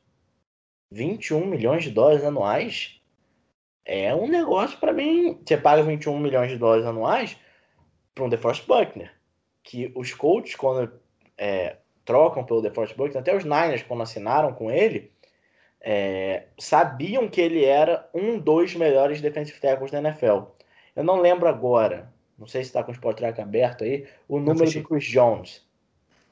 21 0.91 1.47
milhões 1.47 1.85
de 1.85 1.91
dólares 1.93 2.25
anuais 2.25 3.01
é 3.85 4.13
um 4.15 4.27
negócio 4.27 4.79
para 4.79 4.93
mim. 4.93 5.41
Você 5.47 5.57
paga 5.57 5.83
21 5.85 6.19
milhões 6.19 6.51
de 6.51 6.59
dólares 6.59 6.85
anuais 6.85 7.37
para 8.13 8.25
um 8.25 8.29
DeForest 8.29 8.67
Buckner, 8.67 9.15
que 9.63 9.93
os 9.95 10.13
coaches 10.13 10.57
quando 10.57 10.93
é, 11.39 11.77
trocam 12.05 12.45
pelo 12.45 12.63
DeForest 12.63 12.97
Buckner, 12.97 13.19
até 13.19 13.37
os 13.37 13.45
Niners 13.45 13.85
quando 13.85 14.03
assinaram 14.03 14.53
com 14.53 14.71
ele, 14.71 15.13
é, 15.81 16.49
sabiam 16.59 17.29
que 17.29 17.41
ele 17.41 17.65
era 17.65 18.11
um 18.13 18.41
dos 18.41 18.75
melhores 18.75 19.21
defensive 19.21 19.61
tackles 19.61 19.93
da 19.93 19.99
NFL. 19.99 20.60
Eu 21.01 21.05
não 21.05 21.19
lembro 21.19 21.49
agora, 21.49 22.13
não 22.39 22.47
sei 22.47 22.63
se 22.63 22.69
está 22.69 22.85
com 22.85 22.91
o 22.91 22.95
Sport 22.95 23.17
Track 23.17 23.41
aberto 23.41 23.85
aí, 23.85 24.07
o 24.29 24.39
número 24.39 24.71
do 24.71 24.83
Chris 24.83 25.07
Jones. 25.07 25.65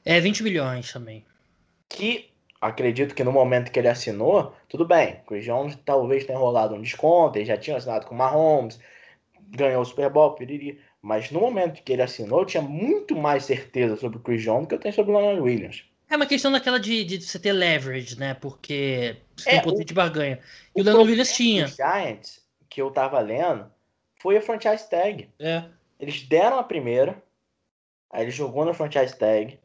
É 0.05 0.19
20 0.19 0.43
milhões 0.43 0.93
também. 0.93 1.25
Que 1.89 2.29
acredito 2.61 3.15
que 3.15 3.23
no 3.23 3.31
momento 3.31 3.71
que 3.71 3.79
ele 3.79 3.87
assinou, 3.87 4.55
tudo 4.67 4.85
bem. 4.85 5.21
Chris 5.27 5.43
Jones 5.43 5.75
talvez 5.83 6.23
tenha 6.23 6.37
rolado 6.37 6.75
um 6.75 6.81
desconto, 6.83 7.39
ele 7.39 7.45
já 7.45 7.57
tinha 7.57 7.77
assinado 7.77 8.05
com 8.05 8.13
o 8.13 8.17
Mahomes, 8.19 8.79
ganhou 9.39 9.81
o 9.81 9.85
Super 9.85 10.11
Bowl, 10.11 10.35
piriri. 10.35 10.79
Mas 11.01 11.31
no 11.31 11.39
momento 11.39 11.81
que 11.81 11.91
ele 11.91 12.03
assinou, 12.03 12.41
eu 12.41 12.45
tinha 12.45 12.61
muito 12.61 13.15
mais 13.15 13.45
certeza 13.45 13.95
sobre 13.95 14.19
o 14.19 14.21
Chris 14.21 14.43
Jones 14.43 14.65
do 14.65 14.67
que 14.67 14.75
eu 14.75 14.79
tenho 14.79 14.93
sobre 14.93 15.11
o 15.11 15.17
Leonard 15.17 15.41
Williams. 15.41 15.83
É 16.07 16.15
uma 16.15 16.27
questão 16.27 16.51
daquela 16.51 16.79
de, 16.79 17.03
de 17.03 17.19
você 17.19 17.39
ter 17.39 17.53
leverage, 17.53 18.19
né? 18.19 18.35
Porque 18.35 19.17
você 19.35 19.49
é, 19.49 19.53
tem 19.53 19.61
poder 19.63 19.81
o, 19.81 19.85
de 19.85 19.93
barganha. 19.95 20.39
E 20.75 20.79
o, 20.79 20.83
o 20.83 20.85
Leonard 20.85 21.09
Williams 21.09 21.33
tinha. 21.33 21.65
Giants, 21.65 22.43
que 22.69 22.79
eu 22.79 22.91
tava 22.91 23.19
lendo, 23.19 23.65
foi 24.19 24.37
a 24.37 24.41
franchise 24.41 24.87
tag. 24.89 25.29
É. 25.39 25.65
Eles 25.99 26.21
deram 26.23 26.59
a 26.59 26.63
primeira, 26.63 27.21
aí 28.09 28.23
ele 28.23 28.31
jogou 28.31 28.65
na 28.65 28.73
franchise 28.73 29.17
tag, 29.17 29.59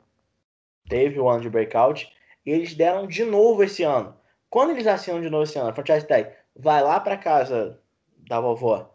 teve 0.88 1.20
o 1.20 1.28
ano 1.28 1.42
de 1.42 1.50
breakout, 1.50 2.12
e 2.44 2.50
eles 2.50 2.74
deram 2.74 3.06
de 3.06 3.24
novo 3.24 3.62
esse 3.62 3.82
ano. 3.82 4.16
Quando 4.50 4.70
eles 4.70 4.86
assinam 4.86 5.20
de 5.20 5.30
novo 5.30 5.44
esse 5.44 5.58
ano, 5.58 5.70
a 5.70 5.74
franchise 5.74 6.06
tag 6.06 6.30
vai 6.54 6.82
lá 6.82 6.98
para 7.00 7.16
casa 7.16 7.80
da 8.16 8.40
vovó, 8.40 8.94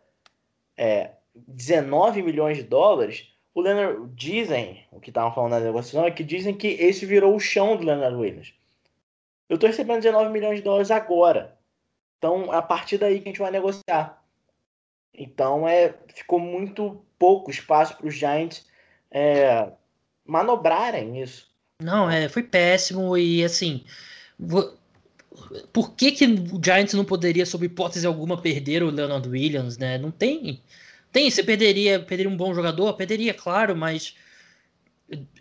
é, 0.77 1.11
19 1.35 2.21
milhões 2.23 2.57
de 2.57 2.63
dólares, 2.63 3.33
o 3.53 3.61
Leonard, 3.61 4.09
dizem, 4.15 4.85
o 4.91 4.99
que 4.99 5.09
estavam 5.09 5.33
falando 5.33 5.51
na 5.51 5.59
negociação, 5.59 6.05
é 6.05 6.11
que 6.11 6.23
dizem 6.23 6.53
que 6.53 6.67
esse 6.67 7.05
virou 7.05 7.35
o 7.35 7.39
chão 7.39 7.75
do 7.75 7.83
Leonard 7.83 8.15
Williams. 8.15 8.53
Eu 9.49 9.55
estou 9.55 9.69
recebendo 9.69 10.01
19 10.01 10.31
milhões 10.31 10.57
de 10.57 10.63
dólares 10.63 10.91
agora. 10.91 11.57
Então, 12.17 12.53
é 12.53 12.57
a 12.57 12.61
partir 12.61 12.97
daí 12.97 13.19
que 13.19 13.27
a 13.27 13.31
gente 13.31 13.39
vai 13.39 13.51
negociar. 13.51 14.18
Então 15.13 15.67
é, 15.67 15.93
ficou 16.13 16.39
muito 16.39 17.03
pouco 17.17 17.51
espaço 17.51 17.97
para 17.97 18.07
os 18.07 18.15
Giants 18.15 18.65
é, 19.11 19.69
manobrarem 20.25 21.21
isso. 21.21 21.47
Não, 21.81 22.09
é, 22.09 22.27
foi 22.29 22.43
péssimo 22.43 23.17
e 23.17 23.43
assim. 23.43 23.83
Por 25.73 25.93
que, 25.95 26.11
que 26.11 26.25
o 26.25 26.61
Giants 26.63 26.93
não 26.93 27.05
poderia, 27.05 27.45
sob 27.45 27.65
hipótese 27.65 28.05
alguma, 28.05 28.41
perder 28.41 28.83
o 28.83 28.89
Leonard 28.89 29.27
Williams, 29.27 29.77
né? 29.77 29.97
Não 29.97 30.11
tem. 30.11 30.61
Tem, 31.11 31.29
você 31.29 31.43
perderia, 31.43 31.99
perderia 31.99 32.31
um 32.31 32.37
bom 32.37 32.53
jogador? 32.53 32.93
Perderia, 32.93 33.33
claro, 33.33 33.75
mas 33.75 34.15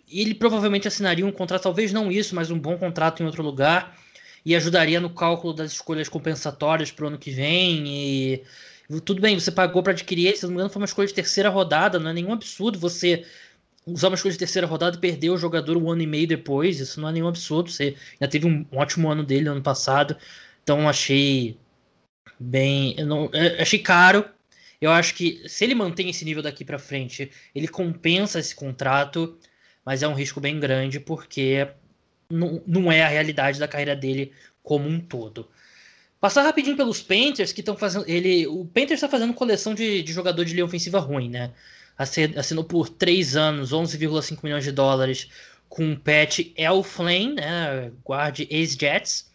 ele 0.09 0.33
provavelmente 0.33 0.87
assinaria 0.87 1.25
um 1.25 1.31
contrato, 1.31 1.63
talvez 1.63 1.93
não 1.93 2.11
isso, 2.11 2.33
mas 2.33 2.49
um 2.49 2.57
bom 2.57 2.77
contrato 2.77 3.21
em 3.21 3.25
outro 3.25 3.43
lugar 3.43 3.95
e 4.45 4.55
ajudaria 4.55 4.99
no 4.99 5.09
cálculo 5.09 5.53
das 5.53 5.73
escolhas 5.73 6.09
compensatórias 6.09 6.91
para 6.91 7.05
o 7.05 7.07
ano 7.09 7.17
que 7.17 7.31
vem. 7.31 7.87
E 7.87 8.43
Tudo 9.05 9.21
bem, 9.21 9.39
você 9.39 9.51
pagou 9.51 9.83
para 9.83 9.93
adquirir 9.93 10.35
se 10.35 10.43
não 10.43 10.49
me 10.49 10.55
engano, 10.55 10.69
foi 10.69 10.81
uma 10.81 10.85
escolha 10.85 11.07
de 11.07 11.13
terceira 11.13 11.49
rodada, 11.49 11.99
não 11.99 12.09
é 12.09 12.13
nenhum 12.13 12.33
absurdo 12.33 12.79
você 12.79 13.23
usar 13.85 14.07
uma 14.07 14.15
escolha 14.15 14.31
de 14.31 14.39
terceira 14.39 14.67
rodada 14.67 14.97
e 14.97 14.99
perder 14.99 15.29
o 15.29 15.37
jogador 15.37 15.77
um 15.77 15.89
ano 15.91 16.01
e 16.01 16.07
meio 16.07 16.27
depois, 16.27 16.79
isso 16.79 16.99
não 16.99 17.09
é 17.09 17.11
nenhum 17.11 17.27
absurdo. 17.27 17.69
Você 17.69 17.95
ainda 18.13 18.27
teve 18.27 18.47
um, 18.47 18.65
ótimo 18.71 19.09
ano 19.09 19.23
dele 19.23 19.47
ano 19.49 19.61
passado, 19.61 20.17
então 20.63 20.87
achei 20.87 21.57
bem. 22.39 22.95
Não, 23.05 23.29
eu 23.33 23.61
achei 23.61 23.79
caro. 23.79 24.25
Eu 24.81 24.91
acho 24.91 25.13
que 25.15 25.47
se 25.47 25.65
ele 25.65 25.75
mantém 25.75 26.09
esse 26.09 26.23
nível 26.23 26.41
daqui 26.41 26.63
para 26.63 26.79
frente, 26.79 27.31
ele 27.53 27.67
compensa 27.67 28.39
esse 28.39 28.55
contrato, 28.55 29.37
mas 29.85 30.01
é 30.03 30.07
um 30.07 30.13
risco 30.13 30.39
bem 30.39 30.59
grande 30.59 30.99
porque 30.99 31.67
não, 32.31 32.61
não 32.65 32.91
é 32.91 33.03
a 33.03 33.07
realidade 33.07 33.59
da 33.59 33.67
carreira 33.67 33.95
dele 33.95 34.31
como 34.63 34.87
um 34.87 34.99
todo. 34.99 35.49
Passar 36.19 36.43
rapidinho 36.43 36.75
pelos 36.75 37.01
Panthers 37.01 37.53
que 37.53 37.61
estão 37.61 37.77
fazendo. 37.77 38.05
Ele, 38.07 38.45
o 38.47 38.65
Panthers 38.65 38.93
está 38.93 39.07
fazendo 39.07 39.33
coleção 39.33 39.73
de, 39.73 40.03
de 40.03 40.11
jogador 40.11 40.43
de 40.43 40.53
linha 40.53 40.65
ofensiva 40.65 40.99
ruim, 40.99 41.29
né? 41.29 41.51
Assinou 41.97 42.63
por 42.63 42.89
3 42.89 43.35
anos, 43.35 43.71
11,5 43.71 44.39
milhões 44.43 44.63
de 44.63 44.71
dólares 44.71 45.29
com 45.69 45.93
o 45.93 45.99
Pat 45.99 46.39
Elflame, 46.57 47.35
né? 47.35 47.91
Guarde 48.03 48.47
ex-Jets. 48.49 49.29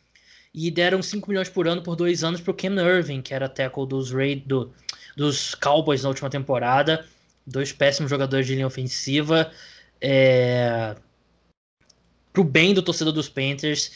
E 0.53 0.70
deram 0.70 1.03
5 1.03 1.28
milhões 1.28 1.49
por 1.49 1.66
ano 1.66 1.82
por 1.82 1.97
dois 1.97 2.22
anos 2.22 2.41
para 2.41 2.51
o 2.51 2.55
Ken 2.55 2.76
Irving, 2.76 3.22
que 3.22 3.35
era 3.35 3.49
tackle 3.49 3.87
dos, 3.87 4.12
Raid, 4.12 4.45
do, 4.47 4.72
dos 5.16 5.55
Cowboys 5.55 6.03
na 6.03 6.11
última 6.11 6.30
temporada. 6.30 7.07
Dois 7.47 7.72
péssimos 7.72 8.11
jogadores 8.11 8.47
de 8.47 8.55
linha 8.55 8.66
ofensiva. 8.66 9.51
É... 10.01 10.95
Pro 12.32 12.45
bem 12.45 12.74
do 12.74 12.82
torcedor 12.82 13.12
dos 13.12 13.28
Panthers, 13.28 13.93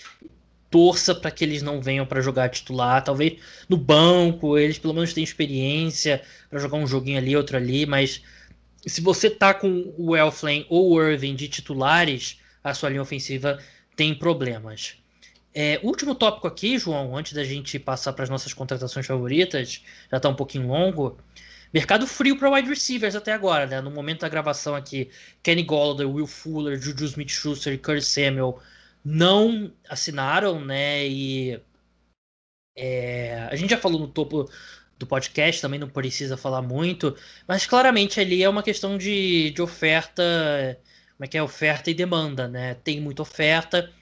torça 0.71 1.15
para 1.15 1.31
que 1.31 1.45
eles 1.45 1.63
não 1.63 1.81
venham 1.81 2.07
para 2.07 2.21
jogar 2.21 2.49
titular. 2.49 3.03
Talvez 3.03 3.39
no 3.69 3.77
banco, 3.77 4.59
eles 4.59 4.79
pelo 4.79 4.95
menos 4.95 5.13
têm 5.13 5.25
experiência 5.25 6.23
para 6.51 6.59
jogar 6.59 6.79
um 6.79 6.87
joguinho 6.87 7.19
ali, 7.19 7.37
outro 7.37 7.57
ali, 7.57 7.87
mas 7.87 8.23
se 8.87 9.01
você 9.01 9.29
tá 9.29 9.53
com 9.53 9.93
o 9.97 10.17
Elflame 10.17 10.67
ou 10.69 10.93
o 10.93 11.03
Irving 11.03 11.35
de 11.35 11.49
titulares, 11.49 12.39
a 12.63 12.75
sua 12.75 12.89
linha 12.89 13.03
ofensiva 13.03 13.59
tem 13.97 14.15
problemas. 14.15 14.97
É, 15.55 15.81
último 15.83 16.15
tópico 16.15 16.47
aqui, 16.47 16.79
João, 16.79 17.17
antes 17.17 17.33
da 17.33 17.43
gente 17.43 17.79
passar 17.79 18.13
para 18.13 18.23
as 18.23 18.31
nossas 18.31 18.53
contratações 18.53 19.07
favoritas, 19.07 19.83
já 20.11 20.19
está 20.19 20.29
um 20.29 20.35
pouquinho 20.35 20.69
longo. 20.69 21.19
Mercado 21.73 22.07
frio 22.07 22.39
para 22.39 22.51
wide 22.51 22.69
receivers 22.69 23.15
até 23.15 23.33
agora, 23.33 23.67
né? 23.67 23.81
No 23.81 23.91
momento 23.91 24.21
da 24.21 24.29
gravação 24.29 24.75
aqui, 24.75 25.11
Kenny 25.43 25.63
Golladay, 25.63 26.07
Will 26.07 26.27
Fuller, 26.27 26.81
Juju 26.81 27.05
Smith-Schuster 27.07 27.73
e 27.73 27.79
Curtis 27.79 28.07
Samuel 28.07 28.59
não 29.05 29.73
assinaram, 29.89 30.65
né? 30.65 31.07
E 31.07 31.61
é, 32.77 33.49
a 33.51 33.57
gente 33.57 33.71
já 33.71 33.79
falou 33.79 34.01
no 34.01 34.09
topo 34.09 34.49
do 34.99 35.07
podcast, 35.07 35.61
também 35.61 35.79
não 35.79 35.89
precisa 35.89 36.37
falar 36.37 36.63
muito, 36.63 37.17
mas 37.47 37.67
claramente 37.67 38.21
ali 38.21 38.43
é 38.43 38.49
uma 38.49 38.63
questão 38.63 38.99
de, 38.99 39.51
de 39.51 39.63
oferta, 39.63 40.23
como 41.17 41.25
é 41.25 41.29
que 41.29 41.39
é 41.39 41.43
oferta 41.43 41.91
e 41.91 41.95
demanda, 41.95 42.49
né? 42.49 42.75
Tem 42.75 43.01
muita 43.01 43.23
oferta, 43.23 43.93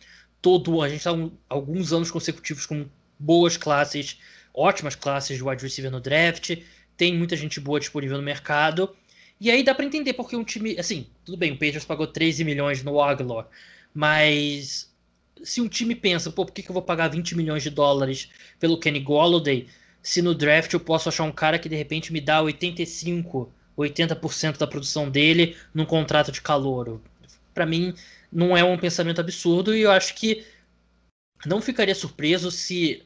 todo 0.41 0.83
a 0.83 0.89
gente 0.89 0.99
está 0.99 1.13
um, 1.13 1.31
alguns 1.49 1.93
anos 1.93 2.11
consecutivos 2.11 2.67
com 2.67 2.89
boas 3.19 3.57
classes, 3.57 4.19
ótimas 4.55 4.95
classes 4.95 5.37
de 5.37 5.45
wide 5.45 5.63
receiver 5.63 5.91
no 5.91 6.01
draft, 6.01 6.57
tem 6.97 7.15
muita 7.15 7.37
gente 7.37 7.61
boa 7.61 7.79
disponível 7.79 8.17
no 8.17 8.23
mercado. 8.23 8.95
E 9.39 9.51
aí 9.51 9.63
dá 9.63 9.75
para 9.75 9.85
entender 9.85 10.15
porque 10.15 10.35
um 10.35 10.45
time, 10.45 10.79
assim, 10.79 11.07
tudo 11.25 11.37
bem, 11.37 11.53
o 11.53 11.55
Patriots 11.55 11.85
pagou 11.85 12.07
13 12.07 12.43
milhões 12.43 12.83
no 12.83 13.01
Aguilar, 13.03 13.49
mas 13.97 14.95
se 15.43 15.59
um 15.63 15.69
time 15.69 15.95
pensa, 15.95 16.31
pô, 16.31 16.45
por 16.45 16.53
que, 16.53 16.63
que 16.63 16.69
eu 16.69 16.75
vou 16.75 16.83
pagar 16.83 17.09
20 17.09 17.35
milhões 17.35 17.63
de 17.63 17.71
dólares 17.71 18.29
pelo 18.61 18.79
Kenny 18.79 19.01
Golladay, 19.01 19.67
se 20.03 20.21
no 20.21 20.35
draft 20.35 20.71
eu 20.75 20.81
posso 20.81 21.09
achar 21.09 21.25
um 21.25 21.33
cara 21.33 21.59
que 21.59 21.67
de 21.67 21.77
repente 21.77 22.13
me 22.13 22.21
dá 22.21 22.43
85, 22.43 23.51
80% 23.77 24.59
da 24.59 24.67
produção 24.67 25.09
dele 25.09 25.57
num 25.73 25.87
contrato 25.87 26.31
de 26.31 26.43
calouro? 26.43 27.03
Para 27.55 27.65
mim, 27.65 27.95
não 28.31 28.55
é 28.55 28.63
um 28.63 28.77
pensamento 28.77 29.23
absurdo 29.23 29.75
e 29.75 29.81
eu 29.81 29.91
acho 29.91 30.15
que 30.15 30.45
não 31.47 31.63
ficaria 31.63 31.95
surpreso 31.95 32.51
se 32.51 33.03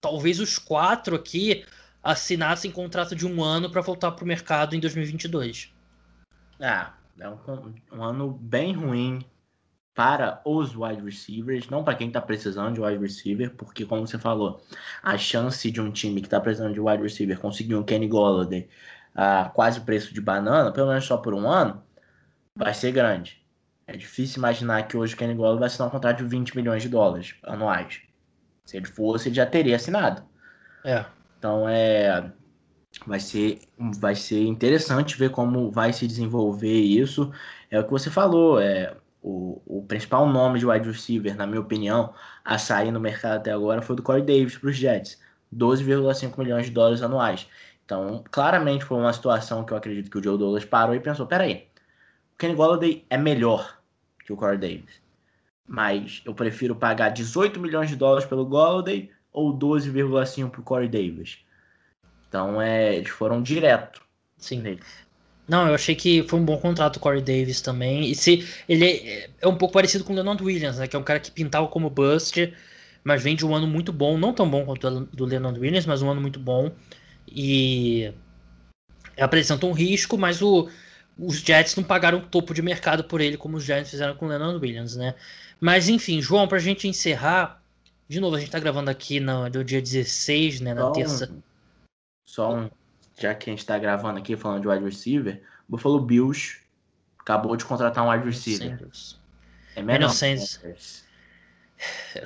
talvez 0.00 0.40
os 0.40 0.58
quatro 0.58 1.14
aqui 1.14 1.64
assinassem 2.02 2.72
contrato 2.72 3.14
de 3.14 3.24
um 3.24 3.40
ano 3.40 3.70
para 3.70 3.82
voltar 3.82 4.10
para 4.10 4.24
o 4.24 4.26
mercado 4.26 4.74
em 4.74 4.80
2022. 4.80 5.72
Ah, 6.60 6.94
é 7.20 7.28
um, 7.28 7.38
um 7.92 8.02
ano 8.02 8.32
bem 8.32 8.72
ruim 8.72 9.24
para 9.98 10.40
os 10.44 10.76
wide 10.76 11.02
receivers, 11.02 11.68
não 11.68 11.82
para 11.82 11.96
quem 11.96 12.06
está 12.06 12.20
precisando 12.20 12.72
de 12.72 12.80
wide 12.80 13.02
receiver, 13.02 13.52
porque 13.56 13.84
como 13.84 14.06
você 14.06 14.16
falou, 14.16 14.62
a 15.02 15.18
chance 15.18 15.68
de 15.72 15.80
um 15.80 15.90
time 15.90 16.20
que 16.20 16.28
está 16.28 16.38
precisando 16.38 16.72
de 16.72 16.78
wide 16.78 17.02
receiver 17.02 17.36
conseguir 17.36 17.74
um 17.74 17.82
Kenny 17.82 18.06
Golladay 18.06 18.68
a 19.12 19.50
quase 19.52 19.80
o 19.80 19.82
preço 19.82 20.14
de 20.14 20.20
banana, 20.20 20.70
pelo 20.70 20.86
menos 20.86 21.04
só 21.04 21.16
por 21.16 21.34
um 21.34 21.50
ano, 21.50 21.82
vai 22.54 22.72
ser 22.72 22.92
grande. 22.92 23.44
É 23.88 23.96
difícil 23.96 24.38
imaginar 24.38 24.86
que 24.86 24.96
hoje 24.96 25.14
o 25.14 25.16
Kenny 25.16 25.34
Golladay 25.34 25.58
vai 25.58 25.66
assinar 25.66 25.88
um 25.88 25.90
contrato 25.90 26.18
de 26.18 26.24
20 26.26 26.54
milhões 26.54 26.80
de 26.80 26.88
dólares 26.88 27.34
anuais. 27.42 28.00
Se 28.66 28.76
ele 28.76 28.86
fosse, 28.86 29.30
ele 29.30 29.34
já 29.34 29.46
teria 29.46 29.74
assinado. 29.74 30.22
É. 30.84 31.04
Então 31.40 31.68
é 31.68 32.30
vai 33.04 33.18
ser 33.18 33.62
vai 33.98 34.14
ser 34.14 34.44
interessante 34.44 35.18
ver 35.18 35.30
como 35.30 35.72
vai 35.72 35.92
se 35.92 36.06
desenvolver 36.06 36.80
isso. 36.82 37.32
É 37.68 37.80
o 37.80 37.84
que 37.84 37.90
você 37.90 38.10
falou, 38.10 38.60
é 38.60 38.96
o, 39.22 39.60
o 39.66 39.84
principal 39.86 40.26
nome 40.28 40.58
de 40.58 40.66
wide 40.66 40.88
receiver, 40.88 41.36
na 41.36 41.46
minha 41.46 41.60
opinião, 41.60 42.12
a 42.44 42.58
sair 42.58 42.90
no 42.90 43.00
mercado 43.00 43.38
até 43.38 43.52
agora 43.52 43.82
foi 43.82 43.96
do 43.96 44.02
Corey 44.02 44.22
Davis 44.22 44.56
para 44.56 44.70
os 44.70 44.76
Jets. 44.76 45.20
12,5 45.54 46.38
milhões 46.38 46.66
de 46.66 46.72
dólares 46.72 47.02
anuais. 47.02 47.48
Então, 47.84 48.22
claramente 48.30 48.84
foi 48.84 48.98
uma 48.98 49.12
situação 49.12 49.64
que 49.64 49.72
eu 49.72 49.76
acredito 49.76 50.10
que 50.10 50.18
o 50.18 50.22
Joe 50.22 50.36
Douglas 50.36 50.64
parou 50.64 50.94
e 50.94 51.00
pensou: 51.00 51.26
peraí, 51.26 51.66
o 52.34 52.38
Kenny 52.38 52.54
Golladay 52.54 53.06
é 53.08 53.16
melhor 53.16 53.80
que 54.24 54.32
o 54.32 54.36
Corey 54.36 54.58
Davis. 54.58 55.00
Mas 55.66 56.22
eu 56.24 56.34
prefiro 56.34 56.76
pagar 56.76 57.10
18 57.10 57.58
milhões 57.58 57.88
de 57.88 57.96
dólares 57.96 58.26
pelo 58.26 58.44
Golladay 58.44 59.10
ou 59.32 59.56
12,5 59.56 60.50
para 60.50 60.60
o 60.60 60.64
Corey 60.64 60.88
Davis. 60.88 61.38
Então, 62.28 62.60
é, 62.60 62.96
eles 62.96 63.08
foram 63.08 63.42
direto. 63.42 64.02
Sim. 64.36 64.60
Nele. 64.60 64.82
Não, 65.48 65.66
eu 65.66 65.74
achei 65.74 65.94
que 65.94 66.22
foi 66.24 66.38
um 66.38 66.44
bom 66.44 66.58
contrato 66.58 66.96
o 66.96 67.00
Corey 67.00 67.22
Davis 67.22 67.62
também. 67.62 68.10
E 68.10 68.14
se 68.14 68.46
ele 68.68 68.84
é, 68.84 69.30
é 69.40 69.48
um 69.48 69.56
pouco 69.56 69.72
parecido 69.72 70.04
com 70.04 70.12
o 70.12 70.16
Leonard 70.16 70.42
Williams, 70.44 70.78
né? 70.78 70.86
Que 70.86 70.94
é 70.94 70.98
um 70.98 71.02
cara 71.02 71.18
que 71.18 71.30
pintava 71.30 71.66
como 71.68 71.88
Buster, 71.88 72.54
mas 73.02 73.22
vem 73.22 73.34
de 73.34 73.46
um 73.46 73.54
ano 73.54 73.66
muito 73.66 73.90
bom, 73.90 74.18
não 74.18 74.34
tão 74.34 74.48
bom 74.48 74.66
quanto 74.66 74.86
o 74.86 75.00
do 75.06 75.24
Leonard 75.24 75.58
Williams, 75.58 75.86
mas 75.86 76.02
um 76.02 76.10
ano 76.10 76.20
muito 76.20 76.38
bom. 76.38 76.70
E 77.26 78.12
apresenta 79.16 79.64
um 79.64 79.72
risco, 79.72 80.18
mas 80.18 80.42
o, 80.42 80.68
os 81.18 81.38
Jets 81.40 81.74
não 81.76 81.82
pagaram 81.82 82.18
o 82.18 82.26
topo 82.26 82.52
de 82.52 82.60
mercado 82.60 83.04
por 83.04 83.20
ele, 83.20 83.38
como 83.38 83.56
os 83.56 83.64
Giants 83.64 83.90
fizeram 83.90 84.14
com 84.14 84.26
o 84.26 84.28
Leonard 84.28 84.58
Williams, 84.58 84.96
né? 84.96 85.14
Mas 85.58 85.88
enfim, 85.88 86.20
João, 86.20 86.46
pra 86.46 86.58
gente 86.58 86.86
encerrar, 86.86 87.62
de 88.06 88.20
novo, 88.20 88.36
a 88.36 88.40
gente 88.40 88.50
tá 88.50 88.58
gravando 88.58 88.90
aqui 88.90 89.18
no, 89.18 89.48
no 89.48 89.64
dia 89.64 89.80
16, 89.80 90.60
né? 90.60 90.74
Na 90.74 90.82
só 90.82 90.90
terça. 90.92 91.30
Um, 91.32 91.42
só 92.26 92.54
um 92.54 92.70
já 93.18 93.34
que 93.34 93.50
a 93.50 93.52
gente 93.52 93.60
está 93.60 93.78
gravando 93.78 94.18
aqui 94.18 94.36
falando 94.36 94.62
de 94.62 94.68
wide 94.68 94.84
receiver, 94.84 95.42
o 95.68 95.72
Buffalo 95.72 96.00
Bills 96.00 96.58
acabou 97.18 97.56
de 97.56 97.64
contratar 97.64 98.04
um 98.04 98.10
wide 98.10 98.24
receiver. 98.24 98.70
Sanders. 98.70 99.20
É 99.74 99.82
menos 99.82 100.14
Sanders. 100.14 101.04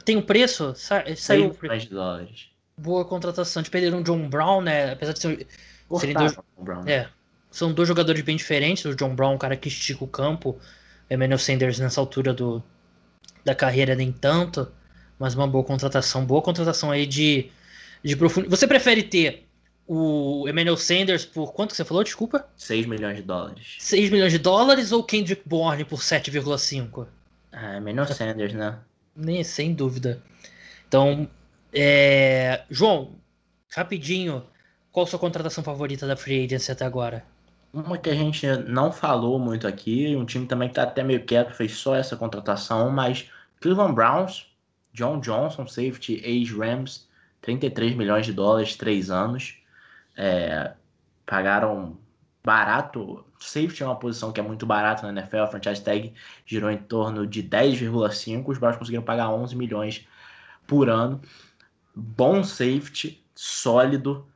Tem 0.04 0.16
um 0.16 0.22
preço? 0.22 0.74
Sa 0.76 1.04
saiu 1.16 1.50
de 1.50 1.88
dólares. 1.88 2.50
Boa 2.76 3.04
contratação. 3.04 3.62
De 3.62 3.70
perderam 3.70 3.98
um 3.98 4.02
John 4.02 4.28
Brown, 4.28 4.60
né? 4.60 4.92
Apesar 4.92 5.12
de 5.12 5.18
ser, 5.18 5.46
serem 5.98 6.14
dois, 6.14 6.36
Brown. 6.58 6.86
É, 6.86 7.08
são 7.50 7.72
dois 7.72 7.88
jogadores 7.88 8.22
bem 8.22 8.36
diferentes. 8.36 8.84
O 8.84 8.94
John 8.94 9.14
Brown, 9.14 9.34
um 9.34 9.38
cara 9.38 9.56
que 9.56 9.68
estica 9.68 10.04
o 10.04 10.08
campo. 10.08 10.58
Emmanuel 11.10 11.38
Sanders 11.38 11.78
nessa 11.78 12.00
altura 12.00 12.32
do, 12.32 12.62
da 13.44 13.54
carreira 13.54 13.94
nem 13.94 14.10
tanto. 14.10 14.72
Mas 15.18 15.34
uma 15.34 15.46
boa 15.46 15.64
contratação. 15.64 16.24
Boa 16.24 16.40
contratação 16.40 16.90
aí 16.90 17.06
de, 17.06 17.50
de 18.02 18.16
profundidade. 18.16 18.58
Você 18.58 18.66
prefere 18.66 19.02
ter 19.02 19.46
o 19.94 20.48
Emmanuel 20.48 20.78
Sanders 20.78 21.26
por 21.26 21.52
quanto 21.52 21.72
que 21.72 21.76
você 21.76 21.84
falou? 21.84 22.02
Desculpa? 22.02 22.48
6 22.56 22.86
milhões 22.86 23.16
de 23.16 23.22
dólares. 23.22 23.76
6 23.78 24.08
milhões 24.08 24.32
de 24.32 24.38
dólares 24.38 24.90
ou 24.90 25.04
Kendrick 25.04 25.42
Bourne 25.46 25.84
por 25.84 25.98
7,5? 25.98 27.06
Ah, 27.52 27.76
Emmanuel 27.76 28.06
Sanders, 28.06 28.54
né? 28.54 28.78
Nem, 29.14 29.44
sem 29.44 29.74
dúvida. 29.74 30.22
Então, 30.88 31.28
é... 31.74 32.62
João, 32.70 33.16
rapidinho, 33.70 34.42
qual 34.90 35.06
sua 35.06 35.18
contratação 35.18 35.62
favorita 35.62 36.06
da 36.06 36.16
Free 36.16 36.46
Agency 36.46 36.72
até 36.72 36.86
agora? 36.86 37.22
Uma 37.70 37.98
que 37.98 38.08
a 38.08 38.14
gente 38.14 38.46
não 38.66 38.90
falou 38.90 39.38
muito 39.38 39.68
aqui, 39.68 40.16
um 40.16 40.24
time 40.24 40.46
também 40.46 40.70
que 40.70 40.74
tá 40.74 40.84
até 40.84 41.04
meio 41.04 41.22
quieto, 41.22 41.52
fez 41.52 41.72
só 41.72 41.94
essa 41.94 42.16
contratação, 42.16 42.90
mas 42.90 43.28
Cleveland 43.60 43.94
Browns, 43.94 44.46
John 44.94 45.20
Johnson, 45.20 45.66
safety, 45.66 46.22
age 46.24 46.56
Rams, 46.56 47.06
33 47.42 47.94
milhões 47.94 48.24
de 48.24 48.32
dólares, 48.32 48.74
3 48.74 49.10
anos. 49.10 49.61
É, 50.16 50.74
pagaram 51.26 51.98
barato. 52.42 53.24
Safety 53.38 53.82
é 53.82 53.86
uma 53.86 53.98
posição 53.98 54.32
que 54.32 54.40
é 54.40 54.42
muito 54.42 54.66
barata 54.66 55.10
na 55.10 55.20
NFL. 55.20 55.38
A 55.38 55.46
franchise 55.46 55.82
tag 55.82 56.14
girou 56.46 56.70
em 56.70 56.78
torno 56.78 57.26
de 57.26 57.42
10,5. 57.42 58.48
Os 58.48 58.58
Browns 58.58 58.76
conseguiram 58.76 59.02
pagar 59.02 59.30
11 59.30 59.56
milhões 59.56 60.06
por 60.66 60.88
ano. 60.88 61.20
Bom 61.94 62.42
safety, 62.44 63.24
sólido. 63.34 64.26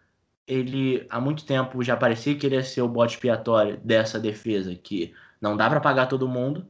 ele 0.46 1.06
há 1.10 1.20
muito 1.20 1.44
tempo 1.46 1.82
já 1.82 1.96
parecia 1.96 2.36
que 2.36 2.46
ele 2.46 2.56
ia 2.56 2.62
ser 2.64 2.82
o 2.82 2.88
bote 2.88 3.14
expiatório 3.14 3.78
dessa 3.78 4.20
defesa, 4.20 4.74
que 4.74 5.14
não 5.40 5.56
dá 5.56 5.68
para 5.68 5.80
pagar 5.80 6.06
todo 6.06 6.28
mundo. 6.28 6.66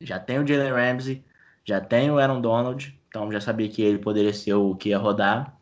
Já 0.00 0.18
tem 0.20 0.38
o 0.38 0.46
Jalen 0.46 0.72
Ramsey, 0.72 1.24
já 1.64 1.80
tem 1.80 2.10
o 2.10 2.18
Aaron 2.18 2.40
Donald, 2.40 2.98
então 3.08 3.30
já 3.32 3.40
sabia 3.40 3.68
que 3.68 3.82
ele 3.82 3.98
poderia 3.98 4.32
ser 4.32 4.54
o 4.54 4.74
que 4.76 4.90
ia 4.90 4.98
rodar. 4.98 5.57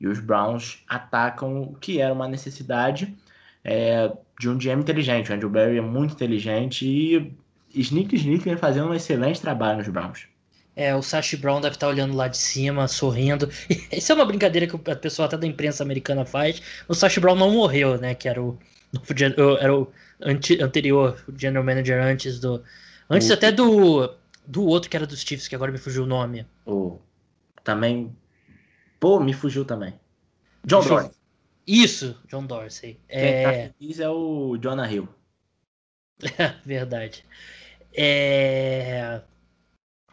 E 0.00 0.06
os 0.06 0.20
Browns 0.20 0.82
atacam 0.88 1.62
o 1.62 1.74
que 1.74 2.00
era 2.00 2.12
uma 2.12 2.28
necessidade 2.28 3.16
é, 3.64 4.12
de 4.38 4.48
um 4.48 4.58
GM 4.58 4.80
inteligente. 4.80 5.30
O 5.30 5.34
Andrew 5.34 5.50
Barry 5.50 5.78
é 5.78 5.80
muito 5.80 6.14
inteligente 6.14 6.86
e 6.86 7.34
Sneak 7.74 8.14
Sneak 8.16 8.44
vem 8.44 8.56
fazendo 8.56 8.88
um 8.88 8.94
excelente 8.94 9.40
trabalho 9.40 9.78
nos 9.78 9.88
Browns. 9.88 10.28
É, 10.74 10.94
o 10.94 11.00
Sashi 11.00 11.38
Brown 11.38 11.60
deve 11.60 11.76
estar 11.76 11.88
olhando 11.88 12.14
lá 12.14 12.28
de 12.28 12.36
cima, 12.36 12.86
sorrindo. 12.86 13.48
Isso 13.90 14.12
é 14.12 14.14
uma 14.14 14.26
brincadeira 14.26 14.66
que 14.66 14.90
a 14.90 14.96
pessoa 14.96 15.24
até 15.24 15.38
da 15.38 15.46
imprensa 15.46 15.82
americana 15.82 16.26
faz. 16.26 16.60
O 16.86 16.94
Sashi 16.94 17.18
Brown 17.18 17.34
não 17.34 17.50
morreu, 17.50 17.98
né? 17.98 18.14
Que 18.14 18.28
era 18.28 18.42
o, 18.42 18.58
era 19.58 19.74
o 19.74 19.90
anterior, 20.60 21.18
o 21.26 21.38
general 21.38 21.64
manager 21.64 22.02
antes 22.02 22.38
do. 22.38 22.62
Antes 23.08 23.30
o... 23.30 23.32
até 23.32 23.50
do. 23.50 24.14
Do 24.46 24.64
outro 24.64 24.88
que 24.88 24.96
era 24.96 25.06
dos 25.06 25.22
Chiefs, 25.22 25.48
que 25.48 25.54
agora 25.56 25.72
me 25.72 25.78
fugiu 25.78 26.04
o 26.04 26.06
nome. 26.06 26.46
O. 26.66 26.98
Também. 27.64 28.14
Pô, 28.98 29.20
me 29.20 29.32
fugiu 29.32 29.64
também. 29.64 29.94
John 30.64 30.82
Dorsey. 30.82 31.10
Isso, 31.66 32.16
John 32.28 32.46
Dorsey. 32.46 33.00
Quem 33.08 33.18
tá 33.18 33.52
é... 33.52 33.72
feliz 33.78 34.00
é 34.00 34.08
o 34.08 34.56
Jonah 34.56 34.90
Hill. 34.90 35.08
Verdade. 36.64 37.24
É. 37.92 39.20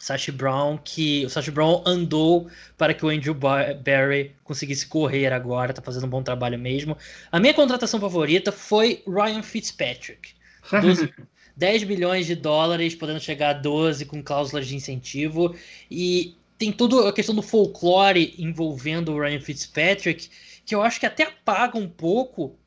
Sashi 0.03 0.33
Brown, 0.33 0.77
que 0.77 1.25
o 1.25 1.29
Sashi 1.29 1.49
Brown 1.49 1.81
andou 1.85 2.49
para 2.77 2.93
que 2.93 3.05
o 3.05 3.09
Andrew 3.09 3.33
Barry 3.33 4.35
conseguisse 4.43 4.85
correr 4.85 5.31
agora, 5.31 5.71
tá 5.71 5.81
fazendo 5.81 6.05
um 6.05 6.09
bom 6.09 6.21
trabalho 6.21 6.59
mesmo. 6.59 6.97
A 7.31 7.39
minha 7.39 7.53
contratação 7.53 8.01
favorita 8.01 8.51
foi 8.51 9.01
Ryan 9.07 9.41
Fitzpatrick. 9.41 10.33
12, 10.69 11.13
10 11.55 11.83
bilhões 11.85 12.25
de 12.25 12.35
dólares, 12.35 12.95
podendo 12.95 13.21
chegar 13.21 13.51
a 13.51 13.53
12 13.53 14.05
com 14.05 14.21
cláusulas 14.21 14.67
de 14.67 14.75
incentivo. 14.75 15.55
E 15.89 16.35
tem 16.57 16.71
toda 16.71 17.07
a 17.09 17.13
questão 17.13 17.35
do 17.35 17.41
folclore 17.41 18.35
envolvendo 18.37 19.11
o 19.11 19.19
Ryan 19.19 19.39
Fitzpatrick, 19.39 20.29
que 20.65 20.73
eu 20.75 20.81
acho 20.81 20.99
que 20.99 21.05
até 21.05 21.23
apaga 21.23 21.77
um 21.77 21.89
pouco 21.89 22.57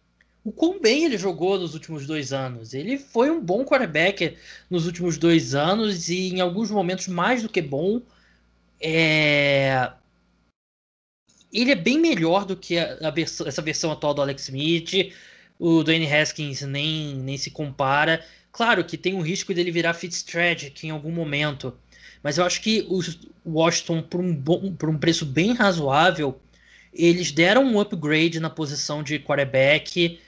o 0.47 0.53
quão 0.53 0.81
bem 0.81 1.05
ele 1.05 1.19
jogou 1.19 1.59
nos 1.59 1.75
últimos 1.75 2.07
dois 2.07 2.33
anos. 2.33 2.73
Ele 2.73 2.99
foi 2.99 3.31
um 3.31 3.41
bom 3.41 3.65
quarterback 3.65 4.37
nos 4.71 4.87
últimos 4.87 5.19
dois 5.19 5.57
anos 5.57 6.09
e 6.09 6.29
em 6.29 6.41
alguns 6.41 6.71
momentos 6.71 7.09
mais 7.09 7.43
do 7.43 7.49
que 7.49 7.61
bom. 7.61 8.01
É... 8.81 9.91
Ele 11.53 11.73
é 11.73 11.75
bem 11.75 11.99
melhor 11.99 12.45
do 12.45 12.57
que 12.57 12.79
a, 12.79 12.97
a 13.03 13.15
essa 13.19 13.63
versão 13.63 13.91
atual 13.91 14.15
do 14.15 14.23
Alex 14.23 14.45
Smith. 14.45 15.13
O 15.59 15.83
Dwayne 15.83 16.13
Haskins 16.13 16.63
nem, 16.63 17.17
nem 17.17 17.37
se 17.37 17.51
compara. 17.51 18.25
Claro 18.53 18.85
que 18.85 18.97
tem 18.97 19.15
o 19.15 19.23
risco 19.23 19.53
dele 19.53 19.73
virar 19.73 19.95
Fitztragic 19.95 20.87
em 20.87 20.91
algum 20.91 21.11
momento. 21.11 21.77
Mas 22.27 22.39
eu 22.39 22.45
acho 22.45 22.61
que 22.61 22.85
o 22.91 23.53
Washington, 23.53 24.03
por 24.03 24.21
um, 24.21 24.35
bom, 24.35 24.75
por 24.75 24.89
um 24.89 24.99
preço 24.99 25.25
bem 25.25 25.55
razoável, 25.55 26.41
eles 26.93 27.31
deram 27.31 27.63
um 27.63 27.79
upgrade 27.79 28.41
na 28.41 28.51
posição 28.51 29.01
de 29.01 29.21
quarterback 29.21 30.19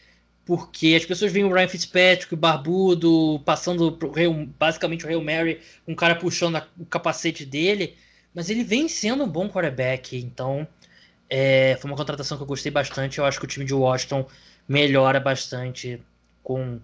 porque 0.46 0.94
as 0.96 1.04
pessoas 1.04 1.32
veem 1.32 1.44
o 1.44 1.52
Ryan 1.52 1.66
Fitzpatrick, 1.66 2.32
o 2.32 2.36
barbudo, 2.36 3.42
passando 3.44 3.90
pro 3.90 4.12
basicamente 4.56 5.04
o 5.04 5.08
Hail 5.08 5.20
Mary, 5.20 5.60
um 5.88 5.94
cara 5.96 6.14
puxando 6.14 6.54
a, 6.54 6.68
o 6.78 6.86
capacete 6.86 7.44
dele, 7.44 7.96
mas 8.32 8.48
ele 8.48 8.62
vem 8.62 8.86
sendo 8.86 9.24
um 9.24 9.28
bom 9.28 9.48
quarterback, 9.48 10.16
então 10.16 10.68
é, 11.28 11.76
foi 11.80 11.90
uma 11.90 11.96
contratação 11.96 12.36
que 12.38 12.44
eu 12.44 12.46
gostei 12.46 12.70
bastante. 12.70 13.18
Eu 13.18 13.24
acho 13.24 13.40
que 13.40 13.44
o 13.44 13.48
time 13.48 13.66
de 13.66 13.74
Washington 13.74 14.24
melhora 14.68 15.18
bastante 15.18 16.00
com 16.44 16.78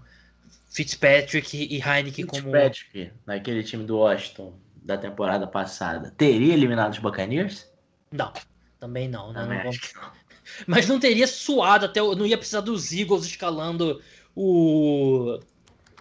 Fitzpatrick 0.72 1.56
e 1.56 1.76
Heineken 1.80 2.26
como. 2.26 2.42
Fitzpatrick, 2.42 3.12
naquele 3.24 3.62
time 3.62 3.84
do 3.84 3.98
Washington 3.98 4.63
da 4.84 4.98
temporada 4.98 5.46
passada, 5.46 6.12
teria 6.16 6.52
eliminado 6.52 6.92
os 6.92 6.98
Buccaneers? 6.98 7.66
Não, 8.12 8.30
também 8.78 9.08
não. 9.08 9.32
Né? 9.32 9.40
Também 9.40 9.58
não, 9.64 9.72
não 10.02 10.12
mas 10.68 10.86
não 10.86 11.00
teria 11.00 11.26
suado 11.26 11.86
até. 11.86 12.00
Não 12.00 12.26
ia 12.26 12.36
precisar 12.36 12.60
dos 12.60 12.92
Eagles 12.92 13.24
escalando 13.24 14.02
o. 14.36 15.40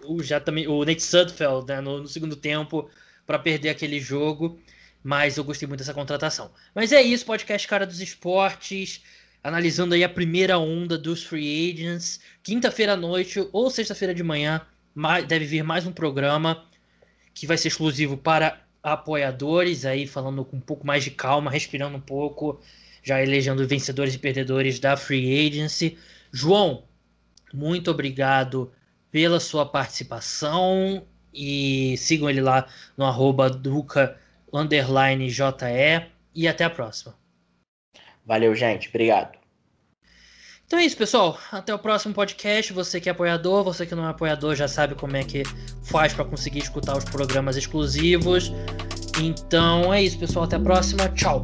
o 0.04 0.22
já 0.22 0.38
também 0.38 0.68
o 0.68 0.84
Nate 0.84 1.02
Sudfeld 1.02 1.66
né, 1.66 1.80
no, 1.80 2.02
no 2.02 2.08
segundo 2.08 2.36
tempo 2.36 2.90
para 3.26 3.38
perder 3.38 3.70
aquele 3.70 3.98
jogo. 3.98 4.60
Mas 5.02 5.36
eu 5.36 5.44
gostei 5.44 5.66
muito 5.66 5.80
dessa 5.80 5.92
contratação. 5.92 6.50
Mas 6.74 6.92
é 6.92 7.02
isso, 7.02 7.26
podcast 7.26 7.66
Cara 7.66 7.86
dos 7.86 8.00
Esportes. 8.00 9.02
Analisando 9.42 9.94
aí 9.94 10.02
a 10.02 10.08
primeira 10.08 10.58
onda 10.58 10.96
dos 10.96 11.22
free 11.22 11.72
agents. 11.72 12.20
Quinta-feira 12.42 12.94
à 12.94 12.96
noite 12.96 13.46
ou 13.52 13.70
sexta-feira 13.70 14.14
de 14.14 14.22
manhã 14.22 14.62
deve 15.26 15.44
vir 15.44 15.62
mais 15.62 15.86
um 15.86 15.92
programa 15.92 16.64
que 17.34 17.46
vai 17.46 17.58
ser 17.58 17.68
exclusivo 17.68 18.16
para 18.16 18.63
apoiadores, 18.84 19.86
aí 19.86 20.06
falando 20.06 20.44
com 20.44 20.58
um 20.58 20.60
pouco 20.60 20.86
mais 20.86 21.02
de 21.02 21.10
calma, 21.10 21.50
respirando 21.50 21.96
um 21.96 22.00
pouco 22.00 22.60
já 23.02 23.22
elegendo 23.22 23.66
vencedores 23.66 24.14
e 24.14 24.18
perdedores 24.18 24.78
da 24.78 24.96
Free 24.96 25.46
Agency. 25.46 25.98
João, 26.32 26.84
muito 27.52 27.90
obrigado 27.90 28.72
pela 29.10 29.40
sua 29.40 29.66
participação 29.66 31.06
e 31.32 31.96
sigam 31.98 32.28
ele 32.30 32.40
lá 32.40 32.66
no 32.96 33.04
arroba 33.04 33.50
e 36.34 36.48
até 36.48 36.64
a 36.64 36.70
próxima. 36.70 37.14
Valeu, 38.24 38.54
gente. 38.54 38.88
Obrigado. 38.88 39.43
Então 40.66 40.78
é 40.78 40.84
isso, 40.84 40.96
pessoal. 40.96 41.38
Até 41.52 41.74
o 41.74 41.78
próximo 41.78 42.14
podcast. 42.14 42.72
Você 42.72 43.00
que 43.00 43.08
é 43.08 43.12
apoiador, 43.12 43.62
você 43.62 43.86
que 43.86 43.94
não 43.94 44.06
é 44.06 44.10
apoiador 44.10 44.54
já 44.54 44.66
sabe 44.66 44.94
como 44.94 45.16
é 45.16 45.22
que 45.22 45.42
faz 45.84 46.12
para 46.12 46.24
conseguir 46.24 46.60
escutar 46.60 46.96
os 46.96 47.04
programas 47.04 47.56
exclusivos. 47.56 48.52
Então 49.20 49.92
é 49.92 50.02
isso, 50.02 50.18
pessoal. 50.18 50.44
Até 50.44 50.56
a 50.56 50.60
próxima. 50.60 51.08
Tchau. 51.10 51.42